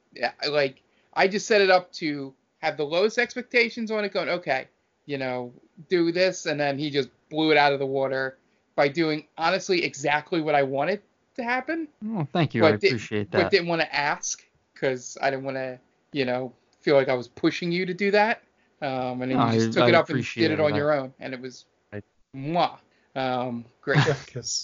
Like, 0.48 0.82
I 1.14 1.28
just 1.28 1.46
set 1.46 1.60
it 1.60 1.70
up 1.70 1.92
to 1.94 2.34
have 2.58 2.76
the 2.76 2.84
lowest 2.84 3.18
expectations 3.18 3.90
on 3.90 4.04
it, 4.04 4.12
going, 4.12 4.28
okay, 4.28 4.66
you 5.06 5.18
know, 5.18 5.52
do 5.88 6.12
this. 6.12 6.46
And 6.46 6.58
then 6.58 6.78
he 6.78 6.90
just 6.90 7.08
blew 7.30 7.50
it 7.50 7.56
out 7.56 7.72
of 7.72 7.78
the 7.78 7.86
water 7.86 8.38
by 8.76 8.88
doing, 8.88 9.26
honestly, 9.36 9.84
exactly 9.84 10.40
what 10.40 10.54
I 10.54 10.62
wanted 10.62 11.02
to 11.36 11.44
happen 11.44 11.86
Oh, 12.04 12.26
thank 12.32 12.52
you. 12.54 12.64
I 12.66 12.70
appreciate 12.70 13.30
But 13.30 13.38
that. 13.38 13.44
But 13.44 13.50
didn't 13.52 13.68
want 13.68 13.80
to 13.82 13.94
ask 13.94 14.42
because 14.74 15.16
I 15.22 15.30
didn't 15.30 15.44
want 15.44 15.56
to, 15.56 15.78
you 16.12 16.24
know, 16.24 16.52
feel 16.80 16.96
like 16.96 17.08
I 17.08 17.14
was 17.14 17.28
pushing 17.28 17.70
you 17.70 17.86
to 17.86 17.94
do 17.94 18.10
that. 18.10 18.42
Um, 18.82 19.22
and 19.22 19.30
then 19.30 19.38
No, 19.38 19.46
you 19.50 19.52
just 19.54 19.68
I- 19.70 19.72
took 19.72 19.82
I 19.84 19.88
it 19.88 19.94
up 19.94 20.08
and 20.10 20.24
did 20.24 20.50
it 20.52 20.60
on 20.60 20.70
that. 20.72 20.76
your 20.76 20.92
own, 20.92 21.12
and 21.20 21.34
it 21.34 21.40
was, 21.40 21.64
I- 21.92 22.02
mwah. 22.34 22.78
Um, 23.16 23.64
great. 23.80 23.98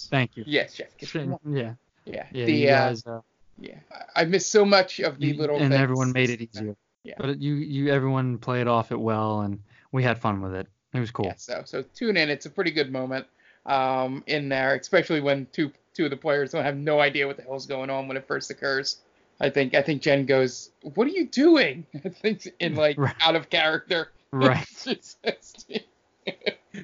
Thank 0.09 0.37
you. 0.37 0.43
yes, 0.47 0.75
Chef. 0.75 0.95
Kiss. 0.97 1.13
Yeah. 1.15 1.35
Yeah. 1.45 1.73
Yeah. 2.05 2.25
the, 2.31 2.53
you 2.53 2.69
uh, 2.69 2.71
guys, 2.89 3.05
uh, 3.05 3.19
yeah. 3.59 3.75
I 4.15 4.21
I 4.21 4.25
missed 4.25 4.51
so 4.51 4.63
much 4.63 4.99
of 5.01 5.19
the 5.19 5.27
you- 5.27 5.33
little 5.33 5.57
and 5.57 5.71
things. 5.71 5.81
everyone 5.81 6.11
made 6.13 6.29
it 6.29 6.41
easier. 6.41 6.75
Yeah. 7.05 7.13
But 7.17 7.39
you, 7.41 7.55
you, 7.55 7.93
everyone 7.93 8.37
played 8.37 8.67
off 8.67 8.91
it 8.91 8.99
well, 8.99 9.41
and 9.41 9.59
we 9.91 10.03
had 10.03 10.19
fun 10.19 10.41
with 10.41 10.53
it. 10.55 10.67
It 10.93 10.99
was 10.99 11.11
cool. 11.11 11.25
Yeah, 11.25 11.33
so 11.37 11.61
so 11.65 11.83
tune 11.93 12.17
in. 12.17 12.29
It's 12.29 12.45
a 12.45 12.49
pretty 12.49 12.71
good 12.71 12.91
moment 12.91 13.27
um, 13.65 14.23
in 14.27 14.49
there, 14.49 14.75
especially 14.75 15.21
when 15.21 15.47
two 15.51 15.71
two 15.93 16.05
of 16.05 16.09
the 16.09 16.17
players 16.17 16.51
don't 16.51 16.63
have 16.63 16.77
no 16.77 16.99
idea 16.99 17.27
what 17.27 17.37
the 17.37 17.43
hell's 17.43 17.65
going 17.65 17.89
on 17.89 18.07
when 18.07 18.17
it 18.17 18.27
first 18.27 18.49
occurs. 18.49 18.97
I 19.39 19.49
think 19.49 19.73
I 19.75 19.81
think 19.81 20.01
Jen 20.01 20.25
goes, 20.25 20.71
"What 20.95 21.07
are 21.07 21.11
you 21.11 21.27
doing?" 21.27 21.85
I 22.05 22.09
think 22.09 22.49
in 22.59 22.75
like 22.85 22.97
out 23.21 23.35
of 23.35 23.49
character. 23.49 24.09
Right. 24.31 24.67
It's 24.85 25.15
just- 25.23 25.71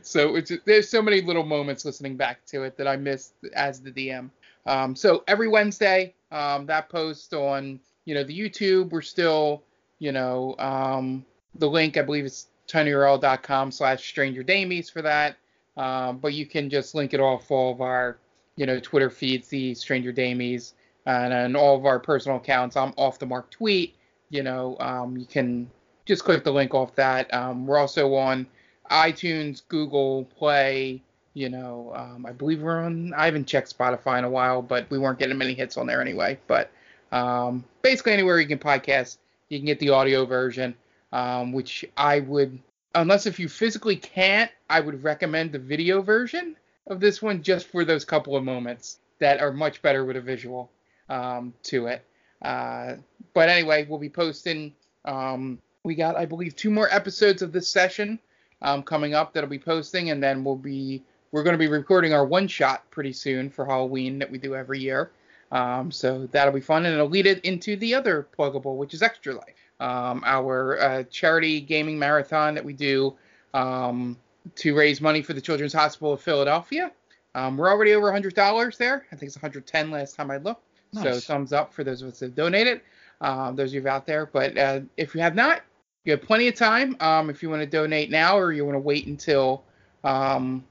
so 0.03 0.35
it's 0.35 0.51
there's 0.65 0.87
so 0.87 1.01
many 1.01 1.21
little 1.21 1.43
moments 1.43 1.83
listening 1.83 2.15
back 2.15 2.45
to 2.45 2.63
it 2.63 2.77
that 2.77 2.87
I 2.87 2.95
missed 2.95 3.33
as 3.53 3.81
the 3.81 3.91
DM. 3.91 4.29
Um, 4.65 4.95
so 4.95 5.23
every 5.27 5.47
Wednesday, 5.49 6.13
um, 6.31 6.65
that 6.67 6.87
post 6.89 7.33
on 7.33 7.79
you 8.05 8.13
know 8.15 8.23
the 8.23 8.37
YouTube, 8.37 8.91
we're 8.91 9.01
still 9.01 9.63
you 10.01 10.11
know 10.11 10.55
um, 10.57 11.23
the 11.55 11.69
link 11.69 11.95
I 11.95 12.01
believe 12.01 12.25
it's 12.25 12.47
tinyurl.com 12.67 13.71
slash 13.71 14.07
stranger 14.07 14.43
damies 14.43 14.91
for 14.91 15.01
that. 15.03 15.37
Um, 15.77 16.17
but 16.17 16.33
you 16.33 16.45
can 16.45 16.69
just 16.69 16.95
link 16.95 17.13
it 17.13 17.19
off 17.19 17.49
all 17.51 17.71
of 17.71 17.81
our 17.81 18.17
you 18.55 18.65
know 18.65 18.79
Twitter 18.79 19.09
feeds, 19.09 19.47
the 19.47 19.73
stranger 19.75 20.11
damies, 20.11 20.73
and, 21.05 21.31
and 21.31 21.55
all 21.55 21.77
of 21.77 21.85
our 21.85 21.99
personal 21.99 22.37
accounts. 22.37 22.75
I'm 22.75 22.93
off 22.97 23.19
the 23.19 23.25
mark 23.27 23.51
tweet. 23.51 23.95
You 24.29 24.43
know 24.43 24.75
um, 24.79 25.15
you 25.15 25.25
can 25.25 25.69
just 26.05 26.23
click 26.23 26.43
the 26.43 26.51
link 26.51 26.73
off 26.73 26.95
that. 26.95 27.31
Um, 27.33 27.67
we're 27.67 27.77
also 27.77 28.15
on 28.15 28.47
iTunes, 28.89 29.61
Google 29.67 30.25
Play. 30.25 31.03
You 31.33 31.47
know, 31.47 31.93
um, 31.95 32.25
I 32.25 32.31
believe 32.31 32.61
we're 32.61 32.83
on. 32.83 33.13
I 33.13 33.25
haven't 33.25 33.45
checked 33.45 33.77
Spotify 33.77 34.17
in 34.17 34.25
a 34.25 34.29
while, 34.29 34.61
but 34.63 34.89
we 34.89 34.97
weren't 34.97 35.19
getting 35.19 35.37
many 35.37 35.53
hits 35.53 35.77
on 35.77 35.87
there 35.87 36.01
anyway. 36.01 36.37
But 36.47 36.71
um, 37.11 37.63
basically, 37.81 38.13
anywhere 38.13 38.39
you 38.41 38.47
can 38.47 38.59
podcast, 38.59 39.17
you 39.51 39.59
can 39.59 39.65
get 39.65 39.79
the 39.79 39.89
audio 39.89 40.25
version, 40.25 40.73
um, 41.11 41.51
which 41.51 41.83
I 41.97 42.21
would, 42.21 42.57
unless 42.95 43.25
if 43.25 43.37
you 43.37 43.49
physically 43.49 43.97
can't, 43.97 44.49
I 44.69 44.79
would 44.79 45.03
recommend 45.03 45.51
the 45.51 45.59
video 45.59 46.01
version 46.01 46.55
of 46.87 47.01
this 47.01 47.21
one 47.21 47.43
just 47.43 47.67
for 47.67 47.83
those 47.83 48.05
couple 48.05 48.37
of 48.37 48.45
moments 48.45 48.99
that 49.19 49.41
are 49.41 49.51
much 49.51 49.81
better 49.81 50.05
with 50.05 50.15
a 50.15 50.21
visual 50.21 50.71
um, 51.09 51.53
to 51.63 51.87
it. 51.87 52.05
Uh, 52.41 52.95
but 53.33 53.49
anyway, 53.49 53.85
we'll 53.89 53.99
be 53.99 54.09
posting. 54.09 54.73
Um, 55.03 55.59
we 55.83 55.95
got, 55.95 56.15
I 56.15 56.25
believe, 56.25 56.55
two 56.55 56.71
more 56.71 56.87
episodes 56.89 57.41
of 57.41 57.51
this 57.51 57.67
session 57.67 58.19
um, 58.61 58.81
coming 58.83 59.13
up 59.13 59.33
that'll 59.33 59.49
be 59.49 59.59
posting, 59.59 60.11
and 60.11 60.23
then 60.23 60.45
we'll 60.45 60.55
be 60.55 61.03
we're 61.31 61.43
going 61.43 61.53
to 61.53 61.57
be 61.57 61.67
recording 61.67 62.13
our 62.13 62.25
one 62.25 62.47
shot 62.47 62.89
pretty 62.89 63.13
soon 63.13 63.49
for 63.49 63.65
Halloween 63.65 64.19
that 64.19 64.31
we 64.31 64.37
do 64.37 64.55
every 64.55 64.79
year. 64.79 65.11
Um, 65.51 65.91
so 65.91 66.27
that'll 66.31 66.53
be 66.53 66.61
fun, 66.61 66.85
and 66.85 66.93
it'll 66.93 67.09
lead 67.09 67.25
it 67.25 67.43
into 67.43 67.75
the 67.75 67.93
other 67.93 68.27
pluggable, 68.37 68.77
which 68.77 68.93
is 68.93 69.01
Extra 69.01 69.33
Life, 69.33 69.71
um, 69.79 70.23
our 70.25 70.79
uh, 70.79 71.03
charity 71.03 71.59
gaming 71.59 71.99
marathon 71.99 72.55
that 72.55 72.63
we 72.63 72.73
do 72.73 73.15
um, 73.53 74.17
to 74.55 74.75
raise 74.75 75.01
money 75.01 75.21
for 75.21 75.33
the 75.33 75.41
Children's 75.41 75.73
Hospital 75.73 76.13
of 76.13 76.21
Philadelphia. 76.21 76.91
Um, 77.35 77.57
we're 77.57 77.69
already 77.69 77.93
over 77.93 78.11
$100 78.11 78.77
there. 78.77 79.05
I 79.11 79.15
think 79.15 79.27
it's 79.27 79.37
110 79.37 79.91
last 79.91 80.15
time 80.15 80.31
I 80.31 80.37
looked. 80.37 80.65
So 80.93 81.19
thumbs 81.19 81.53
up 81.53 81.73
for 81.73 81.85
those 81.85 82.01
of 82.01 82.09
us 82.09 82.19
that 82.19 82.35
donated. 82.35 82.81
Um, 83.21 83.55
those 83.55 83.73
of 83.73 83.81
you 83.81 83.87
out 83.87 84.05
there. 84.05 84.25
But 84.25 84.57
uh, 84.57 84.81
if 84.97 85.15
you 85.15 85.21
have 85.21 85.35
not, 85.35 85.61
you 86.03 86.11
have 86.11 86.21
plenty 86.21 86.47
of 86.47 86.55
time 86.55 86.97
um, 86.99 87.29
if 87.29 87.41
you 87.41 87.49
want 87.49 87.61
to 87.61 87.65
donate 87.65 88.09
now 88.09 88.37
or 88.37 88.51
you 88.51 88.65
want 88.65 88.75
to 88.75 88.79
wait 88.79 89.05
until 89.07 89.63
um, 90.03 90.65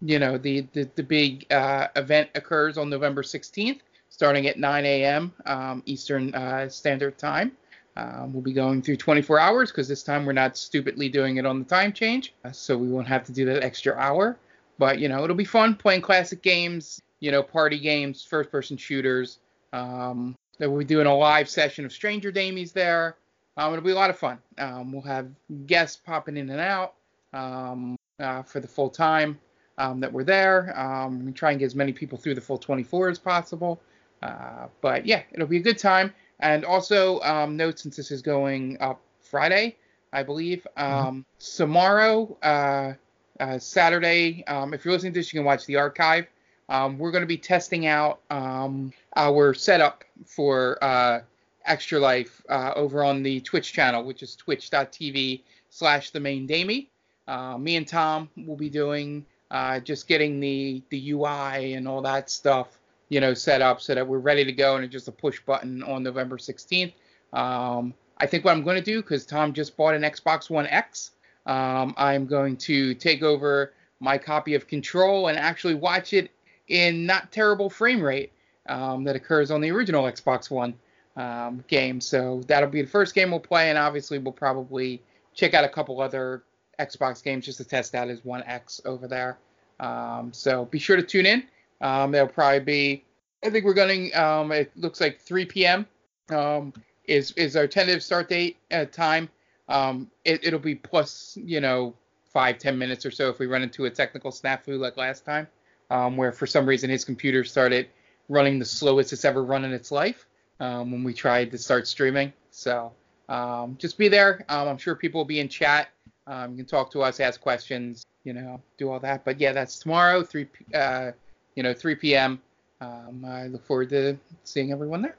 you 0.00 0.18
know 0.18 0.38
the 0.38 0.66
the, 0.72 0.88
the 0.94 1.02
big 1.02 1.46
uh, 1.52 1.88
event 1.96 2.30
occurs 2.34 2.78
on 2.78 2.88
November 2.88 3.22
16th, 3.22 3.80
starting 4.16 4.46
at 4.46 4.58
9 4.58 4.86
a.m. 4.86 5.30
Um, 5.44 5.82
Eastern 5.84 6.34
uh, 6.34 6.70
Standard 6.70 7.18
Time. 7.18 7.52
Um, 7.98 8.32
we'll 8.32 8.42
be 8.42 8.54
going 8.54 8.80
through 8.80 8.96
24 8.96 9.38
hours 9.38 9.70
because 9.70 9.88
this 9.88 10.02
time 10.02 10.24
we're 10.24 10.32
not 10.32 10.56
stupidly 10.56 11.10
doing 11.10 11.36
it 11.36 11.44
on 11.44 11.58
the 11.58 11.66
time 11.66 11.92
change, 11.92 12.32
uh, 12.42 12.50
so 12.50 12.78
we 12.78 12.88
won't 12.88 13.06
have 13.06 13.24
to 13.24 13.32
do 13.32 13.44
that 13.44 13.62
extra 13.62 13.94
hour. 13.94 14.38
But 14.78 15.00
you 15.00 15.10
know 15.10 15.22
it'll 15.22 15.36
be 15.36 15.44
fun 15.44 15.74
playing 15.74 16.00
classic 16.00 16.40
games, 16.40 17.02
you 17.20 17.30
know 17.30 17.42
party 17.42 17.78
games, 17.78 18.24
first-person 18.24 18.78
shooters. 18.78 19.38
Um, 19.74 20.34
we'll 20.58 20.78
be 20.78 20.84
doing 20.86 21.06
a 21.06 21.14
live 21.14 21.50
session 21.50 21.84
of 21.84 21.92
Stranger 21.92 22.32
Damies 22.32 22.72
there. 22.72 23.16
Um, 23.58 23.74
it'll 23.74 23.84
be 23.84 23.90
a 23.90 23.94
lot 23.94 24.08
of 24.08 24.18
fun. 24.18 24.38
Um, 24.56 24.92
we'll 24.92 25.02
have 25.02 25.28
guests 25.66 26.00
popping 26.02 26.38
in 26.38 26.48
and 26.48 26.60
out 26.60 26.94
um, 27.34 27.96
uh, 28.18 28.42
for 28.44 28.60
the 28.60 28.68
full 28.68 28.88
time 28.88 29.38
um, 29.76 30.00
that 30.00 30.10
we're 30.10 30.24
there. 30.24 30.72
Um, 30.78 31.26
we 31.26 31.32
try 31.32 31.50
and 31.50 31.58
get 31.58 31.66
as 31.66 31.74
many 31.74 31.92
people 31.92 32.16
through 32.16 32.34
the 32.36 32.40
full 32.40 32.56
24 32.56 33.10
as 33.10 33.18
possible. 33.18 33.78
Uh, 34.26 34.68
but 34.80 35.06
yeah, 35.06 35.22
it'll 35.32 35.46
be 35.46 35.58
a 35.58 35.62
good 35.62 35.78
time. 35.78 36.12
And 36.40 36.64
also, 36.64 37.20
um, 37.20 37.56
note 37.56 37.78
since 37.78 37.96
this 37.96 38.10
is 38.10 38.22
going 38.22 38.76
up 38.80 39.00
Friday, 39.20 39.76
I 40.12 40.22
believe, 40.22 40.66
um, 40.76 40.86
mm-hmm. 40.86 41.20
tomorrow, 41.56 42.36
uh, 42.42 42.92
uh, 43.40 43.58
Saturday, 43.58 44.44
um, 44.46 44.74
if 44.74 44.84
you're 44.84 44.92
listening 44.92 45.12
to 45.12 45.20
this, 45.20 45.32
you 45.32 45.38
can 45.38 45.46
watch 45.46 45.66
the 45.66 45.76
archive. 45.76 46.26
Um, 46.68 46.98
we're 46.98 47.12
going 47.12 47.22
to 47.22 47.28
be 47.28 47.38
testing 47.38 47.86
out 47.86 48.20
um, 48.30 48.92
our 49.14 49.54
setup 49.54 50.04
for 50.26 50.82
uh, 50.82 51.20
Extra 51.64 51.98
Life 51.98 52.42
uh, 52.48 52.72
over 52.74 53.04
on 53.04 53.22
the 53.22 53.40
Twitch 53.40 53.72
channel, 53.72 54.04
which 54.04 54.22
is 54.22 54.34
twitch.tv 54.36 55.42
slash 55.70 56.10
the 56.10 56.20
main 56.20 56.46
Damie. 56.46 56.90
Uh, 57.28 57.58
me 57.58 57.76
and 57.76 57.86
Tom 57.86 58.28
will 58.36 58.56
be 58.56 58.70
doing 58.70 59.24
uh, 59.50 59.80
just 59.80 60.08
getting 60.08 60.40
the 60.40 60.82
the 60.90 61.12
UI 61.12 61.74
and 61.74 61.86
all 61.86 62.02
that 62.02 62.30
stuff, 62.30 62.78
you 63.08 63.20
know, 63.20 63.34
set 63.34 63.62
up 63.62 63.80
so 63.80 63.94
that 63.94 64.06
we're 64.06 64.18
ready 64.18 64.44
to 64.44 64.52
go 64.52 64.76
and 64.76 64.84
it's 64.84 64.92
just 64.92 65.08
a 65.08 65.12
push 65.12 65.40
button 65.40 65.82
on 65.82 66.02
November 66.02 66.36
16th. 66.36 66.92
Um, 67.32 67.94
I 68.18 68.26
think 68.26 68.44
what 68.44 68.52
I'm 68.52 68.62
going 68.62 68.76
to 68.76 68.82
do, 68.82 69.02
because 69.02 69.26
Tom 69.26 69.52
just 69.52 69.76
bought 69.76 69.94
an 69.94 70.02
Xbox 70.02 70.50
One 70.50 70.66
X, 70.66 71.12
um, 71.46 71.94
I'm 71.96 72.26
going 72.26 72.56
to 72.58 72.94
take 72.94 73.22
over 73.22 73.72
my 74.00 74.18
copy 74.18 74.54
of 74.54 74.66
Control 74.66 75.28
and 75.28 75.38
actually 75.38 75.74
watch 75.74 76.12
it 76.12 76.30
in 76.68 77.06
not 77.06 77.30
terrible 77.30 77.70
frame 77.70 78.02
rate 78.02 78.32
um, 78.68 79.04
that 79.04 79.16
occurs 79.16 79.50
on 79.50 79.60
the 79.60 79.70
original 79.70 80.04
Xbox 80.04 80.50
One 80.50 80.74
um, 81.16 81.64
game. 81.68 82.00
So 82.00 82.42
that'll 82.46 82.68
be 82.68 82.82
the 82.82 82.88
first 82.88 83.14
game 83.14 83.30
we'll 83.30 83.40
play, 83.40 83.70
and 83.70 83.78
obviously 83.78 84.18
we'll 84.18 84.32
probably 84.32 85.02
check 85.34 85.54
out 85.54 85.64
a 85.64 85.68
couple 85.68 86.00
other 86.00 86.42
Xbox 86.80 87.22
games 87.22 87.44
just 87.44 87.58
to 87.58 87.64
test 87.64 87.94
out 87.94 88.08
his 88.08 88.24
One 88.24 88.42
X 88.44 88.80
over 88.84 89.06
there. 89.06 89.38
Um, 89.78 90.32
so 90.32 90.64
be 90.64 90.78
sure 90.78 90.96
to 90.96 91.02
tune 91.02 91.26
in. 91.26 91.44
Um, 91.80 92.10
there'll 92.12 92.28
probably 92.28 92.60
be, 92.60 93.04
I 93.44 93.50
think 93.50 93.64
we're 93.64 93.74
going. 93.74 94.14
Um, 94.14 94.52
it 94.52 94.72
looks 94.76 95.00
like 95.00 95.20
3 95.20 95.44
p.m. 95.46 95.86
Um, 96.30 96.72
is 97.04 97.32
is 97.32 97.56
our 97.56 97.66
tentative 97.66 98.02
start 98.02 98.28
date 98.28 98.56
at 98.70 98.92
time. 98.92 99.28
Um, 99.68 100.10
it, 100.24 100.50
will 100.52 100.58
be 100.58 100.74
plus, 100.74 101.36
you 101.40 101.60
know, 101.60 101.94
five 102.32 102.58
ten 102.58 102.78
minutes 102.78 103.04
or 103.06 103.10
so 103.10 103.28
if 103.28 103.38
we 103.38 103.46
run 103.46 103.62
into 103.62 103.84
a 103.86 103.90
technical 103.90 104.30
snafu 104.30 104.78
like 104.78 104.96
last 104.96 105.24
time, 105.24 105.46
um, 105.90 106.16
where 106.16 106.32
for 106.32 106.46
some 106.46 106.66
reason 106.66 106.90
his 106.90 107.04
computer 107.04 107.44
started 107.44 107.88
running 108.28 108.58
the 108.58 108.64
slowest 108.64 109.12
it's 109.12 109.24
ever 109.24 109.44
run 109.44 109.64
in 109.64 109.72
its 109.72 109.92
life 109.92 110.26
um, 110.60 110.90
when 110.90 111.04
we 111.04 111.12
tried 111.12 111.50
to 111.50 111.58
start 111.58 111.86
streaming. 111.86 112.32
So 112.50 112.92
um, 113.28 113.76
just 113.78 113.98
be 113.98 114.08
there. 114.08 114.44
Um, 114.48 114.68
I'm 114.68 114.78
sure 114.78 114.94
people 114.94 115.20
will 115.20 115.26
be 115.26 115.40
in 115.40 115.48
chat. 115.48 115.88
Um, 116.26 116.52
you 116.52 116.56
can 116.58 116.66
talk 116.66 116.90
to 116.92 117.02
us, 117.02 117.20
ask 117.20 117.40
questions, 117.40 118.04
you 118.24 118.32
know, 118.32 118.60
do 118.78 118.90
all 118.90 118.98
that. 119.00 119.24
But 119.24 119.40
yeah, 119.40 119.52
that's 119.52 119.78
tomorrow, 119.78 120.22
three, 120.22 120.48
uh, 120.74 121.12
you 121.56 121.62
know, 121.62 121.74
3 121.74 121.96
p.m. 121.96 122.40
Um, 122.80 123.24
I 123.26 123.48
look 123.48 123.66
forward 123.66 123.90
to 123.90 124.16
seeing 124.44 124.70
everyone 124.70 125.02
there. 125.02 125.16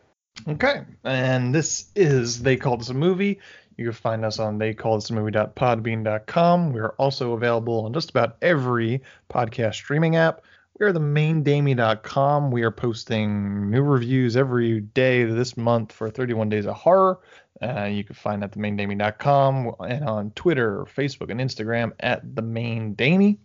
Okay, 0.48 0.84
and 1.04 1.54
this 1.54 1.90
is 1.96 2.42
They 2.44 2.56
Called 2.56 2.80
This 2.82 2.90
a 2.90 2.94
Movie. 2.94 3.40
You 3.76 3.86
can 3.86 3.94
find 3.94 4.24
us 4.24 4.38
on 4.40 4.60
theycalledthisamovie.podbean.com. 4.60 6.74
We 6.74 6.80
are 6.80 6.94
also 6.98 7.34
available 7.34 7.86
on 7.86 7.94
just 7.94 8.12
about 8.12 8.38
every 8.42 9.02
podcast 9.30 9.76
streaming 9.76 10.16
app. 10.16 10.42
We 10.80 10.86
are 10.86 10.92
the 10.92 11.00
maindamie.com. 11.00 12.52
We 12.52 12.64
are 12.64 12.72
posting 12.72 13.72
new 13.72 13.82
reviews 13.82 14.38
every 14.38 14.82
day 14.82 15.24
this 15.24 15.58
month 15.58 15.92
for 15.92 16.10
31 16.10 16.50
Days 16.50 16.68
of 16.68 16.76
Horror. 16.76 17.20
Uh, 17.62 17.86
you 17.86 18.04
can 18.04 18.16
find 18.16 18.44
at 18.44 18.52
themaindamie.com 18.52 19.76
and 19.88 20.08
on 20.08 20.32
Twitter, 20.32 20.86
Facebook, 20.96 21.32
and 21.32 21.40
Instagram 21.40 21.94
at 22.00 22.36
the 22.36 22.44
main 22.44 22.94
Damie. 22.94 23.40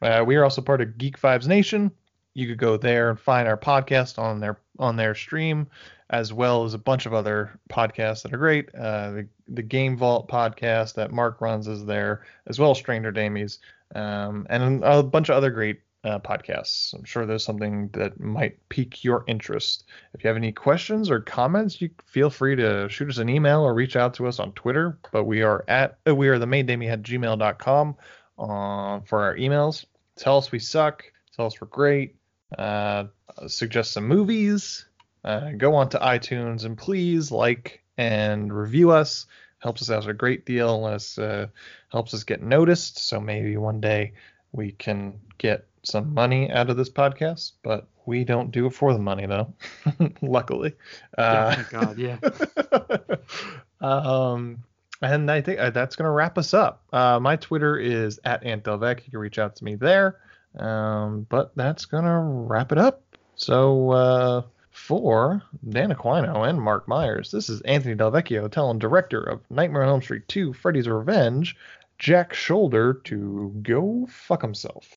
Uh, 0.00 0.22
we 0.24 0.36
are 0.36 0.44
also 0.44 0.62
part 0.62 0.80
of 0.80 0.96
Geek 0.96 1.20
Vibes 1.20 1.48
Nation. 1.48 1.90
You 2.36 2.46
could 2.46 2.58
go 2.58 2.76
there 2.76 3.08
and 3.08 3.18
find 3.18 3.48
our 3.48 3.56
podcast 3.56 4.18
on 4.18 4.40
their 4.40 4.60
on 4.78 4.96
their 4.96 5.14
stream, 5.14 5.68
as 6.10 6.34
well 6.34 6.64
as 6.64 6.74
a 6.74 6.78
bunch 6.78 7.06
of 7.06 7.14
other 7.14 7.58
podcasts 7.70 8.22
that 8.22 8.34
are 8.34 8.36
great. 8.36 8.68
Uh, 8.74 9.10
the, 9.12 9.28
the 9.48 9.62
Game 9.62 9.96
Vault 9.96 10.28
podcast 10.28 10.96
that 10.96 11.12
Mark 11.12 11.40
runs 11.40 11.66
is 11.66 11.86
there, 11.86 12.26
as 12.46 12.58
well 12.58 12.72
as 12.72 12.76
Stranger 12.76 13.10
Damies, 13.10 13.56
um, 13.94 14.46
and 14.50 14.84
a 14.84 15.02
bunch 15.02 15.30
of 15.30 15.36
other 15.36 15.48
great 15.48 15.80
uh, 16.04 16.18
podcasts. 16.18 16.92
I'm 16.92 17.04
sure 17.04 17.24
there's 17.24 17.42
something 17.42 17.88
that 17.94 18.20
might 18.20 18.68
pique 18.68 19.02
your 19.02 19.24
interest. 19.26 19.84
If 20.12 20.22
you 20.22 20.28
have 20.28 20.36
any 20.36 20.52
questions 20.52 21.10
or 21.10 21.20
comments, 21.20 21.80
you 21.80 21.88
feel 22.04 22.28
free 22.28 22.54
to 22.56 22.86
shoot 22.90 23.08
us 23.08 23.16
an 23.16 23.30
email 23.30 23.62
or 23.62 23.72
reach 23.72 23.96
out 23.96 24.12
to 24.16 24.26
us 24.26 24.38
on 24.40 24.52
Twitter. 24.52 24.98
But 25.10 25.24
we 25.24 25.40
are 25.40 25.64
at 25.68 25.96
uh, 26.06 26.14
we 26.14 26.28
are 26.28 26.38
the 26.38 26.46
main 26.46 26.68
at 26.68 27.02
gmail.com 27.02 27.96
uh, 28.38 29.00
for 29.06 29.22
our 29.22 29.36
emails. 29.36 29.86
Tell 30.16 30.36
us 30.36 30.52
we 30.52 30.58
suck. 30.58 31.02
Tell 31.34 31.46
us 31.46 31.58
we're 31.62 31.68
great. 31.68 32.16
Uh, 32.56 33.04
suggest 33.46 33.92
some 33.92 34.06
movies. 34.06 34.86
Uh, 35.24 35.50
go 35.56 35.74
on 35.74 35.88
to 35.88 35.98
iTunes 35.98 36.64
and 36.64 36.78
please 36.78 37.30
like 37.30 37.82
and 37.98 38.52
review 38.52 38.90
us. 38.90 39.26
Helps 39.58 39.82
us 39.82 39.90
out 39.90 40.08
a 40.08 40.14
great 40.14 40.46
deal. 40.46 40.84
Us 40.84 41.18
uh, 41.18 41.48
helps 41.90 42.14
us 42.14 42.24
get 42.24 42.42
noticed. 42.42 42.98
So 42.98 43.20
maybe 43.20 43.56
one 43.56 43.80
day 43.80 44.12
we 44.52 44.72
can 44.72 45.18
get 45.38 45.66
some 45.82 46.14
money 46.14 46.50
out 46.50 46.70
of 46.70 46.76
this 46.76 46.90
podcast, 46.90 47.52
but 47.62 47.88
we 48.06 48.24
don't 48.24 48.50
do 48.50 48.66
it 48.66 48.70
for 48.70 48.92
the 48.92 48.98
money 48.98 49.26
though. 49.26 49.52
Luckily. 50.22 50.74
Uh, 51.16 51.56
oh 51.58 51.66
God, 51.70 51.98
yeah. 51.98 52.18
um, 53.80 54.62
and 55.02 55.30
I 55.30 55.40
think 55.40 55.58
uh, 55.58 55.70
that's 55.70 55.96
gonna 55.96 56.10
wrap 56.10 56.38
us 56.38 56.54
up. 56.54 56.84
Uh, 56.92 57.18
my 57.20 57.36
Twitter 57.36 57.78
is 57.78 58.20
at 58.24 58.44
Antelvec. 58.44 59.04
You 59.04 59.10
can 59.10 59.20
reach 59.20 59.38
out 59.38 59.56
to 59.56 59.64
me 59.64 59.74
there. 59.74 60.18
Um, 60.56 61.26
but 61.28 61.52
that's 61.56 61.84
gonna 61.84 62.20
wrap 62.22 62.72
it 62.72 62.78
up. 62.78 63.02
So 63.36 63.90
uh, 63.90 64.42
for 64.70 65.42
Dan 65.68 65.92
Aquino 65.92 66.48
and 66.48 66.60
Mark 66.60 66.88
Myers, 66.88 67.30
this 67.30 67.48
is 67.48 67.60
Anthony 67.62 67.94
Del 67.94 68.12
Vecchio 68.12 68.50
telling 68.50 68.78
director 68.78 69.22
of 69.22 69.40
Nightmare 69.50 69.82
on 69.82 69.88
Elm 69.88 70.02
Street 70.02 70.26
2: 70.28 70.52
Freddy's 70.52 70.88
Revenge, 70.88 71.56
Jack 71.98 72.32
Sholder 72.32 73.02
to 73.04 73.54
go 73.62 74.06
fuck 74.10 74.42
himself. 74.42 74.96